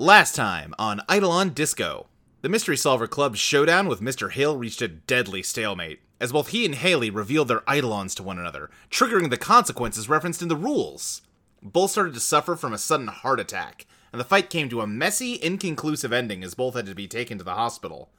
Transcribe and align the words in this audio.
Last 0.00 0.36
time 0.36 0.76
on 0.78 1.00
Eidolon 1.10 1.48
Disco, 1.48 2.06
the 2.42 2.48
Mystery 2.48 2.76
Solver 2.76 3.08
Club's 3.08 3.40
showdown 3.40 3.88
with 3.88 4.00
Mr. 4.00 4.30
Hill 4.30 4.56
reached 4.56 4.80
a 4.80 4.86
deadly 4.86 5.42
stalemate, 5.42 5.98
as 6.20 6.30
both 6.30 6.50
he 6.50 6.64
and 6.64 6.76
Haley 6.76 7.10
revealed 7.10 7.48
their 7.48 7.64
Eidolons 7.68 8.14
to 8.14 8.22
one 8.22 8.38
another, 8.38 8.70
triggering 8.92 9.28
the 9.28 9.36
consequences 9.36 10.08
referenced 10.08 10.40
in 10.40 10.46
the 10.46 10.54
rules. 10.54 11.22
Both 11.60 11.90
started 11.90 12.14
to 12.14 12.20
suffer 12.20 12.54
from 12.54 12.72
a 12.72 12.78
sudden 12.78 13.08
heart 13.08 13.40
attack, 13.40 13.86
and 14.12 14.20
the 14.20 14.24
fight 14.24 14.50
came 14.50 14.68
to 14.68 14.82
a 14.82 14.86
messy, 14.86 15.36
inconclusive 15.42 16.12
ending 16.12 16.44
as 16.44 16.54
both 16.54 16.76
had 16.76 16.86
to 16.86 16.94
be 16.94 17.08
taken 17.08 17.36
to 17.38 17.42
the 17.42 17.54
hospital. 17.54 18.10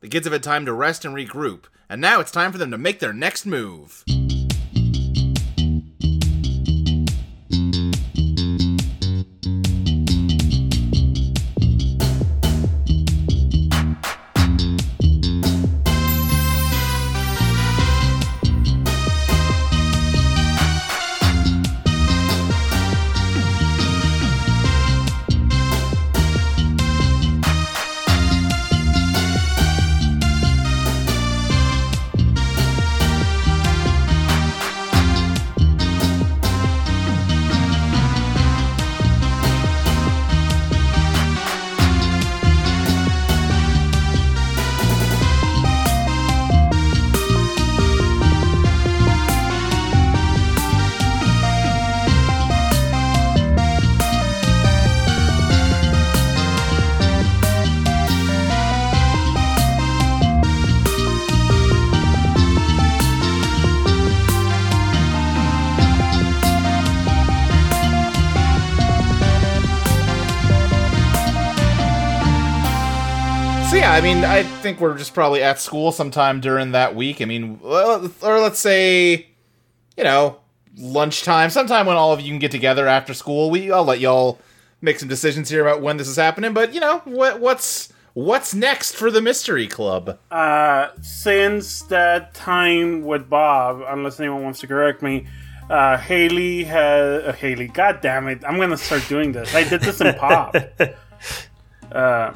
The 0.00 0.08
kids 0.08 0.24
have 0.24 0.32
had 0.32 0.42
time 0.42 0.64
to 0.64 0.72
rest 0.72 1.04
and 1.04 1.14
regroup, 1.14 1.64
and 1.90 2.00
now 2.00 2.20
it's 2.20 2.30
time 2.30 2.52
for 2.52 2.58
them 2.58 2.70
to 2.70 2.78
make 2.78 3.00
their 3.00 3.12
next 3.12 3.44
move. 3.44 4.02
Think 74.68 74.80
we're 74.80 74.98
just 74.98 75.14
probably 75.14 75.42
at 75.42 75.58
school 75.58 75.92
sometime 75.92 76.40
during 76.40 76.72
that 76.72 76.94
week. 76.94 77.22
I 77.22 77.24
mean, 77.24 77.58
or 77.62 78.38
let's 78.38 78.60
say, 78.60 79.26
you 79.96 80.04
know, 80.04 80.40
lunchtime, 80.76 81.48
sometime 81.48 81.86
when 81.86 81.96
all 81.96 82.12
of 82.12 82.20
you 82.20 82.28
can 82.30 82.38
get 82.38 82.50
together 82.50 82.86
after 82.86 83.14
school. 83.14 83.50
We, 83.50 83.72
I'll 83.72 83.84
let 83.84 83.98
y'all 83.98 84.38
make 84.82 84.98
some 84.98 85.08
decisions 85.08 85.48
here 85.48 85.66
about 85.66 85.80
when 85.80 85.96
this 85.96 86.06
is 86.06 86.16
happening. 86.16 86.52
But 86.52 86.74
you 86.74 86.80
know, 86.80 87.00
what 87.04 87.40
what's 87.40 87.90
what's 88.12 88.54
next 88.54 88.94
for 88.94 89.10
the 89.10 89.22
mystery 89.22 89.66
club? 89.66 90.18
Uh, 90.30 90.88
since 91.00 91.82
that 91.84 92.34
time 92.34 93.02
with 93.02 93.30
Bob, 93.30 93.82
unless 93.88 94.20
anyone 94.20 94.42
wants 94.42 94.60
to 94.60 94.66
correct 94.66 95.00
me, 95.02 95.26
uh, 95.70 95.96
Haley 95.96 96.64
has 96.64 97.24
uh, 97.24 97.32
Haley. 97.32 97.68
God 97.68 98.02
damn 98.02 98.28
it! 98.28 98.44
I'm 98.46 98.58
gonna 98.58 98.76
start 98.76 99.08
doing 99.08 99.32
this. 99.32 99.54
I 99.54 99.64
did 99.66 99.80
this 99.80 100.02
in 100.02 100.14
Pop. 100.18 100.54
uh, 101.90 102.32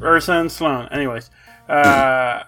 Ursa 0.00 0.32
and 0.32 0.50
Sloan. 0.52 0.88
Anyways, 0.90 1.30
uh, 1.68 2.44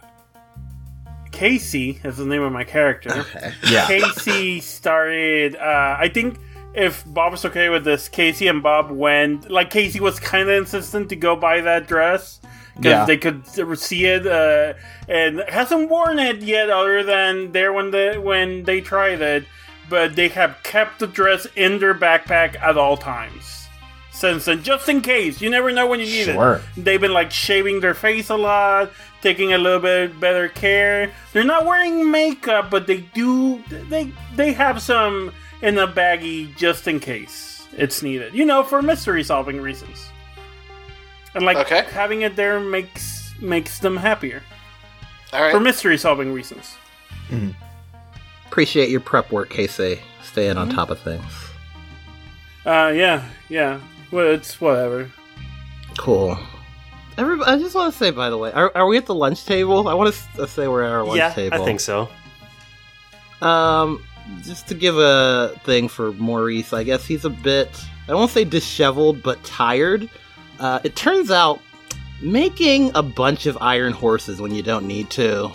Casey 1.32 2.00
is 2.04 2.16
the 2.16 2.24
name 2.26 2.42
of 2.42 2.52
my 2.52 2.64
character. 2.64 3.24
Yeah. 3.68 3.86
Casey 3.86 4.60
started. 4.60 5.56
Uh, 5.56 5.96
I 5.98 6.08
think 6.08 6.38
if 6.74 7.02
Bob 7.06 7.34
is 7.34 7.44
okay 7.44 7.68
with 7.70 7.84
this, 7.84 8.08
Casey 8.08 8.46
and 8.48 8.62
Bob 8.62 8.90
went. 8.90 9.50
Like 9.50 9.70
Casey 9.70 10.00
was 10.00 10.20
kind 10.20 10.48
of 10.48 10.54
insistent 10.56 11.08
to 11.08 11.16
go 11.16 11.34
buy 11.34 11.60
that 11.62 11.86
dress 11.88 12.40
because 12.77 12.84
Yeah. 12.90 13.04
they 13.06 13.16
could 13.16 13.46
see 13.78 14.04
it, 14.06 14.27
uh, 14.27 14.74
and 15.08 15.42
hasn't 15.48 15.88
worn 15.90 16.18
it 16.18 16.42
yet, 16.42 16.70
other 16.70 17.02
than 17.02 17.52
there 17.52 17.72
when 17.72 17.90
the 17.90 18.20
when 18.22 18.64
they 18.64 18.80
tried 18.80 19.20
it. 19.20 19.44
But 19.90 20.16
they 20.16 20.28
have 20.28 20.56
kept 20.62 20.98
the 21.00 21.06
dress 21.06 21.46
in 21.56 21.78
their 21.78 21.94
backpack 21.94 22.60
at 22.60 22.78
all 22.78 22.96
times 22.96 23.64
since 24.24 24.46
then, 24.46 24.62
just 24.62 24.89
in 24.89 25.02
case. 25.02 25.40
You 25.42 25.51
never 25.51 25.70
know 25.70 25.86
when 25.86 26.01
you 26.01 26.07
need 26.07 26.24
Sure. 26.24 26.62
it. 26.77 26.85
They've 26.85 27.01
been 27.01 27.12
like 27.12 27.30
shaving 27.30 27.80
their 27.80 27.92
face 27.95 28.30
a 28.30 28.36
lot, 28.36 28.90
taking 29.20 29.52
a 29.52 29.58
little 29.58 29.80
bit 29.80 30.18
better 30.18 30.48
care. 30.48 31.11
They're 31.35 31.45
not 31.45 31.67
wearing 31.67 32.11
makeup, 32.11 32.70
but 32.70 32.86
they 32.86 32.98
do. 33.13 33.63
They 33.90 34.11
they 34.34 34.52
have 34.55 34.80
some 34.80 35.33
in 35.61 35.77
a 35.79 35.86
baggie 35.86 36.57
just 36.57 36.89
in 36.89 37.01
case 37.01 37.67
it's 37.77 38.02
needed. 38.02 38.33
You 38.34 38.46
know, 38.46 38.63
for 38.63 38.80
mystery 38.80 39.23
solving 39.24 39.61
reasons. 39.61 40.08
And 41.34 41.45
like 41.45 41.58
Okay. 41.58 41.84
having 41.92 42.23
it 42.23 42.34
there 42.36 42.58
makes 42.61 43.33
makes 43.40 43.79
them 43.80 43.96
happier 43.98 44.40
All 45.34 45.42
right. 45.42 45.52
for 45.52 45.61
mystery 45.61 45.98
solving 45.98 46.33
reasons. 46.33 46.77
Appreciate 48.46 48.89
your 48.89 49.01
prep 49.01 49.30
work, 49.33 49.51
Casey. 49.51 49.98
Staying 50.23 50.57
on 50.57 50.68
top 50.70 50.89
of 50.90 50.98
things. 51.01 51.24
Uh, 52.64 52.90
yeah, 52.95 53.23
yeah. 53.51 53.79
Well, 54.10 54.26
it's 54.26 54.60
whatever. 54.60 55.10
Cool. 55.98 56.38
Everybody, 57.16 57.50
I 57.50 57.58
just 57.58 57.74
want 57.74 57.92
to 57.92 57.98
say, 57.98 58.10
by 58.10 58.30
the 58.30 58.36
way, 58.36 58.50
are, 58.52 58.72
are 58.74 58.86
we 58.86 58.96
at 58.96 59.06
the 59.06 59.14
lunch 59.14 59.44
table? 59.44 59.88
I 59.88 59.94
want 59.94 60.14
to 60.36 60.48
say 60.48 60.66
we're 60.66 60.82
at 60.82 60.92
our 60.92 61.04
lunch 61.04 61.18
yeah, 61.18 61.32
table. 61.32 61.62
I 61.62 61.64
think 61.64 61.80
so. 61.80 62.08
Um, 63.40 64.02
just 64.42 64.66
to 64.68 64.74
give 64.74 64.98
a 64.98 65.54
thing 65.64 65.88
for 65.88 66.12
Maurice, 66.12 66.72
I 66.72 66.82
guess 66.82 67.06
he's 67.06 67.24
a 67.24 67.30
bit, 67.30 67.68
I 68.08 68.14
won't 68.14 68.30
say 68.30 68.44
disheveled, 68.44 69.22
but 69.22 69.42
tired. 69.44 70.08
Uh, 70.58 70.80
it 70.82 70.96
turns 70.96 71.30
out 71.30 71.60
making 72.20 72.90
a 72.94 73.02
bunch 73.02 73.46
of 73.46 73.58
iron 73.60 73.92
horses 73.92 74.40
when 74.40 74.54
you 74.54 74.62
don't 74.62 74.86
need 74.86 75.10
to, 75.10 75.52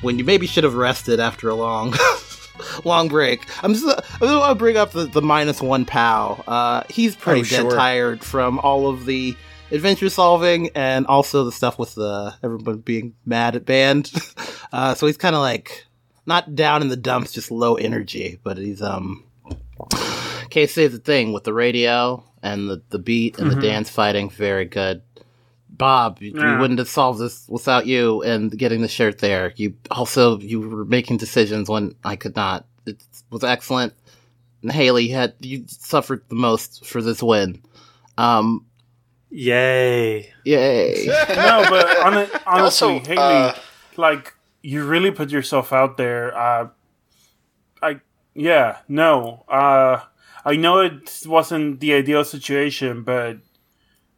when 0.00 0.18
you 0.18 0.24
maybe 0.24 0.46
should 0.46 0.64
have 0.64 0.74
rested 0.74 1.20
after 1.20 1.48
a 1.48 1.54
long, 1.54 1.92
long 2.84 3.08
break. 3.08 3.40
I'm 3.64 3.74
just, 3.74 3.86
I 3.86 4.00
just 4.00 4.20
want 4.20 4.50
to 4.50 4.54
bring 4.54 4.76
up 4.76 4.92
the, 4.92 5.06
the 5.06 5.22
minus 5.22 5.60
one 5.60 5.84
pal. 5.84 6.42
Uh, 6.46 6.82
he's 6.90 7.16
pretty 7.16 7.40
Oh, 7.40 7.44
dead 7.44 7.62
sure. 7.62 7.70
tired 7.70 8.22
from 8.24 8.58
all 8.60 8.88
of 8.88 9.06
the 9.06 9.36
adventure 9.70 10.08
solving 10.08 10.70
and 10.74 11.06
also 11.06 11.44
the 11.44 11.52
stuff 11.52 11.78
with 11.78 11.94
the 11.94 12.34
everyone 12.42 12.78
being 12.78 13.14
mad 13.26 13.56
at 13.56 13.64
band. 13.66 14.12
uh, 14.72 14.94
so 14.94 15.06
he's 15.06 15.16
kind 15.16 15.34
of 15.34 15.40
like 15.40 15.84
not 16.26 16.54
down 16.54 16.82
in 16.82 16.88
the 16.88 16.96
dumps, 16.96 17.32
just 17.32 17.50
low 17.50 17.74
energy. 17.74 18.38
But 18.42 18.58
he's 18.58 18.82
um. 18.82 19.24
Casey 20.50 20.86
the 20.86 20.98
thing 20.98 21.32
with 21.32 21.44
the 21.44 21.52
radio 21.52 22.22
and 22.42 22.68
the 22.70 22.80
the 22.90 22.98
beat 22.98 23.38
and 23.38 23.50
the 23.50 23.60
dance 23.60 23.90
fighting, 23.90 24.30
very 24.30 24.64
good. 24.66 25.02
Bob, 25.76 26.18
Yeah. 26.20 26.54
we 26.54 26.60
wouldn't 26.60 26.78
have 26.78 26.88
solved 26.88 27.18
this 27.20 27.44
without 27.48 27.86
you 27.86 28.22
and 28.22 28.56
getting 28.56 28.80
the 28.82 28.88
shirt 28.88 29.18
there. 29.18 29.52
You 29.56 29.74
also 29.90 30.38
you 30.38 30.60
were 30.60 30.84
making 30.84 31.16
decisions 31.18 31.68
when 31.68 31.94
I 32.04 32.16
could 32.16 32.36
not. 32.36 32.66
It 32.86 33.02
was 33.30 33.42
excellent. 33.44 33.92
And 34.62 34.70
Haley 34.72 35.08
you 35.08 35.14
had 35.14 35.34
you 35.40 35.64
suffered 35.66 36.22
the 36.28 36.34
most 36.36 36.86
for 36.86 37.02
this 37.02 37.22
win. 37.22 37.60
Um, 38.16 38.64
Yay. 39.30 40.32
yay! 40.44 41.06
no, 41.28 41.64
but 41.68 41.98
on 42.06 42.18
it, 42.18 42.30
honestly, 42.46 42.94
Also, 42.94 42.98
Haley, 43.00 43.16
uh, 43.18 43.54
like 43.96 44.32
you 44.62 44.84
really 44.84 45.10
put 45.10 45.30
yourself 45.30 45.72
out 45.72 45.96
there. 45.96 46.36
Uh, 46.36 46.68
I 47.82 48.00
yeah, 48.34 48.78
no. 48.88 49.44
Uh, 49.48 50.00
I 50.44 50.56
know 50.56 50.78
it 50.80 51.22
wasn't 51.26 51.80
the 51.80 51.94
ideal 51.94 52.22
situation, 52.24 53.02
but 53.02 53.38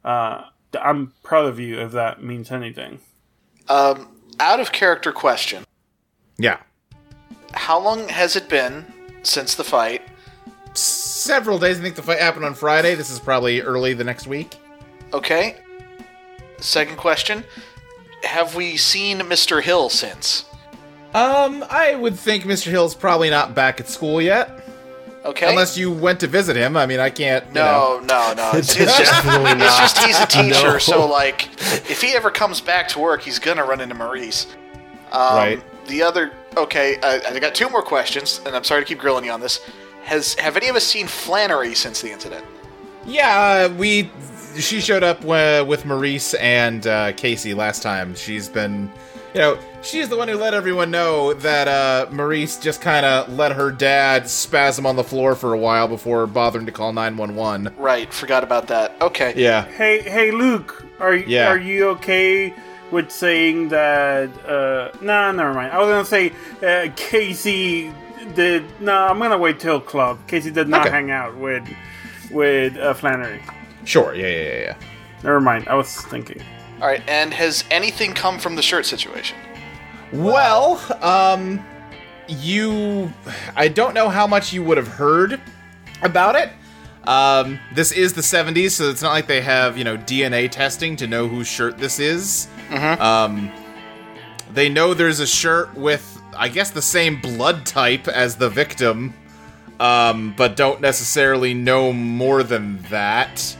uh, 0.05 0.43
I'm 0.79 1.13
proud 1.23 1.45
of 1.45 1.59
you 1.59 1.79
if 1.79 1.91
that 1.91 2.23
means 2.23 2.51
anything. 2.51 2.99
Um, 3.67 4.09
out 4.39 4.59
of 4.59 4.71
character 4.71 5.11
question. 5.11 5.63
Yeah. 6.37 6.59
How 7.53 7.79
long 7.79 8.09
has 8.09 8.35
it 8.35 8.49
been 8.49 8.85
since 9.23 9.55
the 9.55 9.63
fight? 9.63 10.01
Several 10.73 11.57
days. 11.57 11.79
I 11.79 11.81
think 11.81 11.95
the 11.95 12.03
fight 12.03 12.19
happened 12.19 12.45
on 12.45 12.53
Friday. 12.53 12.95
This 12.95 13.09
is 13.09 13.19
probably 13.19 13.61
early 13.61 13.93
the 13.93 14.03
next 14.03 14.27
week. 14.27 14.55
Okay. 15.13 15.57
Second 16.59 16.97
question. 16.97 17.43
Have 18.23 18.55
we 18.55 18.77
seen 18.77 19.19
Mr. 19.19 19.61
Hill 19.61 19.89
since? 19.89 20.45
Um, 21.13 21.63
I 21.69 21.95
would 21.95 22.17
think 22.17 22.43
Mr. 22.43 22.69
Hill's 22.69 22.93
probably 22.93 23.29
not 23.29 23.55
back 23.55 23.79
at 23.79 23.87
school 23.87 24.21
yet, 24.21 24.66
Okay. 25.27 25.49
unless 25.49 25.77
you 25.77 25.91
went 25.91 26.19
to 26.21 26.27
visit 26.27 26.55
him. 26.55 26.75
I 26.77 26.85
mean, 26.85 26.99
I 26.99 27.09
can't. 27.09 27.45
you 27.47 27.53
know. 27.55 27.99
no, 28.03 28.33
no, 28.33 28.51
no. 28.51 28.51
It's, 28.57 28.75
it's 28.75 28.97
just 28.97 29.11
Definitely 29.11 29.51
it's 29.51 29.59
not. 29.59 29.79
just 29.79 29.97
he's 29.99 30.19
a 30.19 30.25
teacher, 30.43 30.71
No. 30.73 30.77
so 30.79 31.05
like 31.07 31.47
if 31.89 32.01
he 32.01 32.13
ever 32.15 32.29
comes 32.31 32.61
back 32.61 32.87
to 32.89 32.99
work, 32.99 33.21
he's 33.21 33.37
gonna 33.39 33.63
run 33.65 33.81
into 33.81 33.95
Maurice. 33.95 34.47
Um, 35.11 35.35
Right. 35.35 35.87
The 35.87 36.01
other 36.01 36.31
okay, 36.55 36.97
I, 37.03 37.21
I 37.35 37.39
got 37.39 37.53
two 37.55 37.69
more 37.69 37.81
questions, 37.83 38.41
and 38.45 38.55
I'm 38.55 38.63
sorry 38.63 38.81
to 38.81 38.85
keep 38.87 38.99
grilling 38.99 39.25
you 39.25 39.31
on 39.31 39.39
this. 39.41 39.61
Has 40.03 40.33
have 40.35 40.55
any 40.57 40.67
of 40.69 40.75
us 40.75 40.85
seen 40.85 41.07
Flannery 41.07 41.75
since 41.75 42.01
the 42.01 42.11
incident? 42.11 42.45
Yeah, 43.05 43.67
uh, 43.69 43.73
we 43.75 44.09
she 44.57 44.79
showed 44.81 45.03
up 45.03 45.19
wi- 45.19 45.61
with 45.61 45.85
Maurice 45.85 46.33
and 46.35 46.85
uh, 46.87 47.11
Casey 47.13 47.53
last 47.53 47.83
time. 47.83 48.15
She's 48.15 48.49
been, 48.49 48.91
you 49.33 49.39
know, 49.41 49.59
she's 49.87 50.09
the 50.09 50.17
one 50.17 50.27
who 50.27 50.35
let 50.35 50.53
everyone 50.53 50.91
know 50.91 51.33
that 51.33 51.67
uh, 51.67 52.07
Maurice 52.11 52.57
just 52.57 52.81
kind 52.81 53.05
of 53.05 53.29
let 53.33 53.51
her 53.53 53.71
dad 53.71 54.29
spasm 54.29 54.85
on 54.85 54.95
the 54.95 55.03
floor 55.03 55.35
for 55.35 55.53
a 55.53 55.57
while 55.57 55.87
before 55.87 56.27
bothering 56.27 56.65
to 56.65 56.71
call 56.71 56.93
911. 56.93 57.73
Right, 57.77 58.13
forgot 58.13 58.43
about 58.43 58.67
that. 58.67 58.95
Okay. 59.01 59.33
Yeah. 59.35 59.65
Hey, 59.65 60.01
hey, 60.01 60.31
Luke, 60.31 60.85
are 60.99 61.15
Yeah. 61.15 61.49
are 61.49 61.57
you 61.57 61.89
okay 61.89 62.53
with 62.91 63.11
saying 63.11 63.69
that? 63.69 64.29
Uh, 64.45 64.89
nah, 65.01 65.31
never 65.31 65.53
mind. 65.53 65.71
I 65.71 65.79
was 65.79 65.87
gonna 65.87 66.05
say 66.05 66.31
uh, 66.65 66.91
Casey 66.95 67.91
did. 68.35 68.65
No, 68.81 68.93
I'm 68.93 69.19
gonna 69.19 69.37
wait 69.37 69.59
till 69.59 69.79
club. 69.79 70.19
Casey 70.27 70.51
did 70.51 70.67
not 70.67 70.81
Okay. 70.81 70.89
hang 70.91 71.11
out 71.11 71.35
with 71.37 71.63
with 72.31 72.75
uh, 72.77 72.93
Flannery. 72.93 73.41
Sure. 73.85 74.13
Yeah, 74.13 74.27
yeah, 74.27 74.41
yeah, 74.43 74.59
yeah. 74.59 74.75
Never 75.23 75.39
mind. 75.39 75.67
I 75.69 75.75
was 75.75 75.95
thinking. 76.01 76.41
All 76.81 76.87
right, 76.87 77.01
and 77.07 77.33
has 77.33 77.63
anything 77.71 78.13
come 78.13 78.37
from 78.37 78.55
the 78.55 78.61
shirt 78.61 78.85
situation? 78.85 79.35
Well, 80.13 80.79
um, 81.01 81.63
you. 82.27 83.11
I 83.55 83.67
don't 83.67 83.93
know 83.93 84.09
how 84.09 84.27
much 84.27 84.53
you 84.53 84.63
would 84.63 84.77
have 84.77 84.87
heard 84.87 85.39
about 86.01 86.35
it. 86.35 86.49
Um, 87.07 87.57
this 87.73 87.93
is 87.93 88.13
the 88.13 88.21
70s, 88.21 88.71
so 88.71 88.89
it's 88.89 89.01
not 89.01 89.11
like 89.11 89.27
they 89.27 89.39
have, 89.39 89.77
you 89.77 89.85
know, 89.85 89.95
DNA 89.97 90.51
testing 90.51 90.97
to 90.97 91.07
know 91.07 91.27
whose 91.27 91.47
shirt 91.47 91.77
this 91.77 91.99
is. 91.99 92.49
Um, 92.99 93.49
they 94.53 94.67
know 94.67 94.93
there's 94.93 95.21
a 95.21 95.27
shirt 95.27 95.73
with, 95.75 96.21
I 96.35 96.49
guess, 96.49 96.69
the 96.69 96.81
same 96.81 97.21
blood 97.21 97.65
type 97.65 98.09
as 98.09 98.35
the 98.35 98.49
victim, 98.49 99.13
um, 99.79 100.33
but 100.35 100.57
don't 100.57 100.81
necessarily 100.81 101.53
know 101.53 101.93
more 101.93 102.43
than 102.43 102.81
that. 102.89 103.55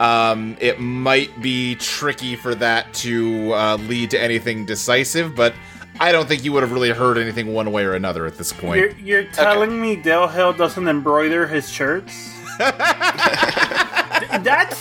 Um, 0.00 0.56
it 0.58 0.80
might 0.80 1.42
be 1.42 1.74
tricky 1.74 2.36
for 2.36 2.54
that 2.54 2.94
to 2.94 3.52
uh, 3.52 3.76
lead 3.76 4.10
to 4.10 4.22
anything 4.22 4.64
decisive, 4.64 5.34
but 5.34 5.52
I 6.00 6.12
don't 6.12 6.28
think 6.28 6.44
you 6.44 6.52
would 6.52 6.62
have 6.62 6.72
really 6.72 6.90
heard 6.90 7.18
anything 7.18 7.52
one 7.52 7.72
way 7.72 7.84
or 7.84 7.94
another 7.94 8.26
at 8.26 8.38
this 8.38 8.52
point. 8.52 8.80
You're, 8.80 8.90
you're 8.98 9.24
telling 9.32 9.80
me 9.80 9.96
Dale 9.96 10.28
Hill 10.28 10.52
doesn't 10.52 10.86
embroider 10.88 11.46
his 11.46 11.70
shirts? 11.70 12.32
That's 12.58 12.72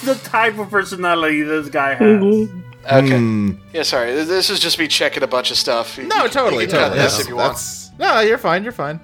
the 0.01 0.15
type 0.15 0.57
of 0.57 0.69
personality 0.69 1.41
this 1.41 1.69
guy 1.69 1.93
has. 1.95 2.21
Mm-hmm. 2.21 2.61
Okay. 2.85 3.17
Hmm. 3.17 3.51
Yeah, 3.73 3.83
sorry. 3.83 4.13
This 4.13 4.49
is 4.49 4.59
just 4.59 4.79
me 4.79 4.87
checking 4.87 5.23
a 5.23 5.27
bunch 5.27 5.51
of 5.51 5.57
stuff. 5.57 5.97
You- 5.97 6.07
No, 6.07 6.23
you- 6.23 6.29
totally, 6.29 6.63
you 6.65 6.69
can 6.69 6.79
totally. 6.79 6.99
this 6.99 7.19
if 7.19 7.27
you 7.27 7.35
want. 7.35 7.57
no, 7.99 8.19
you're 8.21 8.37
fine. 8.37 8.63
You're 8.63 8.71
fine. 8.71 8.99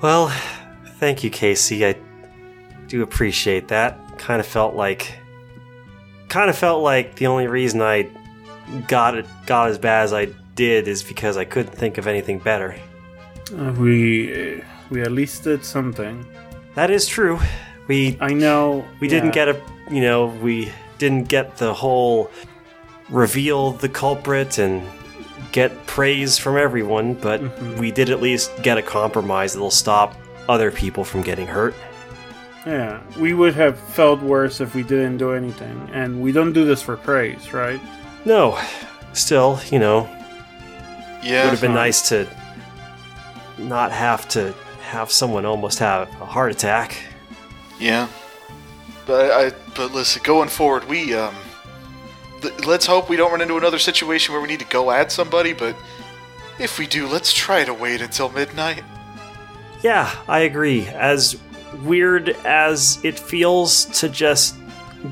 Well, 0.00 0.28
thank 0.98 1.24
you, 1.24 1.30
Casey. 1.30 1.86
I 1.86 1.96
do 2.88 3.02
appreciate 3.02 3.68
that. 3.68 3.98
Kind 4.18 4.40
of 4.40 4.46
felt 4.46 4.74
like, 4.74 5.14
kind 6.28 6.50
of 6.50 6.58
felt 6.58 6.82
like 6.82 7.14
the 7.16 7.28
only 7.28 7.46
reason 7.46 7.80
I 7.80 8.08
got 8.88 9.16
it 9.16 9.26
got 9.46 9.70
as 9.70 9.78
bad 9.78 10.04
as 10.04 10.12
I 10.12 10.28
did 10.54 10.88
is 10.88 11.02
because 11.02 11.36
I 11.36 11.44
couldn't 11.44 11.74
think 11.74 11.98
of 11.98 12.06
anything 12.06 12.38
better. 12.38 12.76
Uh, 13.56 13.72
we 13.72 14.32
uh, 14.60 14.64
we 14.90 15.02
at 15.02 15.12
least 15.12 15.44
did 15.44 15.64
something. 15.64 16.26
That 16.74 16.90
is 16.90 17.06
true. 17.06 17.38
We 17.88 18.16
I 18.20 18.32
know 18.32 18.84
we 19.00 19.08
didn't 19.08 19.32
get 19.32 19.48
a 19.48 19.60
you 19.90 20.00
know 20.00 20.26
we 20.26 20.70
didn't 20.98 21.24
get 21.28 21.56
the 21.56 21.74
whole 21.74 22.30
reveal 23.08 23.72
the 23.72 23.88
culprit 23.88 24.58
and 24.58 24.82
get 25.50 25.86
praise 25.86 26.38
from 26.38 26.56
everyone 26.56 27.12
but 27.14 27.42
we 27.78 27.90
did 27.90 28.08
at 28.08 28.22
least 28.22 28.50
get 28.62 28.78
a 28.78 28.82
compromise 28.82 29.52
that'll 29.52 29.70
stop 29.70 30.14
other 30.48 30.70
people 30.70 31.04
from 31.04 31.20
getting 31.20 31.46
hurt 31.46 31.74
Yeah, 32.64 33.02
we 33.18 33.34
would 33.34 33.54
have 33.54 33.76
felt 33.78 34.22
worse 34.22 34.60
if 34.60 34.74
we 34.74 34.82
didn't 34.84 35.18
do 35.18 35.32
anything, 35.32 35.90
and 35.92 36.22
we 36.22 36.30
don't 36.32 36.52
do 36.52 36.64
this 36.64 36.80
for 36.80 36.96
praise, 36.96 37.52
right? 37.52 37.80
no 38.24 38.58
still 39.12 39.58
you 39.70 39.80
know 39.80 40.08
Yeah. 41.22 41.44
would 41.44 41.50
have 41.50 41.60
been 41.60 41.70
fine. 41.70 41.76
nice 41.76 42.08
to 42.08 42.26
not 43.58 43.92
have 43.92 44.28
to 44.28 44.54
have 44.82 45.10
someone 45.10 45.44
almost 45.46 45.78
have 45.78 46.08
a 46.20 46.26
heart 46.26 46.50
attack 46.52 46.96
Yeah, 47.78 48.08
but 49.06 49.30
I, 49.30 49.52
but 49.74 49.92
listen, 49.92 50.22
going 50.24 50.48
forward, 50.48 50.88
we 50.88 51.14
um, 51.14 51.34
th- 52.40 52.66
let's 52.66 52.86
hope 52.86 53.08
we 53.08 53.16
don't 53.16 53.30
run 53.30 53.40
into 53.40 53.56
another 53.56 53.78
situation 53.78 54.32
where 54.32 54.42
we 54.42 54.48
need 54.48 54.60
to 54.60 54.66
go 54.66 54.90
at 54.90 55.10
somebody. 55.12 55.52
But 55.52 55.76
if 56.58 56.78
we 56.78 56.86
do, 56.86 57.06
let's 57.06 57.32
try 57.32 57.64
to 57.64 57.72
wait 57.74 58.00
until 58.00 58.28
midnight. 58.28 58.84
Yeah, 59.82 60.14
I 60.28 60.40
agree. 60.40 60.86
As 60.88 61.36
weird 61.82 62.30
as 62.44 62.98
it 63.02 63.18
feels 63.18 63.86
to 64.00 64.08
just 64.08 64.54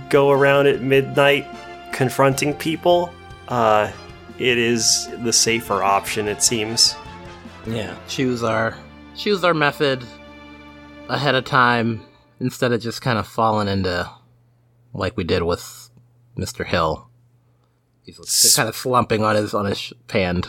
go 0.08 0.30
around 0.30 0.66
at 0.66 0.82
midnight 0.82 1.46
confronting 1.92 2.54
people, 2.54 3.12
uh, 3.48 3.90
it 4.40 4.58
is 4.58 5.08
the 5.22 5.32
safer 5.32 5.82
option, 5.82 6.26
it 6.26 6.42
seems. 6.42 6.96
Yeah, 7.66 7.94
choose 8.08 8.42
our 8.42 8.76
choose 9.14 9.44
our 9.44 9.52
method 9.54 10.02
ahead 11.08 11.34
of 11.34 11.44
time 11.44 12.00
instead 12.40 12.72
of 12.72 12.80
just 12.80 13.02
kind 13.02 13.18
of 13.18 13.26
falling 13.26 13.68
into 13.68 14.10
like 14.94 15.16
we 15.16 15.24
did 15.24 15.42
with 15.42 15.90
Mr. 16.38 16.64
Hill. 16.64 17.08
He's 18.02 18.54
kind 18.56 18.68
of 18.68 18.74
slumping 18.74 19.22
on 19.22 19.36
his 19.36 19.54
on 19.54 19.66
his 19.66 19.78
sh- 19.78 19.92
hand. 20.08 20.48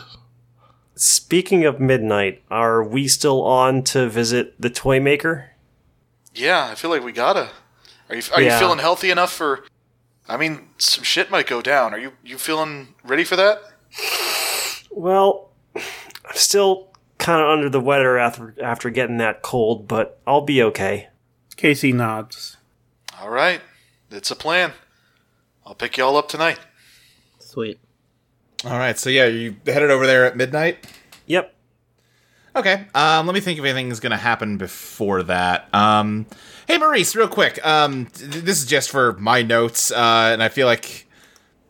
Speaking 0.96 1.66
of 1.66 1.80
midnight, 1.80 2.42
are 2.50 2.84
we 2.84 3.08
still 3.08 3.44
on 3.44 3.84
to 3.84 4.08
visit 4.08 4.60
the 4.60 4.70
toy 4.70 5.00
maker? 5.00 5.52
Yeah, 6.34 6.70
I 6.72 6.76
feel 6.76 6.90
like 6.90 7.04
we 7.04 7.12
gotta. 7.12 7.50
Are 8.10 8.16
you 8.16 8.22
are 8.34 8.42
you 8.42 8.52
feeling 8.52 8.80
healthy 8.80 9.12
enough 9.12 9.34
for? 9.34 9.66
I 10.28 10.38
mean, 10.38 10.70
some 10.78 11.04
shit 11.04 11.30
might 11.30 11.48
go 11.48 11.62
down. 11.62 11.94
Are 11.94 12.00
you 12.00 12.14
you 12.24 12.38
feeling 12.38 12.96
ready 13.04 13.24
for 13.24 13.36
that? 13.36 13.62
Well, 14.92 15.50
I'm 15.76 16.36
still 16.36 16.90
kind 17.18 17.42
of 17.42 17.48
under 17.50 17.70
the 17.70 17.80
weather 17.80 18.18
after 18.18 18.56
after 18.62 18.90
getting 18.90 19.18
that 19.18 19.42
cold, 19.42 19.88
but 19.88 20.20
I'll 20.26 20.42
be 20.42 20.62
okay. 20.64 21.10
Casey 21.56 21.92
nods. 21.92 22.58
All 23.20 23.30
right, 23.30 23.62
it's 24.10 24.32
a 24.32 24.36
plan. 24.36 24.74
I'll 25.66 25.76
pick 25.76 25.98
you 25.98 26.04
all 26.04 26.18
up 26.18 26.28
tonight. 26.28 26.60
Sweet. 27.40 27.80
All 28.66 28.78
right, 28.78 28.98
so 28.98 29.10
yeah, 29.10 29.26
you 29.28 29.56
headed 29.66 29.92
over 29.92 30.06
there 30.06 30.26
at 30.26 30.36
midnight. 30.36 30.86
Yep. 31.28 31.54
Okay, 32.56 32.86
um, 32.94 33.28
let 33.28 33.34
me 33.34 33.40
think 33.40 33.60
if 33.60 33.66
anything's 33.66 34.00
gonna 34.00 34.18
happen 34.18 34.58
before 34.58 35.24
that. 35.24 35.74
Um, 35.74 36.26
hey, 36.68 36.78
Maurice, 36.78 37.16
real 37.16 37.28
quick. 37.28 37.66
Um, 37.66 38.08
th- 38.08 38.44
this 38.44 38.60
is 38.60 38.66
just 38.66 38.90
for 38.90 39.14
my 39.14 39.42
notes, 39.42 39.92
uh, 39.92 40.30
and 40.34 40.44
I 40.44 40.50
feel 40.50 40.68
like 40.68 41.08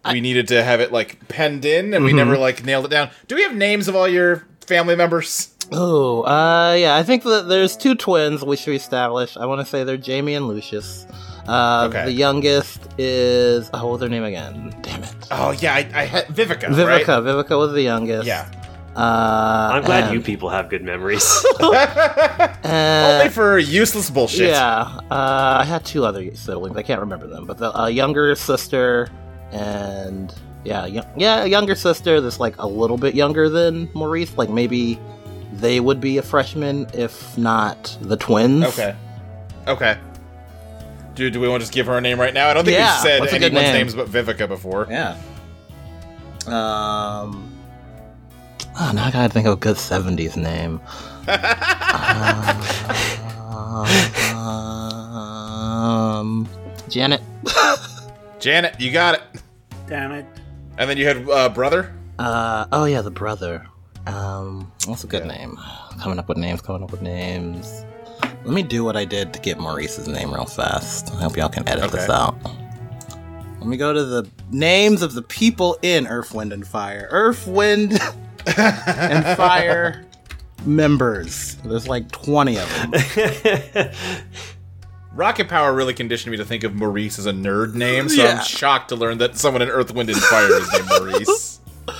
we 0.09 0.21
needed 0.21 0.47
to 0.49 0.63
have 0.63 0.79
it 0.79 0.91
like 0.91 1.27
penned 1.27 1.65
in, 1.65 1.93
and 1.93 2.03
we 2.05 2.13
never 2.13 2.37
like 2.37 2.63
nailed 2.65 2.85
it 2.85 2.89
down. 2.91 3.09
Do 3.27 3.35
we 3.35 3.43
have 3.43 3.55
names 3.55 3.87
of 3.87 3.95
all 3.95 4.07
your 4.07 4.45
family 4.61 4.95
members? 4.95 5.49
Oh, 5.71 6.23
uh, 6.23 6.73
yeah, 6.77 6.95
I 6.97 7.03
think 7.03 7.23
that 7.23 7.47
there's 7.47 7.77
two 7.77 7.95
twins 7.95 8.43
we 8.43 8.57
should 8.57 8.73
establish. 8.75 9.37
I 9.37 9.45
want 9.45 9.61
to 9.61 9.65
say 9.65 9.83
they're 9.83 9.95
Jamie 9.97 10.33
and 10.35 10.47
Lucius. 10.47 11.05
Uh, 11.47 11.87
Okay. 11.89 12.05
The 12.05 12.11
youngest 12.11 12.81
is 12.97 13.69
oh, 13.73 13.85
what 13.85 13.91
was 13.93 13.99
their 14.01 14.09
name 14.09 14.23
again? 14.23 14.75
Damn 14.81 15.03
it, 15.03 15.15
Oh 15.31 15.51
yeah, 15.51 15.73
I, 15.75 15.89
I 15.93 16.03
had 16.05 16.27
Vivica. 16.27 16.67
Vivica. 16.69 16.85
Right? 16.87 17.05
Vivica 17.05 17.57
was 17.57 17.73
the 17.73 17.81
youngest. 17.81 18.27
Yeah. 18.27 18.49
Uh, 18.95 19.69
I'm 19.73 19.83
glad 19.83 20.03
and- 20.05 20.13
you 20.13 20.21
people 20.21 20.49
have 20.49 20.69
good 20.69 20.83
memories. 20.83 21.23
uh, 21.61 23.17
Only 23.19 23.29
for 23.29 23.57
useless 23.57 24.09
bullshit. 24.09 24.49
Yeah, 24.49 24.81
uh, 25.09 25.59
I 25.61 25.63
had 25.63 25.85
two 25.85 26.05
other 26.05 26.35
siblings. 26.35 26.75
I 26.75 26.83
can't 26.83 26.99
remember 26.99 27.27
them, 27.27 27.45
but 27.45 27.57
the 27.57 27.75
uh, 27.77 27.87
younger 27.87 28.35
sister 28.35 29.09
and 29.51 30.33
yeah, 30.63 30.85
y- 30.87 31.05
yeah, 31.17 31.43
a 31.43 31.47
younger 31.47 31.75
sister 31.75 32.21
that's 32.21 32.39
like 32.39 32.55
a 32.59 32.67
little 32.67 32.97
bit 32.97 33.15
younger 33.15 33.49
than 33.49 33.89
Maurice. 33.93 34.37
Like 34.37 34.49
maybe 34.49 34.99
they 35.53 35.79
would 35.79 35.99
be 35.99 36.17
a 36.17 36.21
freshman, 36.21 36.87
if 36.93 37.37
not 37.37 37.97
the 38.01 38.17
twins. 38.17 38.65
Okay. 38.65 38.95
Okay. 39.67 39.97
Dude, 41.15 41.33
do 41.33 41.41
we 41.41 41.47
want 41.49 41.61
to 41.61 41.65
just 41.65 41.73
give 41.73 41.87
her 41.87 41.97
a 41.97 42.01
name 42.01 42.19
right 42.19 42.33
now? 42.33 42.49
I 42.49 42.53
don't 42.53 42.63
think 42.63 42.77
Yeah, 42.77 42.93
we've 42.95 43.01
said 43.01 43.19
what's 43.19 43.33
a 43.33 43.35
anyone's 43.35 43.53
name? 43.55 43.73
names 43.73 43.95
but 43.95 44.07
Vivica 44.07 44.47
before. 44.47 44.87
Yeah. 44.89 45.17
Um. 46.47 47.47
Oh, 48.79 48.91
now 48.95 49.05
I 49.07 49.11
gotta 49.11 49.29
think 49.31 49.45
of 49.47 49.53
a 49.53 49.57
good 49.57 49.75
'70s 49.75 50.37
name. 50.37 50.79
um, 55.01 56.47
Janet. 56.89 57.21
Janet, 58.41 58.81
you 58.81 58.91
got 58.91 59.13
it. 59.13 59.21
Damn 59.87 60.11
it. 60.11 60.25
And 60.79 60.89
then 60.89 60.97
you 60.97 61.05
had 61.05 61.29
uh, 61.29 61.49
brother. 61.49 61.93
Uh 62.17 62.65
oh 62.71 62.85
yeah, 62.85 63.01
the 63.01 63.11
brother. 63.11 63.67
Um, 64.07 64.71
what's 64.87 65.03
a 65.03 65.07
good 65.07 65.27
name? 65.27 65.59
Coming 66.01 66.17
up 66.17 66.27
with 66.27 66.39
names. 66.39 66.59
Coming 66.59 66.81
up 66.81 66.91
with 66.91 67.03
names. 67.03 67.85
Let 68.43 68.53
me 68.53 68.63
do 68.63 68.83
what 68.83 68.97
I 68.97 69.05
did 69.05 69.31
to 69.33 69.39
get 69.39 69.59
Maurice's 69.59 70.07
name 70.07 70.33
real 70.33 70.45
fast. 70.45 71.13
I 71.13 71.21
hope 71.21 71.37
y'all 71.37 71.49
can 71.49 71.69
edit 71.69 71.91
this 71.91 72.09
out. 72.09 72.35
Let 73.59 73.67
me 73.67 73.77
go 73.77 73.93
to 73.93 74.03
the 74.03 74.27
names 74.49 75.03
of 75.03 75.13
the 75.13 75.21
people 75.21 75.77
in 75.83 76.07
Earth, 76.07 76.33
Wind, 76.33 76.51
and 76.51 76.65
Fire. 76.65 77.07
Earth, 77.11 77.45
Wind, 77.45 77.91
and 78.57 79.37
Fire 79.37 80.03
members. 80.65 81.57
There's 81.63 81.87
like 81.87 82.11
20 82.11 82.57
of 82.57 82.91
them. 82.91 83.91
Rocket 85.13 85.49
Power 85.49 85.73
really 85.73 85.93
conditioned 85.93 86.31
me 86.31 86.37
to 86.37 86.45
think 86.45 86.63
of 86.63 86.73
Maurice 86.73 87.19
as 87.19 87.25
a 87.25 87.31
nerd 87.33 87.73
name, 87.75 88.07
so 88.07 88.23
Yeah. 88.23 88.37
I'm 88.39 88.43
shocked 88.45 88.89
to 88.89 88.95
learn 88.95 89.17
that 89.17 89.35
someone 89.37 89.61
in 89.61 89.69
Earth, 89.69 89.93
Wind, 89.93 90.09
and 90.09 90.17
Fire 90.19 90.53
is 90.53 90.71
named 90.73 90.87
Maurice. 90.89 91.59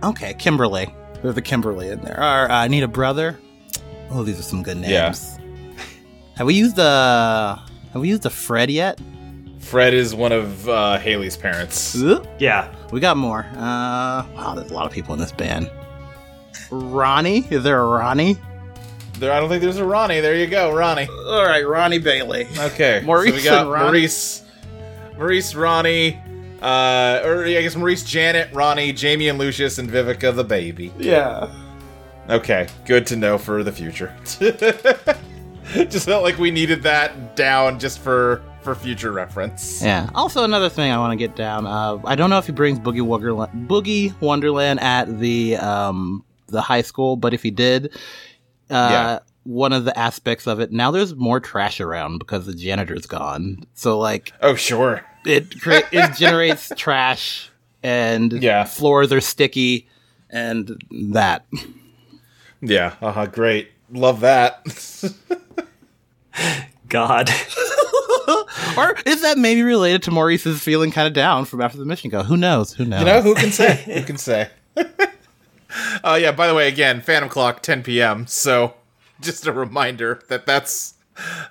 Okay, 0.00 0.32
Kimberly. 0.34 0.94
There's 1.22 1.36
a 1.36 1.42
Kimberly 1.42 1.88
in 1.88 2.00
there. 2.02 2.16
Or, 2.18 2.48
uh, 2.48 2.54
I 2.54 2.68
need 2.68 2.84
a 2.84 2.88
brother. 2.88 3.36
Oh, 4.10 4.22
these 4.22 4.38
are 4.38 4.44
some 4.44 4.62
good 4.62 4.76
names. 4.76 4.92
Yeah. 4.92 5.12
Have 6.36 6.46
we 6.46 6.54
used 6.54 6.78
a 6.78 7.60
Have 7.92 8.00
we 8.00 8.08
used 8.08 8.24
a 8.24 8.30
Fred 8.30 8.70
yet? 8.70 9.00
Fred 9.58 9.92
is 9.94 10.14
one 10.14 10.30
of 10.30 10.68
uh, 10.68 10.98
Haley's 10.98 11.36
parents. 11.36 11.96
Yeah. 12.38 12.72
We 12.92 13.00
got 13.00 13.16
more. 13.16 13.40
Uh, 13.56 14.24
wow, 14.36 14.54
there's 14.56 14.70
a 14.70 14.74
lot 14.74 14.86
of 14.86 14.92
people 14.92 15.14
in 15.14 15.20
this 15.20 15.32
band. 15.32 15.68
Ronnie? 16.70 17.44
Is 17.50 17.64
there 17.64 17.80
a 17.80 17.84
Ronnie? 17.88 18.36
There, 19.18 19.32
I 19.32 19.40
don't 19.40 19.48
think 19.48 19.62
there's 19.62 19.78
a 19.78 19.84
Ronnie. 19.84 20.20
There 20.20 20.36
you 20.36 20.46
go, 20.46 20.72
Ronnie. 20.72 21.08
All 21.08 21.44
right, 21.44 21.66
Ronnie 21.66 21.98
Bailey. 21.98 22.46
Okay, 22.56 23.02
Maurice 23.04 23.30
so 23.30 23.36
we 23.36 23.42
got 23.42 23.62
and 23.62 23.70
Ronnie. 23.72 23.86
Maurice, 23.86 24.42
Maurice, 25.16 25.54
Ronnie, 25.54 26.20
uh, 26.62 27.20
or 27.24 27.44
I 27.44 27.62
guess 27.62 27.74
Maurice, 27.74 28.04
Janet, 28.04 28.52
Ronnie, 28.52 28.92
Jamie, 28.92 29.28
and 29.28 29.38
Lucius, 29.38 29.78
and 29.78 29.90
Vivica 29.90 30.34
the 30.34 30.44
baby. 30.44 30.92
Yeah. 30.98 31.52
Okay, 32.28 32.68
good 32.84 33.06
to 33.08 33.16
know 33.16 33.38
for 33.38 33.64
the 33.64 33.72
future. 33.72 34.14
just 35.88 36.06
felt 36.06 36.22
like 36.22 36.38
we 36.38 36.50
needed 36.50 36.82
that 36.82 37.36
down 37.36 37.78
just 37.78 37.98
for 38.00 38.42
for 38.62 38.74
future 38.74 39.12
reference. 39.12 39.82
Yeah. 39.82 40.10
Also, 40.14 40.44
another 40.44 40.68
thing 40.68 40.92
I 40.92 40.98
want 40.98 41.12
to 41.12 41.16
get 41.16 41.34
down. 41.34 41.66
Uh, 41.66 41.98
I 42.04 42.14
don't 42.14 42.30
know 42.30 42.38
if 42.38 42.46
he 42.46 42.52
brings 42.52 42.78
Boogie 42.78 43.02
Wonderland, 43.02 43.68
Boogie 43.68 44.18
Wonderland 44.20 44.80
at 44.80 45.18
the 45.18 45.56
um 45.56 46.24
the 46.48 46.60
high 46.60 46.82
school, 46.82 47.16
but 47.16 47.34
if 47.34 47.42
he 47.42 47.50
did, 47.50 47.94
uh, 48.70 48.88
Yeah. 48.90 49.18
one 49.44 49.72
of 49.72 49.84
the 49.84 49.96
aspects 49.98 50.46
of 50.46 50.60
it 50.60 50.72
now 50.72 50.90
there's 50.90 51.14
more 51.14 51.40
trash 51.40 51.80
around 51.80 52.18
because 52.18 52.46
the 52.46 52.54
janitor's 52.54 53.06
gone. 53.06 53.64
So 53.74 53.98
like 53.98 54.32
Oh 54.42 54.54
sure. 54.54 55.04
it 55.24 55.60
crea- 55.60 55.82
it 55.92 56.14
generates 56.16 56.68
trash 56.76 57.50
and 57.82 58.32
Yeah. 58.42 58.64
floors 58.64 59.12
are 59.12 59.20
sticky 59.20 59.88
and 60.30 60.76
that. 61.12 61.46
Yeah. 62.60 62.94
Uh 63.00 63.12
huh. 63.12 63.26
Great. 63.26 63.70
Love 63.90 64.20
that. 64.20 64.62
God. 66.88 67.30
Or 68.76 68.94
is 69.06 69.22
that 69.22 69.38
maybe 69.38 69.62
related 69.62 70.02
to 70.04 70.10
Maurice's 70.10 70.60
feeling 70.62 70.90
kind 70.92 71.08
of 71.08 71.14
down 71.14 71.44
from 71.46 71.60
after 71.60 71.78
the 71.78 71.84
mission 71.84 72.10
go? 72.10 72.22
Who 72.22 72.36
knows? 72.36 72.72
Who 72.74 72.84
knows? 72.84 73.00
You 73.00 73.06
know, 73.06 73.20
who 73.22 73.34
can 73.34 73.50
say? 73.50 73.82
who 73.86 74.02
can 74.02 74.18
say? 74.18 74.48
Oh 76.04 76.14
yeah, 76.14 76.32
by 76.32 76.46
the 76.46 76.54
way, 76.54 76.68
again, 76.68 77.00
Phantom 77.00 77.28
Clock 77.28 77.62
10 77.62 77.82
p.m. 77.82 78.26
So, 78.26 78.74
just 79.20 79.46
a 79.46 79.52
reminder 79.52 80.22
that 80.28 80.46
that's 80.46 80.94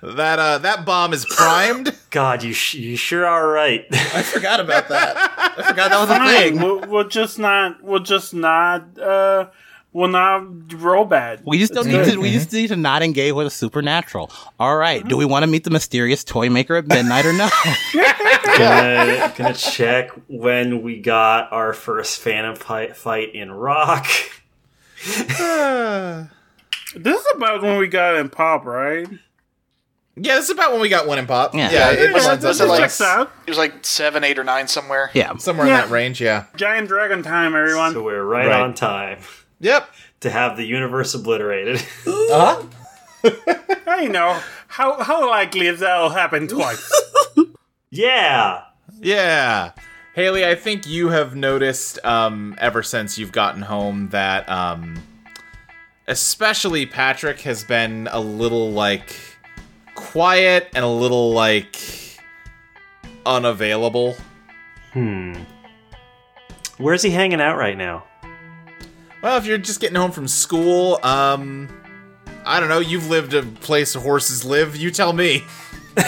that 0.02 0.38
uh 0.38 0.58
that 0.58 0.84
bomb 0.86 1.12
is 1.12 1.26
primed. 1.26 1.94
God, 2.10 2.42
you 2.42 2.52
sh- 2.52 2.74
you 2.74 2.96
sure 2.96 3.26
are 3.26 3.48
right. 3.48 3.84
I 3.92 4.22
forgot 4.22 4.60
about 4.60 4.88
that. 4.88 5.16
I 5.58 5.62
forgot 5.62 5.90
that 5.90 6.00
was 6.00 6.10
a 6.10 6.26
thing. 6.26 6.60
we'll, 6.62 6.80
we'll 6.88 7.08
just 7.08 7.38
not. 7.38 7.82
We'll 7.82 8.00
just 8.00 8.32
not. 8.32 8.98
Uh, 8.98 9.46
we'll 9.92 10.08
not 10.08 10.72
roll 10.74 11.04
bad. 11.04 11.42
We 11.44 11.58
just 11.58 11.72
don't 11.72 11.86
need 11.86 12.04
to. 12.04 12.16
We 12.20 12.30
just 12.32 12.52
need 12.52 12.68
to 12.68 12.76
not 12.76 13.02
engage 13.02 13.32
with 13.32 13.46
a 13.46 13.50
supernatural. 13.50 14.30
All 14.60 14.76
right. 14.76 15.06
Do 15.06 15.16
we 15.16 15.24
want 15.24 15.44
to 15.44 15.46
meet 15.46 15.64
the 15.64 15.70
mysterious 15.70 16.24
toy 16.24 16.50
maker 16.50 16.76
at 16.76 16.86
midnight 16.86 17.26
or 17.26 17.32
not? 17.32 17.52
gonna, 18.58 19.32
gonna 19.36 19.54
check 19.54 20.10
when 20.28 20.82
we 20.82 21.00
got 21.00 21.52
our 21.52 21.72
first 21.72 22.20
Phantom 22.20 22.54
fight, 22.56 22.96
fight 22.96 23.34
in 23.34 23.50
Rock. 23.50 24.06
This 26.96 27.20
is 27.20 27.26
about 27.36 27.60
when 27.62 27.76
we 27.78 27.86
got 27.86 28.16
in 28.16 28.30
pop, 28.30 28.64
right? 28.64 29.06
Yeah, 30.16 30.34
this 30.36 30.44
is 30.46 30.50
about 30.50 30.72
when 30.72 30.80
we 30.80 30.88
got 30.88 31.06
one 31.06 31.18
in 31.18 31.26
pop. 31.26 31.54
Yeah. 31.54 31.70
Yeah, 31.70 31.90
it 31.92 32.00
Yeah, 32.08 32.12
was 32.14 32.24
that 32.26 32.42
was 32.42 32.60
it 32.62 32.66
like- 32.66 32.80
checks 32.80 33.00
out. 33.02 33.30
It 33.46 33.50
was 33.50 33.58
like 33.58 33.84
seven, 33.84 34.24
eight, 34.24 34.38
or 34.38 34.44
nine 34.44 34.66
somewhere. 34.68 35.10
yeah. 35.12 35.36
somewhere 35.36 35.66
Yeah. 35.66 35.82
in 35.84 35.88
that 35.88 35.92
range. 35.92 36.18
Yeah. 36.20 36.46
Giant 36.56 36.88
dragon 36.88 37.22
time, 37.22 37.54
everyone. 37.54 37.92
So 37.92 38.02
we're 38.02 38.24
right, 38.24 38.48
Right. 38.48 38.60
on 38.60 38.72
time 38.74 39.18
Yep. 39.60 39.88
to 40.20 40.30
have 40.30 40.56
the 40.56 40.64
universe 40.64 41.14
obliterated. 41.14 41.82
Uh 42.06 42.62
huh. 43.22 43.32
I 43.86 44.06
know 44.06 44.38
how 44.68 45.02
how 45.02 45.28
likely 45.28 45.66
is 45.66 45.80
that'll 45.80 46.10
happen 46.10 46.46
twice. 46.46 46.90
yeah. 47.90 48.62
Yeah. 49.00 49.72
Haley, 50.14 50.44
I 50.44 50.54
think 50.54 50.86
you 50.86 51.08
have 51.08 51.34
noticed 51.34 52.04
um, 52.04 52.54
ever 52.58 52.82
since 52.82 53.18
you've 53.18 53.32
gotten 53.32 53.62
home 53.62 54.08
that 54.10 54.48
um, 54.48 55.02
especially 56.06 56.86
Patrick 56.86 57.40
has 57.40 57.64
been 57.64 58.08
a 58.12 58.20
little 58.20 58.70
like 58.72 59.16
quiet 59.94 60.68
and 60.74 60.84
a 60.84 60.88
little 60.88 61.32
like 61.32 61.76
unavailable. 63.26 64.16
Hmm. 64.92 65.34
Where's 66.78 67.02
he 67.02 67.10
hanging 67.10 67.40
out 67.40 67.56
right 67.56 67.76
now? 67.76 68.04
Well, 69.22 69.36
if 69.36 69.46
you're 69.46 69.58
just 69.58 69.80
getting 69.80 69.96
home 69.96 70.12
from 70.12 70.28
school, 70.28 71.00
um, 71.02 71.68
I 72.44 72.60
don't 72.60 72.68
know. 72.68 72.78
You've 72.78 73.08
lived 73.08 73.34
a 73.34 73.42
place 73.42 73.94
horses 73.94 74.44
live. 74.44 74.76
You 74.76 74.90
tell 74.90 75.12
me. 75.12 75.44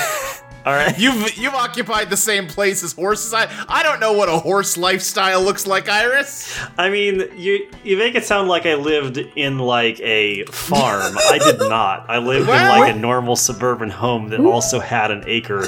All 0.66 0.74
right. 0.74 0.96
You've 0.98 1.36
you've 1.38 1.54
occupied 1.54 2.10
the 2.10 2.16
same 2.18 2.46
place 2.46 2.84
as 2.84 2.92
horses. 2.92 3.32
I 3.32 3.50
I 3.66 3.82
don't 3.82 3.98
know 3.98 4.12
what 4.12 4.28
a 4.28 4.38
horse 4.38 4.76
lifestyle 4.76 5.42
looks 5.42 5.66
like, 5.66 5.88
Iris. 5.88 6.56
I 6.76 6.90
mean, 6.90 7.30
you 7.34 7.68
you 7.82 7.96
make 7.96 8.14
it 8.14 8.24
sound 8.24 8.48
like 8.48 8.66
I 8.66 8.74
lived 8.74 9.16
in 9.16 9.58
like 9.58 9.98
a 10.00 10.44
farm. 10.44 11.16
I 11.18 11.38
did 11.38 11.58
not. 11.68 12.08
I 12.10 12.18
lived 12.18 12.48
in 12.48 12.54
like 12.68 12.94
a 12.94 12.98
normal 12.98 13.36
suburban 13.36 13.88
home 13.88 14.28
that 14.28 14.40
also 14.40 14.80
had 14.80 15.10
an 15.10 15.24
acre 15.26 15.66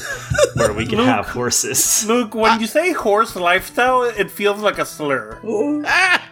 where 0.57 0.75
we 0.75 0.87
could 0.87 0.99
have 0.99 1.27
horses. 1.27 2.05
Luke, 2.07 2.35
when 2.35 2.61
you 2.61 2.67
say 2.67 2.93
horse 2.93 3.35
lifestyle, 3.35 4.03
it 4.03 4.31
feels 4.31 4.61
like 4.61 4.79
a 4.79 4.85
slur. 4.85 5.41
Ah! 5.87 6.29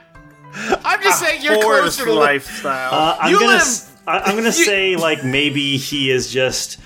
I'm 0.85 1.03
just 1.03 1.21
saying 1.21 1.43
you're 1.43 1.61
closer 1.63 2.05
to 2.05 2.11
li- 2.13 2.19
lifestyle. 2.19 2.93
Uh, 2.95 3.17
I'm 3.21 3.31
You 3.33 3.39
gonna 3.39 3.53
live- 3.53 3.61
s- 3.63 3.91
I, 4.07 4.31
am 4.31 4.37
gonna 4.37 4.53
say 4.53 4.97
like 4.97 5.25
maybe 5.25 5.77
he 5.77 6.11
is 6.11 6.31
just 6.33 6.79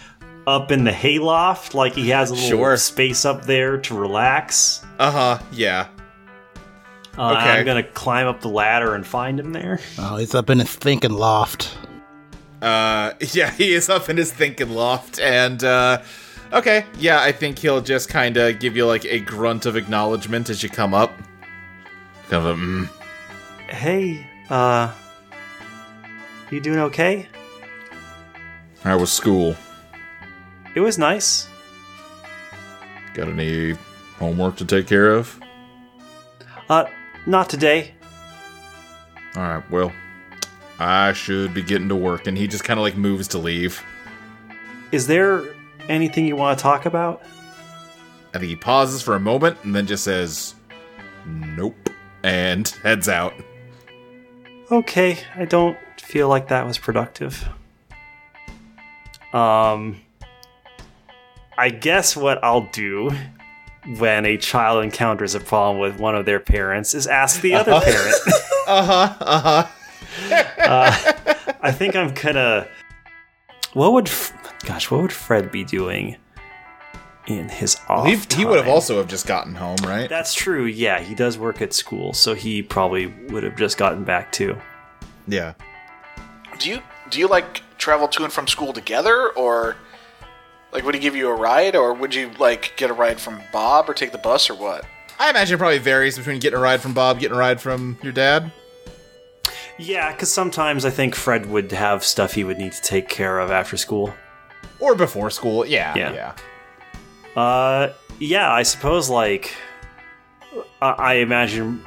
up 0.46 0.70
in 0.70 0.84
the 0.84 0.92
hayloft, 0.92 1.74
like 1.74 1.94
he 1.94 2.10
has 2.10 2.30
a 2.30 2.34
little 2.34 2.48
Sure. 2.50 2.76
space 2.76 3.24
up 3.24 3.44
there 3.46 3.78
to 3.78 3.94
relax. 3.94 4.82
Uh 4.98 5.10
huh. 5.10 5.38
Yeah. 5.52 5.86
Uh, 7.16 7.32
Okay. 7.32 7.50
I'm 7.50 7.64
gonna 7.64 7.82
climb 7.82 8.26
up 8.26 8.40
the 8.40 8.48
ladder 8.48 8.94
and 8.94 9.06
find 9.06 9.38
him 9.38 9.52
there. 9.52 9.80
Oh, 9.98 10.16
he's 10.16 10.34
up 10.34 10.50
in 10.50 10.58
his 10.58 10.74
thinking 10.74 11.12
loft. 11.12 11.76
Uh, 12.60 13.12
yeah, 13.32 13.50
he 13.52 13.72
is 13.72 13.88
up 13.88 14.08
in 14.08 14.16
his 14.16 14.32
thinking 14.32 14.70
loft, 14.70 15.20
and 15.20 15.62
uh, 15.62 16.00
okay, 16.52 16.84
yeah, 16.98 17.22
I 17.22 17.30
think 17.32 17.58
he'll 17.58 17.80
just 17.80 18.08
kind 18.08 18.36
of 18.36 18.58
give 18.58 18.76
you 18.76 18.84
like 18.86 19.04
a 19.04 19.20
grunt 19.20 19.64
of 19.66 19.76
acknowledgement 19.76 20.50
as 20.50 20.62
you 20.62 20.68
come 20.68 20.92
up. 20.92 21.12
Kind 22.28 22.46
of 22.46 22.46
a, 22.46 22.54
mm. 22.60 22.88
Hey, 23.74 24.24
uh, 24.50 24.94
you 26.48 26.60
doing 26.60 26.78
okay? 26.78 27.26
How 28.82 28.96
was 28.96 29.10
school? 29.10 29.56
It 30.76 30.80
was 30.80 30.96
nice. 30.96 31.48
Got 33.14 33.28
any 33.28 33.72
homework 34.16 34.56
to 34.58 34.64
take 34.64 34.86
care 34.86 35.10
of? 35.10 35.40
Uh, 36.70 36.84
not 37.26 37.50
today. 37.50 37.94
All 39.34 39.42
right, 39.42 39.70
well, 39.72 39.92
I 40.78 41.12
should 41.12 41.52
be 41.52 41.60
getting 41.60 41.88
to 41.88 41.96
work, 41.96 42.28
and 42.28 42.38
he 42.38 42.46
just 42.46 42.62
kind 42.62 42.78
of 42.78 42.84
like 42.84 42.96
moves 42.96 43.26
to 43.28 43.38
leave. 43.38 43.82
Is 44.92 45.08
there 45.08 45.52
anything 45.88 46.26
you 46.26 46.36
want 46.36 46.56
to 46.56 46.62
talk 46.62 46.86
about? 46.86 47.24
I 48.32 48.38
think 48.38 48.50
he 48.50 48.56
pauses 48.56 49.02
for 49.02 49.16
a 49.16 49.20
moment 49.20 49.58
and 49.64 49.74
then 49.74 49.88
just 49.88 50.04
says, 50.04 50.54
"Nope," 51.26 51.90
and 52.22 52.68
heads 52.84 53.08
out. 53.08 53.34
Okay, 54.70 55.18
I 55.36 55.44
don't 55.44 55.76
feel 56.00 56.28
like 56.28 56.48
that 56.48 56.66
was 56.66 56.78
productive. 56.78 57.48
Um, 59.32 60.00
I 61.58 61.70
guess 61.70 62.16
what 62.16 62.42
I'll 62.42 62.68
do 62.72 63.10
when 63.98 64.24
a 64.24 64.36
child 64.38 64.82
encounters 64.84 65.34
a 65.34 65.40
problem 65.40 65.78
with 65.78 65.98
one 66.00 66.14
of 66.14 66.24
their 66.24 66.40
parents 66.40 66.94
is 66.94 67.06
ask 67.06 67.40
the 67.40 67.54
other 67.54 67.80
parent. 67.80 68.14
Uh 68.66 68.82
huh. 68.82 69.14
Uh 69.20 69.40
huh. 69.40 69.66
Uh, 70.58 71.12
I 71.60 71.70
think 71.70 71.94
I'm 71.96 72.14
gonna. 72.14 72.66
What 73.74 73.92
would, 73.92 74.08
F- 74.08 74.32
gosh, 74.64 74.90
what 74.90 75.02
would 75.02 75.12
Fred 75.12 75.50
be 75.52 75.64
doing 75.64 76.16
in 77.26 77.48
his 77.48 77.76
off 77.88 78.06
He, 78.06 78.16
he 78.36 78.44
would 78.44 78.58
have 78.58 78.68
also 78.68 78.98
have 78.98 79.08
just 79.08 79.26
gotten 79.26 79.54
home, 79.54 79.76
right? 79.84 80.08
That's 80.08 80.34
true. 80.34 80.64
Yeah, 80.66 81.00
he 81.00 81.14
does 81.14 81.38
work 81.38 81.62
at 81.62 81.72
school, 81.72 82.12
so 82.12 82.34
he 82.34 82.62
probably 82.62 83.06
would 83.06 83.42
have 83.42 83.56
just 83.56 83.78
gotten 83.78 84.04
back 84.04 84.30
too. 84.32 84.56
Yeah. 85.26 85.54
Do 86.58 86.70
you 86.70 86.82
do 87.10 87.18
you 87.18 87.28
like 87.28 87.62
travel 87.78 88.08
to 88.08 88.24
and 88.24 88.32
from 88.32 88.46
school 88.46 88.72
together, 88.72 89.30
or 89.30 89.76
like 90.72 90.84
would 90.84 90.94
he 90.94 91.00
give 91.00 91.16
you 91.16 91.28
a 91.28 91.34
ride, 91.34 91.76
or 91.76 91.94
would 91.94 92.14
you 92.14 92.30
like 92.38 92.74
get 92.76 92.90
a 92.90 92.94
ride 92.94 93.20
from 93.20 93.40
Bob, 93.52 93.88
or 93.88 93.94
take 93.94 94.12
the 94.12 94.18
bus, 94.18 94.50
or 94.50 94.54
what? 94.54 94.84
I 95.18 95.30
imagine 95.30 95.54
it 95.54 95.58
probably 95.58 95.78
varies 95.78 96.18
between 96.18 96.40
getting 96.40 96.58
a 96.58 96.62
ride 96.62 96.80
from 96.80 96.92
Bob, 96.92 97.20
getting 97.20 97.36
a 97.36 97.38
ride 97.38 97.60
from 97.60 97.96
your 98.02 98.12
dad. 98.12 98.52
Yeah, 99.78 100.12
because 100.12 100.32
sometimes 100.32 100.84
I 100.84 100.90
think 100.90 101.14
Fred 101.14 101.46
would 101.46 101.72
have 101.72 102.04
stuff 102.04 102.34
he 102.34 102.44
would 102.44 102.58
need 102.58 102.72
to 102.72 102.82
take 102.82 103.08
care 103.08 103.38
of 103.40 103.50
after 103.50 103.76
school. 103.76 104.14
Or 104.80 104.94
before 104.94 105.30
school. 105.30 105.66
Yeah, 105.66 105.94
Yeah. 105.96 106.12
yeah. 106.12 106.34
Uh, 107.36 107.92
yeah, 108.18 108.50
I 108.52 108.62
suppose 108.62 109.08
like 109.10 109.54
I, 110.80 110.90
I 110.90 111.14
imagine. 111.14 111.84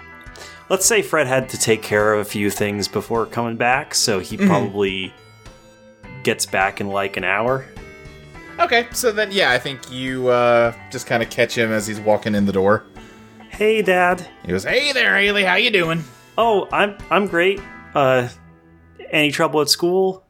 Let's 0.69 0.85
say 0.85 1.01
Fred 1.01 1.27
had 1.27 1.47
to 1.49 1.57
take 1.57 1.81
care 1.81 2.13
of 2.13 2.19
a 2.19 2.29
few 2.29 2.49
things 2.49 2.89
before 2.89 3.25
coming 3.25 3.55
back, 3.55 3.95
so 3.95 4.19
he 4.19 4.35
probably 4.35 5.13
gets 6.23 6.45
back 6.45 6.81
in 6.81 6.89
like 6.89 7.15
an 7.15 7.23
hour. 7.23 7.65
Okay, 8.59 8.87
so 8.91 9.11
then 9.11 9.31
yeah, 9.31 9.51
I 9.51 9.59
think 9.59 9.89
you 9.89 10.27
uh, 10.27 10.73
just 10.91 11.07
kind 11.07 11.23
of 11.23 11.29
catch 11.29 11.57
him 11.57 11.71
as 11.71 11.87
he's 11.87 12.01
walking 12.01 12.35
in 12.35 12.45
the 12.45 12.51
door. 12.51 12.85
Hey, 13.49 13.81
Dad. 13.81 14.27
He 14.43 14.49
goes, 14.49 14.65
"Hey 14.65 14.91
there, 14.91 15.17
Haley, 15.17 15.43
how 15.45 15.55
you 15.55 15.69
doing?" 15.69 16.03
Oh, 16.37 16.67
I'm 16.71 16.97
I'm 17.09 17.27
great. 17.27 17.61
Uh, 17.95 18.27
any 19.09 19.31
trouble 19.31 19.61
at 19.61 19.69
school? 19.69 20.25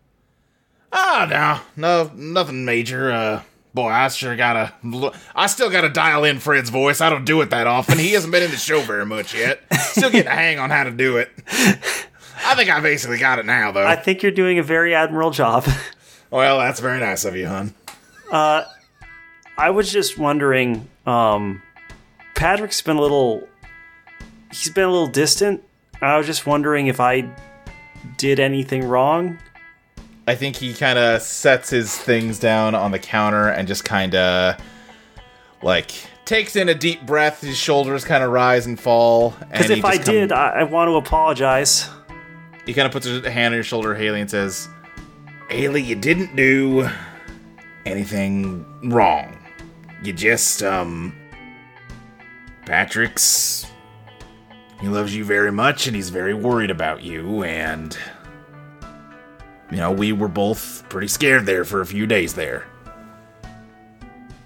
Oh 0.91 1.25
no, 1.29 1.59
no, 1.75 2.11
nothing 2.15 2.63
major. 2.63 3.11
Uh, 3.11 3.41
boy, 3.73 3.89
I 3.89 4.07
sure 4.09 4.35
gotta. 4.35 4.73
lo- 4.83 5.13
I 5.35 5.47
still 5.47 5.69
gotta 5.69 5.89
dial 5.89 6.23
in 6.23 6.39
Fred's 6.39 6.69
voice. 6.69 7.01
I 7.01 7.09
don't 7.09 7.25
do 7.25 7.41
it 7.41 7.49
that 7.51 7.67
often. 7.67 7.97
He 7.97 8.13
hasn't 8.13 8.31
been 8.31 8.43
in 8.43 8.51
the 8.51 8.57
show 8.57 8.81
very 8.81 9.05
much 9.05 9.33
yet. 9.33 9.61
Still 9.79 10.09
getting 10.09 10.31
a 10.31 10.35
hang 10.35 10.59
on 10.59 10.69
how 10.69 10.83
to 10.83 10.91
do 10.91 11.17
it. 11.17 11.29
I 12.45 12.55
think 12.55 12.69
I 12.69 12.79
basically 12.79 13.17
got 13.17 13.39
it 13.39 13.45
now, 13.45 13.71
though. 13.71 13.85
I 13.85 13.95
think 13.95 14.23
you're 14.23 14.31
doing 14.31 14.59
a 14.59 14.63
very 14.63 14.93
admirable 14.95 15.31
job. 15.31 15.65
well, 16.31 16.59
that's 16.59 16.79
very 16.79 16.99
nice 16.99 17.25
of 17.25 17.35
you, 17.35 17.47
hon. 17.47 17.73
Uh, 18.31 18.63
I 19.57 19.71
was 19.71 19.91
just 19.91 20.17
wondering, 20.17 20.87
um, 21.05 21.61
Patrick's 22.35 22.81
been 22.81 22.97
a 22.97 23.01
little. 23.01 23.47
He's 24.51 24.69
been 24.69 24.85
a 24.85 24.91
little 24.91 25.07
distant. 25.07 25.63
I 26.01 26.17
was 26.17 26.25
just 26.25 26.45
wondering 26.45 26.87
if 26.87 26.99
I 26.99 27.29
did 28.17 28.39
anything 28.39 28.83
wrong. 28.87 29.39
I 30.27 30.35
think 30.35 30.57
he 30.57 30.73
kind 30.73 30.99
of 30.99 31.21
sets 31.21 31.69
his 31.69 31.97
things 31.97 32.37
down 32.37 32.75
on 32.75 32.91
the 32.91 32.99
counter 32.99 33.47
and 33.47 33.65
just 33.65 33.85
kind 33.85 34.13
of 34.13 34.57
like 35.63 35.91
takes 36.25 36.57
in 36.57 36.67
a 36.67 36.75
deep 36.75 37.05
breath. 37.05 37.39
His 37.39 37.57
shoulders 37.57 38.03
kind 38.03 38.21
of 38.23 38.31
rise 38.31 38.65
and 38.65 38.77
fall. 38.77 39.35
Because 39.51 39.69
if 39.69 39.85
I 39.85 39.97
did, 39.97 40.33
I, 40.33 40.49
I 40.49 40.63
want 40.63 40.89
to 40.89 40.95
apologize. 40.95 41.89
he 42.65 42.73
kind 42.73 42.85
of 42.85 42.91
puts 42.91 43.05
his 43.05 43.25
hand 43.25 43.53
on 43.53 43.53
your 43.53 43.63
shoulder, 43.63 43.95
Haley, 43.95 44.19
and 44.19 44.29
says, 44.29 44.67
"Haley, 45.49 45.81
you 45.81 45.95
didn't 45.95 46.35
do 46.35 46.89
anything 47.85 48.65
wrong. 48.91 49.37
You 50.03 50.11
just 50.11 50.61
um, 50.61 51.15
Patrick's." 52.65 53.65
He 54.81 54.87
loves 54.89 55.15
you 55.15 55.25
very 55.25 55.51
much 55.51 55.87
and 55.87 55.95
he's 55.95 56.11
very 56.11 56.35
worried 56.35 56.69
about 56.69 57.01
you 57.01 57.43
and 57.43 57.97
you 59.71 59.77
know, 59.77 59.91
we 59.91 60.13
were 60.13 60.27
both 60.27 60.87
pretty 60.89 61.07
scared 61.07 61.45
there 61.45 61.65
for 61.65 61.81
a 61.81 61.85
few 61.85 62.05
days 62.05 62.33
there. 62.33 62.65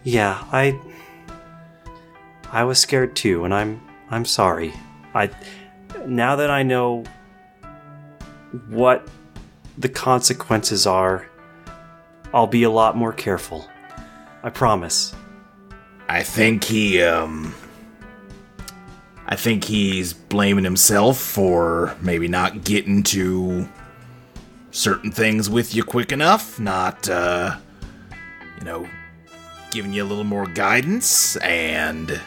Yeah, 0.04 0.44
I. 0.52 0.80
I 2.52 2.64
was 2.64 2.80
scared 2.80 3.16
too, 3.16 3.46
and 3.46 3.54
I'm 3.54 3.82
I'm 4.10 4.26
sorry. 4.26 4.74
I 5.14 5.30
now 6.06 6.36
that 6.36 6.50
I 6.50 6.64
know 6.64 7.06
what 8.68 9.08
the 9.78 9.90
consequences 9.90 10.86
are, 10.86 11.28
I'll 12.34 12.48
be 12.48 12.64
a 12.64 12.70
lot 12.70 12.98
more 12.98 13.14
careful. 13.14 13.70
I 14.44 14.50
promise. 14.50 15.16
I 16.10 16.24
think 16.24 16.64
he, 16.64 17.02
um. 17.02 17.56
I 19.28 19.38
think 19.38 19.64
he's 19.64 20.12
blaming 20.12 20.66
himself 20.66 21.18
for 21.18 21.96
maybe 22.02 22.28
not 22.28 22.66
getting 22.66 23.02
to 23.04 23.70
certain 24.72 25.12
things 25.12 25.50
with 25.50 25.76
you 25.76 25.84
quick 25.84 26.12
enough, 26.12 26.60
not, 26.60 27.08
uh. 27.10 27.58
You 28.60 28.66
know, 28.66 28.88
giving 29.72 29.92
you 29.94 30.04
a 30.04 30.06
little 30.06 30.24
more 30.24 30.46
guidance, 30.46 31.36
and. 31.38 32.20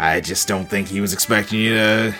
I 0.00 0.20
just 0.20 0.46
don't 0.46 0.66
think 0.70 0.86
he 0.86 1.00
was 1.00 1.12
expecting 1.12 1.58
you 1.58 1.74
to. 1.74 2.14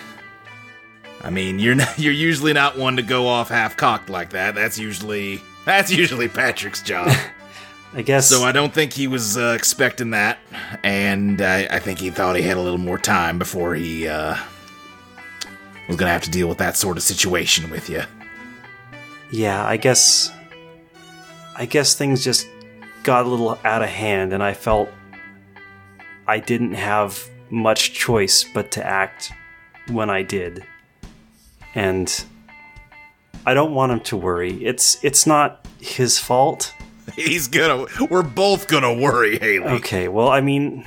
I 1.21 1.29
mean, 1.29 1.59
you're 1.59 1.75
not, 1.75 1.97
you're 1.99 2.11
usually 2.11 2.51
not 2.51 2.77
one 2.77 2.97
to 2.97 3.01
go 3.01 3.27
off 3.27 3.47
half 3.49 3.77
cocked 3.77 4.09
like 4.09 4.31
that. 4.31 4.53
That's 4.53 4.77
usually 4.77 5.41
that's 5.65 5.91
usually 5.91 6.27
Patrick's 6.27 6.81
job. 6.81 7.15
I 7.93 8.03
guess 8.03 8.27
So 8.29 8.43
I 8.43 8.51
don't 8.51 8.71
think 8.71 8.93
he 8.93 9.07
was 9.07 9.35
uh, 9.35 9.55
expecting 9.57 10.11
that, 10.11 10.37
and 10.83 11.41
I, 11.41 11.65
I 11.71 11.79
think 11.79 11.99
he 11.99 12.11
thought 12.11 12.35
he 12.35 12.43
had 12.43 12.55
a 12.57 12.61
little 12.61 12.77
more 12.77 12.99
time 12.99 13.39
before 13.39 13.73
he 13.73 14.07
uh, 14.07 14.35
was 15.87 15.97
gonna 15.97 16.11
have 16.11 16.23
to 16.23 16.29
deal 16.29 16.47
with 16.47 16.59
that 16.59 16.77
sort 16.77 16.97
of 16.97 17.03
situation 17.03 17.71
with 17.71 17.89
you. 17.89 18.03
Yeah, 19.31 19.65
I 19.65 19.77
guess. 19.77 20.31
I 21.55 21.65
guess 21.65 21.93
things 21.93 22.23
just 22.23 22.47
got 23.03 23.25
a 23.25 23.29
little 23.29 23.59
out 23.63 23.81
of 23.81 23.89
hand, 23.89 24.33
and 24.33 24.41
I 24.41 24.53
felt 24.53 24.89
I 26.27 26.39
didn't 26.39 26.73
have 26.73 27.29
much 27.49 27.93
choice 27.93 28.45
but 28.53 28.71
to 28.71 28.85
act 28.85 29.31
when 29.89 30.09
I 30.09 30.23
did. 30.23 30.63
And 31.75 32.23
I 33.45 33.53
don't 33.53 33.73
want 33.73 33.91
him 33.91 33.99
to 34.01 34.17
worry. 34.17 34.63
It's 34.63 35.03
it's 35.03 35.25
not 35.25 35.67
his 35.79 36.19
fault. 36.19 36.73
He's 37.15 37.47
gonna. 37.47 37.87
We're 38.09 38.23
both 38.23 38.67
gonna 38.67 38.93
worry, 38.93 39.39
Haley. 39.39 39.67
Okay, 39.77 40.07
well, 40.07 40.29
I 40.29 40.41
mean, 40.41 40.85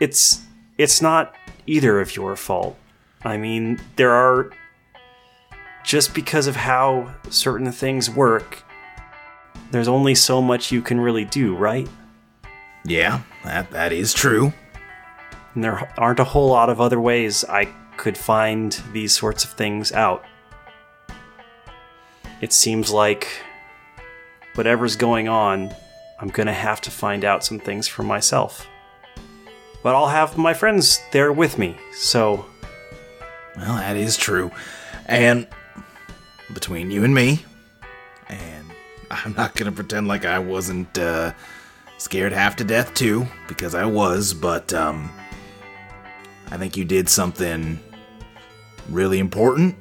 it's 0.00 0.42
it's 0.78 1.00
not 1.00 1.34
either 1.66 2.00
of 2.00 2.14
your 2.16 2.36
fault. 2.36 2.76
I 3.22 3.36
mean, 3.36 3.80
there 3.96 4.10
are 4.12 4.50
just 5.84 6.14
because 6.14 6.46
of 6.46 6.56
how 6.56 7.14
certain 7.28 7.70
things 7.70 8.10
work. 8.10 8.64
There's 9.70 9.88
only 9.88 10.14
so 10.14 10.40
much 10.40 10.72
you 10.72 10.82
can 10.82 10.98
really 10.98 11.24
do, 11.24 11.54
right? 11.54 11.88
Yeah, 12.84 13.22
that 13.44 13.70
that 13.70 13.92
is 13.92 14.12
true. 14.12 14.52
And 15.54 15.62
there 15.62 15.92
aren't 15.96 16.20
a 16.20 16.24
whole 16.24 16.48
lot 16.48 16.68
of 16.68 16.80
other 16.80 17.00
ways 17.00 17.44
I 17.44 17.66
could 17.96 18.18
find 18.18 18.72
these 18.92 19.16
sorts 19.16 19.44
of 19.44 19.50
things 19.50 19.92
out. 19.92 20.24
It 22.40 22.52
seems 22.52 22.90
like 22.90 23.28
whatever's 24.54 24.96
going 24.96 25.28
on, 25.28 25.74
I'm 26.20 26.28
gonna 26.28 26.52
have 26.54 26.80
to 26.82 26.90
find 26.90 27.24
out 27.24 27.44
some 27.44 27.58
things 27.58 27.86
for 27.86 28.02
myself. 28.02 28.66
But 29.82 29.94
I'll 29.94 30.08
have 30.08 30.38
my 30.38 30.54
friends 30.54 31.00
there 31.12 31.32
with 31.32 31.58
me, 31.58 31.76
so 31.92 32.46
Well, 33.56 33.76
that 33.76 33.96
is 33.96 34.16
true. 34.16 34.50
And 35.06 35.46
between 36.54 36.90
you 36.90 37.04
and 37.04 37.14
me, 37.14 37.44
and 38.28 38.66
I'm 39.10 39.34
not 39.34 39.54
gonna 39.54 39.72
pretend 39.72 40.08
like 40.08 40.24
I 40.24 40.38
wasn't 40.38 40.96
uh, 40.98 41.32
scared 41.98 42.32
half 42.32 42.56
to 42.56 42.64
death 42.64 42.94
too, 42.94 43.26
because 43.48 43.74
I 43.74 43.84
was. 43.84 44.32
But 44.32 44.72
um, 44.72 45.10
I 46.50 46.56
think 46.56 46.76
you 46.76 46.84
did 46.84 47.08
something 47.08 47.78
really 48.88 49.18
important, 49.18 49.76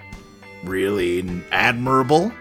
really 0.64 1.44
admirable. 1.52 2.32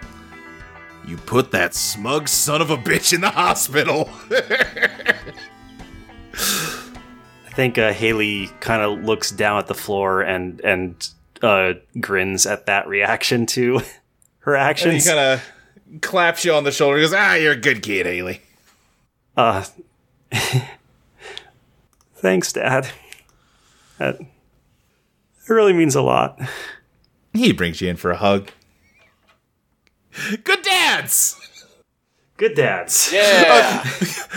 You 1.07 1.17
put 1.17 1.51
that 1.51 1.75
smug 1.75 2.29
son 2.29 2.63
of 2.63 2.71
a 2.71 2.77
bitch 2.77 3.13
in 3.13 3.21
the 3.21 3.31
hospital. 3.31 4.09
I 7.45 7.55
think 7.55 7.77
uh, 7.77 7.93
Haley 7.93 8.47
kind 8.61 8.83
of 8.83 9.05
looks 9.05 9.31
down 9.31 9.59
at 9.59 9.67
the 9.67 9.75
floor 9.75 10.23
and 10.23 10.61
and 10.61 11.09
uh, 11.43 11.75
grins 12.01 12.47
at 12.47 12.67
that 12.67 12.87
reaction 12.87 13.47
to 13.47 13.81
her 14.43 14.57
and 14.57 14.79
he 14.79 15.01
kind 15.01 15.19
of 15.19 16.01
claps 16.01 16.45
you 16.45 16.53
on 16.53 16.65
the 16.65 16.73
shoulder. 16.73 16.97
and 16.97 17.05
Goes, 17.05 17.15
ah, 17.15 17.35
you're 17.35 17.53
a 17.53 17.57
good 17.57 17.83
kid, 17.83 18.07
Haley. 18.07 18.41
Uh, 19.37 19.65
thanks, 22.17 22.53
Dad. 22.53 22.89
That, 23.99 24.19
that 24.19 25.55
really 25.55 25.73
means 25.73 25.95
a 25.95 26.03
lot. 26.03 26.41
He 27.33 27.53
brings 27.53 27.81
you 27.81 27.89
in 27.89 27.97
for 27.97 28.11
a 28.11 28.17
hug. 28.17 28.51
Good 30.45 30.63
dads! 30.63 31.39
Good 32.37 32.55
dads. 32.55 33.11
Yeah. 33.13 33.83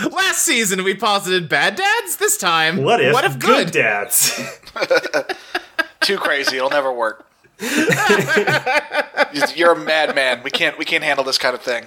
Last 0.12 0.42
season 0.42 0.84
we 0.84 0.94
posited 0.94 1.48
bad 1.48 1.74
dads. 1.74 2.16
This 2.16 2.36
time, 2.38 2.82
What 2.82 3.00
if, 3.00 3.12
what 3.12 3.24
if 3.24 3.38
good? 3.38 3.72
dads? 3.72 4.40
Too 6.00 6.16
crazy. 6.16 6.56
It'll 6.58 6.70
never 6.70 6.92
work. 6.92 7.26
You're 9.54 9.72
a 9.72 9.76
madman. 9.78 10.42
We 10.42 10.50
can't. 10.50 10.78
We 10.78 10.84
can't 10.84 11.02
handle 11.04 11.24
this 11.24 11.38
kind 11.38 11.54
of 11.54 11.62
thing. 11.62 11.86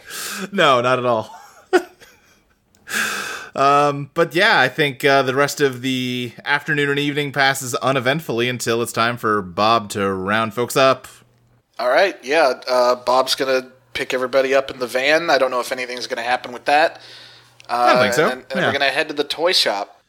No, 0.52 0.82
not 0.82 1.00
at 1.00 1.06
all. 1.06 1.36
um, 3.56 4.10
but 4.14 4.34
yeah, 4.36 4.60
I 4.60 4.68
think 4.70 5.04
uh, 5.06 5.22
the 5.24 5.36
rest 5.36 5.62
of 5.62 5.82
the 5.82 6.34
afternoon 6.46 6.90
and 6.90 7.00
evening 7.00 7.32
passes 7.32 7.76
uneventfully 7.76 8.50
until 8.50 8.82
it's 8.82 8.92
time 8.94 9.18
for 9.18 9.42
Bob 9.42 9.90
to 9.92 10.12
round 10.12 10.54
folks 10.54 10.76
up. 10.78 11.08
All 11.78 11.90
right. 11.90 12.18
Yeah. 12.24 12.54
Uh, 12.68 12.96
Bob's 12.96 13.36
gonna 13.36 13.72
pick 13.94 14.14
everybody 14.14 14.54
up 14.54 14.70
in 14.72 14.80
the 14.80 14.88
van. 14.88 15.30
I 15.30 15.38
don't 15.38 15.52
know 15.52 15.60
if 15.60 15.72
anything's 15.72 16.08
gonna 16.08 16.24
happen 16.24 16.52
with 16.52 16.66
that. 16.66 17.00
Uh, 17.70 17.74
I 17.74 17.94
don't 17.94 18.02
think 18.02 18.14
so. 18.14 18.24
And, 18.30 18.32
then, 18.32 18.46
and 18.52 18.60
Yeah. 18.60 18.68
we're 18.68 18.74
gonna 18.74 18.92
head 18.92 19.08
to 19.10 19.14
the 19.14 19.24
toy 19.24 19.52
shop. 19.54 20.02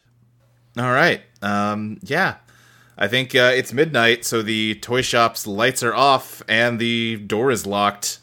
All 0.79 0.91
right. 0.93 1.23
Um, 1.43 1.99
yeah. 2.03 2.37
I 3.03 3.09
think 3.09 3.35
uh, 3.35 3.53
it's 3.55 3.73
midnight, 3.73 4.27
so 4.27 4.43
the 4.43 4.75
toy 4.77 5.01
shop's 5.01 5.47
lights 5.47 5.83
are 5.83 5.95
off 5.95 6.43
and 6.47 6.79
the 6.79 7.17
door 7.17 7.51
is 7.51 7.67
locked. 7.67 8.19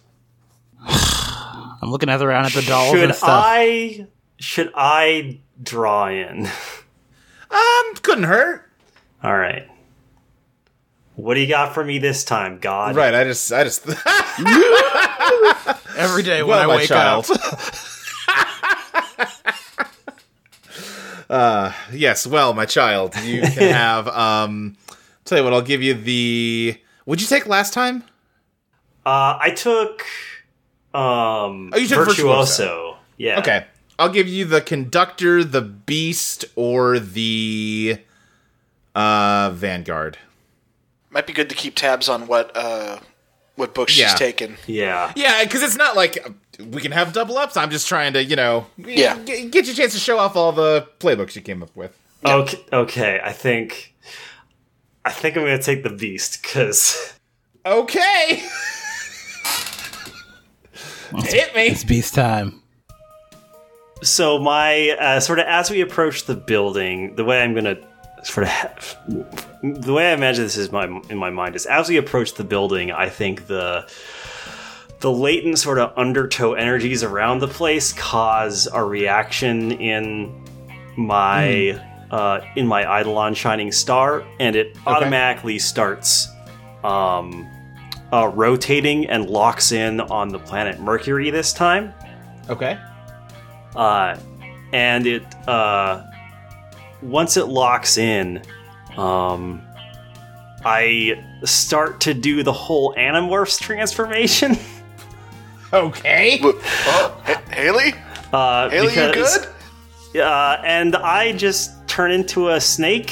I'm 0.80 1.90
looking 1.90 2.10
at 2.10 2.22
around 2.22 2.46
at 2.46 2.54
the 2.54 2.62
dolls 2.62 2.92
should 2.92 3.06
and 3.06 3.16
stuff. 3.16 3.30
I 3.32 4.08
should 4.38 4.72
I 4.76 5.40
draw 5.62 6.08
in? 6.10 6.48
Um, 7.50 7.96
couldn't 8.02 8.26
hurt. 8.26 8.70
All 9.24 9.38
right. 9.38 9.70
What 11.16 11.36
do 11.36 11.40
you 11.40 11.48
got 11.48 11.74
for 11.74 11.84
me 11.84 11.98
this 11.98 12.26
time, 12.26 12.60
God? 12.60 12.94
Right, 12.96 13.16
I 13.16 13.24
just, 13.24 13.52
I 13.54 13.64
just. 13.64 13.88
Every 15.98 16.24
day 16.24 16.44
when 16.44 16.50
well, 16.50 16.60
I 16.60 16.66
my 16.66 16.76
wake 16.76 16.90
child. 16.90 17.32
up. 17.32 17.40
uh, 21.30 21.74
yes, 21.92 22.26
well, 22.28 22.54
my 22.54 22.66
child, 22.66 23.16
you 23.24 23.42
can 23.42 23.74
have. 23.74 24.08
Um, 24.08 24.78
tell 25.26 25.38
you 25.38 25.44
what, 25.44 25.54
I'll 25.54 25.62
give 25.62 25.82
you 25.84 25.94
the. 25.94 26.78
Would 27.06 27.22
you 27.22 27.28
take 27.28 27.48
last 27.48 27.74
time? 27.74 28.04
Uh, 29.06 29.38
I 29.40 29.52
took 29.52 30.02
um 30.94 31.70
Oh, 31.74 31.78
you 31.78 31.88
took 31.88 32.00
Virtuoso. 32.08 32.14
Virtuoso. 32.24 32.98
Yeah. 33.18 33.40
Okay, 33.40 33.66
I'll 34.00 34.10
give 34.10 34.28
you 34.28 34.46
the 34.46 34.62
conductor, 34.62 35.44
the 35.44 35.62
beast, 35.62 36.46
or 36.56 37.00
the 37.00 38.00
uh 38.96 39.52
vanguard. 39.54 40.18
Might 41.10 41.26
be 41.28 41.34
good 41.34 41.50
to 41.50 41.56
keep 41.56 41.76
tabs 41.76 42.10
on 42.10 42.28
what 42.28 42.52
uh, 42.56 43.00
what 43.56 43.74
books 43.74 43.98
Yeah. 43.98 44.10
she's 44.10 44.20
taken. 44.20 44.58
Yeah. 44.68 45.14
Yeah, 45.16 45.44
because 45.44 45.64
it's 45.64 45.78
not 45.78 45.96
like 45.96 46.18
we 46.60 46.82
can 46.82 46.92
have 46.92 47.14
double 47.14 47.38
ups. 47.38 47.56
I'm 47.58 47.70
just 47.70 47.88
trying 47.88 48.14
to, 48.14 48.24
you 48.24 48.36
know, 48.36 48.66
Yeah. 48.78 49.18
g- 49.24 49.48
get 49.50 49.66
you 49.66 49.74
a 49.74 49.76
chance 49.76 49.94
to 49.94 50.00
show 50.00 50.18
off 50.18 50.36
all 50.36 50.52
the 50.52 50.88
playbooks 51.00 51.36
you 51.36 51.42
came 51.42 51.62
up 51.64 51.76
with. 51.76 51.96
Okay. 52.26 52.60
Okay. 52.74 53.20
I 53.24 53.32
think. 53.32 53.94
I 55.06 55.12
think 55.12 55.38
I'm 55.38 55.44
gonna 55.44 55.62
take 55.62 55.84
the 55.84 55.90
beast 55.90 56.42
because 56.42 57.14
Okay. 57.66 58.44
Hit 61.24 61.56
me. 61.56 61.68
It's 61.68 61.84
beast 61.84 62.14
time. 62.14 62.62
so 64.04 64.38
my 64.40 64.90
uh, 65.00 65.20
sort 65.20 65.40
of 65.40 65.46
as 65.48 65.70
we 65.70 65.82
approach 65.82 66.26
the 66.26 66.36
building, 66.36 67.16
the 67.16 67.24
way 67.24 67.42
I'm 67.42 67.54
gonna 67.56 67.78
sort 68.24 68.44
of 68.48 68.50
ha- 68.50 68.76
the 69.64 69.94
way 69.94 70.12
I 70.12 70.14
imagine 70.14 70.44
this 70.44 70.58
is 70.58 70.72
my 70.72 70.86
in 71.10 71.18
my 71.18 71.30
mind 71.30 71.56
is 71.56 71.66
as 71.66 71.88
we 71.90 71.98
approach 71.98 72.34
the 72.34 72.44
building, 72.44 72.92
I 72.92 73.10
think 73.10 73.48
the 73.48 73.90
the 75.00 75.12
latent 75.12 75.60
sort 75.60 75.78
of 75.78 75.94
undertow 75.98 76.54
energies 76.54 77.04
around 77.04 77.40
the 77.40 77.48
place 77.48 77.94
cause 77.94 78.68
a 78.74 78.84
reaction 78.84 79.72
in 79.74 80.44
my 80.98 81.80
uh, 82.10 82.40
in 82.56 82.66
my 82.66 82.82
Eidolon 82.82 83.34
Shining 83.34 83.72
Star, 83.72 84.26
and 84.40 84.56
it 84.56 84.78
automatically 84.88 85.60
starts 85.60 86.30
um, 86.84 87.48
uh, 88.14 88.28
rotating 88.30 89.06
and 89.08 89.30
locks 89.30 89.72
in 89.72 90.00
on 90.02 90.30
the 90.30 90.40
planet 90.40 90.80
Mercury 90.80 91.30
this 91.30 91.54
time. 91.54 91.94
Okay. 92.50 92.80
Uh, 93.76 94.18
and 94.74 95.06
it 95.06 95.24
uh, 95.48 96.04
once 97.02 97.38
it 97.38 97.46
locks 97.46 97.98
in, 97.98 98.42
um, 98.96 99.62
I 100.66 101.24
start 101.44 102.02
to 102.02 102.14
do 102.14 102.42
the 102.42 102.54
whole 102.54 102.96
Animorphs 102.96 103.60
transformation. 103.60 104.58
Okay. 105.74 106.40
Oh, 106.44 107.22
Ha- 107.26 107.42
Haley? 107.52 107.94
Uh, 108.32 108.70
Haley, 108.70 108.88
you 108.94 109.14
good? 109.14 109.48
Uh, 110.22 110.58
and 110.64 110.96
I 110.96 111.34
just 111.34 111.88
turn 111.88 112.12
into 112.12 112.50
a 112.50 112.60
snake. 112.62 113.12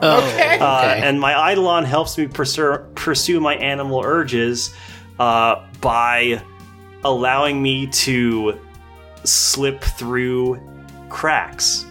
Oh, 0.00 0.18
Okay. 0.32 0.58
Uh, 0.58 0.78
okay. 0.78 1.00
and 1.06 1.20
my 1.20 1.52
Eidolon 1.52 1.84
helps 1.84 2.16
me 2.18 2.26
pursue, 2.26 2.78
pursue 2.94 3.38
my 3.38 3.54
animal 3.56 4.00
urges 4.04 4.74
uh, 5.20 5.64
by 5.80 6.42
allowing 7.04 7.62
me 7.62 7.86
to 7.88 8.58
slip 9.24 9.80
through 9.82 10.58
cracks. 11.08 11.84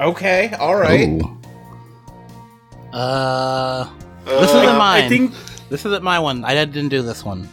Okay. 0.00 0.52
All 0.58 0.74
right. 0.76 1.08
Ooh. 1.08 1.38
Uh, 2.92 3.88
this 4.24 4.50
isn't 4.50 4.68
Uh, 4.68 4.78
mine. 4.78 5.04
I 5.04 5.08
think 5.08 5.34
this 5.68 5.84
isn't 5.84 6.02
my 6.02 6.18
one. 6.18 6.44
I 6.44 6.54
didn't 6.64 6.88
do 6.88 7.02
this 7.02 7.24
one. 7.24 7.48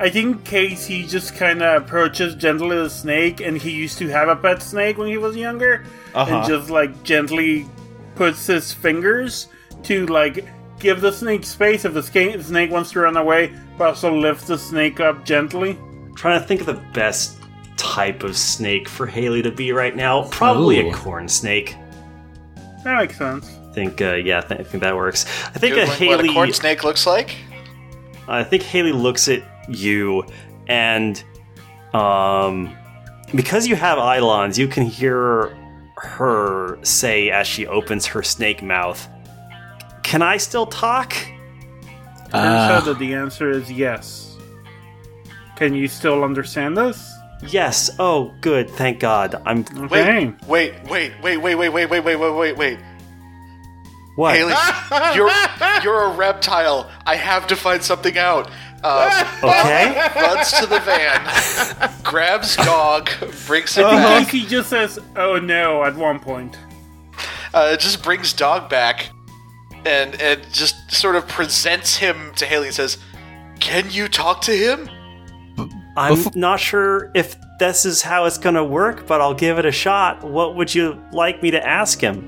I 0.00 0.08
think 0.08 0.44
Casey 0.44 1.06
just 1.06 1.36
kind 1.36 1.62
of 1.62 1.82
approaches 1.82 2.34
gently 2.34 2.76
the 2.76 2.88
snake, 2.88 3.40
and 3.40 3.56
he 3.58 3.70
used 3.70 3.98
to 3.98 4.08
have 4.08 4.28
a 4.28 4.36
pet 4.36 4.62
snake 4.62 4.96
when 4.96 5.08
he 5.08 5.18
was 5.18 5.36
younger, 5.36 5.84
Uh-huh. 6.14 6.36
and 6.38 6.48
just 6.48 6.70
like 6.70 7.02
gently 7.02 7.66
puts 8.14 8.46
his 8.46 8.72
fingers 8.72 9.48
to 9.84 10.06
like 10.06 10.46
give 10.78 11.00
the 11.02 11.12
snake 11.12 11.44
space 11.44 11.84
if 11.84 11.92
the 11.92 12.02
snake 12.42 12.70
wants 12.70 12.90
to 12.92 13.00
run 13.00 13.16
away, 13.18 13.52
but 13.76 13.88
also 13.88 14.14
lifts 14.14 14.46
the 14.46 14.56
snake 14.58 15.00
up 15.00 15.24
gently. 15.24 15.78
trying 16.16 16.40
to 16.40 16.46
think 16.46 16.60
of 16.60 16.66
the 16.66 16.82
best 16.92 17.36
type 17.76 18.24
of 18.24 18.36
snake 18.36 18.88
for 18.88 19.06
Haley 19.06 19.40
to 19.42 19.50
be 19.50 19.72
right 19.72 19.94
now. 19.96 20.24
Probably 20.30 20.80
Ooh. 20.80 20.90
a 20.90 20.94
corn 20.94 21.28
snake. 21.28 21.76
That 22.84 22.96
makes 22.98 23.16
sense. 23.16 23.48
I 23.70 23.72
think, 23.74 24.00
uh, 24.02 24.14
yeah, 24.14 24.38
I 24.38 24.40
think, 24.42 24.60
I 24.60 24.64
think 24.64 24.82
that 24.82 24.96
works. 24.96 25.24
I 25.54 25.58
think 25.58 25.74
Googling 25.76 25.84
a 25.84 25.86
what 25.86 25.98
Haley. 25.98 26.28
a 26.30 26.32
corn 26.32 26.52
snake 26.52 26.84
looks 26.84 27.06
like? 27.06 27.36
I 28.28 28.42
think 28.44 28.62
Haley 28.64 28.92
looks 28.92 29.28
at 29.28 29.42
you, 29.70 30.24
and 30.68 31.22
um, 31.94 32.76
because 33.34 33.66
you 33.66 33.76
have 33.76 33.98
Eidolons, 33.98 34.58
you 34.58 34.68
can 34.68 34.84
hear 34.84 35.56
her 35.96 36.78
say 36.82 37.30
as 37.30 37.46
she 37.46 37.66
opens 37.66 38.06
her 38.06 38.22
snake 38.22 38.62
mouth, 38.62 39.08
"Can 40.02 40.22
I 40.22 40.36
still 40.36 40.66
talk?" 40.66 41.10
Turns 41.12 42.34
Uh, 42.34 42.74
out 42.78 42.84
that 42.84 42.98
the 42.98 43.14
answer 43.14 43.50
is 43.50 43.70
yes. 43.72 44.36
Can 45.56 45.74
you 45.74 45.88
still 45.88 46.22
understand 46.24 46.78
us? 46.78 47.12
Yes. 47.48 47.90
Oh, 47.98 48.32
good. 48.40 48.70
Thank 48.70 49.00
God. 49.00 49.34
I'm. 49.44 49.64
Okay. 49.76 50.32
Wait, 50.46 50.74
wait, 50.88 51.12
wait, 51.22 51.22
wait, 51.22 51.36
wait, 51.38 51.54
wait, 51.56 51.68
wait, 51.70 51.88
wait, 51.88 52.16
wait, 52.16 52.16
wait, 52.30 52.56
wait. 52.56 52.78
What? 54.16 54.34
Haley, 54.36 54.54
you're 55.16 55.30
you're 55.82 56.02
a 56.04 56.16
reptile. 56.16 56.90
I 57.06 57.16
have 57.16 57.46
to 57.48 57.56
find 57.56 57.82
something 57.82 58.18
out. 58.18 58.50
Uh, 58.82 59.24
Okay. 59.42 60.08
runs 60.16 60.52
to 60.52 60.66
the 60.66 60.80
van, 60.80 61.92
grabs 62.02 62.56
dog, 62.56 63.10
brings 63.46 63.76
it 63.76 63.84
I 63.84 63.90
think 63.90 64.02
back, 64.02 64.28
Casey 64.32 64.46
just 64.46 64.70
says, 64.70 64.98
"Oh 65.16 65.38
no!" 65.38 65.84
at 65.84 65.94
one 65.96 66.18
point. 66.18 66.58
uh, 67.52 67.76
just 67.76 68.02
brings 68.02 68.32
dog 68.32 68.70
back, 68.70 69.10
and 69.84 70.18
and 70.20 70.40
just 70.52 70.90
sort 70.92 71.16
of 71.16 71.26
presents 71.28 71.96
him 71.96 72.32
to 72.36 72.46
Haley 72.46 72.68
and 72.68 72.74
says, 72.74 72.96
"Can 73.60 73.90
you 73.90 74.08
talk 74.08 74.40
to 74.42 74.52
him?" 74.56 74.88
I'm 75.96 76.24
not 76.34 76.60
sure 76.60 77.10
if 77.14 77.36
this 77.58 77.84
is 77.84 78.00
how 78.00 78.24
it's 78.24 78.38
gonna 78.38 78.64
work, 78.64 79.06
but 79.06 79.20
I'll 79.20 79.34
give 79.34 79.58
it 79.58 79.66
a 79.66 79.72
shot. 79.72 80.22
What 80.24 80.56
would 80.56 80.74
you 80.74 80.98
like 81.12 81.42
me 81.42 81.50
to 81.50 81.66
ask 81.68 82.00
him? 82.00 82.24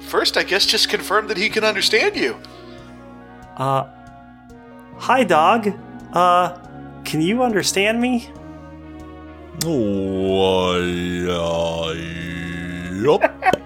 First, 0.00 0.36
I 0.36 0.42
guess 0.42 0.66
just 0.66 0.88
confirm 0.90 1.28
that 1.28 1.36
he 1.38 1.48
can 1.48 1.64
understand 1.64 2.16
you. 2.16 2.36
Uh, 3.56 3.84
hi, 4.98 5.24
dog. 5.24 5.68
Uh, 6.12 6.58
can 7.04 7.20
you 7.20 7.42
understand 7.42 8.00
me? 8.00 8.28
Oh, 9.64 10.78
yup. 12.92 13.32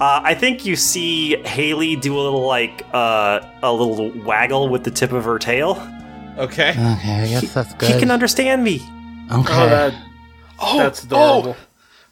Uh, 0.00 0.18
I 0.24 0.32
think 0.34 0.64
you 0.64 0.76
see 0.76 1.36
Haley 1.42 1.94
do 1.94 2.18
a 2.18 2.22
little 2.22 2.46
like 2.46 2.86
uh, 2.94 3.40
a 3.62 3.70
little 3.70 4.10
waggle 4.22 4.70
with 4.70 4.82
the 4.82 4.90
tip 4.90 5.12
of 5.12 5.24
her 5.26 5.38
tail. 5.38 5.72
Okay. 6.38 6.70
okay, 6.70 6.80
I 6.80 7.26
guess 7.28 7.52
that's 7.52 7.74
good. 7.74 7.92
He 7.92 8.00
can 8.00 8.10
understand 8.10 8.64
me. 8.64 8.76
okay. 9.30 9.52
Oh, 9.52 9.68
that 9.68 9.94
Oh, 10.58 10.78
that's 10.78 11.04
adorable. 11.04 11.54
Oh, 11.58 11.64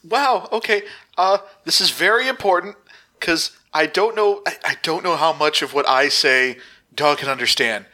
wow. 0.08 0.48
Okay. 0.52 0.82
Uh, 1.16 1.38
this 1.64 1.80
is 1.80 1.90
very 1.90 2.28
important 2.28 2.76
because 3.18 3.56
I 3.72 3.86
don't 3.86 4.14
know. 4.14 4.42
I, 4.46 4.56
I 4.64 4.76
don't 4.82 5.02
know 5.02 5.16
how 5.16 5.32
much 5.32 5.62
of 5.62 5.72
what 5.72 5.88
I 5.88 6.08
say 6.10 6.58
dog 6.94 7.18
can 7.18 7.30
understand. 7.30 7.86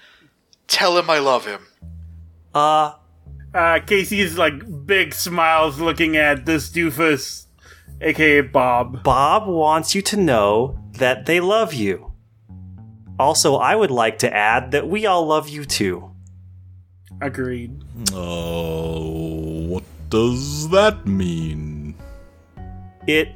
Tell 0.74 0.98
him 0.98 1.08
I 1.08 1.20
love 1.20 1.46
him. 1.46 1.60
Uh, 2.52 2.94
Uh, 3.54 3.78
Casey's 3.86 4.36
like 4.36 4.54
big 4.84 5.14
smiles 5.14 5.78
looking 5.78 6.16
at 6.16 6.44
this 6.44 6.68
doofus, 6.68 7.46
aka 8.00 8.40
Bob. 8.40 9.04
Bob 9.04 9.46
wants 9.46 9.94
you 9.94 10.02
to 10.02 10.16
know 10.16 10.76
that 10.98 11.26
they 11.26 11.38
love 11.38 11.72
you. 11.72 12.10
Also, 13.20 13.54
I 13.54 13.76
would 13.76 13.92
like 13.92 14.18
to 14.18 14.34
add 14.34 14.72
that 14.72 14.88
we 14.88 15.06
all 15.06 15.24
love 15.24 15.48
you 15.48 15.64
too. 15.64 16.10
Agreed. 17.20 17.70
Oh, 18.12 19.68
what 19.68 19.84
does 20.10 20.68
that 20.70 21.06
mean? 21.06 21.94
It 23.06 23.28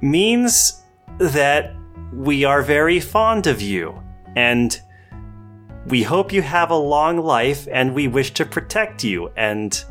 means 0.00 0.84
that 1.18 1.74
we 2.12 2.44
are 2.44 2.62
very 2.62 3.00
fond 3.00 3.48
of 3.48 3.60
you, 3.60 4.00
and 4.36 4.80
we 5.86 6.02
hope 6.02 6.32
you 6.32 6.42
have 6.42 6.70
a 6.70 6.76
long 6.76 7.18
life, 7.18 7.68
and 7.70 7.94
we 7.94 8.08
wish 8.08 8.32
to 8.34 8.44
protect 8.46 9.04
you 9.04 9.30
and 9.36 9.84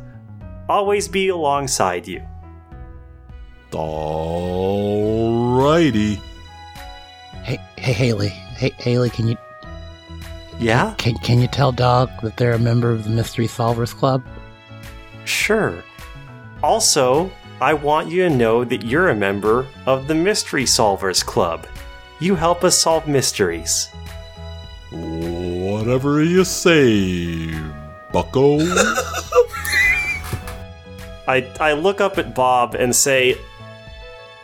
always 0.68 1.08
be 1.08 1.28
alongside 1.28 2.06
you. 2.08 2.22
Alrighty. 4.84 6.20
Hey, 7.42 7.58
hey, 7.76 7.92
Haley. 7.92 8.28
Hey, 8.28 8.70
Haley, 8.78 9.10
can 9.10 9.28
you 9.28 9.36
Yeah? 10.58 10.94
can 10.98 11.14
can 11.18 11.40
you 11.40 11.48
tell 11.48 11.72
Dog 11.72 12.08
that 12.22 12.36
they're 12.36 12.52
a 12.52 12.58
member 12.58 12.90
of 12.92 13.04
the 13.04 13.10
Mystery 13.10 13.46
Solvers 13.48 13.94
Club? 13.94 14.22
Sure. 15.24 15.82
Also, 16.62 17.30
I 17.60 17.74
want 17.74 18.08
you 18.08 18.28
to 18.28 18.34
know 18.34 18.64
that 18.64 18.84
you're 18.84 19.08
a 19.10 19.14
member 19.14 19.66
of 19.86 20.06
the 20.06 20.14
Mystery 20.14 20.64
Solvers 20.64 21.24
Club. 21.24 21.66
You 22.20 22.34
help 22.36 22.64
us 22.64 22.78
solve 22.78 23.06
mysteries. 23.08 23.88
Whatever 24.94 26.22
you 26.22 26.44
say, 26.44 27.50
bucko. 28.12 28.58
I, 31.26 31.50
I 31.58 31.72
look 31.72 32.00
up 32.00 32.16
at 32.18 32.34
Bob 32.34 32.74
and 32.74 32.94
say, 32.94 33.36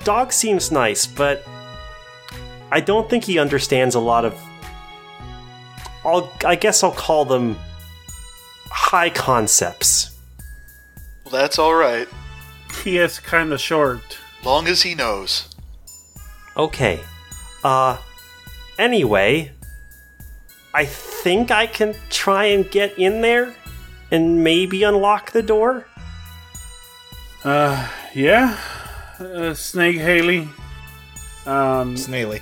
Dog 0.03 0.33
seems 0.33 0.73
nice, 0.73 1.07
but 1.07 1.47
I 2.73 2.81
don't 2.81 3.09
think 3.09 3.25
he 3.25 3.39
understands 3.39 3.95
a 3.95 4.01
lot 4.01 4.25
of. 4.25 4.35
I'll, 6.05 6.33
I 6.45 6.57
guess 6.57 6.83
I'll 6.83 6.91
call 6.91 7.25
them 7.25 7.57
high 8.71 9.11
concepts. 9.11 10.17
Well, 11.25 11.33
that's 11.33 11.59
all 11.59 11.75
right. 11.75 12.09
He 12.83 12.99
is 12.99 13.21
kind 13.21 13.53
of 13.53 13.61
short. 13.61 14.19
Long 14.43 14.67
as 14.67 14.83
he 14.83 14.95
knows. 14.95 15.49
Okay. 16.57 17.01
Uh, 17.63 17.99
anyway, 18.79 19.53
I 20.75 20.85
think 20.85 21.51
I 21.51 21.67
can 21.67 21.95
try 22.11 22.45
and 22.47 22.71
get 22.71 22.99
in 22.99 23.21
there 23.23 23.55
and 24.11 24.43
maybe 24.45 24.83
unlock 24.85 25.33
the 25.33 25.43
door. 25.43 25.87
Uh, 27.45 27.89
yeah. 28.15 28.57
Uh, 29.19 29.55
Snake 29.55 29.97
Haley. 29.97 30.49
Um, 31.47 31.97
Snaily. 31.97 32.41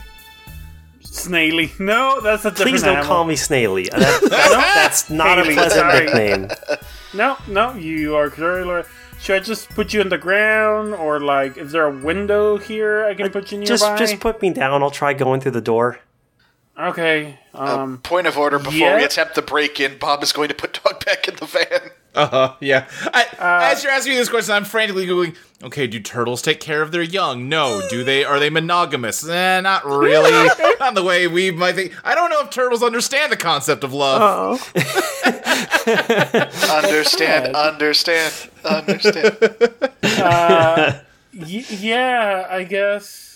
Snaily. 1.00 1.72
No, 1.78 2.20
that's 2.20 2.44
a 2.44 2.50
different 2.50 2.70
Please 2.72 2.82
don't 2.82 2.96
animal. 2.98 3.06
call 3.06 3.24
me 3.24 3.36
Snaily. 3.36 3.84
That- 3.90 4.20
that's 4.74 5.08
not 5.10 5.38
a 5.38 5.44
pleasant 5.44 5.72
sorry. 5.72 6.04
nickname. 6.06 6.48
No, 7.14 7.36
no, 7.48 7.74
you 7.74 8.14
are 8.16 8.28
clearly. 8.30 8.82
Should 9.20 9.36
I 9.36 9.40
just 9.40 9.70
put 9.70 9.92
you 9.92 10.00
in 10.00 10.10
the 10.10 10.18
ground, 10.18 10.94
or 10.94 11.18
like, 11.18 11.56
is 11.56 11.72
there 11.72 11.86
a 11.86 11.90
window 11.90 12.56
here 12.56 13.04
I 13.04 13.14
can 13.14 13.30
put 13.30 13.50
you 13.50 13.58
nearby? 13.58 13.66
Just, 13.68 13.98
just 13.98 14.20
put 14.20 14.40
me 14.42 14.50
down. 14.50 14.82
I'll 14.82 14.90
try 14.92 15.12
going 15.12 15.40
through 15.40 15.52
the 15.52 15.60
door. 15.60 15.98
Okay. 16.78 17.38
Uh, 17.54 17.80
Um, 17.82 17.98
point 17.98 18.26
of 18.26 18.36
order 18.38 18.58
before 18.58 18.72
yeah. 18.72 18.96
we 18.96 19.04
attempt 19.04 19.34
the 19.34 19.42
break 19.42 19.80
in, 19.80 19.98
Bob 19.98 20.22
is 20.22 20.32
going 20.32 20.48
to 20.48 20.54
put 20.54 20.80
Dog 20.84 21.04
back 21.04 21.26
in 21.28 21.34
the 21.36 21.46
van. 21.46 21.90
Uh 22.14 22.26
huh. 22.26 22.54
Yeah. 22.60 22.88
I, 23.12 23.26
as 23.72 23.82
you're 23.84 23.92
asking 23.92 24.12
me 24.14 24.18
this 24.18 24.28
question, 24.28 24.54
I'm 24.54 24.64
frantically 24.64 25.06
googling. 25.06 25.36
Okay, 25.62 25.86
do 25.86 26.00
turtles 26.00 26.40
take 26.40 26.58
care 26.60 26.82
of 26.82 26.90
their 26.90 27.02
young? 27.02 27.48
No. 27.48 27.82
Do 27.90 28.02
they? 28.02 28.24
Are 28.24 28.38
they 28.40 28.48
monogamous? 28.50 29.28
Eh, 29.28 29.60
not 29.60 29.84
really. 29.84 30.48
not 30.80 30.94
the 30.94 31.02
way 31.04 31.26
we 31.28 31.50
might 31.50 31.74
think. 31.74 31.92
I 32.04 32.14
don't 32.14 32.30
know 32.30 32.40
if 32.40 32.50
turtles 32.50 32.82
understand 32.82 33.30
the 33.30 33.36
concept 33.36 33.84
of 33.84 33.92
love. 33.92 34.72
Understand, 35.88 37.56
understand, 37.56 38.32
understand. 38.64 39.36
y- 40.12 41.64
yeah, 41.68 42.46
I 42.50 42.64
guess. 42.64 43.27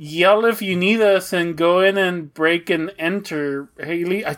Yell 0.00 0.44
if 0.44 0.62
you 0.62 0.76
need 0.76 1.00
us, 1.00 1.32
and 1.32 1.56
go 1.56 1.80
in 1.80 1.98
and 1.98 2.32
break 2.32 2.70
and 2.70 2.92
enter, 2.98 3.68
Haley. 3.78 4.24
I 4.24 4.36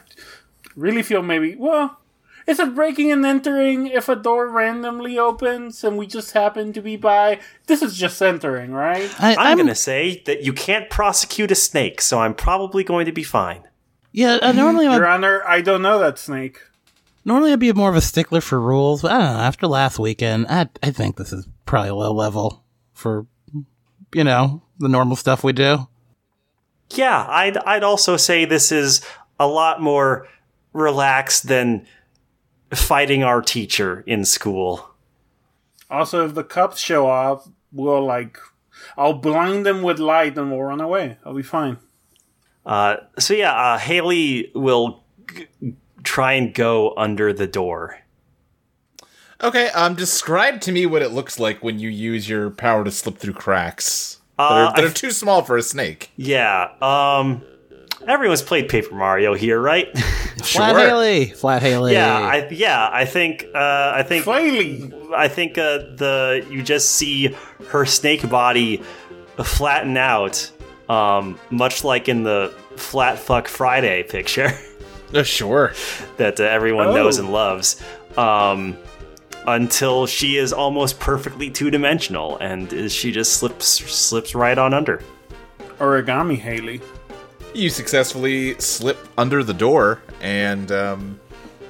really 0.75 1.03
feel 1.03 1.23
maybe. 1.23 1.55
Well, 1.55 1.99
is 2.47 2.59
it 2.59 2.75
breaking 2.75 3.13
and 3.13 3.25
entering 3.25 3.87
if 3.87 4.09
a 4.09 4.17
door 4.17 4.49
randomly 4.49 5.19
opens 5.19 5.85
and 5.85 5.97
we 5.97 6.07
just 6.07 6.33
happen 6.33 6.73
to 6.73 6.81
be 6.81 6.97
by? 6.97 7.41
This 7.67 7.83
is 7.83 7.97
just 7.97 8.21
entering, 8.23 8.73
right? 8.73 9.15
I, 9.21 9.37
I'm, 9.37 9.59
gonna 9.59 9.75
say 9.75 10.23
that 10.27 10.43
you 10.43 10.53
can't 10.53 10.89
prosecute 10.91 11.51
a 11.51 11.55
snake, 11.55 12.01
so 12.01 12.21
I'm 12.21 12.35
probably 12.35 12.83
going 12.83 13.07
to 13.07 13.13
be 13.13 13.23
fine. 13.23 13.63
Yeah, 14.13 14.39
uh, 14.43 14.53
normally 14.53 14.87
Your 14.87 15.07
I'm, 15.07 15.23
Honor, 15.23 15.43
I 15.47 15.61
don't 15.61 15.83
know 15.83 15.99
that 16.01 16.19
snake. 16.19 16.61
normally 17.25 17.53
I'd 17.53 17.61
be 17.61 17.73
more 17.73 17.91
of 17.91 17.97
a 17.97 18.01
stickler 18.01 18.41
for 18.41 18.61
rules, 18.61 19.03
but 19.03 19.13
I 19.13 19.19
don't 19.19 19.35
know. 19.37 19.43
After 19.43 19.67
last 19.67 19.99
weekend, 19.99 20.47
I 20.49 20.69
I 20.83 20.91
think 20.91 21.17
this 21.17 21.33
is 21.33 21.47
probably 21.67 21.91
low 21.91 22.13
level 22.13 22.65
for 22.95 23.27
you 24.15 24.25
know 24.25 24.63
the 24.79 24.89
normal 24.89 25.17
stuff 25.17 25.45
we 25.45 25.53
do. 25.53 25.87
Yeah, 26.91 27.27
I'd 27.29 27.57
I'd 27.59 27.85
also 27.85 28.17
say 28.17 28.45
this 28.45 28.73
is 28.73 29.01
a 29.39 29.47
lot 29.47 29.81
more 29.81 30.27
relaxed 30.73 31.47
than 31.49 31.87
fighting 32.73 33.23
our 33.23 33.43
teacher 33.43 34.05
in 34.07 34.25
school. 34.25 34.91
Also, 35.91 36.25
if 36.25 36.35
the 36.35 36.45
cops 36.45 36.79
show 36.79 37.09
up, 37.11 37.49
we'll 37.73 38.05
like, 38.05 38.39
I'll 38.97 39.15
blind 39.15 39.67
them 39.67 39.83
with 39.83 39.99
light 39.99 40.39
and 40.39 40.51
we'll 40.51 40.63
run 40.63 40.81
away. 40.81 41.19
I'll 41.25 41.35
be 41.35 41.43
fine. 41.43 41.79
Uh, 42.65 42.97
so 43.19 43.35
yeah, 43.35 43.53
uh, 43.53 43.79
Haley 43.79 44.53
will 44.55 45.03
g- 45.33 45.49
try 46.05 46.35
and 46.35 46.55
go 46.55 46.95
under 46.97 47.33
the 47.33 47.47
door. 47.49 47.99
Okay. 49.43 49.69
Um. 49.71 49.95
Describe 49.95 50.61
to 50.63 50.73
me 50.73 50.87
what 50.87 51.03
it 51.03 51.11
looks 51.11 51.39
like 51.39 51.63
when 51.65 51.79
you 51.79 51.89
use 51.89 52.29
your 52.29 52.51
power 52.51 52.85
to 52.85 52.91
slip 52.91 53.19
through 53.19 53.35
cracks 53.35 54.19
that 54.37 54.43
Uh, 54.45 54.47
are, 54.55 54.73
that 54.77 54.85
I- 54.85 54.89
are 54.89 54.91
too 54.93 55.11
small 55.11 55.43
for 55.43 55.57
a 55.57 55.63
snake. 55.63 56.11
Yeah. 56.17 56.69
Um. 56.83 57.43
Everyone's 58.09 58.41
played 58.41 58.69
Paper 58.71 58.95
Mario 58.95 59.35
here, 59.35 59.61
right? 59.61 59.87
sure. 60.43 60.63
Flat 60.63 60.77
Haley, 60.77 61.27
Flat 61.27 61.61
Haley. 61.61 61.93
yeah. 61.93 62.17
I 62.19 62.49
yeah. 62.51 62.89
I 62.91 63.05
think. 63.05 63.45
Uh. 63.55 63.93
I 63.95 64.03
think. 64.03 64.25
Flaley! 64.25 64.93
I 65.15 65.29
think. 65.29 65.59
Uh. 65.59 65.79
The 65.97 66.47
you 66.51 66.63
just 66.63 66.93
see 66.93 67.37
her 67.69 67.85
snake 67.87 68.29
body 68.29 68.83
flatten 69.43 69.97
out. 69.97 70.51
Um. 70.89 71.39
Much 71.51 71.85
like 71.85 72.09
in 72.09 72.23
the 72.25 72.53
Flat 72.77 73.19
Fuck 73.19 73.49
Friday 73.49 74.03
picture. 74.03 74.51
Uh, 75.13 75.25
sure. 75.25 75.73
that 76.19 76.39
uh, 76.39 76.45
everyone 76.45 76.87
Oh. 76.87 76.95
knows 76.95 77.19
and 77.19 77.33
loves 77.33 77.83
um, 78.17 78.77
until 79.51 80.07
she 80.07 80.37
is 80.37 80.53
almost 80.53 80.99
perfectly 81.01 81.51
two-dimensional 81.51 82.37
and 82.39 82.91
she 82.91 83.13
just 83.13 83.35
slips 83.35 83.67
slips 83.67 84.35
right 84.35 84.59
on 84.59 84.73
under 84.75 85.03
Origami 85.79 86.37
Haley. 86.39 86.81
You 87.55 87.71
successfully 87.71 88.59
slip 88.61 88.99
under 89.19 89.43
the 89.43 89.55
door, 89.55 90.03
and 90.21 90.71
um, 90.71 91.19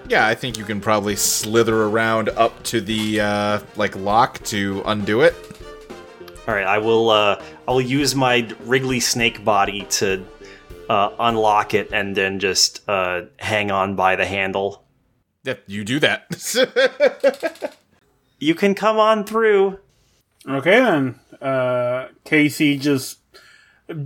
yeah, 0.08 0.26
I 0.26 0.34
think 0.34 0.58
you 0.58 0.64
can 0.64 0.80
probably 0.80 1.16
slither 1.16 1.84
around 1.84 2.28
up 2.30 2.60
to 2.64 2.80
the 2.80 3.20
uh, 3.20 3.60
like 3.76 3.96
lock 3.96 4.42
to 4.44 4.82
undo 4.84 5.22
it. 5.22 5.34
all 6.48 6.54
right 6.54 6.66
i 6.66 6.78
will 6.78 7.10
uh, 7.10 7.40
i'll 7.68 7.80
use 7.80 8.14
my 8.14 8.48
wriggly 8.64 8.98
snake 9.00 9.44
body 9.44 9.86
to 9.90 10.24
uh, 10.88 11.10
unlock 11.20 11.74
it 11.74 11.92
and 11.92 12.16
then 12.16 12.40
just 12.40 12.82
uh, 12.88 13.22
hang 13.38 13.70
on 13.70 13.94
by 13.94 14.16
the 14.16 14.26
handle 14.26 14.82
Yeah, 15.44 15.54
you 15.66 15.84
do 15.84 15.98
that. 16.00 17.76
you 18.38 18.54
can 18.54 18.74
come 18.74 18.98
on 18.98 19.24
through 19.24 19.78
Okay 20.48 20.80
then. 20.80 21.20
Uh, 21.40 22.08
Casey 22.24 22.78
just 22.78 23.18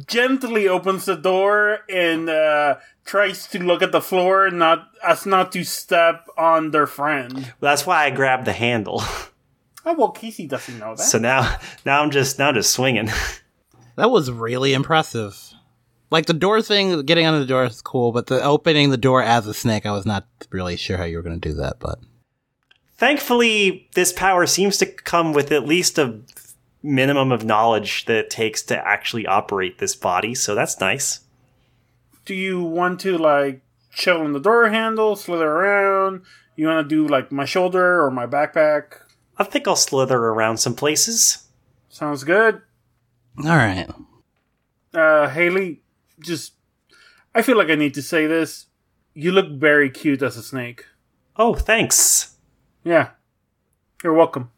gently 0.06 0.66
opens 0.66 1.04
the 1.04 1.14
door 1.16 1.80
and 1.88 2.28
uh, 2.28 2.76
tries 3.04 3.46
to 3.48 3.58
look 3.62 3.82
at 3.82 3.92
the 3.92 4.00
floor, 4.00 4.50
not 4.50 4.88
as 5.06 5.26
not 5.26 5.52
to 5.52 5.62
step 5.64 6.26
on 6.36 6.70
their 6.72 6.86
friend. 6.86 7.52
that's 7.60 7.86
why 7.86 8.04
i 8.04 8.10
grabbed 8.10 8.46
the 8.46 8.52
handle 8.52 9.02
Oh 9.86 9.92
well, 9.98 10.10
Casey 10.12 10.46
doesn't 10.46 10.78
know 10.78 10.96
that. 10.96 11.02
so 11.04 11.18
now 11.18 11.58
now 11.84 12.02
i'm 12.02 12.10
just 12.10 12.38
now 12.38 12.48
I'm 12.48 12.54
just 12.54 12.72
swinging 12.72 13.10
That 13.96 14.10
was 14.10 14.28
really 14.30 14.72
impressive. 14.74 15.38
Like 16.14 16.26
the 16.26 16.32
door 16.32 16.62
thing, 16.62 17.02
getting 17.02 17.26
under 17.26 17.40
the 17.40 17.44
door 17.46 17.64
is 17.64 17.82
cool, 17.82 18.12
but 18.12 18.28
the 18.28 18.40
opening 18.40 18.90
the 18.90 18.96
door 18.96 19.20
as 19.20 19.48
a 19.48 19.52
snake, 19.52 19.84
I 19.84 19.90
was 19.90 20.06
not 20.06 20.28
really 20.50 20.76
sure 20.76 20.96
how 20.96 21.02
you 21.02 21.16
were 21.16 21.24
going 21.24 21.40
to 21.40 21.48
do 21.48 21.56
that. 21.56 21.80
But 21.80 21.98
Thankfully, 22.96 23.88
this 23.96 24.12
power 24.12 24.46
seems 24.46 24.78
to 24.78 24.86
come 24.86 25.32
with 25.32 25.50
at 25.50 25.66
least 25.66 25.98
a 25.98 26.20
minimum 26.84 27.32
of 27.32 27.44
knowledge 27.44 28.04
that 28.04 28.16
it 28.16 28.30
takes 28.30 28.62
to 28.62 28.78
actually 28.86 29.26
operate 29.26 29.78
this 29.78 29.96
body, 29.96 30.36
so 30.36 30.54
that's 30.54 30.78
nice. 30.78 31.20
do 32.24 32.32
you 32.32 32.62
want 32.62 33.00
to 33.00 33.18
like 33.18 33.62
chill 33.92 34.20
on 34.20 34.32
the 34.32 34.38
door 34.40 34.68
handle, 34.68 35.16
slither 35.16 35.50
around? 35.50 36.22
You 36.54 36.68
want 36.68 36.88
to 36.88 36.94
do 36.94 37.08
like 37.08 37.32
my 37.32 37.44
shoulder 37.44 38.00
or 38.00 38.12
my 38.12 38.26
backpack? 38.28 38.98
I 39.36 39.42
think 39.42 39.66
I'll 39.66 39.74
slither 39.74 40.16
around 40.16 40.58
some 40.58 40.76
places. 40.76 41.48
Sounds 41.88 42.22
good. 42.22 42.62
all 43.44 43.56
right, 43.56 43.88
Uh, 44.94 45.28
Haley, 45.28 45.80
just 46.24 46.54
I 47.34 47.42
feel 47.42 47.56
like 47.56 47.68
I 47.70 47.74
need 47.76 47.94
to 47.94 48.02
say 48.02 48.26
this. 48.26 48.66
You 49.14 49.30
look 49.32 49.48
very 49.50 49.90
cute 49.90 50.22
as 50.22 50.36
a 50.36 50.42
snake. 50.42 50.84
Oh, 51.36 51.54
thanks. 51.54 52.36
Yeah, 52.84 53.10
you're 54.02 54.12
welcome. 54.14 54.50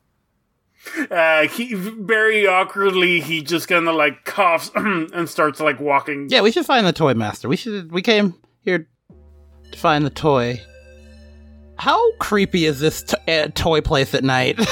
Uh, 1.11 1.49
he 1.49 1.75
very 1.75 2.47
awkwardly 2.47 3.21
he 3.21 3.43
just 3.43 3.67
kind 3.67 3.89
of 3.89 3.95
like 3.97 4.25
coughs 4.25 4.71
and 4.77 5.29
starts 5.29 5.59
like 5.61 5.81
walking. 5.81 6.29
yeah, 6.31 6.41
we 6.43 6.53
should 6.53 6.65
find 6.67 6.87
the 6.87 6.93
toy 6.93 7.15
master. 7.15 7.49
We 7.49 7.57
should. 7.57 7.91
We 7.93 8.03
came 8.03 8.35
here 8.63 8.89
to 9.73 9.79
find 9.79 10.05
the 10.07 10.11
toy. 10.11 10.61
How 11.79 12.13
creepy 12.19 12.65
is 12.67 12.81
this 12.81 13.03
to- 13.03 13.21
uh, 13.31 13.49
toy 13.55 13.81
place 13.81 14.15
at 14.15 14.25
night? 14.25 14.59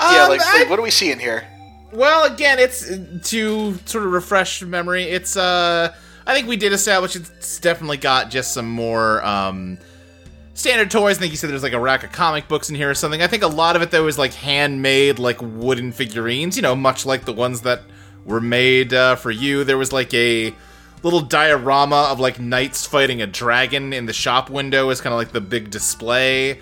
Yeah, 0.00 0.22
Um, 0.22 0.28
like, 0.28 0.40
I- 0.40 0.58
like, 0.60 0.70
what 0.70 0.78
are 0.78 0.82
we 0.82 0.92
seeing 0.92 1.18
here? 1.18 1.44
Well, 1.92 2.32
again, 2.32 2.58
it's 2.58 2.90
uh, 2.90 3.18
to 3.24 3.78
sort 3.86 4.04
of 4.04 4.12
refresh 4.12 4.62
memory. 4.62 5.04
It's 5.04 5.36
uh, 5.36 5.94
I 6.26 6.34
think 6.34 6.46
we 6.46 6.56
did 6.56 6.72
establish 6.72 7.16
it's 7.16 7.58
definitely 7.60 7.96
got 7.96 8.30
just 8.30 8.52
some 8.52 8.68
more 8.70 9.24
um, 9.24 9.78
standard 10.52 10.90
toys. 10.90 11.16
I 11.16 11.20
think 11.20 11.32
you 11.32 11.38
said 11.38 11.48
there's 11.50 11.62
like 11.62 11.72
a 11.72 11.80
rack 11.80 12.04
of 12.04 12.12
comic 12.12 12.48
books 12.48 12.68
in 12.68 12.74
here 12.74 12.90
or 12.90 12.94
something. 12.94 13.22
I 13.22 13.26
think 13.26 13.42
a 13.42 13.48
lot 13.48 13.76
of 13.76 13.82
it 13.82 13.90
though 13.90 14.06
is 14.06 14.18
like 14.18 14.34
handmade, 14.34 15.18
like 15.18 15.40
wooden 15.40 15.92
figurines. 15.92 16.56
You 16.56 16.62
know, 16.62 16.76
much 16.76 17.06
like 17.06 17.24
the 17.24 17.32
ones 17.32 17.62
that 17.62 17.82
were 18.26 18.40
made 18.40 18.92
uh, 18.92 19.16
for 19.16 19.30
you. 19.30 19.64
There 19.64 19.78
was 19.78 19.92
like 19.92 20.12
a 20.12 20.54
little 21.02 21.20
diorama 21.20 22.08
of 22.10 22.20
like 22.20 22.38
knights 22.38 22.84
fighting 22.84 23.22
a 23.22 23.26
dragon 23.26 23.92
in 23.92 24.04
the 24.04 24.12
shop 24.12 24.50
window 24.50 24.90
is 24.90 25.00
kind 25.00 25.14
of 25.14 25.18
like 25.18 25.32
the 25.32 25.40
big 25.40 25.70
display. 25.70 26.60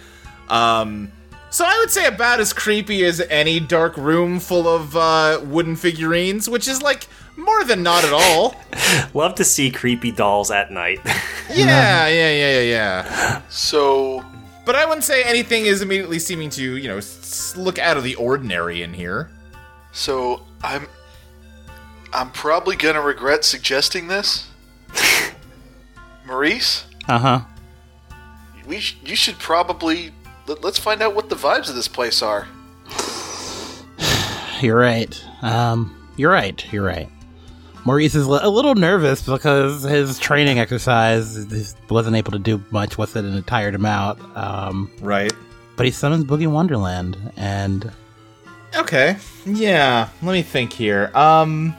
Um, 0.49 1.11
so 1.57 1.65
I 1.65 1.79
would 1.79 1.91
say 1.91 2.07
about 2.07 2.39
as 2.41 2.53
creepy 2.53 3.03
as 3.05 3.21
any 3.31 3.61
dark 3.61 3.97
room 3.97 4.41
full 4.41 4.69
of 4.69 4.95
uh, 4.95 5.41
wooden 5.43 5.75
figurines, 5.77 6.51
which 6.51 6.69
is 6.69 6.83
like 6.83 7.07
more 7.37 7.65
than 7.65 7.83
not 7.83 8.05
at 8.05 8.13
all. 8.13 8.55
Love 9.15 9.35
to 9.37 9.45
see 9.45 9.71
creepy 9.71 10.11
dolls 10.11 10.51
at 10.51 10.71
night. 10.71 11.01
yeah, 11.51 12.07
yeah, 12.09 12.31
yeah, 12.31 12.61
yeah, 12.61 12.61
yeah. 12.61 13.43
So, 13.49 14.23
But 14.67 14.75
I 14.77 14.85
wouldn't 14.85 15.05
say 15.05 15.23
anything 15.23 15.65
is 15.65 15.81
immediately 15.81 16.19
seeming 16.19 16.51
to, 16.51 16.77
you 16.77 16.89
know, 16.89 16.99
s- 16.99 17.55
look 17.57 17.79
out 17.79 17.97
of 17.97 18.05
the 18.05 18.15
ordinary 18.17 18.83
in 18.83 18.93
here. 18.93 19.31
so 19.93 20.43
I'm, 20.63 20.87
I'm 22.13 22.31
probably 22.33 22.77
gonna 22.77 23.01
regret 23.03 23.45
suggesting 23.47 24.09
this. 24.09 24.49
Maurice, 26.27 26.85
Uh 27.09 27.19
huh. 27.19 27.41
we 28.67 28.81
sh- 28.81 28.97
you 29.05 29.15
should 29.17 29.39
probably 29.39 30.13
let, 30.47 30.63
let's 30.65 30.79
find 30.79 31.03
out 31.03 31.15
what 31.15 31.29
the 31.29 31.37
vibes 31.37 31.69
of 31.69 31.75
this 31.75 31.89
place 31.89 32.23
are. 32.23 32.47
You're 34.61 34.79
right. 34.79 35.23
Um, 35.43 35.95
you're 36.17 36.33
right. 36.33 36.65
You're 36.73 36.85
right. 36.85 37.09
Maurice 37.85 38.15
is 38.15 38.27
a 38.27 38.49
little 38.49 38.75
nervous 38.75 39.23
because 39.27 39.83
his 39.85 40.19
training 40.19 40.59
exercise 40.59 41.77
wasn't 41.91 42.17
able 42.17 42.33
to 42.33 42.39
do 42.39 42.61
much 42.71 42.97
with 42.99 43.17
it 43.17 43.25
and 43.25 43.37
it 43.37 43.47
tired 43.47 43.75
him 43.75 43.85
out. 43.87 44.19
Um, 44.37 44.91
Right. 45.01 45.33
but 45.77 45.85
he 45.87 45.93
summons 45.93 46.25
Boogie 46.25 46.51
Wonderland, 46.51 47.17
and 47.37 47.93
Okay. 48.75 49.17
Yeah. 49.45 50.09
Let 50.23 50.33
me 50.33 50.43
think 50.43 50.73
here. 50.73 51.11
Um, 51.15 51.75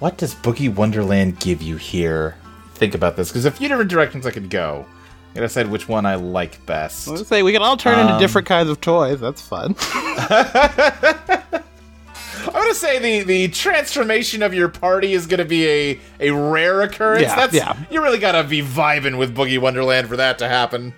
what 0.00 0.18
does 0.18 0.34
Boogie 0.34 0.72
Wonderland 0.74 1.38
give 1.40 1.62
you 1.62 1.76
here? 1.76 2.36
Think 2.74 2.94
about 2.94 3.16
this, 3.16 3.28
because 3.28 3.44
a 3.46 3.50
few 3.50 3.68
different 3.68 3.88
directions 3.90 4.26
I 4.26 4.30
could 4.32 4.50
go. 4.50 4.84
I 5.30 5.34
gotta 5.34 5.46
decide 5.46 5.68
which 5.68 5.88
one 5.88 6.06
I 6.06 6.16
like 6.16 6.64
best. 6.66 7.06
let's 7.08 7.28
say 7.28 7.42
we 7.42 7.52
can 7.52 7.62
all 7.62 7.76
turn 7.76 7.98
into 8.00 8.18
different 8.18 8.46
kinds 8.48 8.68
of 8.68 8.80
toys. 8.80 9.20
That's 9.20 9.40
fun. 9.40 9.74
I'm 12.42 12.52
gonna 12.52 12.74
say 12.74 12.98
the 12.98 13.22
the 13.24 13.48
transformation 13.48 14.42
of 14.42 14.54
your 14.54 14.68
party 14.68 15.12
is 15.12 15.26
gonna 15.26 15.44
be 15.44 15.66
a 15.68 16.00
a 16.20 16.30
rare 16.30 16.80
occurrence. 16.82 17.22
Yeah, 17.22 17.36
That's 17.36 17.54
yeah. 17.54 17.76
you 17.90 18.02
really 18.02 18.18
gotta 18.18 18.44
be 18.48 18.62
vibing 18.62 19.18
with 19.18 19.36
Boogie 19.36 19.60
Wonderland 19.60 20.08
for 20.08 20.16
that 20.16 20.38
to 20.38 20.48
happen. 20.48 20.94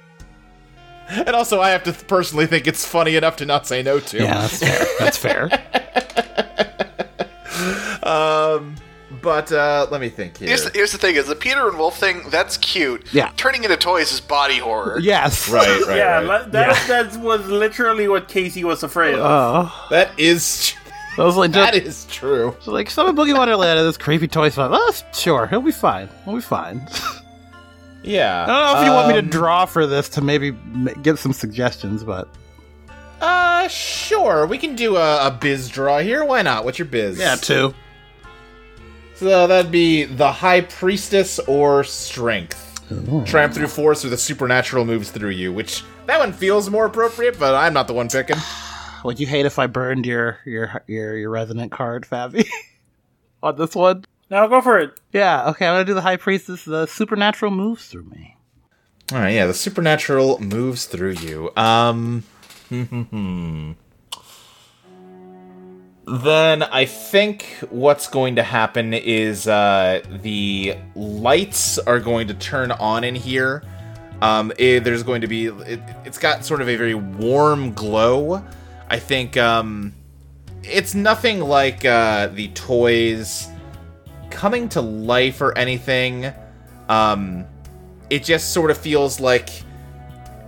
And 1.08 1.30
also, 1.30 1.60
I 1.60 1.70
have 1.70 1.82
to 1.84 1.92
th- 1.92 2.06
personally 2.06 2.46
think 2.46 2.66
it's 2.66 2.86
funny 2.86 3.16
enough 3.16 3.36
to 3.36 3.44
not 3.44 3.66
say 3.66 3.82
no 3.82 4.00
to. 4.00 4.18
yeah, 4.18 4.40
that's 4.40 4.58
fair. 4.60 4.86
That's 4.98 5.16
fair. 5.18 5.50
Um, 8.04 8.74
but 9.22 9.50
uh, 9.52 9.86
let 9.90 10.00
me 10.00 10.08
think 10.08 10.36
here. 10.38 10.48
Here's 10.48 10.64
the, 10.64 10.70
here's 10.74 10.92
the 10.92 10.98
thing: 10.98 11.14
is 11.16 11.26
the 11.28 11.34
Peter 11.36 11.68
and 11.68 11.78
Wolf 11.78 11.98
thing 11.98 12.22
that's 12.30 12.56
cute. 12.56 13.06
Yeah. 13.12 13.30
Turning 13.36 13.64
into 13.64 13.76
toys 13.76 14.12
is 14.12 14.20
body 14.20 14.58
horror. 14.58 14.98
yes. 15.00 15.48
right, 15.48 15.66
right, 15.86 15.96
yeah, 15.96 16.20
right. 16.22 16.44
li- 16.44 16.50
that, 16.50 16.88
that 16.88 17.20
was 17.20 17.46
literally 17.48 18.08
what 18.08 18.28
Casey 18.28 18.64
was 18.64 18.82
afraid 18.82 19.14
of. 19.14 19.20
Oh, 19.22 19.86
that 19.90 20.18
is 20.18 20.74
I 21.18 21.24
was 21.24 21.36
like, 21.36 21.52
that 21.52 21.74
just, 21.74 21.86
is 21.86 22.06
true. 22.06 22.56
so 22.60 22.72
like 22.72 22.88
summon 22.90 23.14
Boogie 23.14 23.36
Wonderland 23.36 23.78
and 23.78 23.86
this 23.88 23.96
creepy 23.98 24.28
toy 24.28 24.48
stuff. 24.48 24.70
Oh, 24.74 24.92
sure, 25.12 25.46
he'll 25.46 25.60
be 25.60 25.70
fine. 25.72 26.08
He'll 26.24 26.36
be 26.36 26.40
fine. 26.40 26.86
Yeah. 28.02 28.44
I 28.44 28.46
don't 28.46 28.74
know 28.74 28.80
if 28.80 28.86
you 28.86 28.92
want 28.92 29.08
me 29.08 29.12
to 29.14 29.18
Um, 29.20 29.28
draw 29.28 29.66
for 29.66 29.86
this 29.86 30.08
to 30.10 30.20
maybe 30.22 30.48
m- 30.48 30.88
get 31.02 31.18
some 31.18 31.32
suggestions, 31.32 32.02
but 32.02 32.28
Uh, 33.20 33.68
sure. 33.68 34.46
We 34.46 34.58
can 34.58 34.74
do 34.74 34.96
a, 34.96 35.26
a 35.28 35.30
biz 35.30 35.68
draw 35.68 35.98
here. 36.00 36.24
Why 36.24 36.42
not? 36.42 36.64
What's 36.64 36.78
your 36.78 36.86
biz? 36.88 37.18
Yeah, 37.18 37.36
two. 37.36 37.74
So 39.22 39.46
that'd 39.46 39.70
be 39.70 40.02
the 40.02 40.32
High 40.32 40.62
Priestess 40.62 41.38
or 41.38 41.84
Strength. 41.84 42.82
Tramp 43.24 43.54
through 43.54 43.68
force 43.68 44.04
or 44.04 44.08
the 44.08 44.18
supernatural 44.18 44.84
moves 44.84 45.12
through 45.12 45.30
you, 45.30 45.52
which 45.52 45.84
that 46.06 46.18
one 46.18 46.32
feels 46.32 46.68
more 46.68 46.86
appropriate, 46.86 47.38
but 47.38 47.54
I'm 47.54 47.72
not 47.72 47.86
the 47.86 47.92
one 47.92 48.08
picking. 48.08 48.34
Would 49.04 49.20
you 49.20 49.28
hate 49.28 49.46
if 49.46 49.60
I 49.60 49.68
burned 49.68 50.06
your 50.06 50.40
your 50.44 50.82
your, 50.88 51.16
your 51.16 51.30
resonant 51.30 51.70
card, 51.70 52.04
Fabi? 52.04 52.48
On 53.44 53.54
this 53.54 53.76
one? 53.76 54.04
Now 54.28 54.48
go 54.48 54.60
for 54.60 54.80
it. 54.80 54.98
Yeah, 55.12 55.50
okay, 55.50 55.68
I'm 55.68 55.74
gonna 55.74 55.84
do 55.84 55.94
the 55.94 56.00
High 56.00 56.16
Priestess. 56.16 56.64
The 56.64 56.86
supernatural 56.86 57.52
moves 57.52 57.86
through 57.86 58.06
me. 58.06 58.36
All 59.12 59.20
right, 59.20 59.34
yeah, 59.34 59.46
the 59.46 59.54
supernatural 59.54 60.40
moves 60.40 60.86
through 60.86 61.12
you. 61.12 61.52
Um, 61.56 62.24
hmm, 62.70 62.82
hmm, 62.82 63.02
hmm. 63.02 63.72
Then 66.06 66.62
I 66.64 66.84
think 66.84 67.44
what's 67.70 68.08
going 68.08 68.36
to 68.36 68.42
happen 68.42 68.92
is 68.92 69.46
uh, 69.46 70.02
the 70.22 70.76
lights 70.94 71.78
are 71.78 72.00
going 72.00 72.28
to 72.28 72.34
turn 72.34 72.72
on 72.72 73.04
in 73.04 73.14
here. 73.14 73.62
Um, 74.20 74.52
eh, 74.58 74.78
there's 74.80 75.02
going 75.02 75.20
to 75.20 75.26
be 75.26 75.46
it, 75.46 75.80
it's 76.04 76.18
got 76.18 76.44
sort 76.44 76.60
of 76.60 76.68
a 76.68 76.76
very 76.76 76.94
warm 76.94 77.72
glow. 77.72 78.44
I 78.88 78.98
think 78.98 79.36
um, 79.36 79.94
it's 80.62 80.94
nothing 80.94 81.40
like 81.40 81.84
uh, 81.84 82.28
the 82.28 82.48
toys 82.48 83.48
coming 84.30 84.68
to 84.70 84.80
life 84.80 85.40
or 85.40 85.56
anything. 85.56 86.32
Um, 86.88 87.46
it 88.10 88.24
just 88.24 88.52
sort 88.52 88.70
of 88.70 88.76
feels 88.76 89.20
like 89.20 89.50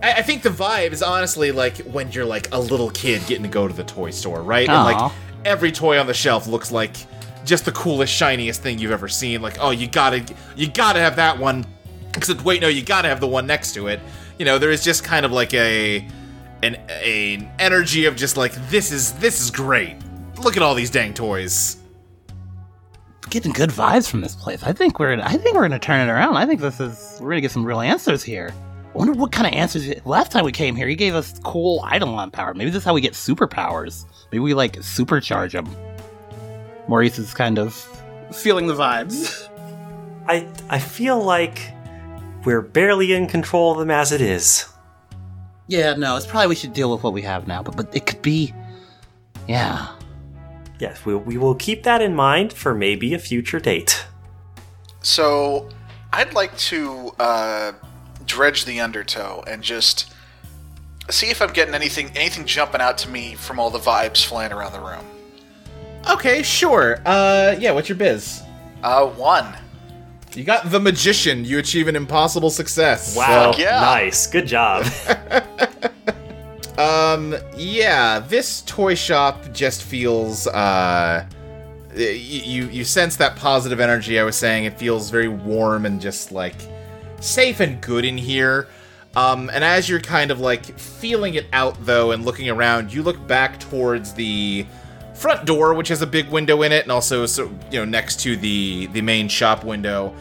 I, 0.03 0.21
think 0.21 0.43
the 0.43 0.49
vibe 0.49 0.91
is 0.91 1.01
honestly 1.01 1.51
like 1.51 1.77
when 1.79 2.11
you're 2.11 2.25
like 2.25 2.53
a 2.53 2.59
little 2.59 2.91
kid 2.91 3.25
getting 3.25 3.43
to 3.43 3.49
go 3.49 3.67
to 3.67 3.73
the 3.73 3.83
toy 3.83 4.11
store, 4.11 4.41
right? 4.43 4.69
And 4.69 4.83
like 4.83 5.11
every 5.45 5.71
toy 5.71 5.97
on 5.99 6.07
the 6.07 6.13
shelf 6.13 6.47
looks 6.47 6.71
like 6.71 6.97
just 7.45 7.63
the 7.63 7.71
coolest, 7.71 8.11
shiniest 8.11 8.61
thing 8.61 8.79
you've 8.79 8.91
ever 8.91 9.07
seen. 9.07 9.41
Like, 9.41 9.57
oh, 9.59 9.69
you 9.69 9.87
gotta, 9.87 10.25
you 10.55 10.69
gotta 10.69 10.99
have 10.99 11.15
that 11.15 11.37
one. 11.37 11.65
Except, 12.15 12.43
wait, 12.43 12.61
no, 12.61 12.67
you 12.67 12.81
gotta 12.81 13.07
have 13.07 13.19
the 13.19 13.27
one 13.27 13.45
next 13.45 13.73
to 13.75 13.87
it. 13.87 13.99
You 14.39 14.45
know, 14.45 14.57
there 14.57 14.71
is 14.71 14.83
just 14.83 15.03
kind 15.03 15.25
of 15.25 15.31
like 15.31 15.53
a 15.53 16.05
an, 16.63 16.75
an 16.89 17.49
energy 17.59 18.05
of 18.05 18.15
just 18.15 18.37
like 18.37 18.53
this 18.69 18.91
is 18.91 19.13
this 19.13 19.39
is 19.39 19.51
great. 19.51 19.97
Look 20.41 20.57
at 20.57 20.63
all 20.63 20.75
these 20.75 20.89
dang 20.89 21.13
toys. 21.13 21.77
Getting 23.29 23.51
good 23.51 23.69
vibes 23.69 24.09
from 24.09 24.21
this 24.21 24.35
place. 24.35 24.63
I 24.63 24.73
think 24.73 24.99
we're 24.99 25.19
I 25.21 25.37
think 25.37 25.55
we're 25.55 25.63
gonna 25.63 25.79
turn 25.79 26.07
it 26.07 26.11
around. 26.11 26.37
I 26.37 26.45
think 26.45 26.61
this 26.61 26.79
is 26.79 27.17
we're 27.21 27.29
gonna 27.29 27.41
get 27.41 27.51
some 27.51 27.65
real 27.65 27.81
answers 27.81 28.23
here. 28.23 28.53
I 28.95 28.97
wonder 28.97 29.11
what 29.11 29.33
kind 29.33 29.45
of 29.45 29.51
answers. 29.53 29.89
It, 29.89 30.05
Last 30.05 30.31
time 30.31 30.45
we 30.45 30.53
came 30.53 30.73
here, 30.73 30.87
he 30.87 30.95
gave 30.95 31.15
us 31.15 31.37
cool 31.43 31.85
Eidolon 31.93 32.31
power. 32.31 32.53
Maybe 32.53 32.69
this 32.69 32.79
is 32.79 32.85
how 32.85 32.93
we 32.93 33.01
get 33.01 33.11
superpowers. 33.11 34.05
Maybe 34.31 34.39
we 34.39 34.53
like 34.53 34.77
supercharge 34.77 35.51
them. 35.51 35.67
Maurice 36.87 37.19
is 37.19 37.33
kind 37.33 37.59
of 37.59 37.73
feeling 38.33 38.67
the 38.67 38.73
vibes. 38.73 39.49
I 40.29 40.47
I 40.69 40.79
feel 40.79 41.21
like 41.21 41.73
we're 42.45 42.61
barely 42.61 43.11
in 43.11 43.27
control 43.27 43.73
of 43.73 43.79
them 43.79 43.91
as 43.91 44.13
it 44.13 44.21
is. 44.21 44.65
Yeah, 45.67 45.95
no, 45.95 46.15
it's 46.15 46.25
probably 46.25 46.47
we 46.47 46.55
should 46.55 46.71
deal 46.71 46.89
with 46.89 47.03
what 47.03 47.11
we 47.11 47.21
have 47.23 47.49
now, 47.49 47.61
but 47.63 47.75
but 47.75 47.93
it 47.93 48.05
could 48.05 48.21
be, 48.21 48.53
yeah. 49.45 49.89
Yes, 50.79 51.05
we, 51.05 51.15
we 51.15 51.37
will 51.37 51.55
keep 51.55 51.83
that 51.83 52.01
in 52.01 52.15
mind 52.15 52.53
for 52.53 52.73
maybe 52.73 53.13
a 53.13 53.19
future 53.19 53.59
date. 53.59 54.05
So, 55.01 55.69
I'd 56.13 56.33
like 56.33 56.55
to 56.57 57.11
uh, 57.19 57.71
dredge 58.35 58.65
the 58.65 58.81
undertow 58.81 59.43
and 59.47 59.63
just 59.63 60.13
see 61.09 61.29
if 61.29 61.41
I'm 61.41 61.53
getting 61.53 61.73
anything 61.73 62.11
anything 62.15 62.45
jumping 62.45 62.81
out 62.81 62.97
to 62.99 63.09
me 63.09 63.35
from 63.35 63.59
all 63.59 63.69
the 63.69 63.79
vibes 63.79 64.25
flying 64.25 64.51
around 64.51 64.73
the 64.73 64.81
room. 64.81 65.05
Okay, 66.09 66.43
sure. 66.43 67.01
Uh, 67.05 67.55
yeah, 67.57 67.71
what's 67.71 67.87
your 67.87 67.97
biz? 67.97 68.43
Uh, 68.83 69.07
one. 69.07 69.55
You 70.35 70.43
got 70.43 70.69
the 70.69 70.81
magician. 70.81 71.45
You 71.45 71.59
achieve 71.59 71.87
an 71.87 71.95
impossible 71.95 72.49
success. 72.49 73.15
Wow, 73.15 73.51
Fuck 73.53 73.59
yeah. 73.59 73.79
nice, 73.79 74.27
good 74.27 74.47
job. 74.47 74.85
Um, 76.77 77.35
yeah, 77.55 78.19
this 78.19 78.61
toy 78.63 78.95
shop 78.95 79.53
just 79.53 79.83
feels, 79.83 80.45
uh, 80.47 81.25
you, 81.95 82.67
you 82.67 82.83
sense 82.83 83.15
that 83.15 83.37
positive 83.37 83.79
energy 83.79 84.19
I 84.19 84.23
was 84.23 84.35
saying. 84.35 84.65
It 84.65 84.77
feels 84.77 85.09
very 85.09 85.29
warm 85.29 85.85
and 85.85 86.01
just 86.01 86.33
like 86.33 86.55
safe 87.25 87.59
and 87.59 87.81
good 87.81 88.05
in 88.05 88.17
here. 88.17 88.67
Um, 89.15 89.49
and 89.53 89.63
as 89.63 89.87
you're 89.87 90.01
kind 90.01 90.29
of 90.29 90.39
like 90.39 90.77
feeling 90.77 91.35
it 91.35 91.45
out 91.53 91.85
though 91.85 92.11
and 92.11 92.25
looking 92.25 92.49
around, 92.49 92.93
you 92.93 93.01
look 93.01 93.25
back 93.27 93.59
towards 93.59 94.13
the 94.13 94.65
front 95.13 95.45
door, 95.45 95.73
which 95.73 95.87
has 95.87 96.01
a 96.01 96.07
big 96.07 96.29
window 96.29 96.61
in 96.63 96.71
it, 96.71 96.83
and 96.83 96.91
also, 96.91 97.25
so, 97.25 97.45
you 97.71 97.79
know, 97.79 97.85
next 97.85 98.19
to 98.21 98.35
the 98.35 98.87
the 98.87 99.01
main 99.01 99.27
shop 99.27 99.63
window. 99.63 100.13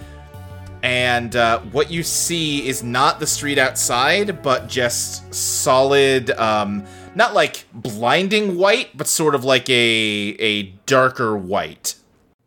And 0.82 1.34
uh, 1.34 1.60
what 1.72 1.90
you 1.90 2.02
see 2.02 2.68
is 2.68 2.82
not 2.82 3.18
the 3.18 3.26
street 3.26 3.58
outside, 3.58 4.42
but 4.42 4.68
just 4.68 5.34
solid, 5.34 6.30
um, 6.32 6.84
not 7.14 7.32
like 7.32 7.64
blinding 7.72 8.58
white, 8.58 8.96
but 8.96 9.08
sort 9.08 9.34
of 9.34 9.44
like 9.44 9.68
a 9.68 10.36
a 10.38 10.62
darker 10.86 11.36
white. 11.36 11.96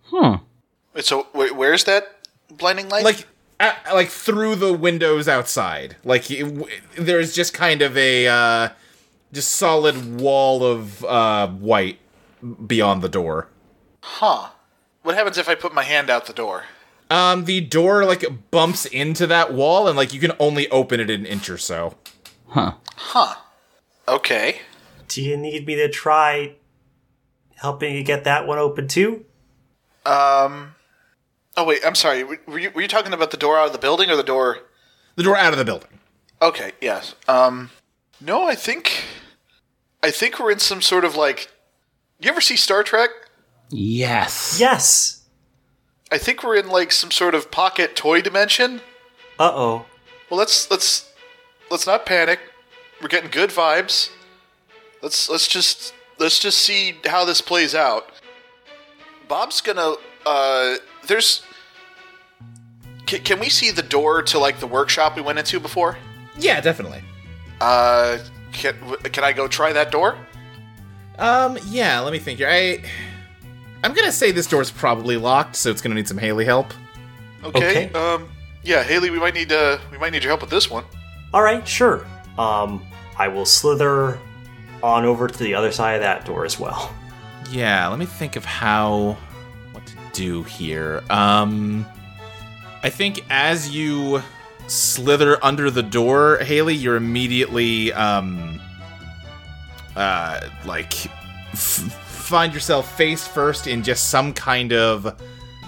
Hmm. 0.05 0.35
Wait, 0.93 1.03
so 1.03 1.27
wait, 1.33 1.55
where's 1.55 1.83
that 1.85 2.15
blinding 2.51 2.89
light? 2.89 3.03
Like 3.03 3.27
at, 3.59 3.77
like 3.93 4.09
through 4.09 4.55
the 4.55 4.73
windows 4.73 5.27
outside. 5.27 5.95
Like 6.03 6.29
it, 6.31 6.43
w- 6.43 6.67
there's 6.97 7.33
just 7.33 7.53
kind 7.53 7.81
of 7.81 7.97
a 7.97 8.27
uh, 8.27 8.69
just 9.33 9.51
solid 9.51 10.19
wall 10.19 10.63
of 10.63 11.03
uh, 11.05 11.47
white 11.47 11.99
beyond 12.65 13.01
the 13.01 13.09
door. 13.09 13.47
Huh. 14.01 14.49
What 15.03 15.15
happens 15.15 15.37
if 15.37 15.49
I 15.49 15.55
put 15.55 15.73
my 15.73 15.83
hand 15.83 16.09
out 16.09 16.25
the 16.25 16.33
door? 16.33 16.63
Um, 17.09 17.45
the 17.45 17.61
door 17.61 18.03
like 18.05 18.25
bumps 18.51 18.85
into 18.85 19.25
that 19.27 19.53
wall, 19.53 19.87
and 19.87 19.95
like 19.95 20.13
you 20.13 20.19
can 20.19 20.33
only 20.39 20.69
open 20.69 20.99
it 20.99 21.09
an 21.09 21.25
inch 21.25 21.49
or 21.49 21.57
so. 21.57 21.95
Huh. 22.49 22.73
Huh. 22.95 23.35
Okay. 24.07 24.61
Do 25.07 25.21
you 25.23 25.37
need 25.37 25.65
me 25.65 25.75
to 25.75 25.89
try 25.89 26.55
helping 27.55 27.95
you 27.95 28.03
get 28.03 28.25
that 28.25 28.45
one 28.45 28.59
open 28.59 28.87
too? 28.87 29.25
Um. 30.05 30.75
Oh 31.57 31.63
wait, 31.63 31.81
I'm 31.83 31.95
sorry. 31.95 32.23
Were 32.23 32.39
were 32.47 32.59
you, 32.59 32.69
were 32.71 32.81
you 32.81 32.87
talking 32.87 33.11
about 33.13 33.31
the 33.31 33.37
door 33.37 33.57
out 33.57 33.65
of 33.65 33.73
the 33.73 33.79
building 33.79 34.11
or 34.11 34.15
the 34.15 34.23
door? 34.23 34.59
The 35.15 35.23
door 35.23 35.35
out 35.35 35.51
of 35.53 35.59
the 35.59 35.65
building. 35.65 35.89
Okay. 36.41 36.73
Yes. 36.79 37.15
Um. 37.27 37.71
No, 38.21 38.47
I 38.47 38.53
think. 38.53 39.03
I 40.03 40.11
think 40.11 40.39
we're 40.39 40.51
in 40.51 40.59
some 40.59 40.81
sort 40.81 41.03
of 41.03 41.15
like. 41.15 41.51
You 42.19 42.29
ever 42.29 42.41
see 42.41 42.55
Star 42.55 42.83
Trek? 42.83 43.09
Yes. 43.69 44.57
Yes. 44.59 45.23
I 46.11 46.19
think 46.19 46.43
we're 46.43 46.55
in 46.55 46.69
like 46.69 46.91
some 46.91 47.11
sort 47.11 47.33
of 47.33 47.49
pocket 47.49 47.95
toy 47.95 48.21
dimension. 48.21 48.81
Uh 49.39 49.51
oh. 49.53 49.85
Well, 50.29 50.37
let's 50.37 50.69
let's 50.69 51.11
let's 51.71 51.87
not 51.87 52.05
panic. 52.05 52.39
We're 53.01 53.07
getting 53.07 53.31
good 53.31 53.49
vibes. 53.49 54.09
Let's 55.01 55.27
let's 55.27 55.47
just 55.47 55.93
let's 56.19 56.39
just 56.39 56.59
see 56.59 56.97
how 57.05 57.25
this 57.25 57.41
plays 57.41 57.73
out. 57.73 58.11
Bob's 59.27 59.61
gonna 59.61 59.95
uh 60.25 60.75
there's 61.07 61.43
can, 63.05 63.21
can 63.23 63.39
we 63.39 63.49
see 63.49 63.71
the 63.71 63.81
door 63.81 64.21
to 64.23 64.39
like 64.39 64.59
the 64.59 64.67
workshop 64.67 65.15
we 65.15 65.21
went 65.21 65.39
into 65.39 65.59
before? 65.59 65.97
Yeah, 66.37 66.61
definitely. 66.61 67.01
Uh 67.59 68.19
can 68.53 68.75
can 69.03 69.23
I 69.23 69.33
go 69.33 69.47
try 69.47 69.73
that 69.73 69.91
door? 69.91 70.17
Um, 71.19 71.57
yeah. 71.67 71.99
Let 71.99 72.13
me 72.13 72.19
think 72.19 72.39
here. 72.39 72.49
I 72.49 72.83
I'm 73.83 73.93
gonna 73.93 74.11
say 74.11 74.31
this 74.31 74.47
door's 74.47 74.71
probably 74.71 75.17
locked, 75.17 75.55
so 75.55 75.71
it's 75.71 75.81
gonna 75.81 75.95
need 75.95 76.07
some 76.07 76.17
Haley 76.17 76.45
help. 76.45 76.73
Okay. 77.43 77.87
Okay. 77.87 77.93
Um 77.93 78.29
yeah, 78.63 78.83
Haley, 78.83 79.09
we 79.09 79.19
might 79.19 79.33
need 79.33 79.51
uh 79.51 79.77
we 79.91 79.97
might 79.97 80.11
need 80.11 80.23
your 80.23 80.31
help 80.31 80.41
with 80.41 80.49
this 80.49 80.69
one. 80.69 80.83
All 81.33 81.41
right, 81.41 81.67
sure. 81.67 82.05
Um, 82.37 82.85
I 83.17 83.27
will 83.27 83.45
slither 83.45 84.19
on 84.83 85.05
over 85.05 85.27
to 85.27 85.37
the 85.39 85.53
other 85.55 85.71
side 85.71 85.93
of 85.95 86.01
that 86.01 86.25
door 86.25 86.45
as 86.45 86.59
well. 86.59 86.93
Yeah, 87.49 87.87
let 87.87 87.97
me 87.97 88.05
think 88.05 88.35
of 88.35 88.45
how 88.45 89.13
what 89.13 89.15
to 89.15 89.26
do 90.17 90.43
here. 90.43 91.03
Um 91.09 91.85
I 92.83 92.89
think 92.89 93.23
as 93.29 93.69
you 93.69 94.21
slither 94.67 95.43
under 95.43 95.69
the 95.71 95.83
door, 95.83 96.37
Haley, 96.39 96.75
you're 96.75 96.95
immediately 96.97 97.93
um 97.93 98.59
uh 99.95 100.41
like 100.65 101.05
f- 101.53 101.91
find 102.29 102.53
yourself 102.53 102.95
face 102.97 103.25
first 103.27 103.67
in 103.67 103.83
just 103.83 104.09
some 104.09 104.33
kind 104.33 104.73
of 104.73 105.19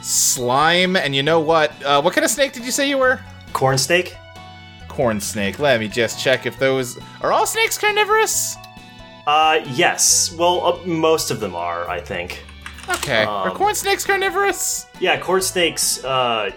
slime 0.02 0.96
and 0.96 1.16
you 1.16 1.24
know 1.24 1.40
what? 1.40 1.72
Uh 1.84 2.02
what 2.02 2.14
kind 2.14 2.26
of 2.26 2.32
snake 2.32 2.54
did 2.54 2.66
you 2.66 2.72
say 2.72 2.90
you 2.90 2.98
were? 2.98 3.20
Corn 3.54 3.78
snake? 3.78 4.16
Corn 4.88 5.22
snake. 5.22 5.60
Let 5.60 5.80
me 5.80 5.88
just 5.88 6.20
check 6.20 6.46
if 6.46 6.58
those 6.60 6.98
are 7.22 7.32
all 7.32 7.46
snakes 7.46 7.78
carnivorous? 7.78 8.56
Uh, 9.28 9.62
yes. 9.74 10.34
Well, 10.38 10.66
uh, 10.66 10.86
most 10.88 11.30
of 11.30 11.40
them 11.40 11.56
are, 11.56 11.88
I 11.88 12.02
think. 12.02 12.44
Okay. 12.96 13.24
are 13.24 13.50
Um, 13.50 13.56
corn 13.56 13.76
snakes 13.76 14.06
carnivorous? 14.06 14.88
Yeah, 15.00 15.20
corn 15.20 15.42
snakes, 15.42 16.04
uh, 16.04 16.52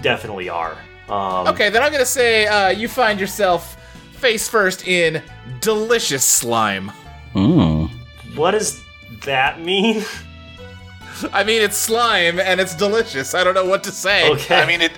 definitely 0.00 0.48
are. 0.48 0.76
Um, 1.08 1.48
Okay, 1.48 1.68
then 1.70 1.82
I'm 1.82 1.92
gonna 1.92 2.04
say 2.06 2.46
uh, 2.46 2.68
you 2.68 2.88
find 2.88 3.18
yourself 3.20 3.76
face 4.12 4.48
first 4.48 4.86
in 4.86 5.22
delicious 5.60 6.24
slime. 6.24 6.92
Mm. 7.34 7.90
What 8.34 8.52
does 8.52 8.80
that 9.24 9.60
mean? 9.60 10.04
I 11.32 11.44
mean, 11.44 11.62
it's 11.62 11.76
slime 11.76 12.40
and 12.40 12.60
it's 12.60 12.74
delicious. 12.74 13.34
I 13.34 13.44
don't 13.44 13.54
know 13.54 13.64
what 13.66 13.84
to 13.84 13.92
say. 13.92 14.28
Okay. 14.30 14.60
I 14.60 14.66
mean 14.66 14.80
it 14.80 14.92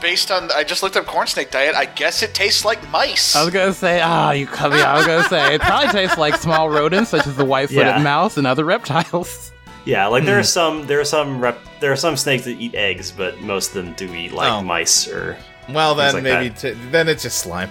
based 0.00 0.30
on 0.32 0.50
I 0.52 0.64
just 0.64 0.82
looked 0.82 0.96
up 0.96 1.06
corn 1.06 1.26
snake 1.26 1.50
diet, 1.50 1.74
I 1.74 1.84
guess 1.86 2.22
it 2.22 2.34
tastes 2.34 2.64
like 2.64 2.88
mice. 2.90 3.36
I 3.36 3.44
was 3.44 3.52
gonna 3.52 3.72
say, 3.72 4.00
ah, 4.00 4.32
you 4.32 4.46
cut 4.46 4.72
me. 4.72 4.80
I 4.80 4.96
was 4.98 5.06
gonna 5.06 5.28
say 5.28 5.54
it 5.54 5.60
probably 5.60 5.88
tastes 5.92 6.18
like 6.18 6.36
small 6.36 6.68
rodents 6.70 7.10
such 7.10 7.26
as 7.26 7.36
the 7.36 7.44
white-footed 7.44 7.86
Yeah. 7.86 8.02
mouse 8.02 8.36
and 8.36 8.46
other 8.46 8.64
reptiles. 8.64 9.52
yeah, 9.86 10.06
like 10.08 10.24
there 10.26 10.38
are 10.38 10.42
some, 10.42 10.86
there 10.86 11.00
are 11.00 11.04
some, 11.04 11.40
rep, 11.40 11.58
there 11.80 11.90
are 11.92 11.96
some 11.96 12.16
snakes 12.18 12.44
that 12.44 12.60
eat 12.60 12.74
eggs, 12.74 13.10
but 13.10 13.40
most 13.40 13.68
of 13.74 13.74
them 13.84 13.94
do 13.94 14.12
eat 14.14 14.32
like 14.32 14.50
Oh. 14.52 14.60
mice 14.62 15.08
or. 15.08 15.38
Well, 15.70 15.94
then 15.94 16.14
like 16.14 16.22
maybe 16.22 16.48
that. 16.50 16.58
t- 16.58 16.90
then 16.90 17.08
it's 17.08 17.22
just 17.22 17.38
slime. 17.38 17.70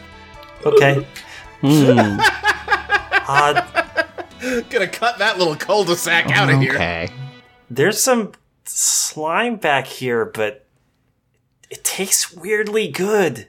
Okay. 0.66 1.06
Hmm. 1.62 2.20
uh, 3.28 3.62
Gonna 4.70 4.88
cut 4.88 5.18
that 5.20 5.38
little 5.40 5.56
cul-de-sac 5.56 6.30
out 6.32 6.50
of 6.54 6.60
here. 6.60 6.74
Okay. 6.76 7.10
there's 7.70 8.02
some 8.04 8.34
slime 8.66 9.56
back 9.56 9.88
here, 9.88 10.26
but 10.26 10.68
it 11.70 11.84
tastes 11.84 12.34
weirdly 12.34 12.88
good. 12.90 13.48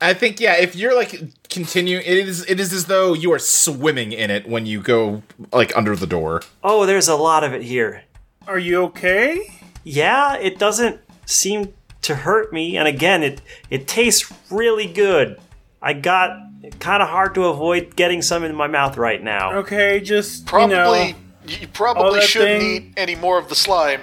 I 0.00 0.14
think 0.14 0.40
yeah. 0.40 0.54
If 0.56 0.74
you're 0.76 0.94
like 0.94 1.20
continuing, 1.48 2.02
it 2.04 2.16
is 2.16 2.48
it 2.48 2.58
is 2.58 2.72
as 2.72 2.86
though 2.86 3.12
you 3.12 3.32
are 3.32 3.38
swimming 3.38 4.12
in 4.12 4.30
it 4.30 4.48
when 4.48 4.64
you 4.66 4.80
go 4.80 5.22
like 5.52 5.76
under 5.76 5.94
the 5.94 6.06
door. 6.06 6.42
Oh, 6.64 6.86
there's 6.86 7.08
a 7.08 7.16
lot 7.16 7.44
of 7.44 7.52
it 7.52 7.62
here. 7.62 8.04
Are 8.46 8.58
you 8.58 8.82
okay? 8.84 9.60
Yeah, 9.84 10.36
it 10.36 10.58
doesn't 10.58 11.00
seem 11.26 11.74
to 12.02 12.14
hurt 12.14 12.52
me, 12.52 12.76
and 12.76 12.88
again, 12.88 13.22
it 13.22 13.42
it 13.68 13.86
tastes 13.86 14.32
really 14.50 14.86
good. 14.86 15.38
I 15.82 15.92
got 15.92 16.30
kind 16.78 17.02
of 17.02 17.08
hard 17.08 17.34
to 17.34 17.44
avoid 17.44 17.96
getting 17.96 18.22
some 18.22 18.44
in 18.44 18.54
my 18.54 18.66
mouth 18.66 18.96
right 18.96 19.22
now. 19.22 19.52
Okay, 19.58 20.00
just 20.00 20.46
probably 20.46 20.74
you 20.74 20.78
know 20.78 21.14
you 21.46 21.68
probably 21.68 22.20
shouldn't 22.22 22.62
eat 22.62 22.92
any 22.96 23.14
more 23.16 23.38
of 23.38 23.48
the 23.48 23.54
slime. 23.54 24.00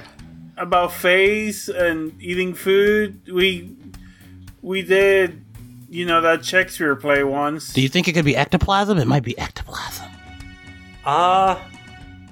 about 0.58 0.92
phase 0.92 1.70
and 1.70 2.20
eating 2.22 2.54
food. 2.54 3.32
We 3.32 3.76
we 4.62 4.82
did 4.82 5.47
you 5.90 6.06
know 6.06 6.22
that 6.22 6.46
Shakespeare 6.46 6.96
play 6.96 7.24
once. 7.24 7.74
Do 7.74 7.82
you 7.82 7.90
think 7.90 8.08
it 8.08 8.14
could 8.14 8.26
be 8.26 8.36
ectoplasm? 8.36 8.98
It 8.98 9.08
might 9.08 9.24
be 9.24 9.38
ectoplasm. 9.38 10.08
Uh, 11.06 11.60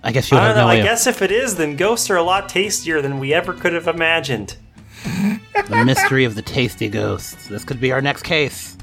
I 0.03 0.12
guess 0.12 0.30
you 0.32 0.38
I 0.38 0.47
don't 0.47 0.56
know. 0.58 0.62
no 0.64 0.68
I 0.68 0.74
idea. 0.74 0.84
guess 0.84 1.08
if 1.08 1.22
it 1.22 1.32
is, 1.32 1.56
then 1.56 1.76
ghosts 1.76 2.10
are 2.10 2.18
a 2.18 2.24
lot 2.24 2.49
tastier 2.49 3.01
than 3.01 3.20
we 3.20 3.34
ever 3.34 3.53
could 3.53 3.74
have 3.74 3.88
imagined. 3.88 4.58
The 5.70 5.84
mystery 5.86 6.26
of 6.26 6.36
the 6.36 6.41
tasty 6.41 6.89
ghosts. 6.89 7.47
This 7.47 7.64
could 7.64 7.80
be 7.80 7.91
our 7.91 8.01
next 8.01 8.24
case. 8.24 8.78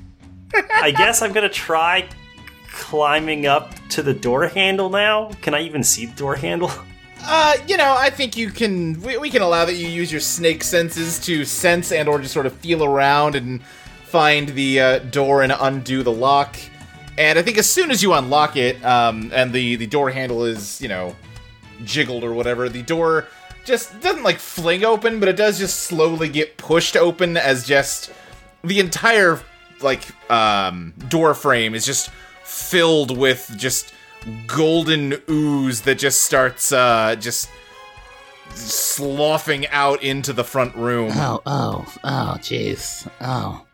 I 0.55 0.91
guess 0.91 1.23
I'm 1.23 1.33
gonna 1.33 1.49
try 1.49 2.09
climbing 2.73 3.47
up 3.47 3.73
to 3.91 4.03
the 4.03 4.14
door 4.14 4.47
handle 4.49 4.89
now. 4.91 5.31
Can 5.43 5.55
I 5.55 5.61
even 5.62 5.83
see 5.85 6.07
the 6.07 6.16
door 6.16 6.35
handle? 6.37 6.70
Uh, 7.25 7.55
you 7.68 7.77
know, 7.77 7.95
I 7.97 8.11
think 8.11 8.37
you 8.37 8.51
can. 8.51 9.01
We, 9.03 9.16
we 9.16 9.31
can 9.31 9.43
allow 9.43 9.64
that 9.64 9.75
you 9.75 9.87
use 9.87 10.11
your 10.11 10.20
snake 10.20 10.64
senses 10.64 11.20
to 11.20 11.45
sense 11.45 11.93
and 11.93 12.09
or 12.09 12.18
just 12.20 12.33
sort 12.35 12.47
of 12.47 12.53
feel 12.55 12.83
around 12.83 13.37
and 13.37 13.61
find 14.12 14.50
the 14.50 14.78
uh, 14.78 14.98
door 14.98 15.42
and 15.42 15.52
undo 15.58 16.02
the 16.02 16.12
lock. 16.12 16.56
And 17.16 17.38
I 17.38 17.42
think 17.42 17.56
as 17.56 17.68
soon 17.68 17.90
as 17.90 18.02
you 18.02 18.12
unlock 18.12 18.56
it, 18.56 18.82
um, 18.84 19.32
and 19.34 19.52
the 19.52 19.76
the 19.76 19.86
door 19.86 20.10
handle 20.10 20.44
is 20.44 20.80
you 20.80 20.88
know 20.88 21.16
jiggled 21.84 22.22
or 22.22 22.32
whatever, 22.32 22.68
the 22.68 22.82
door 22.82 23.26
just 23.64 23.98
doesn't 24.00 24.22
like 24.22 24.38
fling 24.38 24.84
open, 24.84 25.18
but 25.18 25.28
it 25.28 25.36
does 25.36 25.58
just 25.58 25.80
slowly 25.80 26.28
get 26.28 26.58
pushed 26.58 26.96
open 26.96 27.36
as 27.36 27.66
just 27.66 28.12
the 28.62 28.78
entire 28.78 29.40
like 29.80 30.04
um 30.30 30.92
door 31.08 31.34
frame 31.34 31.74
is 31.74 31.84
just 31.84 32.10
filled 32.44 33.16
with 33.16 33.52
just 33.56 33.92
golden 34.46 35.20
ooze 35.28 35.80
that 35.80 35.98
just 35.98 36.22
starts 36.22 36.70
uh 36.72 37.16
just 37.16 37.48
sloughing 38.54 39.66
out 39.68 40.02
into 40.02 40.32
the 40.32 40.44
front 40.44 40.74
room. 40.76 41.10
Oh, 41.14 41.40
oh, 41.46 41.94
oh, 42.04 42.36
jeez. 42.40 43.10
Oh. 43.20 43.64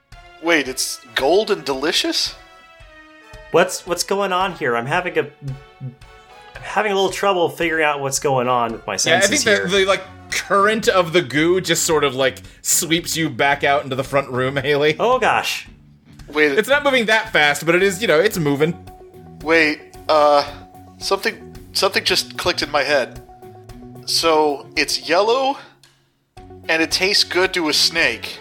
Wait, 0.42 0.68
it's 0.68 1.00
gold 1.14 1.50
and 1.50 1.64
delicious? 1.64 2.34
What's 3.50 3.86
what's 3.86 4.04
going 4.04 4.32
on 4.32 4.54
here? 4.54 4.76
I'm 4.76 4.86
having 4.86 5.18
a 5.18 5.22
I'm 5.80 5.96
having 6.62 6.92
a 6.92 6.94
little 6.94 7.10
trouble 7.10 7.48
figuring 7.48 7.84
out 7.84 8.00
what's 8.00 8.18
going 8.18 8.46
on 8.48 8.72
with 8.72 8.86
my 8.86 8.96
senses 8.96 9.44
Yeah, 9.44 9.52
I 9.52 9.56
senses 9.56 9.70
think 9.70 9.70
the, 9.72 9.78
the 9.78 9.84
like 9.86 10.02
current 10.30 10.88
of 10.88 11.12
the 11.14 11.22
goo 11.22 11.60
just 11.60 11.84
sort 11.84 12.04
of 12.04 12.14
like 12.14 12.42
sweeps 12.62 13.16
you 13.16 13.30
back 13.30 13.64
out 13.64 13.84
into 13.84 13.96
the 13.96 14.04
front 14.04 14.28
room, 14.30 14.56
Haley. 14.62 14.96
oh 14.98 15.18
gosh. 15.18 15.68
Wait, 16.28 16.58
It's 16.58 16.68
not 16.68 16.84
moving 16.84 17.06
that 17.06 17.32
fast, 17.32 17.64
but 17.64 17.74
it 17.74 17.82
is, 17.82 18.02
you 18.02 18.06
know, 18.08 18.20
it's 18.20 18.36
moving. 18.38 18.74
wait, 19.42 19.96
uh 20.08 20.44
something 20.98 21.56
something 21.72 22.04
just 22.04 22.36
clicked 22.36 22.62
in 22.62 22.70
my 22.70 22.82
head. 22.82 23.24
So, 24.04 24.66
it's 24.76 25.06
yellow 25.08 25.58
and 26.68 26.82
it 26.82 26.90
tastes 26.90 27.24
good 27.24 27.52
to 27.54 27.68
a 27.68 27.72
snake. 27.74 28.38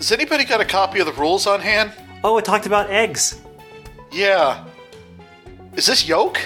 Has 0.00 0.12
anybody 0.12 0.46
got 0.46 0.62
a 0.62 0.64
copy 0.64 0.98
of 1.00 1.04
the 1.04 1.12
rules 1.12 1.46
on 1.46 1.60
hand? 1.60 1.92
Oh, 2.24 2.38
it 2.38 2.44
talked 2.46 2.64
about 2.64 2.88
eggs. 2.88 3.38
Yeah. 4.10 4.64
Is 5.74 5.84
this 5.84 6.08
yolk? 6.08 6.38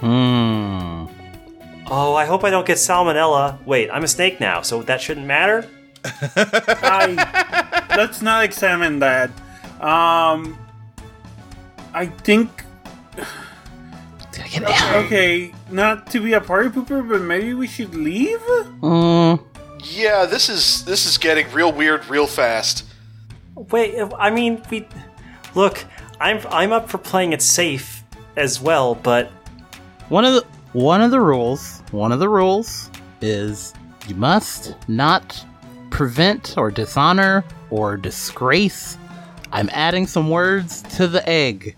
Hmm. 0.00 1.06
Oh, 1.88 2.16
I 2.16 2.24
hope 2.24 2.42
I 2.42 2.50
don't 2.50 2.66
get 2.66 2.78
salmonella. 2.78 3.64
Wait, 3.64 3.88
I'm 3.92 4.02
a 4.02 4.08
snake 4.08 4.40
now, 4.40 4.62
so 4.62 4.82
that 4.82 5.00
shouldn't 5.00 5.28
matter. 5.28 5.64
I 6.04 7.86
let's 7.96 8.20
not 8.20 8.42
examine 8.42 8.98
that. 8.98 9.30
Um, 9.80 10.58
I 11.94 12.06
think 12.06 12.64
okay, 14.96 15.52
not 15.70 16.10
to 16.10 16.20
be 16.20 16.32
a 16.32 16.40
party 16.40 16.68
pooper, 16.68 17.08
but 17.08 17.20
maybe 17.20 17.54
we 17.54 17.68
should 17.68 17.94
leave. 17.94 18.40
Mm, 18.80 19.40
Yeah, 19.82 20.26
this 20.26 20.48
is 20.48 20.84
this 20.84 21.06
is 21.06 21.18
getting 21.18 21.50
real 21.52 21.72
weird 21.72 22.06
real 22.06 22.26
fast. 22.26 22.84
Wait, 23.54 23.96
I 24.18 24.30
mean, 24.30 24.62
we 24.70 24.86
look. 25.54 25.84
I'm 26.20 26.40
I'm 26.50 26.72
up 26.72 26.88
for 26.88 26.98
playing 26.98 27.32
it 27.32 27.42
safe 27.42 28.02
as 28.36 28.60
well, 28.60 28.94
but 28.94 29.30
one 30.08 30.24
of 30.24 30.34
the 30.34 30.46
one 30.72 31.00
of 31.00 31.10
the 31.10 31.20
rules, 31.20 31.82
one 31.90 32.12
of 32.12 32.18
the 32.20 32.28
rules 32.28 32.90
is 33.20 33.74
you 34.08 34.14
must 34.14 34.74
not 34.88 35.44
prevent 35.90 36.56
or 36.56 36.70
dishonor 36.70 37.44
or 37.70 37.96
disgrace. 37.96 38.98
I'm 39.52 39.70
adding 39.72 40.06
some 40.06 40.30
words 40.30 40.82
to 40.96 41.08
the 41.08 41.26
egg. 41.28 41.76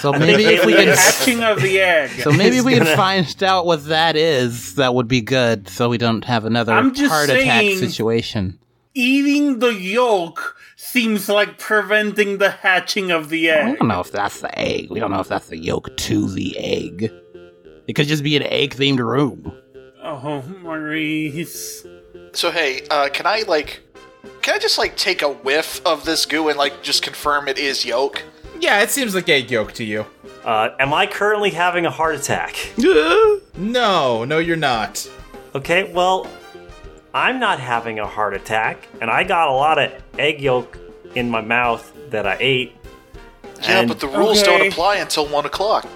So 0.00 0.12
maybe 0.12 0.44
if 0.44 0.64
we 0.64 0.74
can 0.74 0.88
is- 0.88 0.98
Hatching 0.98 1.42
of 1.42 1.60
the 1.60 1.80
egg. 1.80 2.10
So 2.22 2.30
maybe 2.32 2.56
He's 2.56 2.64
we 2.64 2.72
can 2.74 2.84
gonna- 2.84 2.96
find 2.96 3.42
out 3.42 3.66
what 3.66 3.86
that 3.88 4.16
is. 4.16 4.74
That 4.76 4.94
would 4.94 5.08
be 5.08 5.20
good, 5.20 5.68
so 5.68 5.88
we 5.88 5.98
don't 5.98 6.24
have 6.24 6.44
another 6.44 6.72
I'm 6.72 6.94
just 6.94 7.12
heart 7.12 7.28
attack 7.30 7.64
situation. 7.78 8.58
Eating 8.94 9.58
the 9.58 9.74
yolk 9.74 10.56
seems 10.76 11.28
like 11.28 11.58
preventing 11.58 12.38
the 12.38 12.50
hatching 12.50 13.10
of 13.10 13.28
the 13.28 13.50
egg. 13.50 13.72
We 13.72 13.76
don't 13.76 13.88
know 13.88 14.00
if 14.00 14.10
that's 14.12 14.40
the 14.40 14.56
egg. 14.58 14.88
We 14.90 15.00
don't 15.00 15.10
know 15.10 15.20
if 15.20 15.28
that's 15.28 15.48
the 15.48 15.58
yolk 15.58 15.96
to 15.96 16.28
the 16.30 16.56
egg. 16.58 17.10
It 17.86 17.92
could 17.94 18.06
just 18.06 18.22
be 18.22 18.36
an 18.36 18.44
egg-themed 18.44 18.98
room. 19.00 19.52
Oh, 20.02 20.42
Maurice. 20.62 21.84
So 22.32 22.50
hey, 22.50 22.86
uh, 22.90 23.08
can 23.12 23.26
I 23.26 23.42
like, 23.46 23.80
can 24.42 24.54
I 24.54 24.58
just 24.58 24.78
like 24.78 24.96
take 24.96 25.22
a 25.22 25.28
whiff 25.28 25.84
of 25.86 26.04
this 26.04 26.24
goo 26.26 26.48
and 26.48 26.56
like 26.58 26.82
just 26.82 27.02
confirm 27.02 27.48
it 27.48 27.58
is 27.58 27.84
yolk? 27.84 28.22
Yeah, 28.60 28.82
it 28.82 28.90
seems 28.90 29.14
like 29.14 29.28
egg 29.28 29.50
yolk 29.50 29.72
to 29.74 29.84
you. 29.84 30.06
uh, 30.44 30.70
am 30.78 30.92
I 30.94 31.06
currently 31.06 31.50
having 31.50 31.86
a 31.86 31.90
heart 31.90 32.14
attack? 32.14 32.56
No, 33.56 34.24
no, 34.24 34.38
you're 34.38 34.56
not. 34.56 35.08
Okay, 35.54 35.92
well, 35.92 36.26
I'm 37.14 37.38
not 37.38 37.60
having 37.60 38.00
a 38.00 38.06
heart 38.06 38.34
attack, 38.34 38.88
and 39.00 39.08
I 39.08 39.22
got 39.22 39.48
a 39.48 39.52
lot 39.52 39.78
of 39.78 39.92
egg 40.18 40.40
yolk 40.40 40.76
in 41.14 41.30
my 41.30 41.40
mouth 41.40 41.92
that 42.10 42.26
I 42.26 42.36
ate. 42.40 42.72
Yeah, 43.62 43.78
And- 43.80 43.88
but 43.88 44.00
the 44.00 44.08
rules 44.08 44.42
Okay. 44.42 44.58
don't 44.58 44.66
apply 44.72 44.96
until 44.96 45.26
one 45.26 45.46
o'clock. 45.46 45.86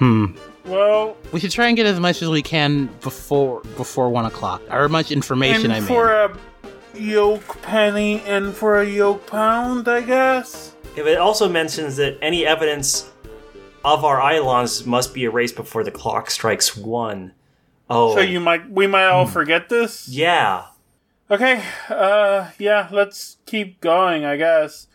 Hmm. 0.00 0.26
Well, 0.64 1.16
We 1.30 1.38
should 1.38 1.52
try 1.52 1.68
and 1.68 1.76
get 1.76 1.86
as 1.86 2.00
much 2.00 2.20
as 2.20 2.28
we 2.28 2.42
can 2.42 2.86
before 3.00 3.60
before 3.76 4.08
one 4.10 4.24
o'clock, 4.24 4.62
or 4.70 4.88
much 4.88 5.12
information. 5.12 5.66
and 5.66 5.72
I 5.74 5.78
mean, 5.80 5.86
for 5.86 6.10
a 6.10 6.36
yolk 6.94 7.62
penny 7.62 8.22
and 8.26 8.52
for 8.54 8.80
a 8.80 8.84
yolk 8.84 9.26
pound, 9.28 9.86
I 9.88 10.00
guess. 10.00 10.73
It 10.96 11.18
also 11.18 11.48
mentions 11.48 11.96
that 11.96 12.18
any 12.22 12.46
evidence 12.46 13.10
of 13.84 14.04
our 14.04 14.18
Eidolons 14.32 14.86
must 14.86 15.12
be 15.12 15.24
erased 15.24 15.56
before 15.56 15.84
the 15.84 15.90
clock 15.90 16.30
strikes 16.30 16.76
one. 16.76 17.32
Oh, 17.90 18.14
So 18.14 18.20
you 18.20 18.40
might, 18.40 18.70
we 18.70 18.86
might 18.86 19.06
all 19.08 19.26
forget 19.26 19.68
this. 19.68 20.08
yeah. 20.08 20.66
Okay. 21.30 21.62
Uh, 21.88 22.50
yeah. 22.58 22.88
Let's 22.92 23.38
keep 23.46 23.80
going. 23.80 24.24
I 24.24 24.36
guess. 24.36 24.86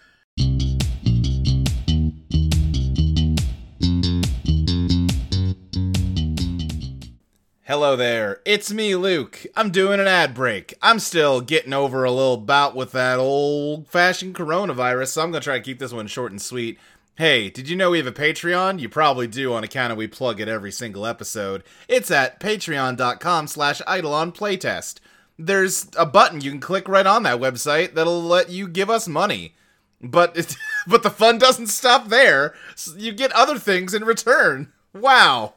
Hello 7.70 7.96
there, 7.96 8.42
it's 8.46 8.74
me, 8.74 8.96
Luke. 8.96 9.46
I'm 9.56 9.70
doing 9.70 10.00
an 10.00 10.08
ad 10.08 10.34
break. 10.34 10.74
I'm 10.82 10.98
still 10.98 11.40
getting 11.40 11.72
over 11.72 12.04
a 12.04 12.10
little 12.10 12.38
bout 12.38 12.76
with 12.76 12.94
that 12.94 13.20
old 13.20 13.88
fashioned 13.88 14.34
coronavirus, 14.34 15.10
so 15.10 15.22
I'm 15.22 15.30
gonna 15.30 15.44
try 15.44 15.60
to 15.60 15.64
keep 15.64 15.78
this 15.78 15.94
one 15.94 16.08
short 16.08 16.32
and 16.32 16.42
sweet. 16.42 16.80
Hey, 17.14 17.52
did 17.52 17.70
you 17.70 17.76
know 17.76 17.92
we 17.92 18.00
have 18.00 18.08
a 18.08 18.12
Patreon? 18.12 18.80
You 18.80 18.90
probably 18.90 19.28
do 19.28 19.54
on 19.54 19.64
account 19.64 19.92
of 19.92 20.00
we 20.00 20.08
plug 20.08 20.42
it 20.42 20.48
every 20.48 20.72
single 20.72 21.06
episode. 21.06 21.64
It's 21.88 22.10
at 22.10 22.40
patreon.com 22.40 23.46
slash 23.46 23.82
Eidolon 23.82 24.32
Playtest. 24.32 24.96
There's 25.38 25.92
a 25.96 26.08
button 26.08 26.42
you 26.42 26.50
can 26.50 26.60
click 26.60 26.88
right 26.88 27.06
on 27.06 27.22
that 27.22 27.40
website 27.40 27.94
that'll 27.94 28.24
let 28.24 28.50
you 28.50 28.68
give 28.68 28.90
us 28.90 29.08
money. 29.08 29.54
But 30.02 30.58
but 30.88 31.04
the 31.04 31.12
fun 31.12 31.38
doesn't 31.38 31.68
stop 31.68 32.08
there. 32.08 32.56
You 32.98 33.12
get 33.12 33.32
other 33.34 33.60
things 33.60 33.94
in 33.94 34.06
return. 34.06 34.74
Wow. 34.92 35.54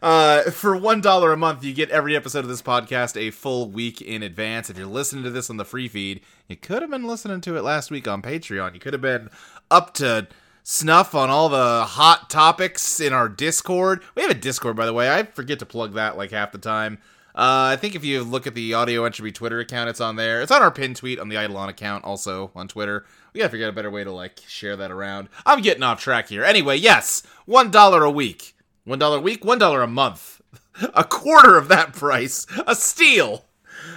Uh, 0.00 0.50
for 0.50 0.76
one 0.76 1.00
dollar 1.00 1.32
a 1.32 1.36
month, 1.36 1.64
you 1.64 1.74
get 1.74 1.90
every 1.90 2.14
episode 2.14 2.40
of 2.40 2.48
this 2.48 2.62
podcast 2.62 3.16
a 3.16 3.30
full 3.30 3.68
week 3.68 4.00
in 4.00 4.22
advance. 4.22 4.70
If 4.70 4.78
you're 4.78 4.86
listening 4.86 5.24
to 5.24 5.30
this 5.30 5.50
on 5.50 5.56
the 5.56 5.64
free 5.64 5.88
feed, 5.88 6.20
you 6.46 6.56
could 6.56 6.82
have 6.82 6.90
been 6.90 7.06
listening 7.06 7.40
to 7.42 7.56
it 7.56 7.62
last 7.62 7.90
week 7.90 8.06
on 8.06 8.22
Patreon. 8.22 8.74
You 8.74 8.80
could 8.80 8.92
have 8.92 9.02
been 9.02 9.28
up 9.70 9.94
to 9.94 10.28
snuff 10.62 11.14
on 11.14 11.30
all 11.30 11.48
the 11.48 11.84
hot 11.84 12.30
topics 12.30 13.00
in 13.00 13.12
our 13.12 13.28
Discord. 13.28 14.02
We 14.14 14.22
have 14.22 14.30
a 14.30 14.34
Discord, 14.34 14.76
by 14.76 14.86
the 14.86 14.92
way. 14.92 15.10
I 15.10 15.24
forget 15.24 15.58
to 15.60 15.66
plug 15.66 15.94
that 15.94 16.16
like 16.16 16.30
half 16.30 16.52
the 16.52 16.58
time. 16.58 16.98
Uh, 17.34 17.70
I 17.72 17.76
think 17.76 17.94
if 17.94 18.04
you 18.04 18.24
look 18.24 18.46
at 18.46 18.54
the 18.54 18.74
Audio 18.74 19.04
Entropy 19.04 19.32
Twitter 19.32 19.60
account, 19.60 19.88
it's 19.88 20.00
on 20.00 20.16
there. 20.16 20.42
It's 20.42 20.50
on 20.50 20.62
our 20.62 20.70
pin 20.72 20.94
tweet 20.94 21.20
on 21.20 21.28
the 21.28 21.36
Eidolon 21.42 21.68
account, 21.68 22.04
also 22.04 22.50
on 22.54 22.68
Twitter. 22.68 23.04
We 23.32 23.38
gotta 23.38 23.50
figure 23.50 23.66
out 23.66 23.70
a 23.70 23.74
better 23.74 23.90
way 23.90 24.04
to 24.04 24.12
like 24.12 24.40
share 24.46 24.76
that 24.76 24.90
around. 24.90 25.28
I'm 25.46 25.62
getting 25.62 25.82
off 25.82 26.00
track 26.00 26.28
here. 26.28 26.44
Anyway, 26.44 26.76
yes, 26.76 27.22
one 27.46 27.70
dollar 27.70 28.04
a 28.04 28.10
week. 28.10 28.54
One 28.88 28.98
dollar 28.98 29.18
a 29.18 29.20
week, 29.20 29.44
one 29.44 29.58
dollar 29.58 29.82
a 29.82 29.86
month. 29.86 30.40
A 30.94 31.04
quarter 31.04 31.58
of 31.58 31.68
that 31.68 31.92
price. 31.92 32.46
A 32.66 32.74
steal. 32.74 33.44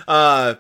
Uh 0.06 0.56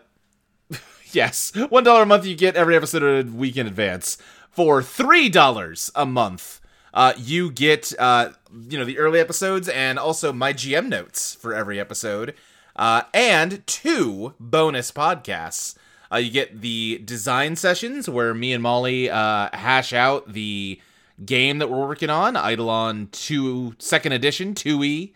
yes. 1.11 1.51
One 1.67 1.83
dollar 1.83 2.03
a 2.03 2.05
month 2.05 2.25
you 2.25 2.35
get 2.35 2.55
every 2.55 2.77
episode 2.77 3.03
a 3.03 3.29
week 3.29 3.57
in 3.57 3.67
advance. 3.67 4.17
For 4.49 4.81
three 4.81 5.27
dollars 5.27 5.91
a 5.95 6.05
month, 6.05 6.61
uh, 6.93 7.13
you 7.17 7.51
get 7.51 7.91
uh, 7.99 8.29
you 8.69 8.77
know, 8.77 8.85
the 8.85 8.99
early 8.99 9.19
episodes 9.19 9.67
and 9.67 9.99
also 9.99 10.31
my 10.31 10.53
GM 10.53 10.87
notes 10.87 11.35
for 11.35 11.53
every 11.53 11.77
episode. 11.77 12.33
Uh, 12.77 13.01
and 13.13 13.67
two 13.67 14.33
bonus 14.39 14.93
podcasts. 14.93 15.75
Uh, 16.09 16.17
you 16.17 16.31
get 16.31 16.61
the 16.61 17.01
design 17.03 17.57
sessions 17.57 18.07
where 18.07 18.33
me 18.33 18.53
and 18.53 18.63
Molly 18.63 19.09
uh, 19.09 19.49
hash 19.53 19.91
out 19.91 20.31
the 20.31 20.79
game 21.25 21.59
that 21.59 21.69
we're 21.69 21.87
working 21.87 22.09
on, 22.09 22.35
Eidolon 22.35 23.09
2 23.11 23.75
second 23.79 24.11
edition, 24.11 24.53
2E. 24.53 25.13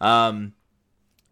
Um, 0.00 0.52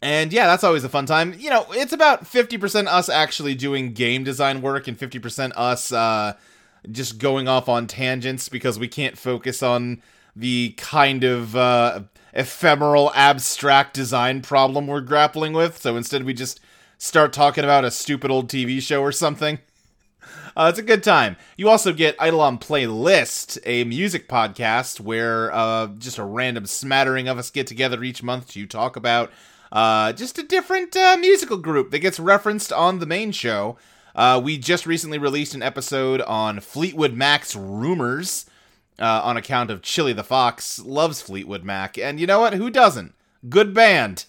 and 0.02 0.32
yeah, 0.32 0.46
that's 0.46 0.64
always 0.64 0.84
a 0.84 0.88
fun 0.88 1.06
time. 1.06 1.34
You 1.38 1.50
know, 1.50 1.66
it's 1.70 1.92
about 1.92 2.24
50% 2.24 2.86
us 2.86 3.08
actually 3.08 3.54
doing 3.54 3.92
game 3.92 4.24
design 4.24 4.62
work 4.62 4.88
and 4.88 4.98
50% 4.98 5.52
us 5.56 5.92
uh, 5.92 6.34
just 6.90 7.18
going 7.18 7.48
off 7.48 7.68
on 7.68 7.86
tangents 7.86 8.48
because 8.48 8.78
we 8.78 8.88
can't 8.88 9.16
focus 9.16 9.62
on 9.62 10.02
the 10.34 10.74
kind 10.76 11.24
of 11.24 11.56
uh, 11.56 12.00
ephemeral, 12.34 13.10
abstract 13.14 13.94
design 13.94 14.42
problem 14.42 14.86
we're 14.86 15.00
grappling 15.00 15.54
with. 15.54 15.78
So 15.78 15.96
instead, 15.96 16.24
we 16.24 16.34
just 16.34 16.60
start 16.98 17.32
talking 17.32 17.64
about 17.64 17.84
a 17.84 17.90
stupid 17.90 18.30
old 18.30 18.48
TV 18.48 18.80
show 18.80 19.02
or 19.02 19.12
something. 19.12 19.58
Uh, 20.56 20.68
it's 20.70 20.78
a 20.78 20.82
good 20.82 21.02
time. 21.02 21.36
You 21.56 21.68
also 21.68 21.92
get 21.92 22.16
Eidolon 22.20 22.56
Playlist, 22.58 23.58
a 23.66 23.84
music 23.84 24.26
podcast 24.26 25.00
where 25.00 25.52
uh, 25.52 25.88
just 25.98 26.16
a 26.16 26.24
random 26.24 26.64
smattering 26.64 27.28
of 27.28 27.38
us 27.38 27.50
get 27.50 27.66
together 27.66 28.02
each 28.02 28.22
month 28.22 28.48
to 28.52 28.66
talk 28.66 28.96
about 28.96 29.30
uh, 29.70 30.14
just 30.14 30.38
a 30.38 30.42
different 30.42 30.96
uh, 30.96 31.18
musical 31.20 31.58
group 31.58 31.90
that 31.90 31.98
gets 31.98 32.18
referenced 32.18 32.72
on 32.72 33.00
the 33.00 33.06
main 33.06 33.32
show. 33.32 33.76
Uh, 34.14 34.40
we 34.42 34.56
just 34.56 34.86
recently 34.86 35.18
released 35.18 35.54
an 35.54 35.62
episode 35.62 36.22
on 36.22 36.60
Fleetwood 36.60 37.12
Mac's 37.12 37.54
Rumours 37.54 38.46
uh, 38.98 39.20
on 39.24 39.36
account 39.36 39.70
of 39.70 39.82
Chili 39.82 40.14
the 40.14 40.24
Fox 40.24 40.78
loves 40.78 41.20
Fleetwood 41.20 41.64
Mac. 41.64 41.98
And 41.98 42.18
you 42.18 42.26
know 42.26 42.40
what? 42.40 42.54
Who 42.54 42.70
doesn't? 42.70 43.14
Good 43.50 43.74
band. 43.74 44.24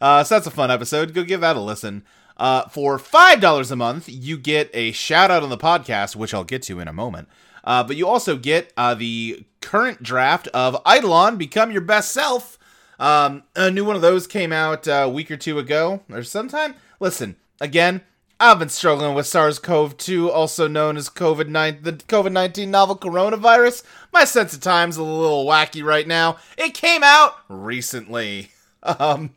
So 0.00 0.24
that's 0.24 0.46
a 0.46 0.50
fun 0.50 0.72
episode. 0.72 1.14
Go 1.14 1.22
give 1.22 1.40
that 1.42 1.54
a 1.54 1.60
listen. 1.60 2.04
Uh, 2.36 2.68
for 2.68 2.98
five 2.98 3.40
dollars 3.40 3.70
a 3.70 3.76
month, 3.76 4.08
you 4.08 4.36
get 4.36 4.70
a 4.74 4.92
shout 4.92 5.30
out 5.30 5.42
on 5.42 5.48
the 5.48 5.56
podcast, 5.56 6.16
which 6.16 6.34
I'll 6.34 6.44
get 6.44 6.62
to 6.64 6.80
in 6.80 6.88
a 6.88 6.92
moment. 6.92 7.28
Uh, 7.64 7.82
but 7.82 7.96
you 7.96 8.06
also 8.06 8.36
get 8.36 8.72
uh, 8.76 8.94
the 8.94 9.44
current 9.60 10.02
draft 10.02 10.46
of 10.48 10.76
Eidolon 10.86 11.36
Become 11.36 11.72
Your 11.72 11.80
Best 11.80 12.12
Self. 12.12 12.58
Um, 12.98 13.42
a 13.54 13.70
new 13.70 13.84
one 13.84 13.96
of 13.96 14.02
those 14.02 14.26
came 14.26 14.52
out 14.52 14.86
uh, 14.86 15.04
a 15.04 15.08
week 15.08 15.30
or 15.30 15.36
two 15.36 15.58
ago, 15.58 16.02
or 16.10 16.22
sometime. 16.22 16.74
Listen, 17.00 17.36
again, 17.60 18.02
I've 18.38 18.58
been 18.58 18.68
struggling 18.68 19.14
with 19.14 19.26
SARS-CoV-2, 19.26 20.28
also 20.28 20.68
known 20.68 20.96
as 20.96 21.08
COVID-19, 21.08 21.82
the 21.82 21.92
COVID-19 21.92 22.68
novel 22.68 22.96
coronavirus. 22.96 23.82
My 24.12 24.24
sense 24.24 24.52
of 24.54 24.60
time's 24.60 24.98
a 24.98 25.02
little 25.02 25.46
wacky 25.46 25.82
right 25.82 26.06
now. 26.06 26.36
It 26.58 26.74
came 26.74 27.02
out 27.02 27.36
recently. 27.48 28.50
Um, 29.00 29.34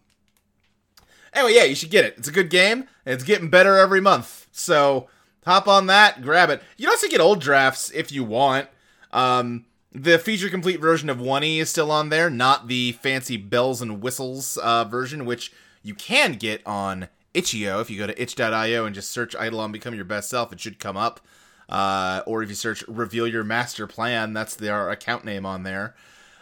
Anyway, 1.34 1.54
yeah, 1.54 1.64
you 1.64 1.76
should 1.76 1.92
get 1.92 2.06
it. 2.06 2.16
It's 2.18 2.28
a 2.28 2.34
good 2.34 2.50
game, 2.50 2.86
and 3.06 3.14
it's 3.14 3.24
getting 3.24 3.50
better 3.50 3.78
every 3.78 4.02
month. 4.02 4.48
So 4.52 5.08
hop 5.46 5.68
on 5.68 5.88
that, 5.88 6.22
grab 6.22 6.50
it. 6.50 6.62
You 6.78 6.86
can 6.86 6.94
also 6.94 7.08
get 7.08 7.22
old 7.22 7.42
drafts 7.42 7.92
if 7.92 8.12
you 8.12 8.24
want. 8.24 8.68
Um, 9.12 9.66
the 9.92 10.20
feature 10.20 10.50
complete 10.50 10.80
version 10.80 11.10
of 11.10 11.18
1E 11.18 11.58
is 11.58 11.70
still 11.70 11.92
on 11.92 12.10
there, 12.10 12.30
not 12.30 12.68
the 12.68 12.92
fancy 12.94 13.38
bells 13.38 13.82
and 13.82 14.02
whistles 14.02 14.58
uh, 14.58 14.84
version, 14.84 15.26
which 15.26 15.52
you 15.82 15.96
can 15.96 16.34
get 16.34 16.66
on 16.66 17.08
itch.io. 17.34 17.80
If 17.80 17.90
you 17.90 17.98
go 17.98 18.08
to 18.08 18.22
itch.io 18.22 18.86
and 18.86 18.94
just 18.94 19.12
search 19.12 19.36
Eidolon 19.36 19.72
Become 19.72 19.96
Your 19.96 20.06
Best 20.06 20.30
Self, 20.30 20.54
it 20.54 20.60
should 20.60 20.80
come 20.80 20.98
up. 20.98 21.22
Uh, 21.68 22.22
or 22.26 22.42
if 22.42 22.50
you 22.50 22.56
search 22.56 22.84
Reveal 22.88 23.28
Your 23.28 23.44
Master 23.44 23.88
Plan, 23.88 24.34
that's 24.34 24.56
their 24.56 24.90
account 24.90 25.24
name 25.24 25.46
on 25.46 25.64
there. 25.64 25.96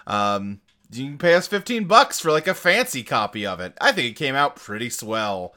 Um, 0.05 0.61
you 0.91 1.05
can 1.05 1.17
pay 1.17 1.33
us 1.33 1.47
15 1.47 1.85
bucks 1.85 2.19
for 2.19 2.31
like 2.31 2.47
a 2.47 2.53
fancy 2.53 3.03
copy 3.03 3.45
of 3.45 3.59
it. 3.59 3.73
I 3.81 3.91
think 3.91 4.11
it 4.11 4.15
came 4.15 4.35
out 4.35 4.55
pretty 4.55 4.89
swell. 4.89 5.53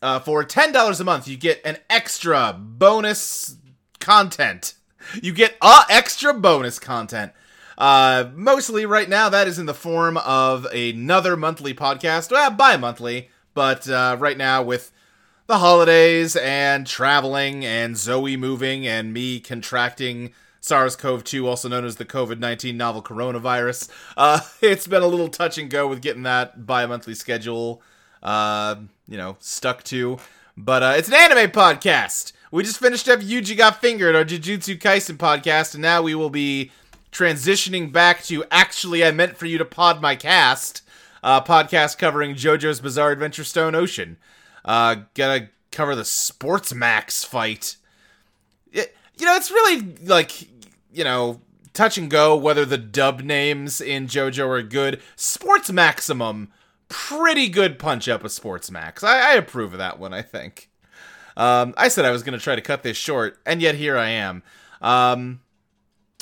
Uh, 0.00 0.18
for 0.18 0.44
$10 0.44 1.00
a 1.00 1.04
month, 1.04 1.28
you 1.28 1.36
get 1.36 1.60
an 1.64 1.78
extra 1.88 2.56
bonus 2.58 3.56
content. 4.00 4.74
You 5.20 5.32
get 5.32 5.56
uh, 5.60 5.84
extra 5.90 6.34
bonus 6.34 6.78
content. 6.78 7.32
Uh, 7.78 8.30
mostly 8.34 8.86
right 8.86 9.08
now, 9.08 9.28
that 9.28 9.48
is 9.48 9.58
in 9.58 9.66
the 9.66 9.74
form 9.74 10.16
of 10.18 10.64
another 10.66 11.36
monthly 11.36 11.74
podcast, 11.74 12.30
well, 12.30 12.50
bi 12.50 12.76
monthly, 12.76 13.30
but 13.54 13.88
uh, 13.88 14.16
right 14.18 14.36
now 14.36 14.62
with 14.62 14.92
the 15.46 15.58
holidays 15.58 16.36
and 16.36 16.86
traveling 16.86 17.64
and 17.64 17.96
Zoe 17.96 18.36
moving 18.36 18.86
and 18.86 19.12
me 19.12 19.40
contracting 19.40 20.32
SARS 20.62 20.94
CoV 20.94 21.24
2, 21.24 21.46
also 21.46 21.68
known 21.68 21.84
as 21.84 21.96
the 21.96 22.04
COVID 22.04 22.38
19 22.38 22.76
novel 22.76 23.02
coronavirus. 23.02 23.90
Uh, 24.16 24.40
it's 24.62 24.86
been 24.86 25.02
a 25.02 25.08
little 25.08 25.28
touch 25.28 25.58
and 25.58 25.68
go 25.68 25.86
with 25.88 26.00
getting 26.00 26.22
that 26.22 26.64
bi 26.66 26.86
monthly 26.86 27.14
schedule, 27.14 27.82
uh, 28.22 28.76
you 29.06 29.18
know, 29.18 29.36
stuck 29.40 29.82
to. 29.84 30.18
But 30.56 30.82
uh, 30.82 30.94
it's 30.96 31.08
an 31.08 31.14
anime 31.14 31.50
podcast. 31.50 32.32
We 32.52 32.62
just 32.62 32.78
finished 32.78 33.08
up 33.08 33.20
Yuji 33.20 33.56
Got 33.56 33.80
Fingered, 33.80 34.14
our 34.14 34.24
Jujutsu 34.24 34.78
Kaisen 34.78 35.16
podcast, 35.16 35.74
and 35.74 35.82
now 35.82 36.00
we 36.00 36.14
will 36.14 36.30
be 36.30 36.70
transitioning 37.10 37.90
back 37.90 38.22
to 38.24 38.44
Actually 38.50 39.04
I 39.04 39.10
Meant 39.10 39.36
For 39.36 39.46
You 39.46 39.58
to 39.58 39.64
Pod 39.64 40.00
My 40.00 40.14
Cast, 40.14 40.82
uh, 41.24 41.42
podcast 41.42 41.98
covering 41.98 42.34
JoJo's 42.34 42.80
Bizarre 42.80 43.10
Adventure 43.10 43.44
Stone 43.44 43.74
Ocean. 43.74 44.16
Uh, 44.64 44.96
gonna 45.14 45.48
cover 45.72 45.96
the 45.96 46.04
Sports 46.04 46.72
Max 46.72 47.24
fight. 47.24 47.76
It, 48.70 48.94
you 49.18 49.26
know, 49.26 49.34
it's 49.34 49.50
really 49.50 49.96
like, 50.04 50.51
you 50.92 51.04
know, 51.04 51.40
touch 51.72 51.98
and 51.98 52.10
go 52.10 52.36
whether 52.36 52.64
the 52.64 52.78
dub 52.78 53.20
names 53.20 53.80
in 53.80 54.06
JoJo 54.06 54.46
are 54.46 54.62
good. 54.62 55.00
Sports 55.16 55.70
Maximum, 55.70 56.50
pretty 56.88 57.48
good 57.48 57.78
punch 57.78 58.08
up 58.08 58.22
with 58.22 58.32
Sports 58.32 58.70
Max. 58.70 59.02
I, 59.02 59.32
I 59.32 59.34
approve 59.34 59.72
of 59.72 59.78
that 59.78 59.98
one, 59.98 60.12
I 60.12 60.22
think. 60.22 60.68
Um, 61.36 61.74
I 61.76 61.88
said 61.88 62.04
I 62.04 62.10
was 62.10 62.22
going 62.22 62.38
to 62.38 62.42
try 62.42 62.54
to 62.54 62.60
cut 62.60 62.82
this 62.82 62.96
short, 62.96 63.38
and 63.46 63.62
yet 63.62 63.74
here 63.74 63.96
I 63.96 64.10
am. 64.10 64.42
Um, 64.80 65.40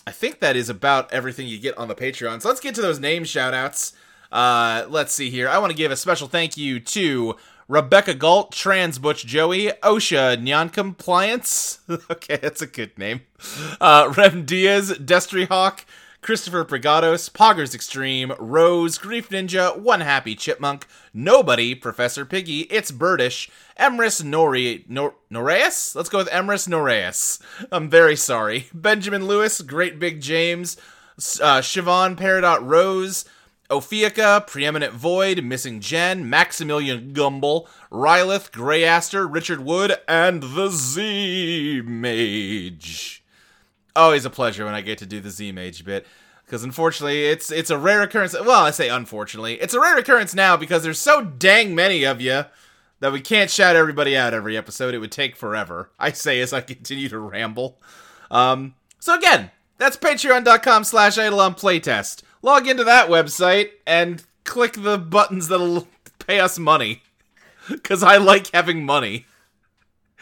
I 0.06 0.12
think 0.12 0.40
that 0.40 0.56
is 0.56 0.68
about 0.68 1.12
everything 1.12 1.46
you 1.46 1.58
get 1.58 1.76
on 1.76 1.88
the 1.88 1.94
Patreon. 1.94 2.40
So 2.42 2.48
let's 2.48 2.60
get 2.60 2.74
to 2.76 2.82
those 2.82 3.00
name 3.00 3.24
shoutouts. 3.24 3.92
Uh, 4.30 4.86
let's 4.88 5.12
see 5.12 5.30
here. 5.30 5.48
I 5.48 5.58
want 5.58 5.72
to 5.72 5.76
give 5.76 5.90
a 5.90 5.96
special 5.96 6.28
thank 6.28 6.56
you 6.56 6.78
to 6.80 7.36
Rebecca 7.70 8.14
Galt, 8.14 8.50
Trans 8.50 8.98
Butch 8.98 9.24
Joey, 9.24 9.68
OSHA 9.84 10.42
Non 10.42 10.70
Compliance. 10.70 11.78
okay, 12.10 12.36
that's 12.36 12.60
a 12.60 12.66
good 12.66 12.98
name. 12.98 13.20
Uh, 13.80 14.12
Rem 14.16 14.44
Diaz, 14.44 14.90
Destry 14.98 15.46
Hawk, 15.46 15.86
Christopher 16.20 16.64
Pregados, 16.64 17.30
Poggers 17.30 17.72
Extreme, 17.72 18.32
Rose, 18.40 18.98
Grief 18.98 19.28
Ninja, 19.28 19.78
One 19.78 20.00
Happy 20.00 20.34
Chipmunk, 20.34 20.88
Nobody, 21.14 21.76
Professor 21.76 22.24
Piggy, 22.24 22.62
It's 22.62 22.90
Birdish, 22.90 23.48
Emrys 23.78 24.20
Nori, 24.20 24.84
Nor-? 24.88 25.14
Let's 25.30 26.08
go 26.08 26.18
with 26.18 26.28
Emrys 26.30 26.66
Noreus. 26.66 27.40
I'm 27.70 27.88
very 27.88 28.16
sorry. 28.16 28.66
Benjamin 28.74 29.28
Lewis, 29.28 29.60
Great 29.60 30.00
Big 30.00 30.20
James, 30.20 30.76
uh, 31.40 31.60
Siobhan 31.60 32.16
Peridot 32.16 32.66
Rose, 32.68 33.24
Ophiaca, 33.70 34.46
Preeminent 34.46 34.92
Void, 34.92 35.44
Missing 35.44 35.80
Jen, 35.80 36.28
Maximilian 36.28 37.12
Gumble, 37.12 37.68
Rylith, 37.90 38.50
Greyaster, 38.50 39.32
Richard 39.32 39.60
Wood, 39.60 39.96
and 40.08 40.42
the 40.42 40.68
Z 40.70 41.82
Mage. 41.84 43.24
Always 43.94 44.24
a 44.24 44.30
pleasure 44.30 44.64
when 44.64 44.74
I 44.74 44.80
get 44.80 44.98
to 44.98 45.06
do 45.06 45.20
the 45.20 45.30
Z 45.30 45.52
Mage 45.52 45.84
bit. 45.84 46.06
Because 46.44 46.64
unfortunately, 46.64 47.26
it's 47.26 47.52
it's 47.52 47.70
a 47.70 47.78
rare 47.78 48.02
occurrence. 48.02 48.32
Well, 48.32 48.64
I 48.64 48.72
say 48.72 48.88
unfortunately, 48.88 49.54
it's 49.60 49.74
a 49.74 49.80
rare 49.80 49.96
occurrence 49.96 50.34
now 50.34 50.56
because 50.56 50.82
there's 50.82 50.98
so 50.98 51.22
dang 51.22 51.76
many 51.76 52.04
of 52.04 52.20
you 52.20 52.46
that 52.98 53.12
we 53.12 53.20
can't 53.20 53.50
shout 53.50 53.76
everybody 53.76 54.16
out 54.16 54.34
every 54.34 54.56
episode. 54.56 54.94
It 54.94 54.98
would 54.98 55.12
take 55.12 55.36
forever. 55.36 55.90
I 55.96 56.10
say 56.10 56.40
as 56.40 56.52
I 56.52 56.60
continue 56.60 57.08
to 57.08 57.20
ramble. 57.20 57.78
Um, 58.32 58.74
so 58.98 59.14
again, 59.14 59.52
that's 59.78 59.96
patreon.com 59.96 60.82
slash 60.82 61.18
Eidolon 61.18 61.54
Playtest. 61.54 62.22
Log 62.42 62.66
into 62.66 62.84
that 62.84 63.08
website 63.08 63.70
and 63.86 64.24
click 64.44 64.72
the 64.74 64.98
buttons 64.98 65.48
that'll 65.48 65.88
pay 66.18 66.40
us 66.40 66.58
money. 66.58 67.02
Because 67.68 68.02
I 68.02 68.16
like 68.16 68.50
having 68.52 68.84
money. 68.84 69.26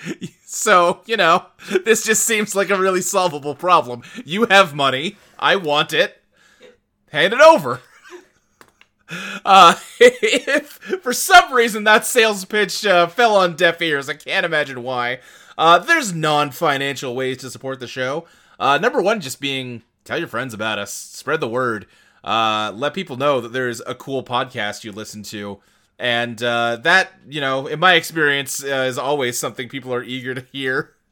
So, 0.51 1.03
you 1.05 1.19
know, 1.19 1.45
this 1.85 2.05
just 2.05 2.25
seems 2.25 2.55
like 2.55 2.71
a 2.71 2.79
really 2.79 3.03
solvable 3.03 3.55
problem. 3.55 4.03
You 4.25 4.47
have 4.47 4.75
money. 4.75 5.17
I 5.39 5.57
want 5.57 5.93
it. 5.93 6.23
Hand 7.11 7.35
it 7.35 7.41
over. 7.41 7.81
Uh, 9.43 9.75
if 10.01 10.73
for 11.03 11.15
some 11.15 11.55
reason 11.55 11.85
that 11.85 12.05
sales 12.05 12.45
pitch 12.45 12.85
uh, 12.85 13.07
fell 13.07 13.37
on 13.37 13.57
deaf 13.57 13.81
ears, 13.81 14.07
I 14.07 14.13
can't 14.13 14.45
imagine 14.45 14.83
why. 14.83 15.21
Uh, 15.57 15.79
there's 15.79 16.13
non-financial 16.15 17.17
ways 17.17 17.39
to 17.39 17.49
support 17.51 17.81
the 17.81 17.87
show. 17.87 18.27
Uh, 18.61 18.77
number 18.77 19.01
one, 19.01 19.23
just 19.23 19.41
being 19.41 19.83
tell 20.05 20.19
your 20.19 20.29
friends 20.29 20.53
about 20.53 20.79
us, 20.79 20.93
spread 20.93 21.41
the 21.41 21.49
word, 21.49 21.87
uh, 22.25 22.73
let 22.75 22.95
people 22.95 23.17
know 23.17 23.41
that 23.41 23.53
there's 23.53 23.81
a 23.87 23.95
cool 23.95 24.23
podcast 24.23 24.85
you 24.85 24.93
listen 24.93 25.23
to, 25.25 25.61
and 25.99 26.43
uh, 26.43 26.77
that 26.77 27.13
you 27.29 27.41
know, 27.41 27.67
in 27.67 27.81
my 27.81 27.95
experience, 27.95 28.63
uh, 28.63 28.87
is 28.89 28.99
always 28.99 29.39
something 29.39 29.69
people 29.69 29.93
are 29.93 30.03
eager 30.03 30.35
to 30.35 30.45
hear. 30.53 30.95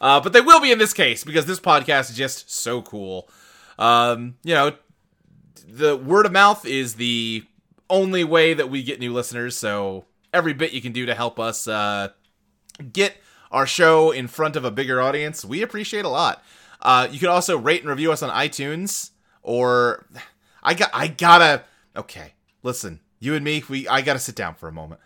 Uh, 0.00 0.18
but 0.18 0.32
they 0.32 0.40
will 0.40 0.62
be 0.62 0.72
in 0.72 0.78
this 0.78 0.94
case 0.94 1.24
because 1.24 1.44
this 1.44 1.60
podcast 1.60 2.08
is 2.08 2.16
just 2.16 2.50
so 2.50 2.80
cool. 2.80 3.28
Um, 3.78 4.36
you 4.42 4.54
know, 4.54 4.72
the 5.68 5.94
word 5.94 6.24
of 6.24 6.32
mouth 6.32 6.64
is 6.64 6.94
the 6.94 7.44
only 7.90 8.24
way 8.24 8.54
that 8.54 8.70
we 8.70 8.82
get 8.82 8.98
new 8.98 9.12
listeners. 9.12 9.58
So 9.58 10.06
every 10.32 10.54
bit 10.54 10.72
you 10.72 10.80
can 10.80 10.92
do 10.92 11.04
to 11.04 11.14
help 11.14 11.38
us 11.38 11.68
uh, 11.68 12.08
get 12.92 13.16
our 13.50 13.66
show 13.66 14.10
in 14.10 14.28
front 14.28 14.56
of 14.56 14.64
a 14.64 14.70
bigger 14.70 15.00
audience, 15.00 15.44
we 15.44 15.62
appreciate 15.62 16.04
a 16.04 16.08
lot. 16.08 16.42
Uh, 16.80 17.08
you 17.10 17.18
can 17.18 17.28
also 17.28 17.58
rate 17.58 17.80
and 17.80 17.90
review 17.90 18.12
us 18.12 18.22
on 18.22 18.30
iTunes, 18.30 19.10
or 19.42 20.06
I 20.62 20.74
got 20.74 20.90
I 20.92 21.08
gotta 21.08 21.64
okay. 21.96 22.34
Listen, 22.62 23.00
you 23.18 23.34
and 23.34 23.44
me, 23.44 23.62
we 23.68 23.88
I 23.88 24.00
gotta 24.02 24.18
sit 24.18 24.34
down 24.34 24.54
for 24.54 24.68
a 24.68 24.72
moment. 24.72 25.00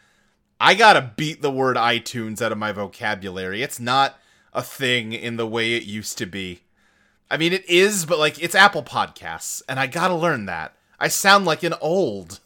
I 0.61 0.74
gotta 0.74 1.12
beat 1.16 1.42
the 1.42 1.50
word 1.50 1.76
iTunes 1.76 2.40
out 2.40 2.52
of 2.52 2.59
my 2.59 2.72
vocabulary. 2.72 3.62
It's 3.62 3.80
not 3.80 4.18
a 4.52 4.62
thing 4.62 5.12
in 5.12 5.36
the 5.36 5.46
way 5.46 5.74
it 5.74 5.84
used 5.84 6.18
to 6.18 6.26
be. 6.26 6.61
I 7.30 7.36
mean, 7.36 7.52
it 7.52 7.68
is, 7.68 8.07
but 8.07 8.18
like 8.18 8.42
it's 8.42 8.55
Apple 8.55 8.82
Podcasts, 8.82 9.62
and 9.68 9.80
I 9.80 9.86
gotta 9.86 10.14
learn 10.14 10.46
that. 10.46 10.74
I 10.98 11.09
sound 11.09 11.44
like 11.44 11.62
an 11.62 11.74
old. 11.80 12.40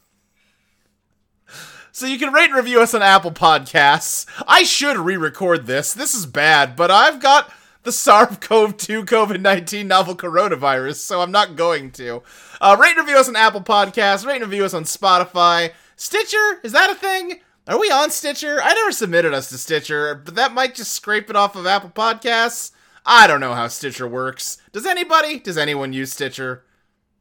So 1.93 2.07
you 2.07 2.19
can 2.19 2.33
rate 2.33 2.51
and 2.51 2.55
review 2.55 2.81
us 2.81 2.95
on 2.95 3.03
Apple 3.03 3.33
Podcasts. 3.33 4.25
I 4.47 4.63
should 4.63 4.97
re-record 4.97 5.67
this. 5.67 5.93
This 5.93 6.15
is 6.15 6.27
bad, 6.27 6.77
but 6.77 6.93
I've 6.93 7.21
got 7.21 7.53
the 7.89 7.93
SARS-CoV-2 7.93 9.07
COVID-19 9.07 9.87
novel 9.87 10.15
coronavirus, 10.15 10.97
so 10.97 11.23
I'm 11.23 11.31
not 11.31 11.57
going 11.57 11.91
to. 11.93 12.23
Uh, 12.61 12.77
rate 12.79 12.91
and 12.91 12.99
review 12.99 13.19
us 13.19 13.31
on 13.31 13.35
Apple 13.35 13.63
Podcasts. 13.63 14.27
Rate 14.27 14.43
and 14.43 14.51
review 14.51 14.67
us 14.67 14.75
on 14.75 14.85
Spotify. 14.85 15.73
Stitcher 15.97 16.61
is 16.63 16.73
that 16.73 16.91
a 16.91 16.95
thing? 16.95 17.41
Are 17.67 17.81
we 17.81 17.91
on 17.91 18.11
Stitcher? 18.11 18.61
I 18.63 18.75
never 18.75 18.93
submitted 18.93 19.33
us 19.33 19.49
to 19.49 19.57
Stitcher, 19.57 20.17
but 20.17 20.35
that 20.35 20.53
might 20.53 20.75
just 20.75 20.93
scrape 20.93 21.31
it 21.31 21.37
off 21.37 21.57
of 21.57 21.67
Apple 21.67 21.89
Podcasts. 21.89 22.73
I 23.07 23.27
don't 23.27 23.41
know 23.41 23.55
how 23.55 23.69
Stitcher 23.69 24.07
works. 24.07 24.59
Does 24.73 24.85
anybody? 24.85 25.39
Does 25.39 25.57
anyone 25.57 25.95
use 25.95 26.13
Stitcher? 26.13 26.65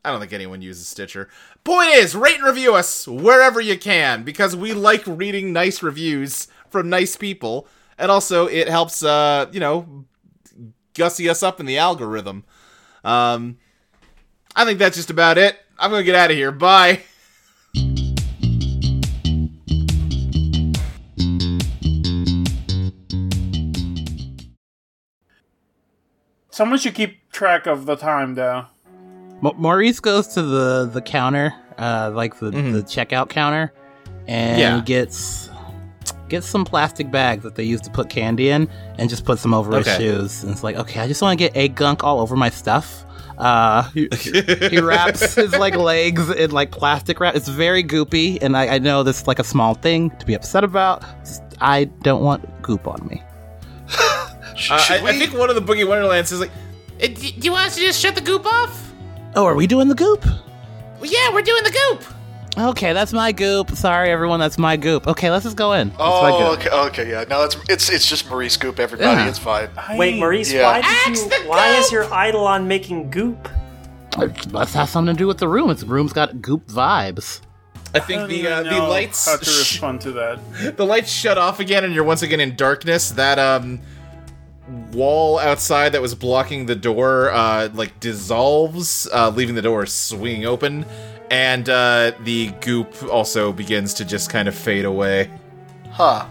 I 0.03 0.11
don't 0.11 0.19
think 0.19 0.33
anyone 0.33 0.61
uses 0.61 0.89
Stitcher. 0.89 1.29
Point 1.63 1.91
is, 1.91 2.13
rate 2.13 2.39
and 2.39 2.45
review 2.45 2.75
us 2.75 3.07
wherever 3.07 3.61
you 3.61 3.77
can 3.79 4.23
because 4.23 4.53
we 4.53 4.73
like 4.73 5.03
reading 5.07 5.53
nice 5.53 5.81
reviews 5.81 6.49
from 6.69 6.89
nice 6.89 7.15
people, 7.15 7.69
and 7.97 8.11
also 8.11 8.47
it 8.47 8.67
helps, 8.67 9.01
uh, 9.01 9.45
you 9.53 9.61
know, 9.61 10.05
gussy 10.97 11.29
us 11.29 11.43
up 11.43 11.59
in 11.59 11.65
the 11.65 11.77
algorithm. 11.77 12.43
Um, 13.03 13.57
I 14.55 14.65
think 14.65 14.79
that's 14.79 14.95
just 14.97 15.09
about 15.09 15.37
it. 15.37 15.57
I'm 15.79 15.91
gonna 15.91 16.03
get 16.03 16.15
out 16.15 16.31
of 16.31 16.35
here. 16.37 16.51
Bye. 16.51 17.03
Someone 26.49 26.79
should 26.79 26.95
keep 26.95 27.31
track 27.31 27.67
of 27.67 27.85
the 27.85 27.95
time, 27.95 28.35
though. 28.35 28.65
Ma- 29.41 29.53
Maurice 29.55 29.99
goes 29.99 30.27
to 30.29 30.41
the 30.41 30.89
the 30.91 31.01
counter, 31.01 31.53
uh, 31.77 32.11
like 32.13 32.39
the, 32.39 32.49
the 32.49 32.83
checkout 32.83 33.29
counter, 33.29 33.71
and 34.27 34.59
Yeah. 34.59 34.81
gets 34.83 35.49
gets 36.29 36.47
some 36.47 36.65
plastic 36.65 37.09
bags 37.11 37.43
that 37.43 37.55
they 37.55 37.63
use 37.63 37.81
to 37.81 37.89
put 37.89 38.09
candy 38.09 38.49
in, 38.49 38.69
and 38.97 39.09
just 39.09 39.25
put 39.25 39.39
some 39.39 39.53
over 39.53 39.73
Okay. 39.75 39.89
his 39.89 39.97
shoes. 39.97 40.43
And 40.43 40.51
it's 40.51 40.63
like, 40.63 40.75
okay, 40.77 40.99
I 41.01 41.07
just 41.07 41.21
want 41.21 41.37
to 41.37 41.43
get 41.45 41.55
egg 41.55 41.75
gunk 41.75 42.03
all 42.03 42.19
over 42.19 42.35
my 42.35 42.49
stuff. 42.49 43.03
Uh, 43.37 43.83
he, 43.91 44.07
he 44.71 44.79
wraps 44.79 45.35
his 45.35 45.53
like 45.57 45.75
legs 45.75 46.29
in 46.31 46.49
like 46.51 46.71
plastic 46.71 47.19
wrap. 47.19 47.35
It's 47.35 47.47
very 47.47 47.83
goopy, 47.83 48.39
and 48.41 48.57
I, 48.57 48.75
I 48.75 48.79
know 48.79 49.03
this 49.03 49.21
is 49.21 49.27
like 49.27 49.39
a 49.39 49.43
small 49.43 49.75
thing 49.75 50.09
to 50.17 50.25
be 50.25 50.33
upset 50.33 50.63
about. 50.63 51.03
Just- 51.19 51.43
I 51.61 51.85
don't 51.85 52.23
want 52.23 52.61
goop 52.61 52.87
on 52.87 53.05
me. 53.07 53.21
Uh, 54.71 54.83
I? 54.89 55.01
I 55.05 55.13
think 55.19 55.33
one 55.35 55.51
of 55.51 55.55
the 55.55 55.61
Boogie 55.61 55.87
Wonderlands 55.87 56.31
is 56.31 56.39
like, 56.39 56.49
"Eh, 56.99 57.09
do 57.09 57.27
you 57.27 57.51
want 57.51 57.67
us 57.67 57.75
to 57.75 57.81
just 57.81 57.99
shut 58.01 58.15
the 58.15 58.21
goop 58.21 58.43
off? 58.43 58.91
Oh, 59.35 59.45
are 59.45 59.53
we 59.53 59.67
doing 59.67 59.87
the 59.87 59.93
goop? 59.93 60.25
Well, 60.25 61.05
yeah, 61.05 61.31
we're 61.31 61.43
doing 61.43 61.63
the 61.63 61.69
goop. 61.69 62.03
Okay, 62.57 62.93
that's 62.93 63.13
my 63.13 63.31
goop. 63.31 63.71
Sorry, 63.71 64.09
everyone, 64.09 64.39
that's 64.39 64.57
my 64.57 64.77
goop. 64.77 65.05
Okay, 65.07 65.29
let's 65.29 65.43
just 65.43 65.55
go 65.57 65.73
in. 65.73 65.89
That's 65.89 65.99
my 65.99 66.31
Oh, 66.31 66.55
goop. 66.55 66.59
okay, 66.65 66.69
okay, 67.03 67.09
yeah. 67.11 67.23
No, 67.29 67.43
it's 67.43 67.55
it's 67.69 67.89
it's 67.89 68.09
just 68.09 68.27
Maurice 68.29 68.57
goop. 68.57 68.79
Everybody, 68.79 69.21
Yeah. 69.21 69.27
it's 69.29 69.37
fine. 69.37 69.69
Wait, 69.95 70.17
Maurice, 70.17 70.51
Yeah. 70.51 70.63
why 70.63 70.79
Axe 70.83 71.21
did 71.23 71.31
the 71.31 71.43
you? 71.43 71.49
Why 71.49 71.75
is 71.77 71.85
goop! 71.85 71.91
your 71.93 72.03
Eidolon 72.05 72.67
making 72.67 73.11
goop? 73.11 73.47
It 74.17 74.51
must 74.51 74.73
have 74.73 74.89
something 74.89 75.13
to 75.15 75.17
do 75.17 75.27
with 75.27 75.37
the 75.37 75.47
room. 75.47 75.69
It's 75.69 75.81
the 75.81 75.87
room's 75.87 76.13
got 76.13 76.41
goop 76.41 76.65
vibes. 76.67 77.41
I 77.93 77.99
I 77.99 78.01
think 78.01 78.21
don't 78.21 78.29
the 78.29 78.47
uh, 78.47 78.63
the 78.63 78.81
lights 78.81 79.25
how 79.27 79.37
to 79.37 79.45
sh- 79.45 79.59
respond 79.59 80.01
to 80.01 80.11
that. 80.13 80.39
the 80.77 80.85
lights 80.85 81.11
shut 81.11 81.37
off 81.37 81.59
again, 81.59 81.83
and 81.83 81.93
you're 81.93 82.03
once 82.03 82.23
again 82.23 82.39
in 82.39 82.55
darkness. 82.55 83.11
That 83.11 83.37
um 83.37 83.79
wall 84.91 85.39
outside 85.39 85.93
that 85.93 86.01
was 86.01 86.13
blocking 86.15 86.65
the 86.65 86.75
door 86.75 87.29
uh 87.31 87.69
like 87.73 87.99
dissolves, 87.99 89.07
uh, 89.13 89.29
leaving 89.29 89.53
the 89.55 89.61
door 89.61 89.85
swinging 89.85 90.45
open, 90.45 90.85
and 91.29 91.69
uh, 91.69 92.11
the 92.21 92.51
goop 92.61 93.03
also 93.11 93.51
begins 93.51 93.93
to 93.95 94.05
just 94.05 94.29
kind 94.29 94.47
of 94.47 94.55
fade 94.55 94.85
away. 94.85 95.29
Huh? 95.91 96.25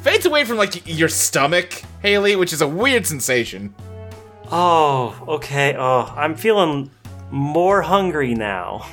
Fades 0.00 0.26
away 0.26 0.44
from 0.44 0.56
like 0.56 0.86
your 0.86 1.08
stomach, 1.08 1.82
Haley, 2.02 2.36
which 2.36 2.52
is 2.52 2.60
a 2.60 2.68
weird 2.68 3.06
sensation. 3.06 3.74
Oh, 4.50 5.22
okay. 5.28 5.74
Oh, 5.76 6.12
I'm 6.16 6.34
feeling 6.34 6.90
more 7.30 7.82
hungry 7.82 8.34
now. 8.34 8.86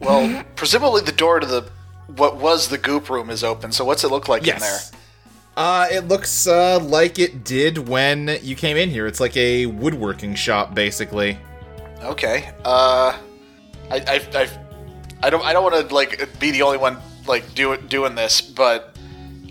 Well, 0.00 0.44
presumably 0.56 1.02
the 1.02 1.12
door 1.12 1.40
to 1.40 1.46
the 1.46 1.70
what 2.14 2.36
was 2.36 2.68
the 2.68 2.78
goop 2.78 3.10
room 3.10 3.30
is 3.30 3.42
open. 3.42 3.72
So 3.72 3.84
what's 3.84 4.04
it 4.04 4.08
look 4.08 4.28
like 4.28 4.42
in 4.42 4.58
there? 4.58 4.60
Yes. 4.60 4.92
Uh, 5.56 5.86
it 5.90 6.06
looks 6.06 6.46
uh, 6.46 6.78
like 6.80 7.18
it 7.18 7.42
did 7.42 7.88
when 7.88 8.38
you 8.42 8.54
came 8.54 8.76
in 8.76 8.90
here. 8.90 9.06
It's 9.06 9.20
like 9.20 9.36
a 9.36 9.66
woodworking 9.66 10.34
shop, 10.34 10.74
basically. 10.74 11.38
Okay. 12.02 12.52
Uh, 12.62 13.18
I, 13.90 13.96
I, 13.96 14.28
I, 14.34 14.48
I 15.22 15.30
don't, 15.30 15.44
I 15.44 15.52
don't 15.52 15.62
want 15.62 15.88
to 15.88 15.94
like 15.94 16.38
be 16.38 16.50
the 16.50 16.62
only 16.62 16.78
one 16.78 16.98
like 17.26 17.54
do 17.54 17.76
doing 17.76 18.14
this, 18.14 18.40
but 18.40 18.96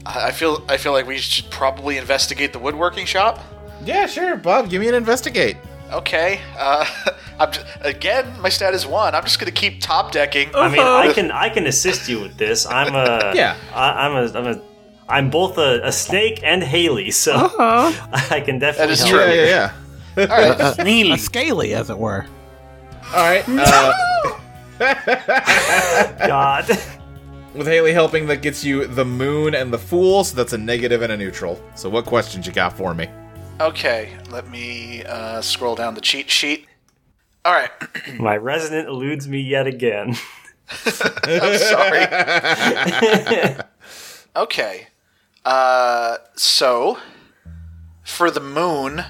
I 0.06 0.28
I 0.28 0.32
feel, 0.32 0.64
I 0.70 0.78
feel 0.78 0.92
like 0.92 1.08
we 1.08 1.18
should 1.18 1.50
probably 1.52 1.98
investigate 1.98 2.54
the 2.54 2.60
woodworking 2.60 3.06
shop. 3.06 3.40
Yeah, 3.84 4.08
sure, 4.08 4.36
Bob. 4.38 4.70
Give 4.70 4.82
me 4.82 4.88
an 4.88 4.96
investigate. 4.96 5.58
Okay. 5.92 6.42
Uh, 6.58 6.86
I'm 7.40 7.52
just, 7.52 7.66
again, 7.82 8.40
my 8.42 8.50
stat 8.50 8.74
is 8.74 8.88
one. 8.88 9.14
I'm 9.14 9.24
just 9.24 9.40
gonna 9.40 9.52
keep 9.52 9.82
top 9.82 10.12
decking. 10.12 10.50
I 10.56 10.70
mean, 10.70 10.80
I 10.80 11.12
can 11.14 11.32
I 11.32 11.50
can 11.50 11.68
assist 11.68 12.08
you 12.08 12.22
with 12.22 12.38
this. 12.38 12.66
I'm 12.66 12.96
a 12.96 13.34
Yeah. 13.36 13.56
I, 13.74 14.08
I'm 14.08 14.16
a 14.16 14.38
I'm 14.38 14.48
a 14.48 14.62
I'm 15.08 15.30
both 15.30 15.58
a, 15.58 15.82
a 15.84 15.92
snake 15.92 16.42
and 16.44 16.64
Haley, 16.64 17.12
so 17.12 17.34
I 17.60 18.42
can 18.44 18.60
definitely 18.60 18.94
is 18.94 19.00
help 19.00 19.12
true. 19.12 19.20
Yeah, 19.20 19.34
you. 19.34 19.42
yeah, 19.42 19.74
yeah. 20.18 20.26
All 20.26 20.56
right. 20.78 20.86
Neely. 20.86 21.12
A 21.12 21.18
scaly, 21.18 21.74
as 21.76 21.90
it 21.90 21.98
were. 21.98 22.26
All 23.14 23.30
right. 23.30 23.44
Uh, 23.48 23.94
God. 26.28 26.68
with 27.54 27.68
Haley 27.68 27.94
helping, 27.94 28.28
that 28.28 28.42
gets 28.42 28.64
you 28.64 28.88
the 28.88 29.06
moon 29.06 29.56
and 29.56 29.72
the 29.72 29.78
fool, 29.78 30.24
so 30.24 30.36
that's 30.36 30.54
a 30.54 30.58
negative 30.58 31.02
and 31.02 31.12
a 31.12 31.18
neutral. 31.18 31.62
So, 31.76 31.90
what 31.90 32.06
questions 32.06 32.46
you 32.46 32.54
got 32.54 32.76
for 32.76 32.94
me? 32.94 33.08
Okay. 33.60 34.12
Let 34.30 34.50
me 34.50 35.04
uh, 35.06 35.42
scroll 35.42 35.76
down 35.76 35.94
the 35.94 36.02
cheat 36.02 36.30
sheet. 36.30 36.68
All 37.46 37.54
right. 37.54 37.72
My 38.20 38.38
resonant 38.38 38.88
eludes 38.88 39.28
me 39.28 39.40
yet 39.40 39.68
again. 39.68 40.16
I'm 40.86 41.58
sorry. 41.58 42.06
okay. 44.36 44.88
Uh, 45.46 46.18
so 46.36 46.98
for 48.04 48.32
the 48.32 48.40
moon, 48.40 49.04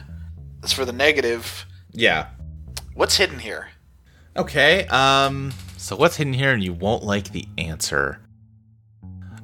that's 0.62 0.74
for 0.74 0.86
the 0.86 0.92
negative. 0.92 1.66
Yeah. 1.92 2.28
What's 2.94 3.18
hidden 3.18 3.40
here? 3.40 3.70
Okay. 4.38 4.86
Um. 4.88 5.54
So, 5.78 5.96
what's 5.96 6.16
hidden 6.16 6.34
here, 6.34 6.52
and 6.52 6.64
you 6.64 6.74
won't 6.74 7.04
like 7.04 7.32
the 7.32 7.48
answer? 7.58 8.20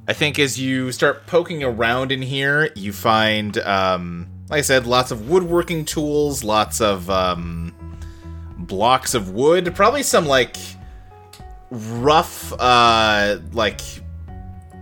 I 0.07 0.13
think 0.13 0.39
as 0.39 0.59
you 0.59 0.91
start 0.91 1.27
poking 1.27 1.63
around 1.63 2.11
in 2.11 2.21
here, 2.21 2.71
you 2.75 2.91
find, 2.91 3.57
um, 3.59 4.27
like 4.49 4.57
I 4.57 4.61
said, 4.61 4.87
lots 4.87 5.11
of 5.11 5.29
woodworking 5.29 5.85
tools, 5.85 6.43
lots 6.43 6.81
of 6.81 7.09
um, 7.09 7.73
blocks 8.57 9.13
of 9.13 9.29
wood, 9.29 9.73
probably 9.75 10.03
some 10.03 10.25
like 10.25 10.57
rough, 11.69 12.51
uh, 12.59 13.37
like 13.53 13.79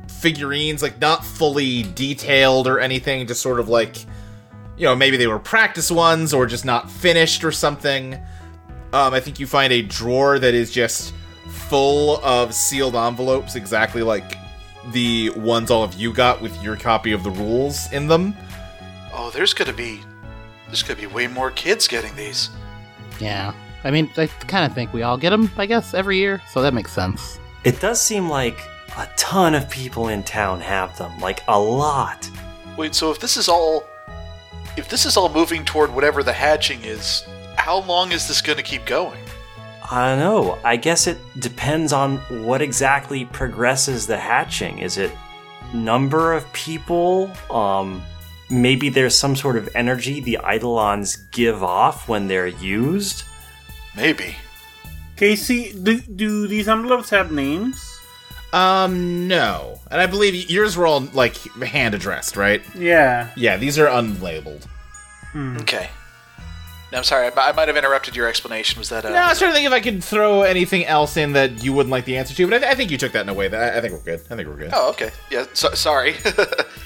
figurines, 0.08 0.82
like 0.82 1.00
not 1.00 1.26
fully 1.26 1.84
detailed 1.84 2.68
or 2.68 2.80
anything, 2.80 3.28
just 3.28 3.42
sort 3.42 3.60
of 3.60 3.70
like, 3.70 3.98
you 4.78 4.86
know, 4.86 4.96
maybe 4.96 5.18
they 5.18 5.28
were 5.28 5.40
practice 5.40 5.92
ones 5.92 6.34
or 6.34 6.46
just 6.46 6.66
not 6.66 6.90
finished 6.90 7.44
or 7.44 7.52
something. 7.52 8.18
Um, 8.92 9.14
I 9.14 9.20
think 9.20 9.40
you 9.40 9.48
find 9.48 9.72
a 9.72 9.82
drawer 9.82 10.40
that 10.40 10.54
is 10.54 10.72
just 10.72 11.14
full 11.48 12.18
of 12.24 12.54
sealed 12.54 12.96
envelopes, 12.96 13.56
exactly 13.56 14.02
like 14.02 14.36
the 14.92 15.30
ones 15.32 15.70
all 15.70 15.84
of 15.84 15.94
you 15.96 16.14
got 16.14 16.42
with 16.42 16.62
your 16.64 16.76
copy 16.76 17.12
of 17.12 17.24
the 17.24 17.32
rules 17.32 17.92
in 17.92 18.08
them. 18.08 18.36
Oh, 19.14 19.30
there's 19.32 19.54
gonna 19.54 19.74
be 19.74 20.02
there's 20.68 20.84
gonna 20.84 21.00
be 21.00 21.08
way 21.08 21.28
more 21.28 21.52
kids 21.52 21.88
getting 21.88 22.16
these. 22.16 22.50
Yeah. 23.20 23.54
I 23.84 23.92
mean, 23.92 24.10
I 24.18 24.28
kind 24.28 24.66
of 24.66 24.74
think 24.74 24.92
we 24.92 25.04
all 25.04 25.18
get 25.18 25.30
them, 25.30 25.50
I 25.58 25.66
guess, 25.66 25.94
every 25.94 26.18
year, 26.18 26.42
so 26.52 26.62
that 26.62 26.74
makes 26.74 26.92
sense. 26.92 27.40
It 27.64 27.80
does 27.80 28.02
seem 28.02 28.30
like 28.30 28.60
a 28.98 29.08
ton 29.16 29.56
of 29.56 29.70
people 29.70 30.10
in 30.10 30.24
town 30.24 30.60
have 30.62 30.98
them, 30.98 31.18
like 31.20 31.42
a 31.48 31.60
lot. 31.60 32.30
Wait, 32.78 32.96
so 32.96 33.12
if 33.12 33.20
this 33.20 33.38
is 33.38 33.48
all 33.48 33.84
if 34.78 34.90
this 34.90 35.06
is 35.06 35.18
all 35.18 35.30
moving 35.30 35.66
toward 35.66 35.94
whatever 35.94 36.24
the 36.24 36.34
hatching 36.34 36.84
is, 36.84 37.24
how 37.60 37.82
long 37.82 38.12
is 38.12 38.28
this 38.28 38.42
gonna 38.42 38.64
keep 38.64 38.86
going? 38.86 39.20
I 39.92 40.10
don't 40.10 40.20
know. 40.20 40.58
I 40.64 40.76
guess 40.76 41.08
it 41.08 41.18
depends 41.40 41.94
on 41.94 42.18
what 42.46 42.62
exactly 42.62 43.26
progresses 43.26 44.08
the 44.08 44.18
hatching. 44.18 44.80
Is 44.80 44.98
it 44.98 45.12
number 45.74 46.34
of 46.34 46.52
people? 46.54 47.32
Um, 47.52 48.02
maybe 48.50 48.90
there's 48.90 49.18
some 49.18 49.36
sort 49.36 49.56
of 49.58 49.70
energy 49.76 50.20
the 50.20 50.40
Eidolons 50.48 51.16
give 51.32 51.64
off 51.64 52.08
when 52.08 52.28
they're 52.28 52.48
used. 52.48 53.24
Maybe. 53.96 54.36
Casey, 55.16 55.74
do, 55.74 56.00
do 56.00 56.48
these 56.48 56.70
envelopes 56.70 57.10
have 57.10 57.32
names? 57.32 57.84
Um, 58.54 59.28
no. 59.28 59.80
And 59.92 60.00
I 60.00 60.06
believe 60.06 60.50
yours 60.50 60.78
were 60.78 60.88
all 60.88 61.02
like 61.14 61.36
hand 61.62 61.94
addressed, 61.94 62.38
right? 62.38 62.64
Yeah. 62.76 63.30
Yeah, 63.36 63.58
these 63.58 63.78
are 63.78 63.88
unlabeled. 63.88 64.66
Okay. 65.36 65.90
No, 66.92 66.98
I'm 66.98 67.04
sorry. 67.04 67.28
I, 67.28 67.50
I 67.50 67.52
might 67.52 67.68
have 67.68 67.78
interrupted 67.78 68.16
your 68.16 68.28
explanation. 68.28 68.80
Was 68.80 68.90
that 68.90 69.06
uh, 69.06 69.10
No, 69.10 69.16
I 69.18 69.30
was 69.30 69.38
trying 69.38 69.52
to 69.52 69.56
think 69.56 69.68
if 69.68 69.74
I 69.74 69.80
could 69.80 70.04
throw 70.04 70.42
anything 70.42 70.86
else 70.86 71.18
in 71.18 71.34
that 71.34 71.64
you 71.64 71.72
wouldn't 71.72 71.92
like 71.92 72.06
the 72.06 72.18
answer 72.18 72.34
to, 72.34 72.48
but 72.48 72.56
I, 72.56 72.60
th- 72.60 72.72
I 72.72 72.76
think 72.76 72.90
you 72.90 72.98
took 72.98 73.12
that 73.12 73.22
in 73.22 73.30
a 73.30 73.34
way 73.34 73.48
that 73.48 73.76
I, 73.76 73.78
I 73.78 73.82
think 73.82 73.94
we're 73.94 74.00
good. 74.00 74.22
I 74.32 74.36
think 74.36 74.48
we're 74.50 74.56
good. 74.58 74.72
Oh, 74.74 74.90
okay. 74.92 75.12
Yeah. 75.30 75.46
So, 75.54 75.70
sorry. 75.74 76.16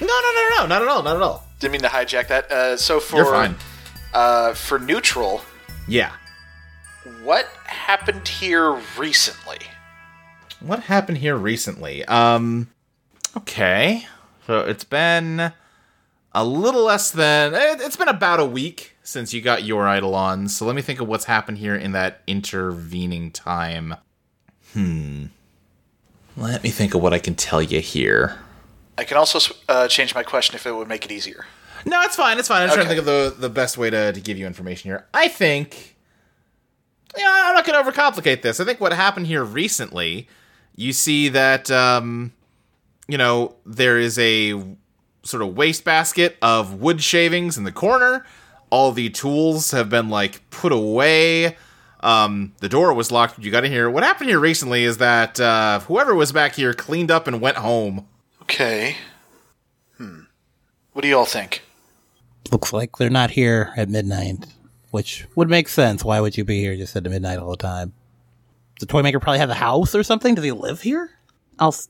No, 0.00 0.06
no, 0.08 0.32
no, 0.34 0.48
no, 0.58 0.66
not 0.66 0.82
at 0.82 0.88
all, 0.88 1.02
not 1.04 1.16
at 1.16 1.22
all. 1.22 1.46
Didn't 1.60 1.72
mean 1.72 1.80
to 1.82 1.88
hijack 1.88 2.28
that. 2.28 2.50
Uh, 2.50 2.76
so 2.76 2.98
for 3.00 3.16
You're 3.16 3.24
fine. 3.26 3.54
Uh, 4.12 4.52
for 4.52 4.78
neutral, 4.78 5.40
Yeah. 5.88 6.12
what 7.22 7.46
happened 7.64 8.26
here 8.28 8.72
recently? 8.98 9.58
What 10.60 10.80
happened 10.80 11.18
here 11.18 11.36
recently? 11.36 12.04
Um, 12.06 12.68
okay. 13.36 14.06
So 14.46 14.60
it's 14.60 14.84
been 14.84 15.52
a 16.34 16.44
little 16.44 16.82
less 16.84 17.10
than 17.10 17.54
it- 17.54 17.80
it's 17.80 17.96
been 17.96 18.08
about 18.08 18.40
a 18.40 18.44
week 18.46 18.93
since 19.04 19.32
you 19.32 19.40
got 19.40 19.62
your 19.62 19.86
Eidolon. 19.86 20.48
So 20.48 20.66
let 20.66 20.74
me 20.74 20.82
think 20.82 21.00
of 21.00 21.06
what's 21.06 21.26
happened 21.26 21.58
here 21.58 21.76
in 21.76 21.92
that 21.92 22.22
intervening 22.26 23.30
time. 23.30 23.94
Hmm. 24.72 25.26
Let 26.36 26.64
me 26.64 26.70
think 26.70 26.94
of 26.94 27.02
what 27.02 27.12
I 27.12 27.20
can 27.20 27.36
tell 27.36 27.62
you 27.62 27.80
here. 27.80 28.40
I 28.98 29.04
can 29.04 29.16
also 29.16 29.54
uh, 29.68 29.86
change 29.86 30.14
my 30.14 30.24
question 30.24 30.56
if 30.56 30.66
it 30.66 30.74
would 30.74 30.88
make 30.88 31.04
it 31.04 31.12
easier. 31.12 31.46
No, 31.84 32.00
it's 32.02 32.16
fine. 32.16 32.38
It's 32.38 32.48
fine. 32.48 32.62
I'm 32.62 32.68
just 32.68 32.76
trying 32.76 32.88
to 32.88 32.94
think 32.94 32.98
of 32.98 33.04
the 33.04 33.34
the 33.38 33.50
best 33.50 33.76
way 33.76 33.90
to, 33.90 34.12
to 34.12 34.20
give 34.20 34.38
you 34.38 34.46
information 34.46 34.90
here. 34.90 35.06
I 35.12 35.28
think. 35.28 35.96
Yeah, 37.16 37.28
I'm 37.28 37.54
not 37.54 37.64
going 37.64 37.84
to 37.84 37.90
overcomplicate 37.90 38.42
this. 38.42 38.58
I 38.58 38.64
think 38.64 38.80
what 38.80 38.92
happened 38.92 39.28
here 39.28 39.44
recently, 39.44 40.26
you 40.74 40.92
see 40.92 41.28
that, 41.28 41.70
um, 41.70 42.32
you 43.06 43.16
know, 43.16 43.54
there 43.64 44.00
is 44.00 44.18
a 44.18 44.60
sort 45.22 45.42
of 45.42 45.56
wastebasket 45.56 46.36
of 46.42 46.80
wood 46.80 47.00
shavings 47.00 47.56
in 47.56 47.62
the 47.62 47.70
corner. 47.70 48.26
All 48.74 48.90
the 48.90 49.08
tools 49.08 49.70
have 49.70 49.88
been 49.88 50.08
like 50.08 50.50
put 50.50 50.72
away. 50.72 51.56
Um, 52.00 52.54
the 52.58 52.68
door 52.68 52.92
was 52.92 53.12
locked. 53.12 53.38
You 53.38 53.52
got 53.52 53.64
in 53.64 53.70
here. 53.70 53.88
What 53.88 54.02
happened 54.02 54.28
here 54.30 54.40
recently 54.40 54.82
is 54.82 54.98
that 54.98 55.38
uh, 55.38 55.78
whoever 55.86 56.12
was 56.12 56.32
back 56.32 56.56
here 56.56 56.74
cleaned 56.74 57.12
up 57.12 57.28
and 57.28 57.40
went 57.40 57.58
home. 57.58 58.08
Okay. 58.42 58.96
Hmm. 59.96 60.22
What 60.92 61.02
do 61.02 61.08
you 61.08 61.16
all 61.16 61.24
think? 61.24 61.62
Looks 62.50 62.72
like 62.72 62.96
they're 62.96 63.10
not 63.10 63.30
here 63.30 63.72
at 63.76 63.88
midnight. 63.88 64.44
which 64.90 65.26
would 65.36 65.48
make 65.48 65.68
sense. 65.68 66.04
Why 66.04 66.18
would 66.18 66.36
you 66.36 66.44
be 66.44 66.58
here 66.58 66.74
just 66.74 66.96
at 66.96 67.04
midnight 67.04 67.38
all 67.38 67.50
the 67.52 67.56
time? 67.56 67.92
Does 68.74 68.86
the 68.88 68.92
toy 68.92 69.02
maker 69.02 69.20
probably 69.20 69.38
have 69.38 69.50
a 69.50 69.54
house 69.54 69.94
or 69.94 70.02
something? 70.02 70.34
Does 70.34 70.44
he 70.44 70.50
live 70.50 70.82
here? 70.82 71.10
Also, 71.60 71.88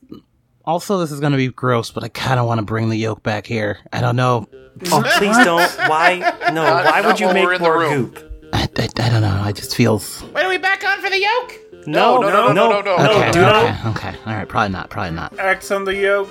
also 0.65 0.97
this 0.99 1.11
is 1.11 1.19
going 1.19 1.31
to 1.31 1.37
be 1.37 1.47
gross, 1.49 1.91
but 1.91 2.03
I 2.03 2.09
kind 2.09 2.39
of 2.39 2.45
want 2.45 2.59
to 2.59 2.65
bring 2.65 2.89
the 2.89 2.97
yolk 2.97 3.23
back 3.23 3.45
here. 3.47 3.79
I 3.93 4.01
don't 4.01 4.15
know. 4.15 4.47
Oh, 4.91 5.03
please 5.17 5.37
don't. 5.37 5.69
Why? 5.89 6.19
No. 6.51 6.53
Not- 6.63 6.85
why 6.85 7.01
not 7.01 7.05
would 7.05 7.19
you 7.19 7.33
make 7.33 7.59
more 7.59 7.79
room. 7.79 8.09
goop? 8.09 8.31
I, 8.53 8.67
I, 8.77 8.89
I 8.97 9.09
don't 9.09 9.21
know. 9.21 9.41
I 9.43 9.51
just 9.51 9.75
feels. 9.75 10.23
Wait, 10.33 10.43
are 10.43 10.49
we 10.49 10.57
back 10.57 10.83
on 10.83 11.01
for 11.01 11.09
the 11.09 11.19
yolk? 11.19 11.53
No, 11.87 12.19
no, 12.19 12.29
no, 12.29 12.51
no, 12.51 12.69
no, 12.69 12.81
no. 12.81 12.95
Okay, 12.95 13.31
do 13.31 13.41
not. 13.41 13.65
okay, 13.65 13.89
okay. 14.09 14.17
All 14.25 14.33
right, 14.33 14.47
probably 14.47 14.71
not. 14.71 14.89
Probably 14.89 15.11
not. 15.15 15.37
X 15.37 15.69
on 15.71 15.85
the 15.85 15.95
yolk. 15.95 16.29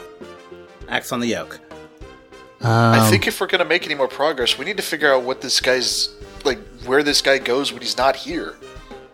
Axe 0.89 1.13
on 1.13 1.21
the 1.21 1.29
yolk. 1.29 1.61
Um, 2.61 2.71
I 2.71 3.09
think 3.11 3.27
if 3.27 3.41
we're 3.41 3.47
gonna 3.47 3.65
make 3.65 3.85
any 3.85 3.95
more 3.95 4.09
progress, 4.09 4.59
we 4.59 4.65
need 4.65 4.77
to 4.79 4.83
figure 4.83 5.13
out 5.13 5.23
what 5.23 5.41
this 5.43 5.61
guy's 5.61 6.15
like, 6.45 6.59
where 6.87 7.03
this 7.03 7.21
guy 7.21 7.39
goes 7.39 7.73
when 7.73 7.83
he's 7.83 7.97
not 7.97 8.17
here. 8.17 8.57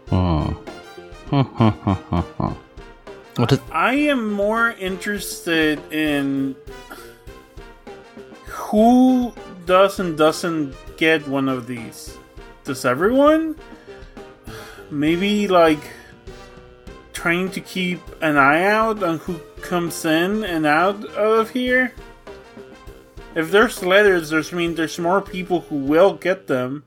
Hmm. 0.09 0.53
what 3.41 3.53
is? 3.53 3.61
I 3.73 3.95
am 3.95 4.33
more 4.33 4.71
interested 4.73 5.81
in 5.93 6.57
who 8.47 9.33
does 9.67 9.99
and 9.99 10.17
doesn't 10.17 10.75
get 10.97 11.27
one 11.27 11.49
of 11.49 11.67
these. 11.67 12.17
Does 12.65 12.85
everyone? 12.85 13.57
Maybe 14.91 15.49
like 15.49 15.83
trying 17.13 17.51
to 17.51 17.61
keep 17.61 18.01
an 18.23 18.37
eye 18.37 18.65
out 18.65 19.03
on 19.03 19.19
who 19.19 19.39
comes 19.61 20.05
in 20.05 20.45
and 20.45 20.67
out 20.67 21.05
of 21.15 21.51
here. 21.51 21.95
If 23.35 23.51
there's 23.51 23.83
letters, 23.83 24.31
there's 24.31 24.53
I 24.53 24.57
mean 24.57 24.75
there's 24.75 24.99
more 24.99 25.21
people 25.21 25.61
who 25.63 25.77
will 25.77 26.15
get 26.15 26.47
them. 26.47 26.85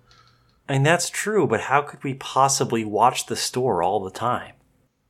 And 0.67 0.85
that's 0.85 1.09
true, 1.09 1.45
but 1.45 1.61
how 1.61 1.81
could 1.81 2.03
we 2.03 2.13
possibly 2.13 2.85
watch 2.85 3.25
the 3.25 3.35
store 3.35 3.83
all 3.83 3.99
the 3.99 4.11
time? 4.11 4.52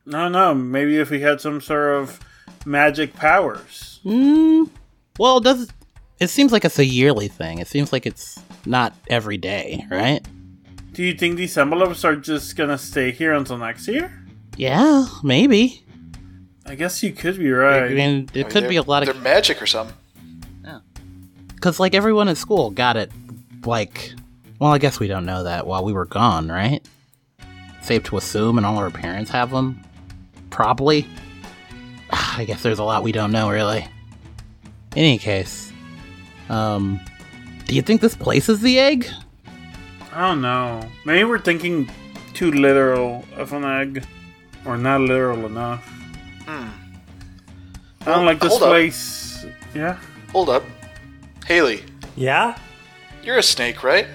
I 0.07 0.11
don't 0.11 0.31
know. 0.31 0.53
Maybe 0.53 0.97
if 0.97 1.09
we 1.09 1.21
had 1.21 1.39
some 1.41 1.61
sort 1.61 1.95
of 2.01 2.19
magic 2.65 3.13
powers. 3.13 3.99
Mm, 4.05 4.69
well, 5.17 5.39
does 5.39 5.69
it 6.19 6.27
seems 6.29 6.51
like 6.51 6.65
it's 6.65 6.79
a 6.79 6.85
yearly 6.85 7.27
thing? 7.27 7.59
It 7.59 7.67
seems 7.67 7.93
like 7.93 8.05
it's 8.05 8.39
not 8.65 8.93
every 9.09 9.37
day, 9.37 9.85
right? 9.89 10.21
Do 10.93 11.03
you 11.03 11.13
think 11.13 11.37
these 11.37 11.57
envelopes 11.57 12.03
are 12.03 12.15
just 12.15 12.55
gonna 12.55 12.77
stay 12.77 13.11
here 13.11 13.33
until 13.33 13.57
next 13.57 13.87
year? 13.87 14.11
Yeah, 14.57 15.05
maybe. 15.23 15.83
I 16.65 16.75
guess 16.75 17.01
you 17.03 17.11
could 17.13 17.37
be 17.37 17.51
right. 17.51 17.77
I 17.77 17.81
right. 17.83 17.91
mean, 17.93 18.29
it 18.33 18.49
could 18.49 18.63
They're- 18.63 18.69
be 18.69 18.75
a 18.77 18.83
lot 18.83 19.03
They're 19.05 19.13
of 19.15 19.21
magic 19.23 19.61
or 19.61 19.65
something. 19.65 19.95
Yeah, 20.63 20.79
because 21.55 21.79
like 21.79 21.93
everyone 21.95 22.27
at 22.27 22.37
school 22.37 22.69
got 22.71 22.95
it. 22.97 23.11
Like, 23.65 24.11
well, 24.59 24.71
I 24.71 24.77
guess 24.77 24.99
we 24.99 25.07
don't 25.07 25.25
know 25.25 25.43
that 25.43 25.65
while 25.65 25.83
we 25.83 25.93
were 25.93 26.05
gone, 26.05 26.49
right? 26.49 26.81
Safe 27.81 28.03
to 28.03 28.17
assume, 28.17 28.57
and 28.57 28.65
all 28.65 28.77
our 28.77 28.91
parents 28.91 29.31
have 29.31 29.49
them. 29.51 29.81
Probably. 30.53 31.07
I 32.11 32.45
guess 32.45 32.61
there's 32.61 32.77
a 32.77 32.83
lot 32.83 33.01
we 33.01 33.11
don't 33.11 33.31
know, 33.31 33.49
really. 33.49 33.79
In 34.95 34.99
any 34.99 35.17
case, 35.17 35.73
um, 36.47 36.99
do 37.65 37.73
you 37.75 37.81
think 37.81 38.01
this 38.01 38.15
place 38.15 38.49
is 38.49 38.61
the 38.61 38.77
egg? 38.77 39.07
I 40.13 40.27
don't 40.27 40.41
know. 40.41 40.87
Maybe 41.05 41.23
we're 41.23 41.39
thinking 41.39 41.89
too 42.35 42.51
literal 42.51 43.25
of 43.35 43.51
an 43.53 43.63
egg, 43.65 44.05
or 44.63 44.77
not 44.77 45.01
literal 45.01 45.43
enough. 45.47 45.89
I 46.47 46.69
don't 48.05 48.17
Well, 48.17 48.25
like 48.25 48.39
this 48.39 48.49
hold 48.51 48.63
up. 48.63 48.69
place. 48.69 49.45
Yeah. 49.73 49.97
Hold 50.33 50.49
up, 50.49 50.63
Haley, 51.47 51.83
Yeah? 52.15 52.55
you're 53.23 53.37
a 53.39 53.43
snake, 53.43 53.81
right? 53.83 54.05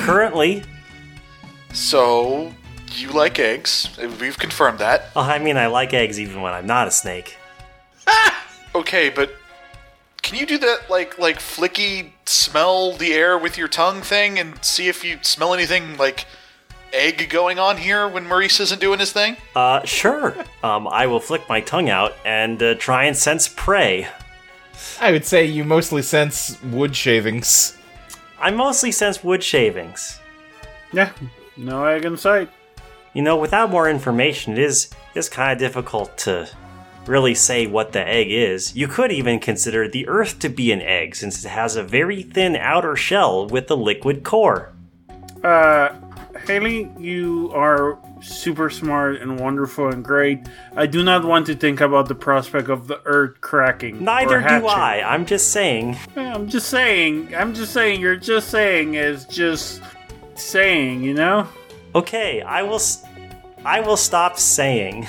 Currently, 0.00 0.64
So 1.72 2.52
you 2.96 3.10
like 3.10 3.38
eggs. 3.38 3.88
We've 4.20 4.38
confirmed 4.38 4.78
that. 4.78 5.14
well, 5.14 5.24
I 5.24 5.38
mean, 5.38 5.56
I 5.56 5.66
like 5.66 5.92
eggs 5.94 6.18
even 6.20 6.40
when 6.42 6.52
I'm 6.52 6.66
not 6.66 6.88
a 6.88 6.90
snake. 6.90 7.36
Ah! 8.06 8.34
Okay, 8.74 9.08
but 9.08 9.32
can 10.22 10.38
you 10.38 10.44
do 10.44 10.58
that 10.58 10.90
like 10.90 11.18
like 11.18 11.38
flicky 11.38 12.10
smell 12.26 12.92
the 12.92 13.14
air 13.14 13.36
with 13.38 13.56
your 13.56 13.66
tongue 13.66 14.02
thing 14.02 14.38
and 14.38 14.62
see 14.62 14.88
if 14.88 15.02
you 15.02 15.18
smell 15.22 15.54
anything 15.54 15.96
like 15.96 16.26
egg 16.92 17.28
going 17.30 17.58
on 17.58 17.78
here 17.78 18.06
when 18.06 18.28
Maurice 18.28 18.60
isn't 18.60 18.80
doing 18.80 18.98
his 19.00 19.10
thing? 19.10 19.38
Uh, 19.56 19.82
sure. 19.84 20.36
Um, 20.62 20.86
I 20.86 21.06
will 21.06 21.18
flick 21.18 21.48
my 21.48 21.60
tongue 21.62 21.88
out 21.88 22.14
and 22.26 22.62
uh, 22.62 22.74
try 22.74 23.04
and 23.04 23.16
sense 23.16 23.48
prey. 23.48 24.06
I 25.00 25.12
would 25.12 25.24
say 25.24 25.46
you 25.46 25.64
mostly 25.64 26.02
sense 26.02 26.62
wood 26.64 26.94
shavings. 26.94 27.76
I 28.38 28.50
mostly 28.50 28.92
sense 28.92 29.24
wood 29.24 29.42
shavings. 29.42 30.20
Yeah. 30.92 31.10
No 31.56 31.84
egg 31.86 32.04
in 32.04 32.16
sight. 32.18 32.50
You 33.14 33.22
know, 33.22 33.36
without 33.36 33.70
more 33.70 33.88
information, 33.88 34.52
it 34.52 34.58
is 34.58 34.90
is 35.14 35.28
kind 35.28 35.52
of 35.52 35.58
difficult 35.58 36.16
to 36.18 36.48
really 37.06 37.34
say 37.34 37.66
what 37.66 37.92
the 37.92 38.06
egg 38.06 38.28
is. 38.30 38.76
You 38.76 38.86
could 38.86 39.10
even 39.10 39.40
consider 39.40 39.88
the 39.88 40.06
Earth 40.08 40.38
to 40.40 40.48
be 40.48 40.72
an 40.72 40.82
egg, 40.82 41.16
since 41.16 41.44
it 41.44 41.48
has 41.48 41.74
a 41.74 41.82
very 41.82 42.22
thin 42.22 42.54
outer 42.54 42.96
shell 42.96 43.46
with 43.46 43.70
a 43.70 43.74
liquid 43.74 44.22
core. 44.22 44.72
Uh, 45.42 45.94
Haley, 46.46 46.90
you 46.98 47.50
are 47.54 47.98
super 48.20 48.70
smart 48.70 49.20
and 49.20 49.38
wonderful 49.38 49.88
and 49.88 50.04
great. 50.04 50.40
I 50.76 50.86
do 50.86 51.02
not 51.02 51.24
want 51.24 51.46
to 51.46 51.54
think 51.54 51.80
about 51.80 52.08
the 52.08 52.14
prospect 52.14 52.68
of 52.68 52.86
the 52.86 53.00
earth 53.04 53.40
cracking. 53.40 54.02
Neither 54.04 54.40
do. 54.40 54.66
I. 54.66 55.02
I'm 55.02 55.26
just 55.26 55.52
saying. 55.52 55.96
I'm 56.16 56.48
just 56.48 56.68
saying. 56.68 57.34
I'm 57.34 57.54
just 57.54 57.72
saying. 57.72 58.00
You're 58.00 58.16
just 58.16 58.50
saying 58.50 58.94
is 58.94 59.24
just 59.24 59.82
saying. 60.34 61.02
You 61.02 61.14
know. 61.14 61.48
Okay, 61.94 62.42
I 62.42 62.62
will. 62.62 62.76
S- 62.76 63.04
I 63.64 63.80
will 63.80 63.96
stop 63.96 64.38
saying. 64.38 65.08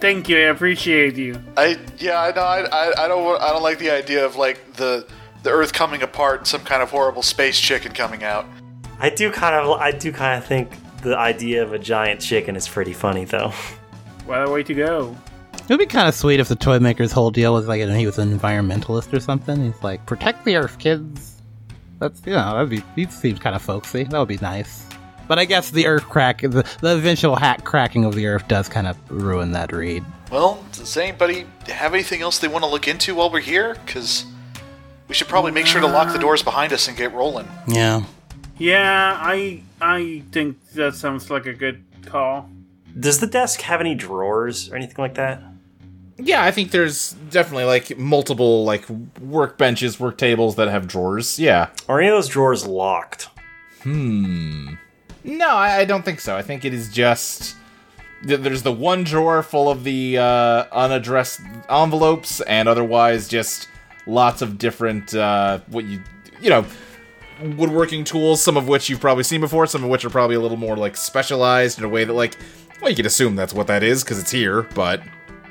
Thank 0.00 0.28
you. 0.28 0.36
I 0.36 0.50
appreciate 0.50 1.16
you. 1.16 1.40
I 1.56 1.78
yeah, 1.98 2.20
I 2.20 2.32
know. 2.32 2.42
I, 2.42 2.60
I, 2.64 3.04
I 3.04 3.08
don't 3.08 3.40
I 3.40 3.50
don't 3.52 3.62
like 3.62 3.78
the 3.78 3.90
idea 3.90 4.24
of 4.24 4.36
like 4.36 4.74
the 4.74 5.06
the 5.42 5.50
Earth 5.50 5.72
coming 5.72 6.02
apart 6.02 6.40
and 6.40 6.46
some 6.46 6.62
kind 6.62 6.82
of 6.82 6.90
horrible 6.90 7.22
space 7.22 7.58
chicken 7.58 7.92
coming 7.92 8.24
out. 8.24 8.46
I 8.98 9.10
do 9.10 9.30
kind 9.30 9.54
of. 9.54 9.70
I 9.80 9.92
do 9.92 10.12
kind 10.12 10.38
of 10.38 10.46
think 10.46 10.70
the 11.02 11.16
idea 11.16 11.62
of 11.62 11.72
a 11.72 11.78
giant 11.78 12.20
chicken 12.20 12.56
is 12.56 12.66
pretty 12.68 12.92
funny, 12.92 13.24
though. 13.24 13.52
What 14.26 14.46
a 14.46 14.50
way 14.50 14.62
to 14.64 14.74
go. 14.74 15.16
It 15.54 15.68
would 15.68 15.78
be 15.78 15.86
kind 15.86 16.08
of 16.08 16.14
sweet 16.14 16.40
if 16.40 16.48
the 16.48 16.56
toy 16.56 16.78
maker's 16.78 17.12
whole 17.12 17.30
deal 17.30 17.52
was 17.54 17.66
like 17.66 17.80
he 17.80 18.06
was 18.06 18.18
an 18.18 18.36
environmentalist 18.36 19.12
or 19.12 19.20
something. 19.20 19.64
He's 19.64 19.82
like, 19.82 20.04
protect 20.06 20.44
the 20.44 20.56
earth, 20.56 20.78
kids. 20.78 21.40
That's 21.98 22.20
you 22.26 22.32
know, 22.32 22.52
that'd 22.54 22.70
be 22.70 22.82
he 22.94 23.06
seems 23.10 23.38
kind 23.38 23.56
of 23.56 23.62
folksy. 23.62 24.04
That 24.04 24.18
would 24.18 24.28
be 24.28 24.38
nice. 24.38 24.85
But 25.28 25.38
I 25.38 25.44
guess 25.44 25.70
the 25.70 25.86
earth 25.86 26.04
crack, 26.04 26.40
the, 26.42 26.64
the 26.80 26.96
eventual 26.96 27.36
hat 27.36 27.64
cracking 27.64 28.04
of 28.04 28.14
the 28.14 28.26
earth 28.26 28.46
does 28.48 28.68
kind 28.68 28.86
of 28.86 28.96
ruin 29.10 29.52
that 29.52 29.72
read. 29.72 30.04
Well, 30.30 30.64
does 30.72 30.96
anybody 30.96 31.46
have 31.66 31.94
anything 31.94 32.22
else 32.22 32.38
they 32.38 32.48
want 32.48 32.64
to 32.64 32.70
look 32.70 32.88
into 32.88 33.14
while 33.14 33.30
we're 33.30 33.40
here? 33.40 33.76
Because 33.86 34.24
we 35.08 35.14
should 35.14 35.28
probably 35.28 35.52
make 35.52 35.66
sure 35.66 35.80
to 35.80 35.86
lock 35.86 36.12
the 36.12 36.18
doors 36.18 36.42
behind 36.42 36.72
us 36.72 36.88
and 36.88 36.96
get 36.96 37.12
rolling. 37.12 37.48
Yeah. 37.66 38.04
Yeah, 38.58 39.18
I 39.20 39.62
I 39.80 40.22
think 40.32 40.58
that 40.72 40.94
sounds 40.94 41.30
like 41.30 41.46
a 41.46 41.52
good 41.52 41.84
call. 42.06 42.48
Does 42.98 43.20
the 43.20 43.26
desk 43.26 43.60
have 43.60 43.80
any 43.80 43.94
drawers 43.94 44.70
or 44.70 44.76
anything 44.76 44.96
like 44.98 45.14
that? 45.14 45.42
Yeah, 46.18 46.42
I 46.42 46.50
think 46.50 46.70
there's 46.70 47.12
definitely 47.30 47.64
like 47.64 47.98
multiple 47.98 48.64
like 48.64 48.86
workbenches, 48.86 50.00
work 50.00 50.16
tables 50.16 50.56
that 50.56 50.68
have 50.68 50.88
drawers. 50.88 51.38
Yeah. 51.38 51.68
Are 51.88 52.00
any 52.00 52.08
of 52.08 52.14
those 52.14 52.28
drawers 52.28 52.66
locked? 52.66 53.28
Hmm. 53.82 54.74
No, 55.26 55.48
I, 55.50 55.78
I 55.78 55.84
don't 55.84 56.04
think 56.04 56.20
so. 56.20 56.36
I 56.36 56.42
think 56.42 56.64
it 56.64 56.72
is 56.72 56.88
just 56.92 57.56
there's 58.22 58.62
the 58.62 58.72
one 58.72 59.04
drawer 59.04 59.42
full 59.42 59.68
of 59.68 59.84
the 59.84 60.16
uh, 60.18 60.64
unaddressed 60.72 61.40
envelopes, 61.68 62.40
and 62.42 62.68
otherwise 62.68 63.28
just 63.28 63.68
lots 64.06 64.40
of 64.40 64.56
different 64.56 65.14
uh, 65.14 65.58
what 65.68 65.84
you 65.84 66.00
you 66.40 66.48
know 66.48 66.64
woodworking 67.56 68.04
tools. 68.04 68.42
Some 68.42 68.56
of 68.56 68.68
which 68.68 68.88
you've 68.88 69.00
probably 69.00 69.24
seen 69.24 69.40
before. 69.40 69.66
Some 69.66 69.84
of 69.84 69.90
which 69.90 70.04
are 70.04 70.10
probably 70.10 70.36
a 70.36 70.40
little 70.40 70.56
more 70.56 70.76
like 70.76 70.96
specialized 70.96 71.78
in 71.78 71.84
a 71.84 71.88
way 71.88 72.04
that 72.04 72.12
like 72.14 72.36
well 72.80 72.88
you 72.90 72.96
could 72.96 73.06
assume 73.06 73.36
that's 73.36 73.52
what 73.52 73.66
that 73.66 73.82
is 73.82 74.02
because 74.04 74.18
it's 74.18 74.30
here, 74.30 74.62
but 74.74 75.00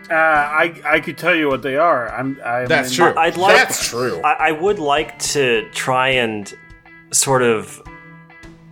Uh, 0.09 0.13
I 0.13 0.81
I 0.85 0.99
could 1.01 1.17
tell 1.17 1.35
you 1.35 1.47
what 1.49 1.61
they 1.63 1.75
are. 1.77 2.09
I'm. 2.13 2.39
I'm 2.45 2.67
that's 2.67 2.89
in- 2.89 2.95
true. 2.95 3.13
I'd 3.17 3.37
like- 3.37 3.55
that's 3.55 3.87
true. 3.89 4.21
I, 4.21 4.49
I 4.49 4.51
would 4.51 4.79
like 4.79 5.19
to 5.33 5.67
try 5.71 6.09
and 6.09 6.51
sort 7.11 7.41
of 7.43 7.81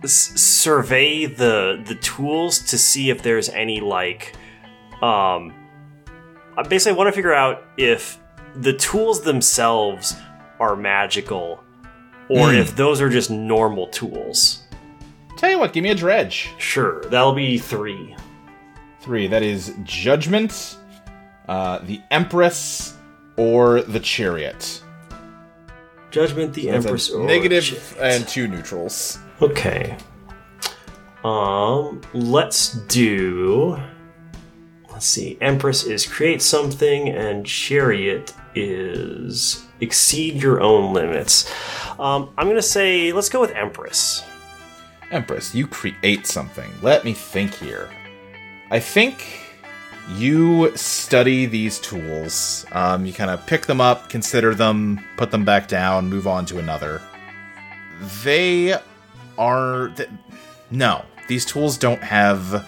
s- 0.04 0.40
survey 0.40 1.26
the 1.26 1.82
the 1.86 1.94
tools 1.96 2.58
to 2.60 2.78
see 2.78 3.10
if 3.10 3.22
there's 3.22 3.48
any 3.50 3.80
like 3.80 4.34
um 5.02 5.52
I 6.56 6.62
basically 6.68 6.96
want 6.96 7.08
to 7.08 7.12
figure 7.12 7.34
out 7.34 7.64
if 7.76 8.18
the 8.54 8.72
tools 8.72 9.22
themselves 9.22 10.14
are 10.60 10.76
magical 10.76 11.62
or 12.28 12.54
if 12.54 12.74
those 12.76 13.00
are 13.00 13.10
just 13.10 13.28
normal 13.30 13.88
tools. 13.88 14.62
Tell 15.36 15.50
you 15.50 15.58
what, 15.58 15.72
give 15.72 15.82
me 15.82 15.90
a 15.90 15.94
dredge. 15.96 16.50
Sure, 16.58 17.02
that'll 17.06 17.34
be 17.34 17.58
3. 17.58 18.14
Three. 19.00 19.26
That 19.26 19.42
is 19.42 19.74
judgment, 19.82 20.78
uh, 21.48 21.80
the 21.80 22.00
empress, 22.10 22.94
or 23.36 23.82
the 23.82 24.00
chariot. 24.00 24.80
Judgment 26.10 26.54
the 26.54 26.66
That's 26.66 26.84
a 26.84 26.88
Empress 26.88 27.10
or 27.10 27.26
negative 27.26 27.64
Chariot. 27.64 27.96
and 28.00 28.28
two 28.28 28.46
neutrals. 28.46 29.18
Okay. 29.44 29.94
Um, 31.22 32.00
let's 32.14 32.72
do. 32.86 33.78
Let's 34.90 35.04
see. 35.04 35.36
Empress 35.42 35.84
is 35.84 36.06
create 36.06 36.40
something, 36.40 37.10
and 37.10 37.44
Chariot 37.44 38.32
is 38.54 39.66
exceed 39.82 40.40
your 40.40 40.62
own 40.62 40.94
limits. 40.94 41.52
Um, 41.98 42.32
I'm 42.38 42.48
gonna 42.48 42.62
say 42.62 43.12
let's 43.12 43.28
go 43.28 43.38
with 43.38 43.50
Empress. 43.50 44.24
Empress, 45.10 45.54
you 45.54 45.66
create 45.66 46.26
something. 46.26 46.70
Let 46.80 47.04
me 47.04 47.12
think 47.12 47.52
here. 47.52 47.90
I 48.70 48.80
think 48.80 49.42
you 50.16 50.74
study 50.74 51.44
these 51.44 51.78
tools. 51.80 52.64
Um, 52.72 53.04
you 53.04 53.12
kind 53.12 53.30
of 53.30 53.46
pick 53.46 53.66
them 53.66 53.82
up, 53.82 54.08
consider 54.08 54.54
them, 54.54 55.04
put 55.18 55.30
them 55.30 55.44
back 55.44 55.68
down, 55.68 56.08
move 56.08 56.26
on 56.26 56.46
to 56.46 56.58
another. 56.58 57.02
They 58.22 58.74
are. 59.38 59.88
Th- 59.96 60.08
no, 60.70 61.04
these 61.28 61.44
tools 61.44 61.78
don't 61.78 62.02
have 62.02 62.66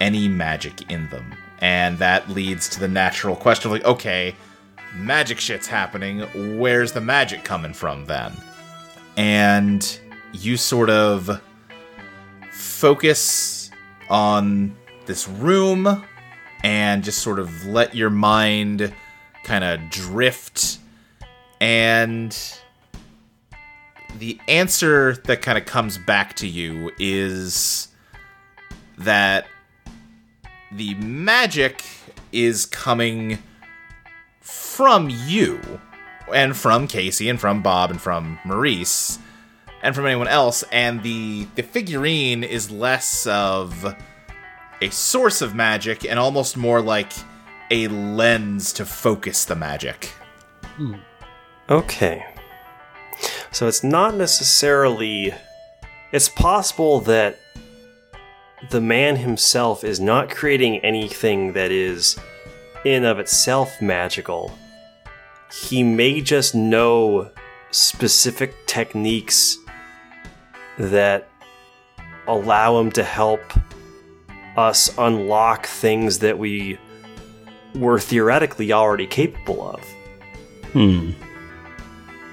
any 0.00 0.28
magic 0.28 0.90
in 0.90 1.08
them. 1.10 1.34
And 1.60 1.98
that 1.98 2.28
leads 2.28 2.68
to 2.70 2.80
the 2.80 2.88
natural 2.88 3.36
question 3.36 3.68
of 3.68 3.72
like, 3.72 3.84
okay, 3.84 4.34
magic 4.94 5.38
shit's 5.38 5.66
happening. 5.66 6.58
Where's 6.58 6.92
the 6.92 7.00
magic 7.00 7.44
coming 7.44 7.72
from 7.72 8.06
then? 8.06 8.32
And 9.16 10.00
you 10.32 10.56
sort 10.56 10.90
of 10.90 11.40
focus 12.50 13.70
on 14.10 14.76
this 15.06 15.28
room 15.28 16.04
and 16.64 17.04
just 17.04 17.18
sort 17.20 17.38
of 17.38 17.66
let 17.66 17.94
your 17.94 18.10
mind 18.10 18.92
kind 19.44 19.64
of 19.64 19.90
drift 19.90 20.78
and 21.60 22.36
the 24.22 24.38
answer 24.46 25.14
that 25.24 25.42
kind 25.42 25.58
of 25.58 25.64
comes 25.64 25.98
back 25.98 26.36
to 26.36 26.46
you 26.46 26.92
is 26.96 27.88
that 28.96 29.46
the 30.70 30.94
magic 30.94 31.84
is 32.30 32.64
coming 32.64 33.42
from 34.40 35.10
you 35.10 35.60
and 36.32 36.56
from 36.56 36.86
Casey 36.86 37.28
and 37.28 37.40
from 37.40 37.62
Bob 37.62 37.90
and 37.90 38.00
from 38.00 38.38
Maurice 38.44 39.18
and 39.82 39.92
from 39.92 40.06
anyone 40.06 40.28
else 40.28 40.62
and 40.70 41.02
the 41.02 41.48
the 41.56 41.64
figurine 41.64 42.44
is 42.44 42.70
less 42.70 43.26
of 43.26 43.96
a 44.80 44.90
source 44.90 45.42
of 45.42 45.56
magic 45.56 46.04
and 46.04 46.20
almost 46.20 46.56
more 46.56 46.80
like 46.80 47.12
a 47.72 47.88
lens 47.88 48.72
to 48.74 48.84
focus 48.84 49.46
the 49.46 49.56
magic. 49.56 50.12
Hmm. 50.76 50.94
Okay. 51.68 52.31
So 53.50 53.68
it's 53.68 53.84
not 53.84 54.14
necessarily. 54.14 55.34
It's 56.12 56.28
possible 56.28 57.00
that 57.00 57.38
the 58.70 58.80
man 58.80 59.16
himself 59.16 59.82
is 59.84 59.98
not 59.98 60.30
creating 60.30 60.78
anything 60.78 61.52
that 61.54 61.70
is 61.70 62.18
in 62.84 63.04
of 63.04 63.18
itself 63.18 63.80
magical. 63.80 64.56
He 65.68 65.82
may 65.82 66.20
just 66.20 66.54
know 66.54 67.30
specific 67.70 68.54
techniques 68.66 69.56
that 70.78 71.28
allow 72.26 72.78
him 72.78 72.90
to 72.92 73.02
help 73.02 73.40
us 74.56 74.96
unlock 74.98 75.66
things 75.66 76.18
that 76.20 76.38
we 76.38 76.78
were 77.74 77.98
theoretically 77.98 78.72
already 78.72 79.06
capable 79.06 79.68
of. 79.68 79.80
Hmm. 80.72 81.10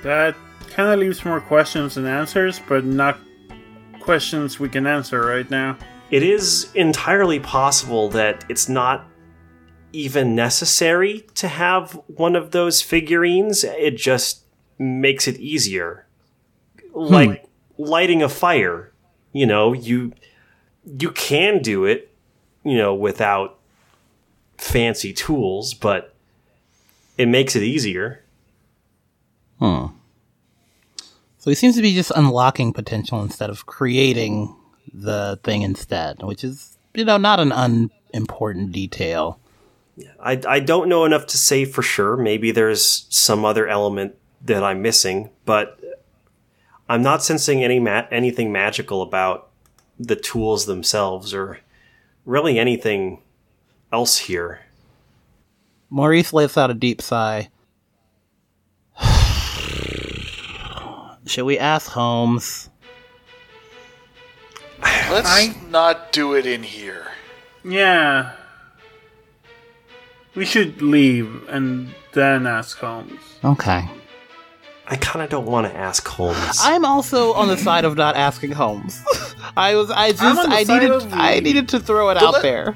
That 0.03 0.35
kind 0.79 0.93
of 0.93 0.99
leaves 0.99 1.25
more 1.25 1.41
questions 1.41 1.95
than 1.95 2.05
answers, 2.05 2.61
but 2.69 2.85
not 2.85 3.19
questions 3.99 4.61
we 4.61 4.69
can 4.69 4.87
answer 4.87 5.19
right 5.19 5.49
now. 5.49 5.77
it 6.09 6.23
is 6.23 6.71
entirely 6.73 7.37
possible 7.37 8.07
that 8.07 8.45
it's 8.47 8.69
not 8.69 9.05
even 9.91 10.35
necessary 10.35 11.27
to 11.35 11.49
have 11.49 11.99
one 12.07 12.33
of 12.33 12.51
those 12.51 12.81
figurines. 12.81 13.65
It 13.65 13.97
just 13.97 14.45
makes 14.77 15.27
it 15.27 15.37
easier. 15.37 16.05
Like 16.93 17.45
lighting 17.77 18.23
a 18.23 18.29
fire, 18.29 18.93
you 19.33 19.45
know, 19.45 19.73
you 19.73 20.13
you 20.85 21.11
can 21.11 21.61
do 21.61 21.83
it, 21.83 22.09
you 22.63 22.77
know, 22.77 22.95
without 22.95 23.59
fancy 24.57 25.11
tools, 25.11 25.73
but 25.73 26.15
it 27.17 27.27
makes 27.27 27.57
it 27.57 27.63
easier. 27.63 28.23
Hmm. 29.59 29.98
So 31.39 31.49
he 31.49 31.55
seems 31.55 31.75
to 31.77 31.81
be 31.81 31.93
just 31.93 32.11
unlocking 32.15 32.73
potential 32.73 33.21
instead 33.21 33.49
of 33.49 33.65
creating 33.65 34.55
the 34.93 35.39
thing 35.43 35.61
instead, 35.61 36.21
which 36.21 36.43
is, 36.43 36.77
you 36.93 37.05
know, 37.05 37.17
not 37.17 37.39
an 37.39 37.51
unimportant 38.13 38.73
detail. 38.73 39.39
I, 40.19 40.41
I 40.47 40.59
don't 40.59 40.89
know 40.89 41.05
enough 41.05 41.27
to 41.27 41.37
say 41.37 41.65
for 41.65 41.81
sure. 41.81 42.17
Maybe 42.17 42.51
there's 42.51 43.05
some 43.09 43.45
other 43.45 43.67
element 43.67 44.15
that 44.45 44.63
I'm 44.63 44.81
missing, 44.81 45.29
but 45.45 45.79
I'm 46.87 47.01
not 47.01 47.23
sensing 47.23 47.63
any 47.63 47.79
ma- 47.79 48.07
anything 48.11 48.51
magical 48.51 49.01
about 49.01 49.49
the 49.99 50.15
tools 50.15 50.65
themselves 50.65 51.33
or 51.33 51.59
really 52.25 52.57
anything 52.57 53.21
else 53.91 54.17
here. 54.17 54.61
Maurice 55.89 56.33
lets 56.33 56.57
out 56.57 56.71
a 56.71 56.73
deep 56.73 57.01
sigh. 57.01 57.49
Should 61.29 61.45
we 61.45 61.59
ask 61.59 61.91
Holmes? 61.91 62.69
Let's 64.81 65.55
not 65.69 66.11
do 66.11 66.33
it 66.33 66.47
in 66.47 66.63
here. 66.63 67.05
Yeah. 67.63 68.31
We 70.33 70.43
should 70.43 70.81
leave 70.81 71.47
and 71.47 71.93
then 72.13 72.47
ask 72.47 72.79
Holmes. 72.79 73.21
Okay. 73.43 73.87
I 74.87 74.95
kind 74.95 75.21
of 75.21 75.29
don't 75.29 75.45
want 75.45 75.67
to 75.67 75.77
ask 75.77 76.07
Holmes. 76.07 76.57
I'm 76.61 76.83
also 76.83 77.33
on 77.33 77.47
the 77.47 77.57
side 77.57 77.85
of 77.85 77.95
not 77.95 78.15
asking 78.15 78.53
Holmes. 78.53 78.99
I 79.55 79.75
was, 79.75 79.91
I 79.91 80.09
just, 80.13 80.23
I'm 80.23 80.35
the 80.49 80.55
I 80.55 80.63
needed, 80.63 80.89
of 80.91 81.13
I 81.13 81.39
needed 81.41 81.69
to 81.69 81.79
throw 81.79 82.09
it 82.09 82.15
The 82.15 82.25
out 82.25 82.33
le- 82.33 82.41
there. 82.41 82.75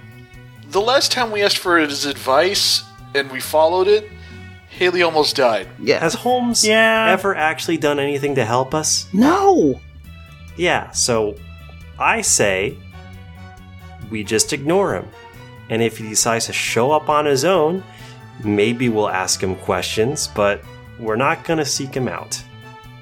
The 0.69 0.81
last 0.81 1.11
time 1.11 1.31
we 1.31 1.41
asked 1.41 1.57
for 1.57 1.79
his 1.79 2.05
advice 2.05 2.83
and 3.15 3.31
we 3.31 3.39
followed 3.39 3.87
it, 3.87 4.11
Haley 4.78 5.01
almost 5.03 5.36
died. 5.36 5.67
Yeah. 5.80 5.99
Has 5.99 6.13
Holmes 6.15 6.65
Yeah. 6.65 7.07
ever 7.11 7.36
actually 7.36 7.78
done 7.78 7.99
anything 7.99 8.36
to 8.36 8.45
help 8.45 8.74
us? 8.74 9.07
no. 9.13 9.80
Yeah, 10.55 10.91
so 10.91 11.36
I 11.97 12.21
say 12.21 12.78
we 14.11 14.24
just 14.24 14.53
ignore 14.53 14.93
him. 14.93 15.07
And 15.71 15.82
if 15.82 15.97
he 15.97 16.07
decides 16.09 16.45
to 16.45 16.53
show 16.53 16.91
up 16.91 17.09
on 17.09 17.26
his 17.26 17.43
own, 17.43 17.84
maybe 18.43 18.88
we'll 18.88 19.09
ask 19.09 19.41
him 19.41 19.55
questions, 19.55 20.28
but 20.36 20.61
we're 20.99 21.15
not 21.15 21.43
going 21.43 21.57
to 21.57 21.65
seek 21.65 21.91
him 21.95 22.07
out. 22.07 22.39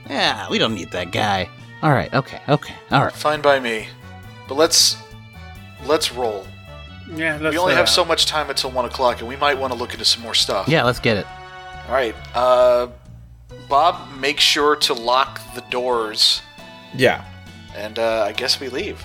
Yeah, 0.09 0.47
we 0.49 0.59
don't 0.59 0.73
need 0.73 0.91
that 0.91 1.11
guy. 1.11 1.49
All 1.83 1.91
right. 1.91 2.13
Okay. 2.13 2.39
Okay. 2.47 2.73
All 2.89 3.03
right. 3.03 3.11
Fine 3.13 3.41
by 3.41 3.59
me. 3.59 3.87
But 4.47 4.55
let's 4.55 4.95
let's 5.85 6.13
roll. 6.13 6.47
Yeah, 7.13 7.37
let's 7.41 7.53
we 7.53 7.57
only 7.57 7.73
have 7.73 7.89
so 7.89 8.05
much 8.05 8.27
time 8.27 8.49
until 8.49 8.71
one 8.71 8.85
o'clock, 8.85 9.19
and 9.19 9.27
we 9.27 9.35
might 9.35 9.57
want 9.57 9.73
to 9.73 9.77
look 9.79 9.91
into 9.91 10.05
some 10.05 10.21
more 10.23 10.35
stuff. 10.35 10.69
Yeah. 10.69 10.83
Let's 10.83 10.99
get 10.99 11.17
it. 11.17 11.25
All 11.87 11.93
right. 11.93 12.15
Uh, 12.33 12.87
Bob, 13.69 14.09
make 14.17 14.39
sure 14.39 14.75
to 14.77 14.93
lock 14.93 15.39
the 15.55 15.61
doors, 15.69 16.41
Yeah. 16.95 17.23
and 17.75 17.97
uh, 17.99 18.23
I 18.27 18.31
guess 18.33 18.59
we 18.59 18.69
leave. 18.69 19.03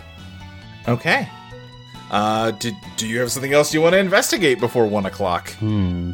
Okay. 0.89 1.29
Uh, 2.11 2.53
did, 2.53 2.75
do 2.97 3.09
you 3.09 3.19
have 3.21 3.33
something 3.33 3.53
else 3.53 3.75
you 3.75 3.81
want 3.81 3.95
to 3.95 3.99
investigate 3.99 4.61
before 4.61 4.87
one 4.87 5.07
o'clock? 5.07 5.51
Hmm. 5.55 6.13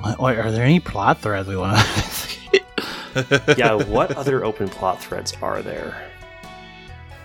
What, 0.00 0.18
what, 0.20 0.36
are 0.38 0.50
there 0.52 0.64
any 0.64 0.80
plot 0.80 1.20
threads 1.20 1.48
we 1.48 1.56
want 1.56 1.76
to 1.78 1.82
investigate? 1.82 2.62
Yeah, 3.58 3.74
what 3.74 4.12
other 4.16 4.44
open 4.44 4.68
plot 4.68 5.00
threads 5.02 5.34
are 5.42 5.60
there? 5.60 6.08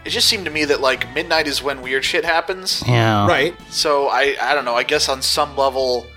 It 0.05 0.09
just 0.09 0.27
seemed 0.27 0.45
to 0.45 0.51
me 0.51 0.65
that 0.65 0.81
like 0.81 1.13
midnight 1.13 1.45
is 1.45 1.61
when 1.61 1.81
weird 1.83 2.03
shit 2.03 2.25
happens. 2.25 2.81
yeah. 2.87 3.27
Right. 3.27 3.55
So 3.69 4.07
I 4.07 4.35
I 4.41 4.55
don't 4.55 4.65
know. 4.65 4.73
I 4.75 4.83
guess 4.83 5.07
on 5.07 5.21
some 5.21 5.55
level, 5.55 6.07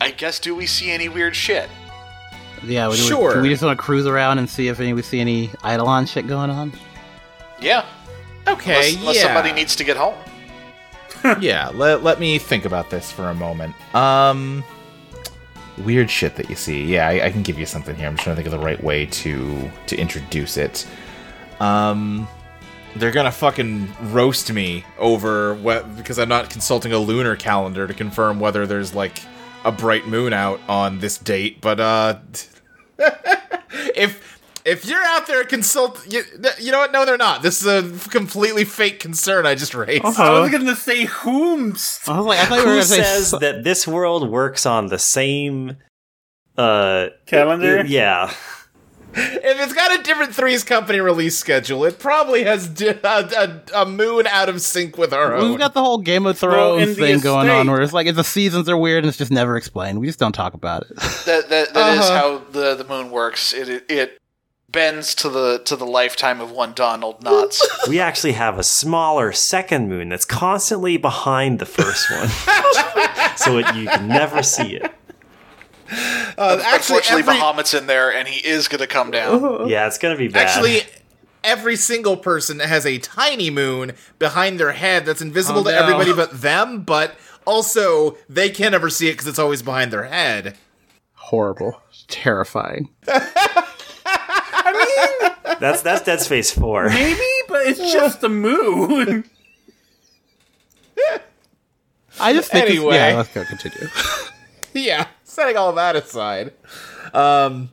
I- 0.00 0.06
I 0.06 0.10
guess 0.10 0.38
do 0.38 0.54
we 0.54 0.66
see 0.66 0.90
any 0.90 1.08
weird 1.08 1.34
shit? 1.36 1.68
Yeah. 2.64 2.88
We, 2.88 2.96
do 2.96 3.02
we- 3.02 3.08
Sure. 3.08 3.34
Do 3.34 3.40
we 3.42 3.48
just 3.48 3.62
want 3.62 3.78
to 3.78 3.82
cruise 3.82 4.06
around 4.06 4.38
and 4.38 4.48
see 4.48 4.68
if 4.68 4.80
any 4.80 4.92
we 4.92 5.02
see 5.02 5.20
any 5.20 5.50
Eidolon 5.64 6.06
shit 6.06 6.26
going 6.26 6.50
on? 6.50 6.72
Yeah. 7.60 7.84
Okay. 8.46 8.72
Unless, 8.74 8.96
unless 8.96 9.16
yeah. 9.16 9.22
somebody 9.22 9.52
needs 9.52 9.76
to 9.76 9.84
get 9.84 9.96
home. 9.96 10.14
yeah, 11.40 11.70
let, 11.74 12.02
let 12.02 12.20
me 12.20 12.38
think 12.38 12.64
about 12.64 12.90
this 12.90 13.10
for 13.10 13.30
a 13.30 13.34
moment. 13.34 13.74
Um, 13.94 14.62
weird 15.78 16.10
shit 16.10 16.36
that 16.36 16.48
you 16.48 16.56
see. 16.56 16.84
Yeah, 16.84 17.08
I, 17.08 17.26
I 17.26 17.30
can 17.30 17.42
give 17.42 17.58
you 17.58 17.66
something 17.66 17.94
here. 17.96 18.06
I'm 18.06 18.14
just 18.14 18.24
trying 18.24 18.36
to 18.36 18.42
think 18.42 18.52
of 18.52 18.58
the 18.58 18.64
right 18.64 18.82
way 18.82 19.06
to 19.06 19.70
to 19.86 19.96
introduce 19.96 20.56
it. 20.56 20.86
Um, 21.60 22.28
they're 22.96 23.10
gonna 23.10 23.32
fucking 23.32 23.88
roast 24.12 24.52
me 24.52 24.84
over 24.98 25.54
what 25.54 25.96
because 25.96 26.18
I'm 26.18 26.28
not 26.28 26.50
consulting 26.50 26.92
a 26.92 26.98
lunar 26.98 27.36
calendar 27.36 27.86
to 27.86 27.94
confirm 27.94 28.40
whether 28.40 28.66
there's 28.66 28.94
like 28.94 29.20
a 29.64 29.72
bright 29.72 30.06
moon 30.06 30.32
out 30.32 30.60
on 30.68 30.98
this 31.00 31.18
date. 31.18 31.60
But 31.60 31.80
uh, 31.80 32.18
if 33.94 34.38
if 34.64 34.84
you're 34.84 35.02
out 35.02 35.26
there 35.26 35.44
consult, 35.44 36.04
you, 36.12 36.22
you 36.60 36.72
know 36.72 36.78
what? 36.78 36.92
No, 36.92 37.04
they're 37.06 37.16
not. 37.16 37.42
This 37.42 37.64
is 37.64 37.66
a 37.66 38.08
completely 38.10 38.64
fake 38.64 39.00
concern 39.00 39.46
I 39.46 39.54
just 39.54 39.74
raised. 39.74 40.04
I 40.04 40.40
was 40.40 40.50
gonna 40.50 40.76
say 40.76 41.06
whomst. 41.06 42.08
I 42.08 42.18
was 42.18 42.26
like, 42.26 42.38
I 42.38 42.44
thought 42.46 42.58
you 42.60 42.66
were 42.66 42.72
Who 42.72 42.76
going 42.76 42.82
to 42.82 42.86
say. 42.88 43.02
says 43.02 43.30
that 43.40 43.64
this 43.64 43.86
world 43.86 44.28
works 44.30 44.66
on 44.66 44.86
the 44.88 44.98
same 44.98 45.76
uh 46.56 47.08
Calendar? 47.26 47.84
Yeah. 47.86 48.32
If 49.18 49.60
it's 49.60 49.72
got 49.72 49.98
a 49.98 50.02
different 50.02 50.34
Threes 50.34 50.64
Company 50.64 51.00
release 51.00 51.38
schedule, 51.38 51.84
it 51.84 51.98
probably 51.98 52.44
has 52.44 52.68
di- 52.68 52.88
a, 52.88 52.94
a, 53.02 53.60
a 53.82 53.86
moon 53.86 54.26
out 54.26 54.48
of 54.48 54.60
sync 54.60 54.96
with 54.98 55.12
our 55.12 55.34
own. 55.34 55.50
We've 55.50 55.58
got 55.58 55.74
the 55.74 55.82
whole 55.82 55.98
Game 55.98 56.26
of 56.26 56.38
Thrones 56.38 56.88
the 56.88 56.94
thing 56.94 57.20
going 57.20 57.48
on 57.48 57.70
where 57.70 57.82
it's 57.82 57.92
like 57.92 58.14
the 58.14 58.24
seasons 58.24 58.68
are 58.68 58.76
weird 58.76 59.04
and 59.04 59.08
it's 59.08 59.18
just 59.18 59.30
never 59.32 59.56
explained. 59.56 60.00
We 60.00 60.06
just 60.06 60.18
don't 60.18 60.32
talk 60.32 60.54
about 60.54 60.82
it. 60.90 60.96
That 61.28 61.48
that, 61.50 61.74
that 61.74 61.98
is 61.98 62.04
Uh-huh. 62.08 62.18
how 62.18 62.38
the, 62.52 62.74
the 62.74 62.84
moon 62.84 63.10
works. 63.10 63.52
It, 63.52 63.68
it 63.68 63.84
it 63.90 64.18
bends 64.70 65.14
to 65.16 65.28
the 65.28 65.58
to 65.66 65.76
the 65.76 65.84
lifetime 65.86 66.40
of 66.40 66.50
one 66.50 66.72
Donald 66.74 67.20
Knotts. 67.22 67.60
We 67.88 68.00
actually 68.00 68.32
have 68.32 68.58
a 68.58 68.62
smaller 68.62 69.32
second 69.32 69.88
moon 69.88 70.08
that's 70.10 70.24
constantly 70.24 70.96
behind 70.96 71.58
the 71.58 71.66
first 71.66 72.10
one. 72.10 72.28
so 73.36 73.58
it, 73.58 73.74
you 73.74 73.86
can 73.88 74.08
never 74.08 74.42
see 74.42 74.76
it. 74.76 74.90
Uh, 75.90 76.60
actually, 76.62 76.98
Unfortunately, 76.98 77.20
every, 77.22 77.34
Bahamut's 77.34 77.74
in 77.74 77.86
there, 77.86 78.12
and 78.12 78.28
he 78.28 78.46
is 78.46 78.68
going 78.68 78.80
to 78.80 78.86
come 78.86 79.10
down. 79.10 79.68
Yeah, 79.68 79.86
it's 79.86 79.98
gonna 79.98 80.16
be 80.16 80.28
bad. 80.28 80.46
actually, 80.46 80.80
every 81.42 81.76
single 81.76 82.16
person 82.16 82.60
has 82.60 82.84
a 82.86 82.98
tiny 82.98 83.50
moon 83.50 83.92
behind 84.18 84.60
their 84.60 84.72
head 84.72 85.06
that's 85.06 85.22
invisible 85.22 85.60
Oh, 85.60 85.64
to 85.64 85.70
no. 85.70 85.78
everybody 85.78 86.12
but 86.12 86.40
them. 86.40 86.82
But 86.82 87.16
also, 87.46 88.16
they 88.28 88.50
can't 88.50 88.74
ever 88.74 88.90
see 88.90 89.08
it 89.08 89.12
because 89.12 89.26
it's 89.28 89.38
always 89.38 89.62
behind 89.62 89.90
their 89.92 90.04
head. 90.04 90.56
Horrible. 91.14 91.80
Terrifying. 92.08 92.88
I 94.10 94.72
mean, 94.72 95.56
that's 95.60 95.82
that's 95.82 96.04
Dead 96.04 96.20
Space 96.20 96.50
4. 96.50 96.88
Maybe, 96.88 97.20
but 97.48 97.66
it's 97.66 97.92
just 97.92 98.20
the 98.20 98.28
moon. 98.28 99.24
I 102.20 102.32
just 102.32 102.50
think. 102.50 102.64
it's- 102.64 102.76
Anyway. 102.78 102.96
yeah, 102.96 103.16
let's 103.16 103.32
go 103.32 103.44
continue. 103.44 103.88
yeah, 104.74 105.06
setting 105.38 105.56
all 105.56 105.72
that 105.74 105.94
aside. 105.94 106.52
Um 107.14 107.70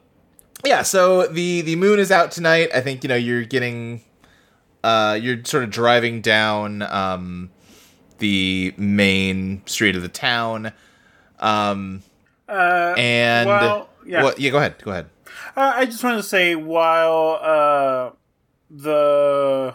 yeah, 0.63 0.83
so 0.83 1.25
the 1.27 1.61
the 1.61 1.75
moon 1.75 1.99
is 1.99 2.11
out 2.11 2.31
tonight. 2.31 2.69
I 2.73 2.81
think 2.81 3.03
you 3.03 3.07
know 3.07 3.15
you're 3.15 3.43
getting 3.43 4.01
uh 4.83 5.17
you're 5.19 5.43
sort 5.45 5.63
of 5.63 5.71
driving 5.71 6.21
down 6.21 6.83
um 6.83 7.49
the 8.19 8.73
main 8.77 9.63
street 9.65 9.95
of 9.95 10.01
the 10.03 10.09
town. 10.09 10.71
Um 11.39 12.03
Uh, 12.47 12.93
and 12.95 13.47
well, 13.47 13.89
yeah. 14.05 14.21
What, 14.21 14.39
yeah, 14.39 14.51
go 14.51 14.57
ahead. 14.59 14.75
Go 14.83 14.91
ahead. 14.91 15.07
Uh, 15.57 15.73
I 15.77 15.85
just 15.85 16.03
want 16.03 16.17
to 16.17 16.23
say 16.23 16.53
while 16.55 17.39
uh, 17.41 18.11
the 18.69 19.73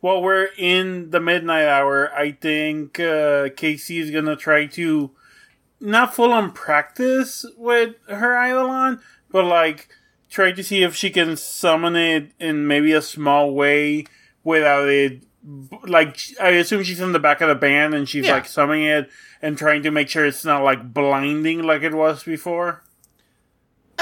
while 0.00 0.20
we're 0.20 0.48
in 0.58 1.10
the 1.10 1.20
midnight 1.20 1.66
hour, 1.66 2.12
I 2.12 2.32
think 2.32 2.98
uh, 2.98 3.50
Casey 3.56 3.98
is 3.98 4.10
gonna 4.10 4.34
try 4.34 4.66
to 4.66 5.12
not 5.80 6.14
full 6.14 6.32
on 6.32 6.52
practice 6.52 7.44
with 7.56 7.94
her 8.08 8.34
Eidolon, 8.36 9.00
but 9.30 9.44
like 9.44 9.88
try 10.30 10.52
to 10.52 10.62
see 10.62 10.82
if 10.82 10.94
she 10.94 11.10
can 11.10 11.36
summon 11.36 11.96
it 11.96 12.32
in 12.38 12.66
maybe 12.66 12.92
a 12.92 13.02
small 13.02 13.52
way 13.54 14.04
without 14.44 14.88
it. 14.88 15.22
Like 15.84 16.18
I 16.40 16.50
assume 16.50 16.82
she's 16.82 17.00
in 17.00 17.12
the 17.12 17.18
back 17.18 17.40
of 17.40 17.48
the 17.48 17.54
band 17.54 17.94
and 17.94 18.08
she's 18.08 18.26
Yeah. 18.26 18.34
like 18.34 18.46
summoning 18.46 18.84
it 18.84 19.10
and 19.40 19.56
trying 19.56 19.82
to 19.84 19.90
make 19.90 20.08
sure 20.08 20.26
it's 20.26 20.44
not 20.44 20.62
like 20.62 20.92
blinding 20.92 21.62
like 21.62 21.82
it 21.82 21.94
was 21.94 22.22
before. 22.24 22.82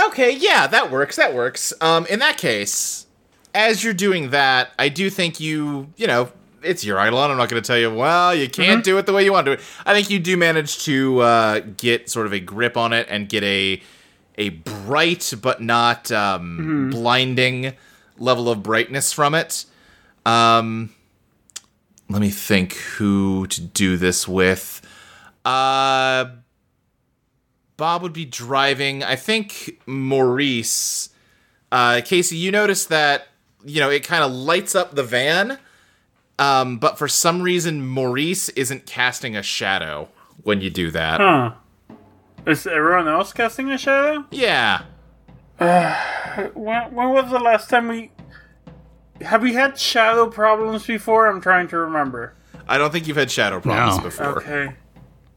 Okay, 0.07 0.31
yeah, 0.37 0.66
that 0.68 0.91
works. 0.91 1.16
That 1.16 1.35
works. 1.35 1.72
Um, 1.81 2.07
in 2.07 2.18
that 2.20 2.39
case, 2.39 3.07
as 3.55 3.83
you're 3.83 3.95
doing 3.95 4.31
that, 4.31 4.70
I 4.79 4.89
do 4.89 5.11
think 5.11 5.41
you, 5.41 5.93
you 5.97 6.07
know, 6.07 6.31
it's 6.62 6.84
your 6.84 6.98
Eidolon. 6.98 7.30
I'm 7.30 7.36
not 7.36 7.48
going 7.48 7.62
to 7.62 7.66
tell 7.66 7.78
you, 7.78 7.94
well, 7.94 8.34
you 8.34 8.48
can't 8.48 8.84
do 8.84 8.98
it 8.98 9.06
the 9.06 9.12
way 9.12 9.24
you 9.24 9.32
want 9.32 9.46
to 9.46 9.56
do 9.56 9.61
it. 9.61 9.66
I 9.86 9.94
think 9.94 10.11
you 10.11 10.18
do 10.18 10.36
manage 10.36 10.84
to 10.84 11.20
uh, 11.20 11.61
get 11.76 12.11
sort 12.11 12.26
of 12.26 12.32
a 12.32 12.40
grip 12.40 12.76
on 12.76 12.92
it 12.92 13.06
and 13.11 13.28
get 13.28 13.42
a 13.44 13.80
a 14.36 14.50
bright 14.50 15.34
but 15.42 15.61
not 15.61 16.12
um, 16.12 16.90
blinding 16.90 17.74
level 18.18 18.48
of 18.48 18.62
brightness 18.62 19.12
from 19.12 19.34
it. 19.34 19.64
Um, 20.24 20.90
let 22.09 22.20
me 22.20 22.30
think 22.30 22.74
who 22.74 23.46
to 23.48 23.61
do 23.61 23.96
this 23.96 24.26
with. 24.28 24.80
Uh, 25.44 26.26
Bob 27.76 28.02
would 28.02 28.12
be 28.12 28.24
driving. 28.24 29.02
I 29.02 29.16
think 29.16 29.80
Maurice. 29.86 31.11
Uh, 31.70 32.00
Casey, 32.04 32.36
you 32.36 32.50
noticed 32.50 32.88
that 32.88 33.28
you 33.64 33.80
know 33.80 33.90
it 33.90 34.04
kind 34.04 34.22
of 34.24 34.32
lights 34.32 34.74
up 34.74 34.94
the 34.94 35.02
van, 35.02 35.59
um, 36.39 36.78
but 36.78 36.99
for 36.99 37.09
some 37.09 37.43
reason 37.43 37.86
Maurice 37.86 38.49
isn't 38.51 38.86
casting 38.86 39.36
a 39.36 39.43
shadow 39.43 40.09
when 40.43 40.61
you 40.61 40.70
do 40.70 40.91
that. 40.93 41.20
Huh. 41.20 41.53
Is 42.47 42.66
everyone 42.66 43.09
else 43.09 43.32
casting 43.32 43.70
a 43.70 43.78
shadow? 43.78 44.24
Yeah. 44.30 44.82
When, 46.55 46.95
when 46.95 47.09
was 47.11 47.30
the 47.32 47.39
last 47.41 47.68
time 47.68 47.89
we. 47.89 48.12
Have 49.22 49.43
we 49.43 49.55
had 49.55 49.76
shadow 49.76 50.28
problems 50.30 50.86
before? 50.86 51.26
I'm 51.26 51.41
trying 51.41 51.66
to 51.68 51.78
remember. 51.78 52.34
I 52.68 52.78
don't 52.78 52.93
think 52.93 53.09
you've 53.09 53.16
had 53.16 53.30
shadow 53.30 53.59
problems 53.61 53.97
No. 53.97 54.03
before. 54.05 54.39
Okay. 54.43 54.74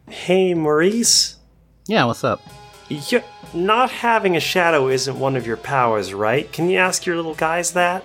Hey, 0.07 0.53
Maurice. 0.53 1.37
yeah, 1.87 2.05
what's 2.05 2.23
up? 2.23 2.41
you 2.89 3.23
not 3.53 3.89
having 3.89 4.35
a 4.35 4.39
shadow 4.39 4.89
isn't 4.89 5.17
one 5.17 5.35
of 5.35 5.47
your 5.47 5.57
powers, 5.57 6.13
right? 6.13 6.51
Can 6.51 6.69
you 6.69 6.77
ask 6.77 7.05
your 7.05 7.15
little 7.15 7.33
guys 7.35 7.71
that? 7.71 8.03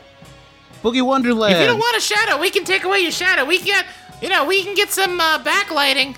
Boogie 0.83 1.03
Wonderland. 1.05 1.55
If 1.55 1.61
you 1.61 1.67
don't 1.67 1.79
want 1.79 1.97
a 1.97 2.01
shadow, 2.01 2.41
we 2.41 2.51
can 2.51 2.65
take 2.65 2.85
away 2.85 3.01
your 3.01 3.11
shadow. 3.11 3.45
We 3.45 3.59
can 3.59 3.67
get, 3.67 3.87
you 4.23 4.29
know, 4.29 4.45
we 4.45 4.63
can 4.63 4.75
get 4.75 4.91
some 4.91 5.21
uh, 5.21 5.39
backlighting. 5.43 6.17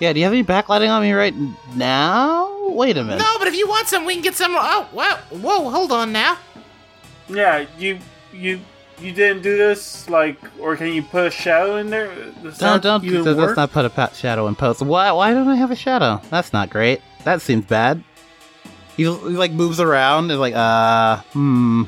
yeah, 0.00 0.12
do 0.12 0.18
you 0.18 0.24
have 0.24 0.32
any 0.32 0.44
backlighting 0.44 0.90
on 0.90 1.02
me 1.02 1.12
right 1.12 1.34
now? 1.74 2.68
Wait 2.70 2.96
a 2.96 3.04
minute. 3.04 3.18
No, 3.18 3.38
but 3.38 3.48
if 3.48 3.54
you 3.56 3.68
want 3.68 3.88
some, 3.88 4.04
we 4.04 4.14
can 4.14 4.22
get 4.22 4.34
some. 4.34 4.54
Oh, 4.56 4.88
wow, 4.92 5.18
whoa, 5.30 5.70
hold 5.70 5.92
on 5.92 6.12
now. 6.12 6.36
Yeah, 7.28 7.66
you. 7.78 7.98
You. 8.32 8.60
You 9.00 9.12
didn't 9.12 9.40
do 9.40 9.56
this, 9.56 10.10
like, 10.10 10.36
or 10.60 10.76
can 10.76 10.88
you 10.88 11.02
put 11.02 11.24
a 11.28 11.30
shadow 11.30 11.76
in 11.76 11.88
there? 11.88 12.14
Does 12.42 12.58
Don't 12.58 12.82
don't 12.82 13.02
even 13.02 13.24
let's 13.24 13.38
work? 13.38 13.56
not 13.56 13.72
put 13.72 13.86
a 13.86 13.88
pat 13.88 14.14
shadow 14.14 14.46
in 14.46 14.54
post. 14.54 14.82
Why 14.82 15.10
why 15.12 15.32
don't 15.32 15.48
I 15.48 15.56
have 15.56 15.70
a 15.70 15.74
shadow? 15.74 16.20
That's 16.28 16.52
not 16.52 16.68
great. 16.68 17.00
That 17.24 17.40
seems 17.40 17.64
bad. 17.64 18.04
He, 18.98 19.04
he 19.04 19.08
like 19.08 19.52
moves 19.52 19.80
around 19.80 20.30
and 20.30 20.38
like 20.38 20.52
uh 20.54 21.16
hmm 21.32 21.84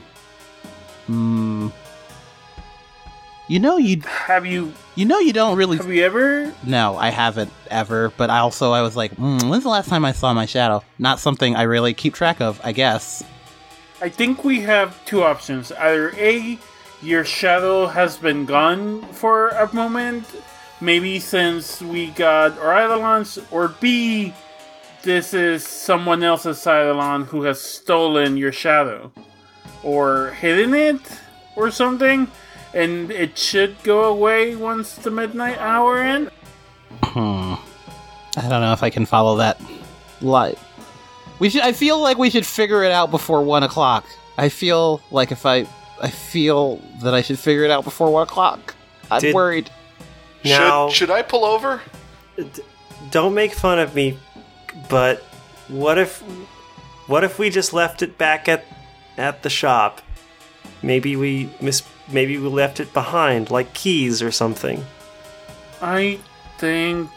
hmm. 1.06 1.68
You 3.53 3.59
know 3.59 3.76
you 3.76 4.00
Have 4.07 4.46
you 4.46 4.72
you 4.94 5.05
know 5.05 5.18
you 5.18 5.34
don't 5.34 5.59
really 5.59 5.76
have 5.76 5.92
you 5.92 6.03
ever 6.05 6.50
no 6.64 6.96
I 6.96 7.11
haven't 7.11 7.53
ever 7.70 8.11
but 8.16 8.30
I 8.30 8.38
also 8.38 8.72
I 8.72 8.80
was 8.80 8.96
like 8.96 9.14
mm, 9.16 9.46
when's 9.50 9.62
the 9.62 9.68
last 9.68 9.90
time 9.90 10.07
I 10.07 10.12
saw 10.12 10.32
my 10.32 10.46
shadow? 10.46 10.82
Not 10.98 11.20
something 11.20 11.55
I 11.55 11.64
really 11.64 11.92
keep 11.92 12.14
track 12.14 12.40
of 12.40 12.59
I 12.64 12.72
guess. 12.72 13.22
I 14.00 14.09
think 14.09 14.42
we 14.42 14.61
have 14.61 15.05
two 15.05 15.22
options. 15.22 15.70
Either 15.70 16.14
A, 16.16 16.59
your 17.02 17.27
shadow 17.27 17.85
has 17.89 18.16
been 18.16 18.47
gone 18.47 19.02
for 19.12 19.51
a 19.51 19.70
moment, 19.74 20.24
maybe 20.81 21.20
since 21.20 21.82
we 21.82 22.06
got 22.12 22.59
our 22.59 22.72
Eidolons, 22.72 23.39
or 23.51 23.68
B, 23.68 24.32
this 25.02 25.35
is 25.35 25.62
someone 25.62 26.22
else's 26.22 26.62
Eidolon 26.62 27.27
who 27.27 27.43
has 27.43 27.60
stolen 27.60 28.39
your 28.39 28.52
shadow. 28.52 29.12
Or 29.82 30.31
hidden 30.31 30.72
it, 30.72 31.02
or 31.55 31.70
something, 31.70 32.28
and 32.74 33.11
it 33.11 33.36
should 33.39 33.77
go 33.82 34.05
away 34.05 34.57
once 34.57 34.94
the 34.97 35.11
midnight 35.11 35.59
hour 35.59 36.03
in. 36.03 36.31
Hmm. 37.03 37.55
I 38.36 38.43
don't 38.49 38.61
know 38.62 38.73
if 38.73 38.82
I 38.82 38.90
can 38.90 39.05
follow 39.07 39.36
that 39.36 39.61
light. 40.20 40.59
We 41.39 41.51
should. 41.51 41.62
I 41.62 41.73
feel 41.73 42.01
like 42.01 42.19
we 42.19 42.31
should 42.31 42.47
figure 42.47 42.82
it 42.82 42.93
out 42.93 43.11
before 43.11 43.43
one 43.43 43.62
o'clock. 43.62 44.05
I 44.39 44.49
feel 44.49 45.01
like 45.11 45.32
if 45.32 45.44
I, 45.44 45.66
I 46.01 46.09
feel 46.09 46.77
that 47.03 47.12
I 47.15 47.20
should 47.23 47.39
figure 47.39 47.65
it 47.65 47.70
out 47.70 47.85
before 47.85 48.11
one 48.11 48.23
o'clock. 48.23 48.74
I'm 49.11 49.20
Did- 49.20 49.35
worried. 49.35 49.70
Now, 50.44 50.89
Should 50.89 50.97
should 50.97 51.11
I 51.11 51.23
pull 51.23 51.44
over? 51.44 51.81
don't 53.12 53.35
make 53.35 53.53
fun 53.53 53.78
of 53.78 53.94
me, 53.94 54.19
but 54.89 55.20
what 55.69 55.99
if 55.99 56.20
what 57.07 57.23
if 57.23 57.39
we 57.39 57.49
just 57.51 57.73
left 57.73 58.03
it 58.03 58.19
back 58.19 58.49
at 58.49 58.65
at 59.16 59.43
the 59.44 59.51
shop? 59.51 60.01
Maybe 60.82 61.15
we 61.15 61.49
miss 61.61 61.82
maybe 62.11 62.37
we 62.39 62.49
left 62.49 62.81
it 62.81 62.93
behind 62.93 63.51
like 63.51 63.74
keys 63.74 64.23
or 64.23 64.31
something. 64.31 64.85
I 65.81 66.19
think 66.59 67.09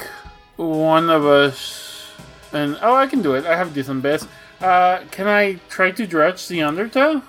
one 0.56 1.10
of 1.10 1.26
us, 1.26 2.12
and 2.52 2.78
oh, 2.82 2.96
I 2.96 3.08
can 3.08 3.22
do 3.22 3.36
it. 3.36 3.46
I 3.46 3.56
have 3.58 3.74
decent 3.74 4.02
biz. 4.02 4.28
Uh, 4.62 5.00
can 5.12 5.28
I 5.28 5.60
try 5.70 5.92
to 5.92 6.08
dredge 6.08 6.48
the 6.48 6.62
undertow? 6.64 7.22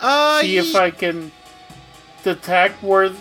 Uh, 0.00 0.40
See 0.40 0.56
if 0.56 0.74
I 0.74 0.90
can 0.90 1.30
detect 2.24 2.82
where, 2.82 3.12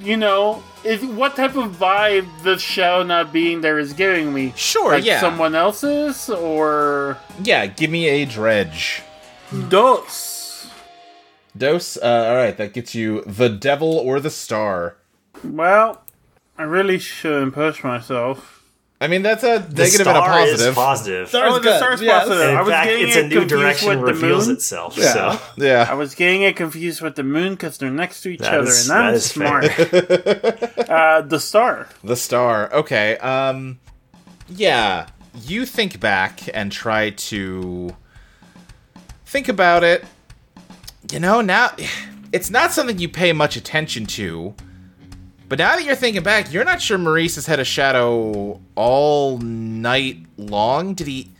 you 0.00 0.16
know, 0.16 0.62
is 0.82 1.04
what 1.04 1.36
type 1.36 1.54
of 1.56 1.76
vibe 1.76 2.26
the 2.42 2.58
shadow 2.58 3.02
not 3.04 3.32
being 3.32 3.60
there 3.60 3.78
is 3.78 3.92
giving 3.92 4.32
me. 4.34 4.52
Sure, 4.56 4.92
like 4.92 5.04
yeah. 5.04 5.20
someone 5.20 5.54
else's 5.54 6.28
or 6.28 7.18
yeah, 7.42 7.66
give 7.66 7.90
me 7.90 8.08
a 8.08 8.24
dredge. 8.24 9.02
dos. 9.68 10.33
Dose. 11.56 11.96
Uh, 11.96 12.00
all 12.28 12.36
right, 12.36 12.56
that 12.56 12.72
gets 12.72 12.94
you 12.94 13.22
the 13.26 13.48
devil 13.48 13.92
or 13.96 14.20
the 14.20 14.30
star. 14.30 14.96
Well, 15.42 16.02
I 16.58 16.62
really 16.64 16.98
shouldn't 16.98 17.54
push 17.54 17.82
myself. 17.84 18.62
I 19.00 19.06
mean, 19.08 19.22
that's 19.22 19.42
a 19.42 19.58
The 19.58 19.82
negative 19.82 20.06
and 20.06 20.16
a 20.16 20.20
star 20.20 20.28
positive. 20.28 20.68
is 20.68 20.74
positive. 20.74 21.28
Star- 21.28 21.46
Oh, 21.48 21.54
the 21.54 21.60
good. 21.60 21.76
star's 21.76 22.00
Yes. 22.00 22.22
positive. 22.26 22.48
And 22.48 22.56
I 22.56 22.62
was 22.62 22.70
fact, 22.70 22.86
getting 22.88 23.06
it's 23.08 23.16
it 23.16 23.24
a 23.24 23.28
new 23.28 23.40
confused 23.40 23.48
direction 23.62 23.88
with 23.88 23.98
the 23.98 24.04
reveals 24.14 24.46
moon. 24.46 24.56
itself. 24.56 24.96
Yeah. 24.96 25.12
So 25.12 25.92
I 25.92 25.94
was 25.94 26.14
getting 26.14 26.42
it 26.42 26.56
confused 26.56 27.02
with 27.02 27.16
the 27.16 27.22
moon 27.24 27.54
because 27.54 27.76
they're 27.76 27.90
next 27.90 28.22
to 28.22 28.30
each 28.30 28.38
That 28.40 28.54
other, 28.54 28.68
is- 28.68 28.88
and 28.88 28.98
I'm 28.98 29.06
that 29.12 29.14
is 29.14 29.26
smart. 29.26 29.64
uh, 30.88 31.20
the 31.22 31.38
star. 31.40 31.88
The 32.02 32.16
star. 32.16 32.72
Okay. 32.72 33.16
Um 33.18 33.78
yeah, 34.48 35.08
you 35.44 35.66
think 35.66 36.00
back 36.00 36.40
and 36.54 36.70
try 36.72 37.10
to 37.10 37.94
think 39.26 39.48
about 39.48 39.82
it. 39.84 40.04
You 41.12 41.20
know, 41.20 41.40
now 41.40 41.74
it's 42.32 42.50
not 42.50 42.72
something 42.72 42.98
you 42.98 43.08
pay 43.08 43.32
much 43.32 43.56
attention 43.56 44.06
to. 44.06 44.54
But 45.48 45.58
now 45.58 45.76
that 45.76 45.84
you're 45.84 45.94
thinking 45.94 46.22
back, 46.22 46.52
you're 46.52 46.64
not 46.64 46.80
sure 46.80 46.98
Maurice 46.98 47.34
has 47.36 47.46
had 47.46 47.60
a 47.60 47.64
shadow 47.64 48.60
all 48.74 49.38
night 49.38 50.24
long. 50.36 50.94
Did 50.94 51.06
he 51.06 51.30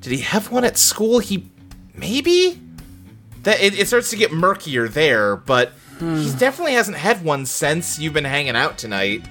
did 0.00 0.12
he 0.12 0.18
have 0.18 0.50
one 0.50 0.64
at 0.64 0.76
school? 0.76 1.20
He 1.20 1.50
maybe 1.94 2.60
that 3.44 3.60
it, 3.60 3.78
it 3.78 3.86
starts 3.86 4.10
to 4.10 4.16
get 4.16 4.32
murkier 4.32 4.88
there, 4.88 5.36
but 5.36 5.72
he 5.98 6.04
hmm. 6.04 6.38
definitely 6.38 6.74
hasn't 6.74 6.96
had 6.96 7.24
one 7.24 7.46
since 7.46 7.98
you've 7.98 8.12
been 8.12 8.24
hanging 8.24 8.56
out 8.56 8.76
tonight. 8.76 9.24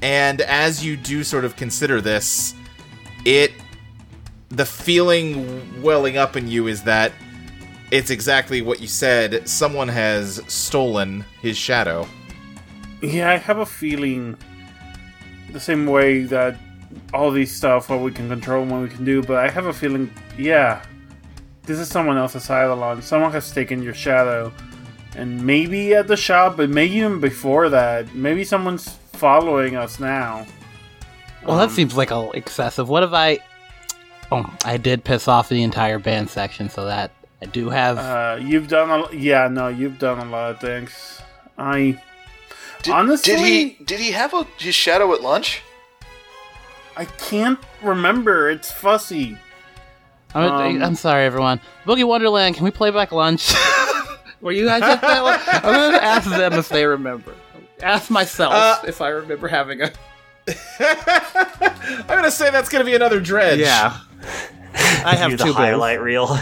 And 0.00 0.40
as 0.40 0.84
you 0.84 0.96
do 0.96 1.22
sort 1.22 1.44
of 1.44 1.54
consider 1.54 2.00
this, 2.00 2.54
it 3.24 3.52
the 4.48 4.66
feeling 4.66 5.82
welling 5.82 6.16
up 6.16 6.36
in 6.36 6.48
you 6.48 6.66
is 6.66 6.82
that 6.82 7.12
it's 7.92 8.08
exactly 8.08 8.62
what 8.62 8.80
you 8.80 8.86
said. 8.88 9.46
Someone 9.46 9.86
has 9.86 10.42
stolen 10.48 11.26
his 11.42 11.58
shadow. 11.58 12.08
Yeah, 13.02 13.30
I 13.30 13.36
have 13.36 13.58
a 13.58 13.66
feeling 13.66 14.36
the 15.50 15.60
same 15.60 15.84
way 15.84 16.22
that 16.22 16.56
all 17.12 17.30
these 17.30 17.54
stuff, 17.54 17.90
what 17.90 18.00
we 18.00 18.10
can 18.10 18.30
control 18.30 18.62
and 18.62 18.72
what 18.72 18.80
we 18.80 18.88
can 18.88 19.04
do, 19.04 19.22
but 19.22 19.36
I 19.36 19.50
have 19.50 19.66
a 19.66 19.74
feeling, 19.74 20.10
yeah, 20.38 20.82
this 21.64 21.78
is 21.78 21.88
someone 21.88 22.16
else's 22.16 22.46
Eidolon. 22.46 23.02
Someone 23.02 23.30
has 23.32 23.52
taken 23.52 23.82
your 23.82 23.94
shadow. 23.94 24.50
And 25.14 25.44
maybe 25.44 25.94
at 25.94 26.08
the 26.08 26.16
shop, 26.16 26.56
but 26.56 26.70
maybe 26.70 26.94
even 26.94 27.20
before 27.20 27.68
that. 27.68 28.14
Maybe 28.14 28.42
someone's 28.42 28.88
following 29.12 29.76
us 29.76 30.00
now. 30.00 30.46
Well, 31.44 31.58
that 31.58 31.68
um, 31.68 31.70
seems 31.70 31.94
like 31.94 32.10
a 32.10 32.30
excessive. 32.32 32.88
What 32.88 33.02
if 33.02 33.12
I? 33.12 33.40
Oh, 34.30 34.50
I 34.64 34.78
did 34.78 35.04
piss 35.04 35.28
off 35.28 35.50
the 35.50 35.62
entire 35.62 35.98
band 35.98 36.30
section, 36.30 36.70
so 36.70 36.86
that 36.86 37.12
I 37.42 37.46
do 37.46 37.68
have. 37.70 37.98
Uh, 37.98 38.38
you've 38.40 38.68
done 38.68 38.88
a 38.90 39.14
yeah, 39.14 39.48
no, 39.48 39.66
you've 39.68 39.98
done 39.98 40.18
a 40.20 40.30
lot 40.30 40.52
of 40.52 40.60
things. 40.60 41.20
I 41.58 42.00
Did, 42.82 42.94
Honestly- 42.94 43.34
did 43.34 43.40
he 43.44 43.84
did 43.84 43.98
he 44.00 44.12
have 44.12 44.32
a, 44.32 44.44
his 44.58 44.74
shadow 44.76 45.12
at 45.12 45.22
lunch? 45.22 45.62
I 46.96 47.04
can't 47.06 47.58
remember. 47.82 48.48
It's 48.50 48.70
fussy. 48.70 49.36
I'm, 50.34 50.76
um, 50.76 50.82
I'm 50.82 50.94
sorry, 50.94 51.24
everyone. 51.24 51.60
Boogie 51.84 52.04
Wonderland, 52.06 52.54
can 52.54 52.64
we 52.64 52.70
play 52.70 52.90
back 52.90 53.12
lunch? 53.12 53.52
Were 54.40 54.52
you 54.52 54.66
guys 54.66 54.82
at 54.82 55.00
that 55.00 55.22
one? 55.22 55.38
I'm 55.46 55.62
gonna 55.74 55.96
ask 55.98 56.30
them 56.30 56.52
if 56.54 56.68
they 56.68 56.86
remember. 56.86 57.34
Ask 57.82 58.10
myself 58.10 58.52
Uh, 58.54 58.78
if 58.86 59.00
I 59.00 59.08
remember 59.08 59.48
having 59.48 59.82
a. 59.82 59.90
I'm 60.80 62.06
gonna 62.06 62.30
say 62.30 62.50
that's 62.50 62.68
gonna 62.68 62.84
be 62.84 62.94
another 62.94 63.20
dredge. 63.20 63.58
Yeah. 63.60 63.98
I 65.04 65.16
have 65.16 65.32
two 65.32 65.36
the 65.38 65.44
bills. 65.44 65.56
highlight 65.56 66.00
reel. 66.00 66.38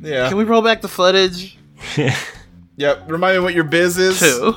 Yeah. 0.00 0.28
Can 0.28 0.36
we 0.38 0.44
roll 0.44 0.62
back 0.62 0.80
the 0.80 0.88
footage? 0.88 1.58
Yeah. 1.96 2.16
Yep. 2.76 3.10
Remind 3.10 3.36
me 3.38 3.42
what 3.42 3.54
your 3.54 3.64
biz 3.64 3.98
is. 3.98 4.20
Two. 4.20 4.54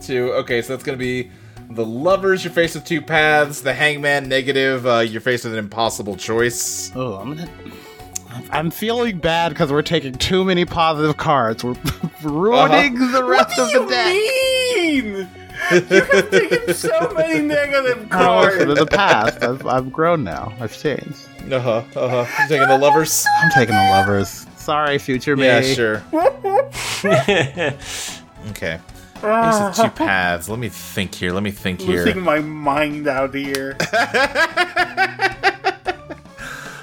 Two. 0.00 0.32
Okay, 0.34 0.62
so 0.62 0.72
that's 0.72 0.84
gonna 0.84 0.96
be 0.96 1.32
the 1.70 1.84
lovers. 1.84 2.44
You're 2.44 2.52
faced 2.52 2.76
with 2.76 2.84
two 2.84 3.02
paths. 3.02 3.60
The 3.60 3.74
hangman 3.74 4.28
negative. 4.28 4.86
Uh, 4.86 4.98
you're 5.00 5.20
faced 5.20 5.42
with 5.42 5.52
an 5.54 5.58
impossible 5.58 6.14
choice. 6.16 6.92
Oh, 6.94 7.14
I'm 7.14 7.34
gonna. 7.34 7.50
I'm 8.50 8.70
feeling 8.70 9.18
bad 9.18 9.48
because 9.48 9.72
we're 9.72 9.82
taking 9.82 10.12
too 10.14 10.44
many 10.44 10.64
positive 10.64 11.16
cards. 11.16 11.64
We're 11.64 11.74
ruining 12.22 12.94
the 13.10 13.24
rest 13.24 13.58
of 13.58 13.72
the 13.72 13.86
deck. 13.88 14.14
mean? 14.14 15.28
you 15.90 16.04
have 16.06 16.30
taken 16.30 16.72
so 16.74 17.12
many 17.16 17.42
negative 17.42 18.06
Oh, 18.12 18.16
cards. 18.16 18.62
in 18.62 18.74
the 18.74 18.86
past, 18.86 19.42
I've, 19.42 19.66
I've 19.66 19.92
grown 19.92 20.22
now. 20.22 20.52
I've 20.60 20.76
changed. 20.80 21.27
Uh 21.52 21.60
huh. 21.60 21.82
Uh 21.96 22.24
huh. 22.24 22.26
You're 22.38 22.48
taking 22.48 22.68
the 22.68 22.78
lovers. 22.78 23.24
I'm 23.42 23.50
taking 23.50 23.74
the 23.74 23.90
lovers. 23.90 24.46
Sorry, 24.56 24.98
future 24.98 25.36
me. 25.36 25.46
Yeah, 25.46 25.60
sure. 25.62 26.02
Okay. 28.50 28.78
Faced 29.20 29.62
with 29.64 29.76
two 29.76 29.90
paths. 30.04 30.48
Let 30.48 30.58
me 30.58 30.68
think 30.68 31.14
here. 31.14 31.32
Let 31.32 31.42
me 31.42 31.50
think 31.50 31.80
here. 31.80 32.04
Losing 32.04 32.22
my 32.22 32.38
mind 32.38 33.08
out 33.08 33.34
here. 33.34 33.76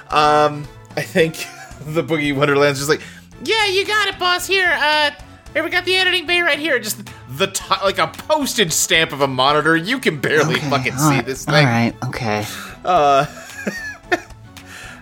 Um, 0.08 0.66
I 0.96 1.02
think 1.02 1.34
the 1.80 2.02
Boogie 2.02 2.34
Wonderland's 2.34 2.78
just 2.78 2.88
like 2.88 3.02
Yeah, 3.42 3.66
you 3.66 3.84
got 3.84 4.06
it, 4.08 4.18
boss. 4.18 4.46
Here, 4.46 4.70
uh, 4.80 5.10
here 5.52 5.64
we 5.64 5.68
got 5.70 5.84
the 5.84 5.96
editing 5.96 6.26
bay 6.26 6.40
right 6.40 6.58
here. 6.58 6.78
Just 6.78 7.04
just 7.04 7.10
the 7.38 7.48
t- 7.48 7.74
like 7.82 7.98
a 7.98 8.06
postage 8.06 8.72
stamp 8.72 9.12
of 9.12 9.20
a 9.20 9.26
monitor. 9.26 9.76
You 9.76 9.98
can 9.98 10.18
barely 10.20 10.60
fucking 10.60 10.96
see 10.96 11.20
this 11.22 11.44
thing. 11.44 11.54
right, 11.66 11.92
okay. 12.04 12.46
Uh, 12.84 13.26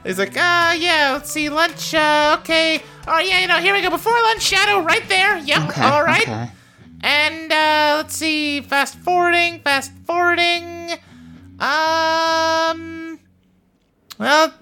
He's 0.04 0.18
like, 0.18 0.36
uh, 0.36 0.74
yeah, 0.78 1.12
let's 1.14 1.30
see, 1.30 1.48
lunch, 1.48 1.94
uh, 1.94 2.36
okay. 2.40 2.82
Oh, 3.08 3.18
yeah, 3.18 3.40
you 3.40 3.48
know, 3.48 3.58
here 3.58 3.72
we 3.74 3.80
go. 3.80 3.88
Before 3.90 4.12
lunch, 4.12 4.42
shadow 4.42 4.80
right 4.80 5.06
there. 5.08 5.38
Yep, 5.38 5.78
all 5.78 6.04
right. 6.04 6.22
Okay. 6.22 6.50
And, 7.02 7.50
uh, 7.50 7.94
let's 7.98 8.14
see, 8.14 8.60
fast 8.60 8.96
forwarding, 8.98 9.60
fast 9.60 9.92
forwarding. 10.06 10.90
Um, 11.58 13.18
well, 14.18 14.52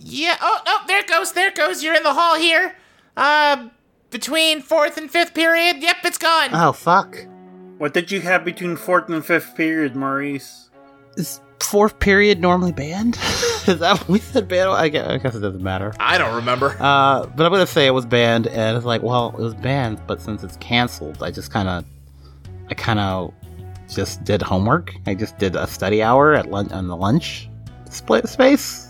yeah, 0.00 0.36
oh, 0.40 0.60
oh, 0.66 0.84
there 0.86 1.00
it 1.00 1.06
goes, 1.08 1.32
there 1.32 1.48
it 1.48 1.54
goes. 1.54 1.82
You're 1.82 1.94
in 1.94 2.02
the 2.02 2.14
hall 2.14 2.36
here. 2.36 2.74
Uh, 3.16 3.68
between 4.10 4.60
fourth 4.62 4.96
and 4.96 5.10
fifth 5.10 5.34
period. 5.34 5.82
Yep, 5.82 5.96
it's 6.04 6.18
gone. 6.18 6.50
Oh, 6.52 6.72
fuck. 6.72 7.26
what 7.78 7.92
did 7.94 8.10
you 8.10 8.20
have 8.20 8.44
between 8.44 8.76
fourth 8.76 9.08
and 9.08 9.24
fifth 9.24 9.56
period, 9.56 9.96
Maurice? 9.96 10.70
Is 11.16 11.40
fourth 11.62 11.98
period 11.98 12.40
normally 12.40 12.72
band? 12.72 13.16
Is 13.66 13.78
that 13.78 13.98
what 13.98 14.08
we 14.08 14.18
said 14.18 14.48
band? 14.48 14.70
I 14.70 14.88
guess, 14.88 15.08
I 15.08 15.18
guess 15.18 15.34
it 15.34 15.40
doesn't 15.40 15.62
matter. 15.62 15.92
I 16.00 16.18
don't 16.18 16.34
remember. 16.34 16.76
Uh, 16.80 17.26
but 17.26 17.46
I'm 17.46 17.52
gonna 17.52 17.66
say 17.66 17.86
it 17.86 17.92
was 17.92 18.06
band, 18.06 18.46
and 18.48 18.76
it's 18.76 18.86
like, 18.86 19.02
well, 19.02 19.28
it 19.38 19.38
was 19.42 19.54
band, 19.54 20.00
but 20.06 20.20
since 20.20 20.42
it's 20.42 20.56
canceled, 20.58 21.22
I 21.22 21.30
just 21.30 21.50
kind 21.52 21.68
of, 21.68 21.84
I 22.70 22.74
kind 22.74 22.98
of 22.98 23.32
just 23.88 24.24
did 24.24 24.42
homework. 24.42 24.94
I 25.06 25.14
just 25.14 25.38
did 25.38 25.54
a 25.56 25.66
study 25.66 26.02
hour 26.02 26.34
at 26.34 26.50
lunch 26.50 26.72
on 26.72 26.88
the 26.88 26.96
lunch 26.96 27.48
split 27.90 28.28
space. 28.28 28.88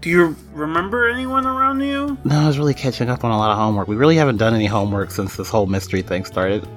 Do 0.00 0.10
you 0.10 0.34
remember 0.52 1.08
anyone 1.08 1.46
around 1.46 1.80
you? 1.80 2.18
No, 2.24 2.40
I 2.40 2.46
was 2.48 2.58
really 2.58 2.74
catching 2.74 3.08
up 3.08 3.22
on 3.24 3.30
a 3.30 3.38
lot 3.38 3.52
of 3.52 3.56
homework. 3.56 3.86
We 3.86 3.94
really 3.94 4.16
haven't 4.16 4.38
done 4.38 4.52
any 4.52 4.66
homework 4.66 5.12
since 5.12 5.36
this 5.36 5.48
whole 5.48 5.66
mystery 5.66 6.02
thing 6.02 6.24
started. 6.24 6.68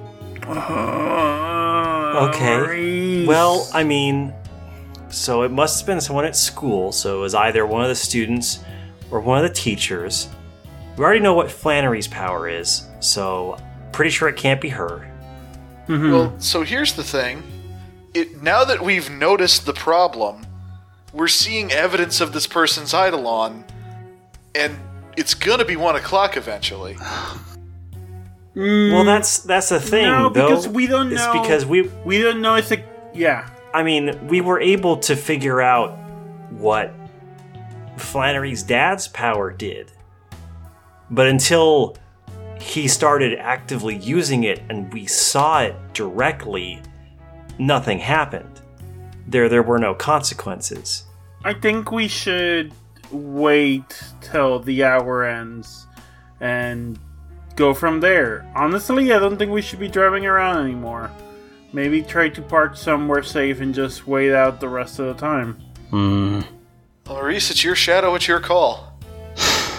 Uh, 0.46 2.28
Okay. 2.28 2.56
Maurice. 2.56 3.26
Well, 3.28 3.68
I 3.74 3.84
mean, 3.84 4.32
so 5.08 5.42
it 5.42 5.50
must 5.50 5.80
have 5.80 5.86
been 5.86 6.00
someone 6.00 6.24
at 6.24 6.36
school. 6.36 6.92
So 6.92 7.18
it 7.18 7.20
was 7.22 7.34
either 7.34 7.66
one 7.66 7.82
of 7.82 7.88
the 7.88 7.94
students 7.94 8.60
or 9.10 9.20
one 9.20 9.38
of 9.38 9.48
the 9.48 9.54
teachers. 9.54 10.28
We 10.96 11.04
already 11.04 11.20
know 11.20 11.34
what 11.34 11.50
Flannery's 11.50 12.08
power 12.08 12.48
is, 12.48 12.86
so 13.00 13.58
pretty 13.92 14.10
sure 14.10 14.28
it 14.28 14.36
can't 14.36 14.60
be 14.60 14.70
her. 14.70 15.06
Mhm. 15.88 16.10
Well, 16.12 16.34
so 16.38 16.62
here's 16.62 16.94
the 16.94 17.04
thing. 17.04 17.42
It, 18.14 18.42
now 18.42 18.64
that 18.64 18.80
we've 18.82 19.10
noticed 19.10 19.66
the 19.66 19.72
problem, 19.74 20.46
we're 21.12 21.28
seeing 21.28 21.70
evidence 21.70 22.20
of 22.20 22.32
this 22.32 22.46
person's 22.46 22.92
Eidolon, 22.94 23.64
and 24.54 24.76
it's 25.16 25.34
gonna 25.34 25.64
be 25.64 25.76
one 25.76 25.96
o'clock 25.96 26.36
eventually. 26.36 26.96
Well, 28.58 29.04
that's 29.04 29.40
that's 29.40 29.68
the 29.68 29.78
thing, 29.78 30.06
no, 30.06 30.30
though. 30.30 30.48
because 30.48 30.66
we 30.66 30.86
don't 30.86 31.10
know. 31.10 31.16
It's 31.16 31.42
because 31.42 31.66
we, 31.66 31.82
we 32.06 32.22
don't 32.22 32.40
know. 32.40 32.54
It's 32.54 32.70
a 32.72 32.82
yeah. 33.12 33.46
I 33.76 33.82
mean, 33.82 34.26
we 34.26 34.40
were 34.40 34.58
able 34.58 34.96
to 35.00 35.14
figure 35.14 35.60
out 35.60 35.98
what 36.48 36.94
Flannery's 37.98 38.62
dad's 38.62 39.06
power 39.06 39.52
did, 39.52 39.92
but 41.10 41.26
until 41.26 41.98
he 42.58 42.88
started 42.88 43.38
actively 43.38 43.94
using 43.94 44.44
it 44.44 44.62
and 44.70 44.90
we 44.94 45.04
saw 45.04 45.60
it 45.60 45.76
directly, 45.92 46.80
nothing 47.58 47.98
happened. 47.98 48.62
There, 49.26 49.50
there 49.50 49.62
were 49.62 49.78
no 49.78 49.94
consequences. 49.94 51.04
I 51.44 51.52
think 51.52 51.92
we 51.92 52.08
should 52.08 52.72
wait 53.10 54.02
till 54.22 54.58
the 54.60 54.84
hour 54.84 55.22
ends 55.22 55.86
and 56.40 56.98
go 57.56 57.74
from 57.74 58.00
there. 58.00 58.50
Honestly, 58.56 59.12
I 59.12 59.18
don't 59.18 59.36
think 59.36 59.52
we 59.52 59.60
should 59.60 59.80
be 59.80 59.88
driving 59.88 60.24
around 60.24 60.64
anymore. 60.64 61.10
Maybe 61.72 62.02
try 62.02 62.28
to 62.28 62.42
park 62.42 62.76
somewhere 62.76 63.22
safe 63.22 63.60
and 63.60 63.74
just 63.74 64.06
wait 64.06 64.32
out 64.32 64.60
the 64.60 64.68
rest 64.68 64.98
of 64.98 65.06
the 65.06 65.14
time. 65.14 65.54
Hmm. 65.90 66.40
Well, 67.06 67.16
Maurice, 67.16 67.50
it's 67.50 67.62
your 67.62 67.76
shadow, 67.76 68.14
it's 68.14 68.28
your 68.28 68.40
call. 68.40 68.92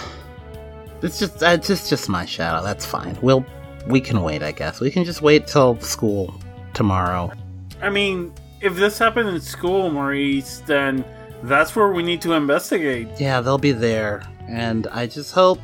It's 1.00 1.20
just 1.20 1.40
uh, 1.44 1.50
it's 1.50 1.68
just 1.68 1.88
just 1.88 2.08
my 2.08 2.24
shadow. 2.24 2.60
That's 2.60 2.84
fine. 2.84 3.16
We'll 3.22 3.46
we 3.86 4.00
can 4.00 4.20
wait. 4.20 4.42
I 4.42 4.50
guess 4.50 4.80
we 4.80 4.90
can 4.90 5.04
just 5.04 5.22
wait 5.22 5.46
till 5.46 5.78
school 5.78 6.34
tomorrow. 6.74 7.32
I 7.80 7.88
mean, 7.88 8.32
if 8.60 8.74
this 8.74 8.98
happened 8.98 9.28
in 9.28 9.40
school, 9.40 9.90
Maurice, 9.90 10.60
then 10.66 11.04
that's 11.44 11.76
where 11.76 11.92
we 11.92 12.02
need 12.02 12.20
to 12.22 12.32
investigate. 12.32 13.08
Yeah, 13.18 13.40
they'll 13.40 13.58
be 13.58 13.70
there, 13.70 14.22
and 14.48 14.88
I 14.88 15.06
just 15.06 15.32
hope 15.32 15.60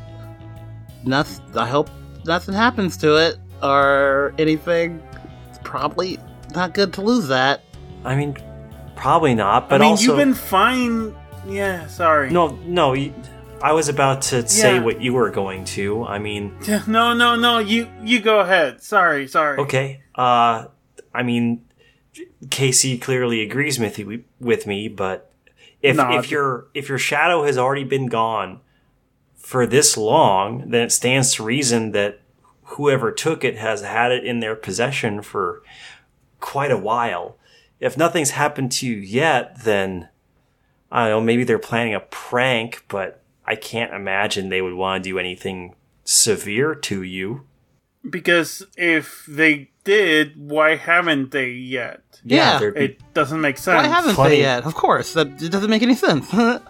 nothing. 1.03 1.57
I 1.57 1.67
hope 1.67 1.89
nothing 2.25 2.53
happens 2.53 2.95
to 2.97 3.15
it 3.17 3.37
or 3.61 4.33
anything. 4.37 5.01
It's 5.65 5.69
probably 5.71 6.19
not 6.53 6.73
good 6.75 6.93
to 6.93 7.01
lose 7.01 7.27
that. 7.29 7.63
I 8.03 8.15
mean, 8.15 8.37
probably 8.95 9.33
not. 9.33 9.67
But 9.67 9.81
I 9.81 9.85
mean, 9.85 9.91
also, 9.91 10.03
you've 10.03 10.17
been 10.17 10.35
fine. 10.35 11.15
Yeah, 11.47 11.87
sorry. 11.87 12.29
no, 12.29 12.49
no. 12.65 12.93
you- 12.93 13.13
I 13.63 13.71
was 13.71 13.89
about 13.89 14.21
to 14.23 14.47
say 14.47 14.75
Yeah. 14.75 14.83
what 14.83 15.01
you 15.01 15.13
were 15.13 15.31
going 15.31 15.65
to. 15.65 16.03
I 16.05 16.19
mean, 16.19 16.55
no, 16.85 17.13
no, 17.13 17.35
no. 17.35 17.57
You 17.57 17.87
you 18.03 18.19
go 18.19 18.41
ahead. 18.41 18.83
Sorry, 18.83 19.27
sorry. 19.27 19.57
okay. 19.59 20.01
Uh, 20.13 20.65
I 21.13 21.23
mean, 21.23 21.61
Casey 22.51 22.97
clearly 22.99 23.41
agrees 23.41 23.79
with 23.79 23.97
you, 23.97 24.23
with 24.39 24.67
me, 24.67 24.87
but 24.87 25.31
if 25.81 25.95
Nod. 25.95 26.13
if 26.19 26.29
your 26.29 26.67
if 26.75 26.89
your 26.89 26.99
shadow 26.99 27.43
has 27.43 27.57
already 27.57 27.85
been 27.85 28.05
gone 28.05 28.59
for 29.35 29.65
this 29.65 29.97
long, 29.97 30.69
then 30.69 30.83
it 30.83 30.91
stands 30.91 31.33
to 31.35 31.43
reason 31.43 31.91
that 31.93 32.19
whoever 32.69 33.11
took 33.11 33.43
it 33.43 33.57
has 33.57 33.81
had 33.81 34.11
it 34.11 34.23
in 34.23 34.39
their 34.39 34.55
possession 34.55 35.21
for 35.21 35.61
quite 36.39 36.71
a 36.71 36.77
while. 36.77 37.37
If 37.79 37.97
nothing's 37.97 38.31
happened 38.31 38.71
to 38.73 38.87
you 38.87 38.95
yet, 38.97 39.63
then 39.63 40.09
I 40.91 41.07
don't 41.07 41.09
know, 41.09 41.21
maybe 41.25 41.43
they're 41.43 41.59
planning 41.59 41.93
a 41.93 41.99
prank, 41.99 42.85
but 42.87 43.21
I 43.45 43.55
can't 43.55 43.93
imagine 43.93 44.49
they 44.49 44.61
would 44.61 44.73
want 44.73 45.03
to 45.03 45.09
do 45.09 45.19
anything 45.19 45.75
severe 46.03 46.73
to 46.75 47.01
you. 47.03 47.45
Because 48.07 48.63
if 48.77 49.25
they 49.27 49.71
did, 49.83 50.33
why 50.37 50.75
haven't 50.75 51.31
they 51.31 51.49
yet? 51.49 52.01
Yeah. 52.23 52.59
there'd 52.59 52.75
be- 52.75 52.81
It 52.85 53.13
doesn't 53.13 53.41
make 53.41 53.57
sense. 53.57 53.83
Why 53.83 53.87
haven't 53.87 54.15
funny. 54.15 54.35
they 54.35 54.41
yet? 54.41 54.63
Of 54.65 54.75
course, 54.75 55.13
that 55.13 55.41
it 55.41 55.51
doesn't 55.51 55.69
make 55.69 55.81
any 55.83 55.95
sense. 55.95 56.27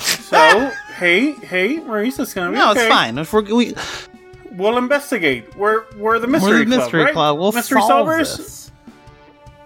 So, 0.00 0.70
hey, 0.96 1.32
hey, 1.32 1.76
Maurice, 1.76 2.18
it's 2.18 2.32
gonna 2.32 2.52
be 2.52 2.56
it's 2.56 2.66
okay. 2.70 2.86
It's 2.86 2.88
fine. 2.94 3.18
If 3.18 3.32
we're, 3.34 3.42
we, 3.42 3.74
We'll 4.52 4.78
investigate. 4.78 5.54
We're 5.56 5.84
we're 5.96 6.18
the 6.18 6.26
mystery 6.26 6.50
we're 6.50 6.58
the 6.60 6.64
club, 6.66 6.78
mystery 6.80 7.02
right? 7.04 7.12
club. 7.12 7.38
We'll 7.38 7.52
mystery 7.52 7.80
solve 7.82 8.08
solvers. 8.08 8.36
this. 8.36 8.72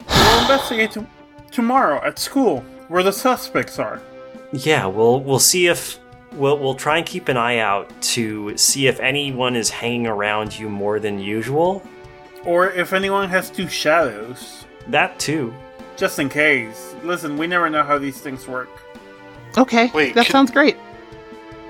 We'll 0.09 0.41
investigate 0.43 0.91
to- 0.93 1.07
tomorrow 1.51 2.03
at 2.05 2.19
school 2.19 2.61
where 2.89 3.03
the 3.03 3.13
suspects 3.13 3.79
are. 3.79 4.01
Yeah, 4.53 4.87
we'll 4.87 5.21
we'll 5.21 5.39
see 5.39 5.67
if 5.69 5.99
we'll 6.33 6.59
we'll 6.59 6.75
try 6.75 6.99
and 6.99 7.07
keep 7.07 7.29
an 7.29 7.37
eye 7.37 7.59
out 7.59 7.91
to 8.15 8.57
see 8.59 8.87
if 8.87 9.01
anyone 9.01 9.57
is 9.57 9.71
hanging 9.71 10.07
around 10.07 10.59
you 10.59 10.69
more 10.69 11.01
than 11.01 11.19
usual. 11.19 11.83
Or 12.45 12.71
if 12.71 12.93
anyone 12.93 13.29
has 13.31 13.49
two 13.51 13.69
shadows. 13.69 14.67
That 14.89 15.19
too. 15.19 15.55
Just 15.97 16.19
in 16.19 16.29
case. 16.29 16.95
Listen, 17.03 17.39
we 17.39 17.47
never 17.47 17.71
know 17.71 17.83
how 17.83 17.97
these 17.97 18.19
things 18.21 18.47
work. 18.47 18.69
Okay, 19.57 19.91
Wait, 19.95 20.15
that 20.15 20.27
could- 20.27 20.33
sounds 20.33 20.51
great. 20.51 20.77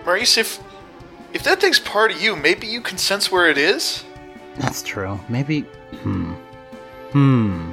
Maurice, 0.05 0.37
if 0.37 0.59
if 1.35 1.43
that 1.43 1.61
thing's 1.61 1.81
part 1.81 2.11
of 2.13 2.23
you, 2.23 2.37
maybe 2.37 2.67
you 2.67 2.81
can 2.81 2.97
sense 2.97 3.31
where 3.31 3.49
it 3.51 3.59
is. 3.59 4.05
That's 4.57 4.83
true. 4.83 5.19
Maybe. 5.29 5.61
Hmm. 6.03 6.33
Hmm. 7.13 7.73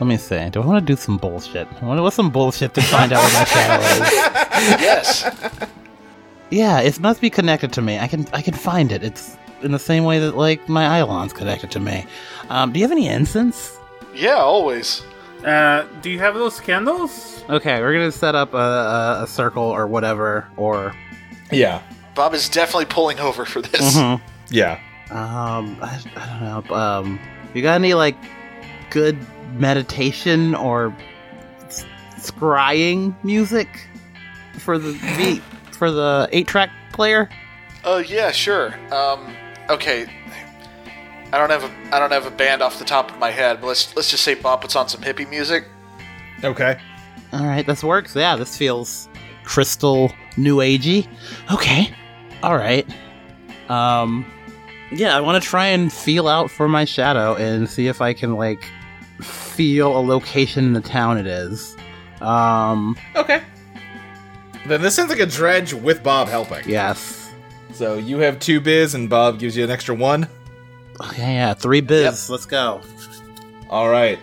Let 0.00 0.06
me 0.06 0.16
see. 0.16 0.48
Do 0.50 0.60
I 0.62 0.66
want 0.66 0.84
to 0.84 0.92
do 0.92 0.96
some 0.96 1.16
bullshit? 1.16 1.66
I 1.80 1.84
want 1.84 1.98
to 1.98 2.02
what's 2.02 2.16
some 2.16 2.30
bullshit 2.30 2.74
to 2.74 2.82
find 2.82 3.12
out 3.12 3.22
where 3.22 3.32
my 3.32 3.44
shadow 3.44 3.82
is. 3.82 4.12
yes. 4.80 5.68
Yeah, 6.50 6.80
it 6.80 7.00
must 7.00 7.20
be 7.20 7.30
connected 7.30 7.72
to 7.74 7.82
me. 7.82 7.98
I 7.98 8.06
can 8.06 8.26
I 8.32 8.42
can 8.42 8.54
find 8.54 8.92
it. 8.92 9.02
It's 9.02 9.36
in 9.62 9.72
the 9.72 9.78
same 9.78 10.04
way 10.04 10.18
that 10.18 10.36
like 10.36 10.68
my 10.68 10.98
Eidolon's 10.98 11.32
connected 11.32 11.70
to 11.72 11.80
me. 11.80 12.06
Um, 12.50 12.72
do 12.72 12.78
you 12.80 12.84
have 12.84 12.92
any 12.92 13.08
incense? 13.08 13.78
Yeah, 14.14 14.36
always. 14.36 15.02
Uh, 15.44 15.84
do 16.02 16.10
you 16.10 16.18
have 16.18 16.34
those 16.34 16.58
candles? 16.60 17.42
Okay, 17.48 17.80
we're 17.80 17.92
gonna 17.92 18.12
set 18.12 18.34
up 18.34 18.52
a, 18.54 18.56
a, 18.56 19.22
a 19.24 19.26
circle 19.26 19.62
or 19.64 19.86
whatever, 19.86 20.48
or 20.56 20.94
Yeah. 21.52 21.82
Bob 22.14 22.34
is 22.34 22.48
definitely 22.48 22.86
pulling 22.86 23.18
over 23.20 23.44
for 23.44 23.60
this. 23.60 23.94
Yeah. 24.50 24.80
um, 25.10 25.78
I, 25.82 26.00
I 26.16 26.26
don't 26.54 26.68
know. 26.70 26.74
Um, 26.76 27.20
you 27.54 27.62
got 27.62 27.74
any 27.74 27.94
like 27.94 28.16
good 28.90 29.18
meditation 29.54 30.54
or 30.54 30.94
s- 31.66 31.84
scrying 32.18 33.14
music 33.24 33.68
for 34.58 34.78
the 34.78 34.92
V 35.16 35.40
for 35.72 35.90
the 35.90 36.28
eight 36.32 36.46
track 36.46 36.70
player? 36.92 37.28
Uh, 37.84 38.02
yeah, 38.06 38.30
sure. 38.30 38.74
Um, 38.92 39.34
okay. 39.68 40.06
I 41.32 41.38
don't 41.38 41.50
have 41.50 41.64
a 41.64 41.94
I 41.94 41.98
don't 41.98 42.12
have 42.12 42.26
a 42.26 42.30
band 42.30 42.62
off 42.62 42.78
the 42.78 42.84
top 42.84 43.10
of 43.10 43.18
my 43.18 43.30
head, 43.30 43.60
but 43.60 43.66
let's 43.66 43.94
let's 43.96 44.08
just 44.10 44.22
say 44.22 44.34
Bob 44.34 44.60
puts 44.60 44.76
on 44.76 44.88
some 44.88 45.00
hippie 45.02 45.28
music. 45.28 45.64
Okay. 46.44 46.78
All 47.32 47.44
right, 47.44 47.66
this 47.66 47.82
works. 47.82 48.14
Yeah, 48.14 48.36
this 48.36 48.56
feels 48.56 49.08
crystal 49.42 50.12
new 50.36 50.58
agey. 50.58 51.08
Okay. 51.52 51.92
All 52.44 52.56
right. 52.56 52.86
Um 53.70 54.26
yeah, 54.92 55.16
I 55.16 55.20
want 55.20 55.42
to 55.42 55.48
try 55.48 55.68
and 55.68 55.90
feel 55.92 56.28
out 56.28 56.50
for 56.50 56.68
my 56.68 56.84
shadow 56.84 57.34
and 57.36 57.68
see 57.68 57.86
if 57.88 58.02
I 58.02 58.12
can 58.12 58.34
like 58.36 58.62
feel 59.22 59.96
a 59.96 60.02
location 60.02 60.66
in 60.66 60.72
the 60.74 60.80
town 60.82 61.16
it 61.16 61.26
is. 61.26 61.74
Um 62.20 62.96
Okay. 63.16 63.42
Then 64.66 64.82
this 64.82 64.94
sounds 64.94 65.08
like 65.10 65.20
a 65.20 65.26
dredge 65.26 65.72
with 65.72 66.02
Bob 66.02 66.28
helping. 66.28 66.68
yes. 66.68 67.32
So 67.72 67.94
you 67.94 68.18
have 68.18 68.38
two 68.38 68.60
biz 68.60 68.94
and 68.94 69.08
Bob 69.08 69.38
gives 69.38 69.56
you 69.56 69.64
an 69.64 69.70
extra 69.70 69.94
one. 69.94 70.28
Okay, 71.00 71.34
yeah, 71.34 71.54
3 71.54 71.80
biz. 71.80 72.30
Let's 72.30 72.46
go. 72.46 72.80
All 73.68 73.88
right. 73.88 74.18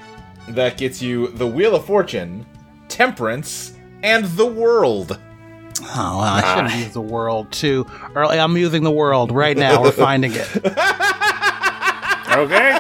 That 0.48 0.78
gets 0.78 1.02
you 1.02 1.28
the 1.30 1.46
Wheel 1.46 1.76
of 1.76 1.86
Fortune, 1.86 2.46
Temperance, 2.88 3.74
and 4.04 4.24
the 4.24 4.46
World. 4.46 5.20
Oh, 5.84 6.18
well, 6.18 6.20
I 6.22 6.56
should 6.56 6.68
have 6.70 6.80
used 6.80 6.94
the 6.94 7.02
world 7.02 7.52
too. 7.52 7.86
Early, 8.16 8.40
I'm 8.40 8.56
using 8.58 8.84
the 8.84 8.92
world 8.92 9.32
right 9.32 9.58
now. 9.58 9.82
We're 9.82 9.92
finding 9.92 10.32
it. 10.34 10.48
Okay. 12.32 12.80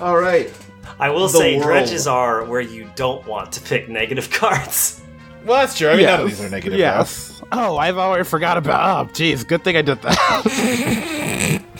All 0.00 0.16
right. 0.16 0.50
I 0.98 1.10
will 1.10 1.28
The 1.28 1.38
say 1.38 1.56
world. 1.56 1.66
dredges 1.68 2.06
are 2.06 2.44
where 2.46 2.62
you 2.62 2.88
don't 2.96 3.26
want 3.26 3.52
to 3.52 3.60
pick 3.60 3.90
negative 3.90 4.30
cards. 4.32 5.02
Well, 5.44 5.60
that's 5.60 5.76
true. 5.76 5.90
I 5.90 5.96
mean, 5.96 6.06
none 6.06 6.20
of 6.22 6.28
these 6.28 6.40
are 6.40 6.48
negative. 6.48 6.78
Yes. 6.78 7.42
Oh, 7.52 7.76
I've 7.76 7.98
already 7.98 8.24
forgot 8.24 8.56
about. 8.56 9.06
Oh, 9.06 9.12
jeez. 9.12 9.46
Good 9.46 9.62
thing 9.64 9.76
I 9.76 9.82
did 9.82 10.00
that. 10.02 11.62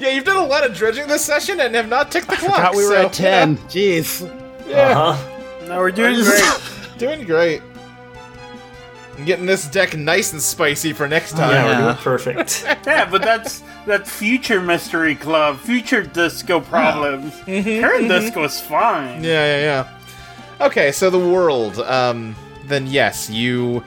Yeah, 0.00 0.08
you've 0.10 0.24
done 0.24 0.36
a 0.36 0.44
lot 0.44 0.68
of 0.68 0.76
dredging 0.76 1.06
this 1.06 1.24
session 1.24 1.60
and 1.60 1.74
have 1.76 1.88
not 1.88 2.10
ticked 2.10 2.28
the 2.28 2.36
clock. 2.36 2.56
Thought 2.56 2.74
we 2.74 2.84
were 2.84 2.90
so, 2.90 3.06
at 3.06 3.12
ten. 3.12 3.56
Jeez. 3.68 4.20
Yeah, 4.68 4.98
Uh-huh. 4.98 5.66
No, 5.68 5.78
we're 5.78 5.92
doing 5.92 6.16
great. 6.22 6.60
doing 6.98 7.24
great. 7.24 7.62
I'm 9.16 9.24
getting 9.24 9.46
this 9.46 9.66
deck 9.68 9.96
nice 9.96 10.32
and 10.32 10.42
spicy 10.42 10.92
for 10.92 11.06
next 11.08 11.32
time. 11.32 11.50
Yeah, 11.52 11.64
we're 11.64 11.70
Yeah. 11.72 11.80
doing 11.82 11.96
perfect. 11.96 12.64
Yeah, 12.86 13.08
but 13.08 13.22
that's 13.22 13.62
that's 13.86 14.10
future 14.10 14.60
mystery 14.60 15.14
club, 15.14 15.58
future 15.58 16.02
disco 16.02 16.60
problems. 16.60 17.34
Current 17.46 18.08
disco 18.08 18.44
is 18.44 18.60
fine. 18.60 19.22
Yeah, 19.24 19.44
yeah, 19.56 19.60
yeah. 20.60 20.66
Okay, 20.66 20.92
so 20.92 21.10
the 21.10 21.18
world. 21.18 21.78
Um, 21.80 22.34
then 22.66 22.86
yes, 22.86 23.30
you 23.30 23.82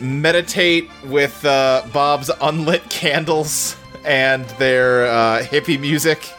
meditate 0.00 0.88
with 1.06 1.44
uh, 1.44 1.82
Bob's 1.92 2.30
unlit 2.40 2.82
candles 2.90 3.76
and 4.04 4.44
their 4.58 5.06
uh, 5.06 5.42
hippie 5.42 5.80
music. 5.80 6.30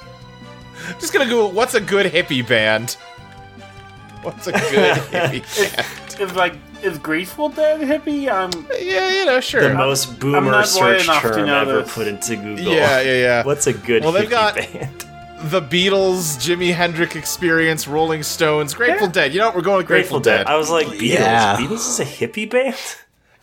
Just 0.99 1.13
gonna 1.13 1.29
go. 1.29 1.47
What's 1.47 1.73
a 1.73 1.81
good 1.81 2.11
hippie 2.11 2.45
band? 2.47 2.91
What's 4.21 4.47
a 4.47 4.51
good 4.51 4.61
hippie 4.97 5.75
band? 5.75 6.21
It's 6.21 6.35
like 6.35 6.53
is 6.83 6.97
Grateful 6.99 7.49
Dead 7.49 7.81
hippie? 7.81 8.31
I'm 8.31 8.51
Yeah, 8.79 9.19
you 9.19 9.25
know, 9.25 9.39
sure. 9.39 9.67
The 9.69 9.73
most 9.73 10.09
I'm 10.09 10.19
boomer 10.19 10.51
not 10.51 10.67
search 10.67 11.03
enough 11.05 11.21
to 11.23 11.29
term 11.29 11.49
ever 11.49 11.81
this. 11.81 11.93
put 11.93 12.07
into 12.07 12.35
Google. 12.35 12.73
yeah, 12.73 13.01
yeah, 13.01 13.13
yeah. 13.13 13.43
What's 13.45 13.67
a 13.67 13.73
good 13.73 14.03
Well, 14.03 14.11
they've 14.11 14.25
hippie 14.27 14.29
got- 14.29 14.55
band? 14.55 15.05
The 15.45 15.61
Beatles, 15.61 16.37
Jimi 16.37 16.73
Hendrix 16.73 17.17
Experience, 17.17 17.85
Rolling 17.85 18.23
Stones, 18.23 18.73
Grateful 18.73 19.09
Dead. 19.09 19.33
You 19.33 19.39
know 19.39 19.47
what? 19.47 19.55
We're 19.55 19.61
going 19.61 19.77
with 19.77 19.87
Grateful, 19.87 20.19
Grateful 20.21 20.31
Dead. 20.37 20.45
Dead. 20.45 20.47
I 20.47 20.55
was 20.55 20.69
like, 20.69 20.87
Beatles. 20.87 21.01
Yeah. 21.19 21.57
Beatles 21.57 21.89
is 21.89 21.99
a 21.99 22.05
hippie 22.05 22.49
band? 22.49 22.77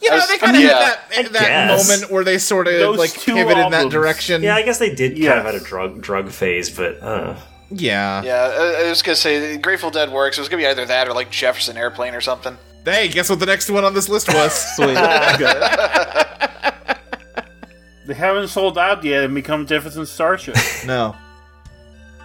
You 0.00 0.08
know, 0.08 0.16
was- 0.16 0.28
they 0.28 0.38
kind 0.38 0.56
of 0.56 0.62
yeah. 0.62 0.96
had 1.10 1.26
that, 1.26 1.32
that 1.34 1.86
moment 1.88 2.10
where 2.10 2.24
they 2.24 2.38
sort 2.38 2.68
of 2.68 2.72
Those 2.72 2.96
like 2.96 3.10
two 3.12 3.34
pivot 3.34 3.58
in 3.58 3.70
that 3.72 3.90
direction. 3.90 4.42
Yeah, 4.42 4.54
I 4.56 4.62
guess 4.62 4.78
they 4.78 4.94
did 4.94 5.10
kind 5.10 5.22
Yes. 5.24 5.38
of 5.40 5.44
had 5.44 5.54
a 5.56 5.60
drug 5.60 6.00
drug 6.00 6.30
phase, 6.30 6.70
but 6.70 7.02
uh, 7.02 7.36
yeah. 7.70 8.22
Yeah, 8.22 8.34
I, 8.80 8.86
I 8.86 8.88
was 8.88 9.02
gonna 9.02 9.14
say 9.16 9.58
Grateful 9.58 9.90
Dead 9.90 10.10
works. 10.10 10.38
It 10.38 10.40
was 10.40 10.48
gonna 10.48 10.62
be 10.62 10.66
either 10.66 10.86
that 10.86 11.06
or 11.06 11.12
like 11.12 11.30
Jefferson 11.30 11.76
Airplane 11.76 12.14
or 12.14 12.22
something. 12.22 12.56
Hey, 12.84 13.08
guess 13.08 13.28
what 13.28 13.40
the 13.40 13.46
next 13.46 13.68
one 13.70 13.84
on 13.84 13.94
this 13.94 14.08
list 14.08 14.28
was? 14.28 14.52
Sweet. 14.76 14.94
they 18.06 18.14
haven't 18.14 18.48
sold 18.48 18.78
out 18.78 19.04
yet 19.04 19.24
and 19.24 19.34
become 19.34 19.66
Jefferson 19.66 20.06
Starship. 20.06 20.56
no. 20.86 21.16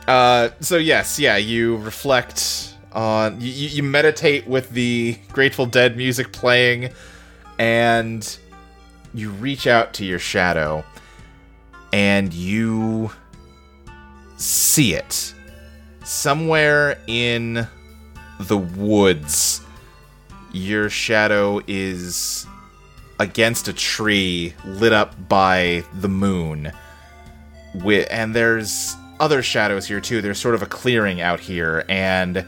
Uh, 0.08 0.50
so 0.60 0.78
yes, 0.78 1.20
yeah, 1.20 1.38
you 1.38 1.78
reflect 1.78 2.76
on, 2.94 3.42
you, 3.42 3.52
you 3.52 3.68
you 3.70 3.82
meditate 3.84 4.48
with 4.48 4.70
the 4.70 5.18
Grateful 5.32 5.66
Dead 5.66 5.98
music 5.98 6.32
playing, 6.32 6.92
and 7.58 8.38
you 9.14 9.32
reach 9.32 9.68
out 9.68 9.94
to 9.96 10.06
your 10.06 10.20
shadow 10.20 10.86
and 11.96 12.34
you 12.34 13.10
see 14.36 14.94
it 14.94 15.34
somewhere 16.04 17.00
in 17.08 17.66
the 18.42 18.58
woods. 18.58 19.62
Your 20.56 20.90
shadow 20.90 21.60
is 21.68 22.48
against 23.20 23.68
a 23.68 23.74
tree 23.74 24.54
lit 24.64 24.94
up 24.94 25.28
by 25.28 25.84
the 25.94 26.08
moon. 26.08 26.72
Wi- 27.74 28.08
And 28.10 28.34
there's 28.34 28.96
other 29.20 29.44
shadows 29.44 29.86
here 29.86 30.00
too. 30.00 30.22
There's 30.22 30.40
sort 30.40 30.56
of 30.56 30.62
a 30.62 30.66
clearing 30.66 31.20
out 31.22 31.42
here 31.42 31.84
and 31.90 32.46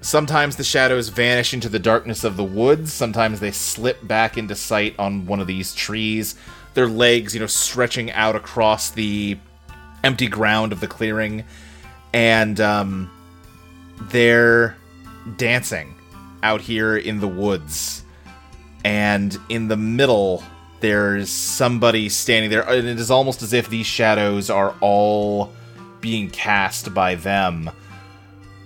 Sometimes 0.00 0.56
the 0.56 0.64
shadows 0.64 1.08
vanish 1.08 1.54
into 1.54 1.70
the 1.70 1.78
darkness 1.78 2.24
of 2.24 2.36
the 2.36 2.44
woods. 2.44 2.92
Sometimes 2.92 3.40
they 3.40 3.50
slip 3.50 4.06
back 4.06 4.36
into 4.36 4.54
sight 4.54 4.94
on 4.98 5.24
one 5.24 5.40
of 5.40 5.46
these 5.46 5.74
trees. 5.74 6.34
Their 6.74 6.86
legs, 6.88 7.32
you 7.32 7.40
know, 7.40 7.46
stretching 7.46 8.10
out 8.12 8.36
across 8.36 8.90
the 8.90 9.38
empty 10.02 10.26
ground 10.26 10.72
of 10.72 10.80
the 10.80 10.88
clearing. 10.88 11.44
And 12.12 12.60
um, 12.60 13.10
they're 14.10 14.76
dancing 15.38 15.93
out 16.44 16.60
here 16.60 16.96
in 16.96 17.18
the 17.18 17.26
woods. 17.28 18.04
And 18.84 19.36
in 19.48 19.66
the 19.66 19.76
middle, 19.76 20.44
there's 20.78 21.30
somebody 21.30 22.08
standing 22.08 22.50
there. 22.50 22.62
And 22.62 22.86
it 22.86 23.00
is 23.00 23.10
almost 23.10 23.42
as 23.42 23.52
if 23.52 23.68
these 23.68 23.86
shadows 23.86 24.50
are 24.50 24.76
all 24.80 25.52
being 26.00 26.30
cast 26.30 26.94
by 26.94 27.16
them 27.16 27.70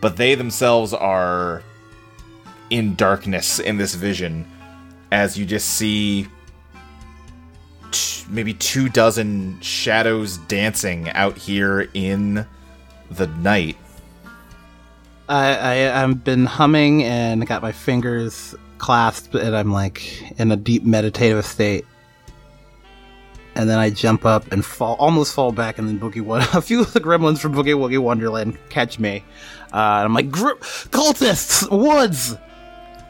but 0.01 0.17
they 0.17 0.35
themselves 0.35 0.93
are 0.93 1.63
in 2.71 2.95
darkness 2.95 3.59
in 3.59 3.79
this 3.79 3.95
vision 3.95 4.47
as 5.11 5.39
you 5.39 5.45
just 5.45 5.71
see 5.71 6.27
t- 7.91 8.25
maybe 8.29 8.53
two 8.55 8.89
dozen 8.89 9.59
shadows 9.61 10.37
dancing 10.39 11.09
out 11.11 11.37
here 11.39 11.89
in 11.95 12.47
the 13.11 13.27
night. 13.27 13.77
I, 15.29 15.55
I 15.55 16.03
I've 16.03 16.25
been 16.25 16.47
humming 16.47 17.05
and 17.05 17.47
got 17.47 17.63
my 17.63 17.73
fingers 17.73 18.55
clasped, 18.79 19.35
and 19.35 19.55
I'm 19.55 19.73
like 19.73 20.39
in 20.39 20.51
a 20.51 20.57
deep 20.57 20.85
meditative 20.85 21.45
state. 21.45 21.85
And 23.55 23.69
then 23.69 23.79
I 23.79 23.91
jump 23.91 24.25
up 24.25 24.53
and 24.53 24.65
fall, 24.65 24.95
almost 25.01 25.35
fall 25.35 25.51
back, 25.51 25.79
and 25.79 25.89
then 25.89 25.99
Boogie 25.99 26.23
One, 26.23 26.43
a 26.55 26.63
few 26.63 26.81
of 26.81 26.93
the 26.93 27.01
gremlins 27.01 27.39
from 27.41 27.55
Boogie 27.55 27.75
Woogie 27.75 27.99
Wonderland 27.99 28.57
catch 28.69 28.99
me. 28.99 29.25
Uh, 29.73 29.99
and 30.01 30.05
I'm 30.05 30.15
like, 30.15 30.31
Gr- 30.31 30.53
cultists, 30.91 31.69
woods, 31.71 32.37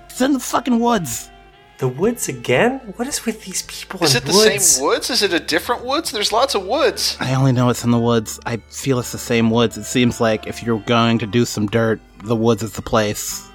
send 0.09 0.35
the 0.35 0.41
fucking 0.41 0.81
woods. 0.81 1.31
The 1.79 1.87
woods 1.89 2.29
again? 2.29 2.81
What 2.97 3.07
is 3.07 3.25
with 3.25 3.45
these 3.45 3.63
people 3.63 4.03
Is 4.03 4.17
in 4.17 4.23
it 4.23 4.27
the 4.27 4.33
woods? 4.33 4.67
same 4.67 4.85
woods? 4.85 5.11
Is 5.11 5.23
it 5.23 5.33
a 5.33 5.39
different 5.39 5.85
woods? 5.85 6.11
There's 6.11 6.33
lots 6.33 6.57
of 6.57 6.65
woods. 6.67 7.17
I 7.21 7.35
only 7.35 7.53
know 7.53 7.69
it's 7.69 7.85
in 7.85 7.93
the 7.93 7.99
woods. 8.01 8.41
I 8.45 8.57
feel 8.57 8.99
it's 8.99 9.13
the 9.13 9.19
same 9.19 9.49
woods. 9.51 9.77
It 9.79 9.85
seems 9.85 10.21
like 10.21 10.49
if 10.49 10.61
you're 10.63 10.81
going 10.81 11.19
to 11.21 11.27
do 11.27 11.45
some 11.45 11.67
dirt, 11.69 12.01
the 12.25 12.35
woods 12.35 12.65
is 12.65 12.73
the 12.73 12.83
place. 12.83 13.49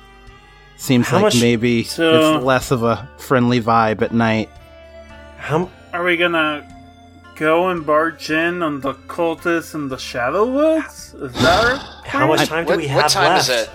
Seems 0.78 1.08
How 1.08 1.18
like 1.18 1.24
much- 1.34 1.42
maybe 1.42 1.84
So- 1.84 2.38
it's 2.38 2.46
less 2.46 2.72
of 2.72 2.84
a 2.84 3.10
friendly 3.18 3.62
vibe 3.62 4.02
at 4.02 4.14
night. 4.14 4.50
How, 5.38 5.70
Are 5.92 6.04
we 6.06 6.16
gonna 6.16 6.66
go 7.36 7.68
and 7.70 7.86
barge 7.86 8.32
in 8.32 8.64
on 8.64 8.80
the 8.80 8.94
cultists 8.94 9.76
in 9.76 9.90
the 9.90 9.98
Shadow 9.98 10.46
Woods? 10.46 11.14
Is 11.16 11.34
that 11.34 11.78
how 12.06 12.28
much 12.28 12.38
plan? 12.38 12.48
time 12.48 12.64
do 12.66 12.70
What, 12.72 12.78
we 12.80 12.88
have 12.88 13.04
what 13.04 13.12
time 13.12 13.34
left? 13.34 13.50
is 13.50 13.64
it? 13.64 13.70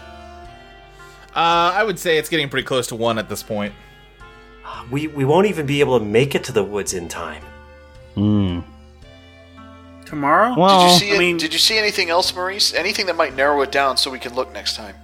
Uh, 1.37 1.73
I 1.77 1.85
would 1.85 1.99
say 1.99 2.17
it's 2.17 2.31
getting 2.31 2.49
pretty 2.49 2.67
close 2.67 2.87
to 2.89 2.95
one 2.97 3.19
at 3.19 3.29
this 3.29 3.43
point. 3.43 3.75
We 4.91 5.07
we 5.09 5.25
won't 5.25 5.47
even 5.47 5.67
be 5.67 5.81
able 5.81 5.99
to 5.99 6.05
make 6.05 6.35
it 6.35 6.45
to 6.45 6.53
the 6.53 6.65
woods 6.65 6.93
in 6.95 7.09
time. 7.09 7.43
Hmm. 8.15 8.61
tomorrow? 10.05 10.55
Well, 10.59 10.87
Did 10.87 10.93
you 10.93 10.99
see? 10.99 11.11
I 11.13 11.15
it- 11.15 11.19
mean- 11.19 11.37
did 11.37 11.53
you 11.53 11.59
see 11.59 11.79
anything 11.79 12.11
else, 12.11 12.35
Maurice? 12.35 12.73
Anything 12.75 13.07
that 13.07 13.17
might 13.17 13.37
narrow 13.37 13.61
it 13.63 13.71
down 13.71 13.97
so 13.97 14.11
we 14.11 14.19
can 14.19 14.35
look 14.35 14.53
next 14.53 14.77
time? 14.77 14.95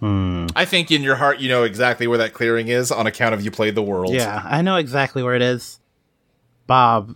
hmm. 0.00 0.46
I 0.56 0.64
think 0.64 0.90
in 0.90 1.02
your 1.02 1.16
heart 1.16 1.38
you 1.40 1.48
know 1.48 1.62
exactly 1.64 2.06
where 2.06 2.18
that 2.18 2.32
clearing 2.34 2.68
is 2.68 2.90
on 2.90 3.06
account 3.06 3.34
of 3.34 3.42
you 3.42 3.50
played 3.50 3.74
the 3.74 3.82
world. 3.82 4.12
Yeah, 4.14 4.42
I 4.44 4.62
know 4.62 4.76
exactly 4.76 5.22
where 5.22 5.34
it 5.34 5.42
is. 5.42 5.78
Bob, 6.66 7.14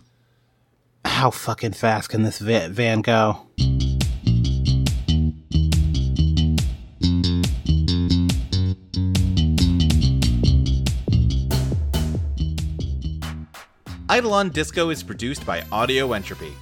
how 1.05 1.31
fucking 1.31 1.73
fast 1.73 2.09
can 2.09 2.23
this 2.23 2.39
va- 2.39 2.69
van 2.69 3.01
go? 3.01 3.47
Eidolon 14.09 14.49
Disco 14.49 14.89
is 14.89 15.03
produced 15.03 15.45
by 15.45 15.63
Audio 15.71 16.13
Entropy. 16.13 16.53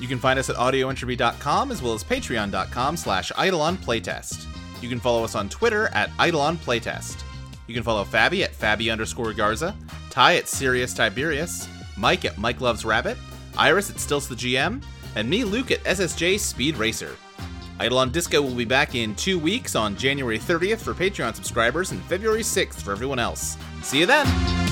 You 0.00 0.08
can 0.08 0.18
find 0.18 0.38
us 0.38 0.48
at 0.48 0.56
audioentropy.com 0.56 1.70
as 1.70 1.82
well 1.82 1.92
as 1.92 2.02
patreon.com 2.02 2.96
slash 2.96 3.30
Eidolon 3.38 3.76
Playtest. 3.76 4.46
You 4.80 4.88
can 4.88 5.00
follow 5.00 5.22
us 5.22 5.34
on 5.34 5.50
Twitter 5.50 5.88
at 5.88 6.10
Eidolon 6.18 6.56
Playtest. 6.56 7.22
You 7.66 7.74
can 7.74 7.82
follow 7.82 8.04
Fabi 8.04 8.42
at 8.42 8.52
Fabi 8.58 8.90
underscore 8.90 9.34
Garza, 9.34 9.74
Ty 10.08 10.36
at 10.36 10.48
Sirius 10.48 10.94
Tiberius, 10.94 11.68
Mike 11.96 12.24
at 12.24 12.38
Mike 12.38 12.62
Loves 12.62 12.84
Rabbit, 12.84 13.18
Iris 13.56 13.90
at 13.90 14.00
Stills 14.00 14.28
the 14.28 14.34
GM, 14.34 14.82
and 15.14 15.28
me, 15.28 15.44
Luke, 15.44 15.70
at 15.70 15.84
SSJ 15.84 16.40
Speed 16.40 16.76
Racer. 16.76 17.16
Eidolon 17.82 18.12
Disco 18.12 18.40
will 18.40 18.54
be 18.54 18.64
back 18.64 18.94
in 18.94 19.14
two 19.14 19.38
weeks 19.38 19.76
on 19.76 19.96
January 19.96 20.38
30th 20.38 20.80
for 20.80 20.94
Patreon 20.94 21.34
subscribers 21.34 21.92
and 21.92 22.02
February 22.04 22.42
6th 22.42 22.82
for 22.82 22.92
everyone 22.92 23.18
else. 23.18 23.58
See 23.82 24.00
you 24.00 24.06
then! 24.06 24.63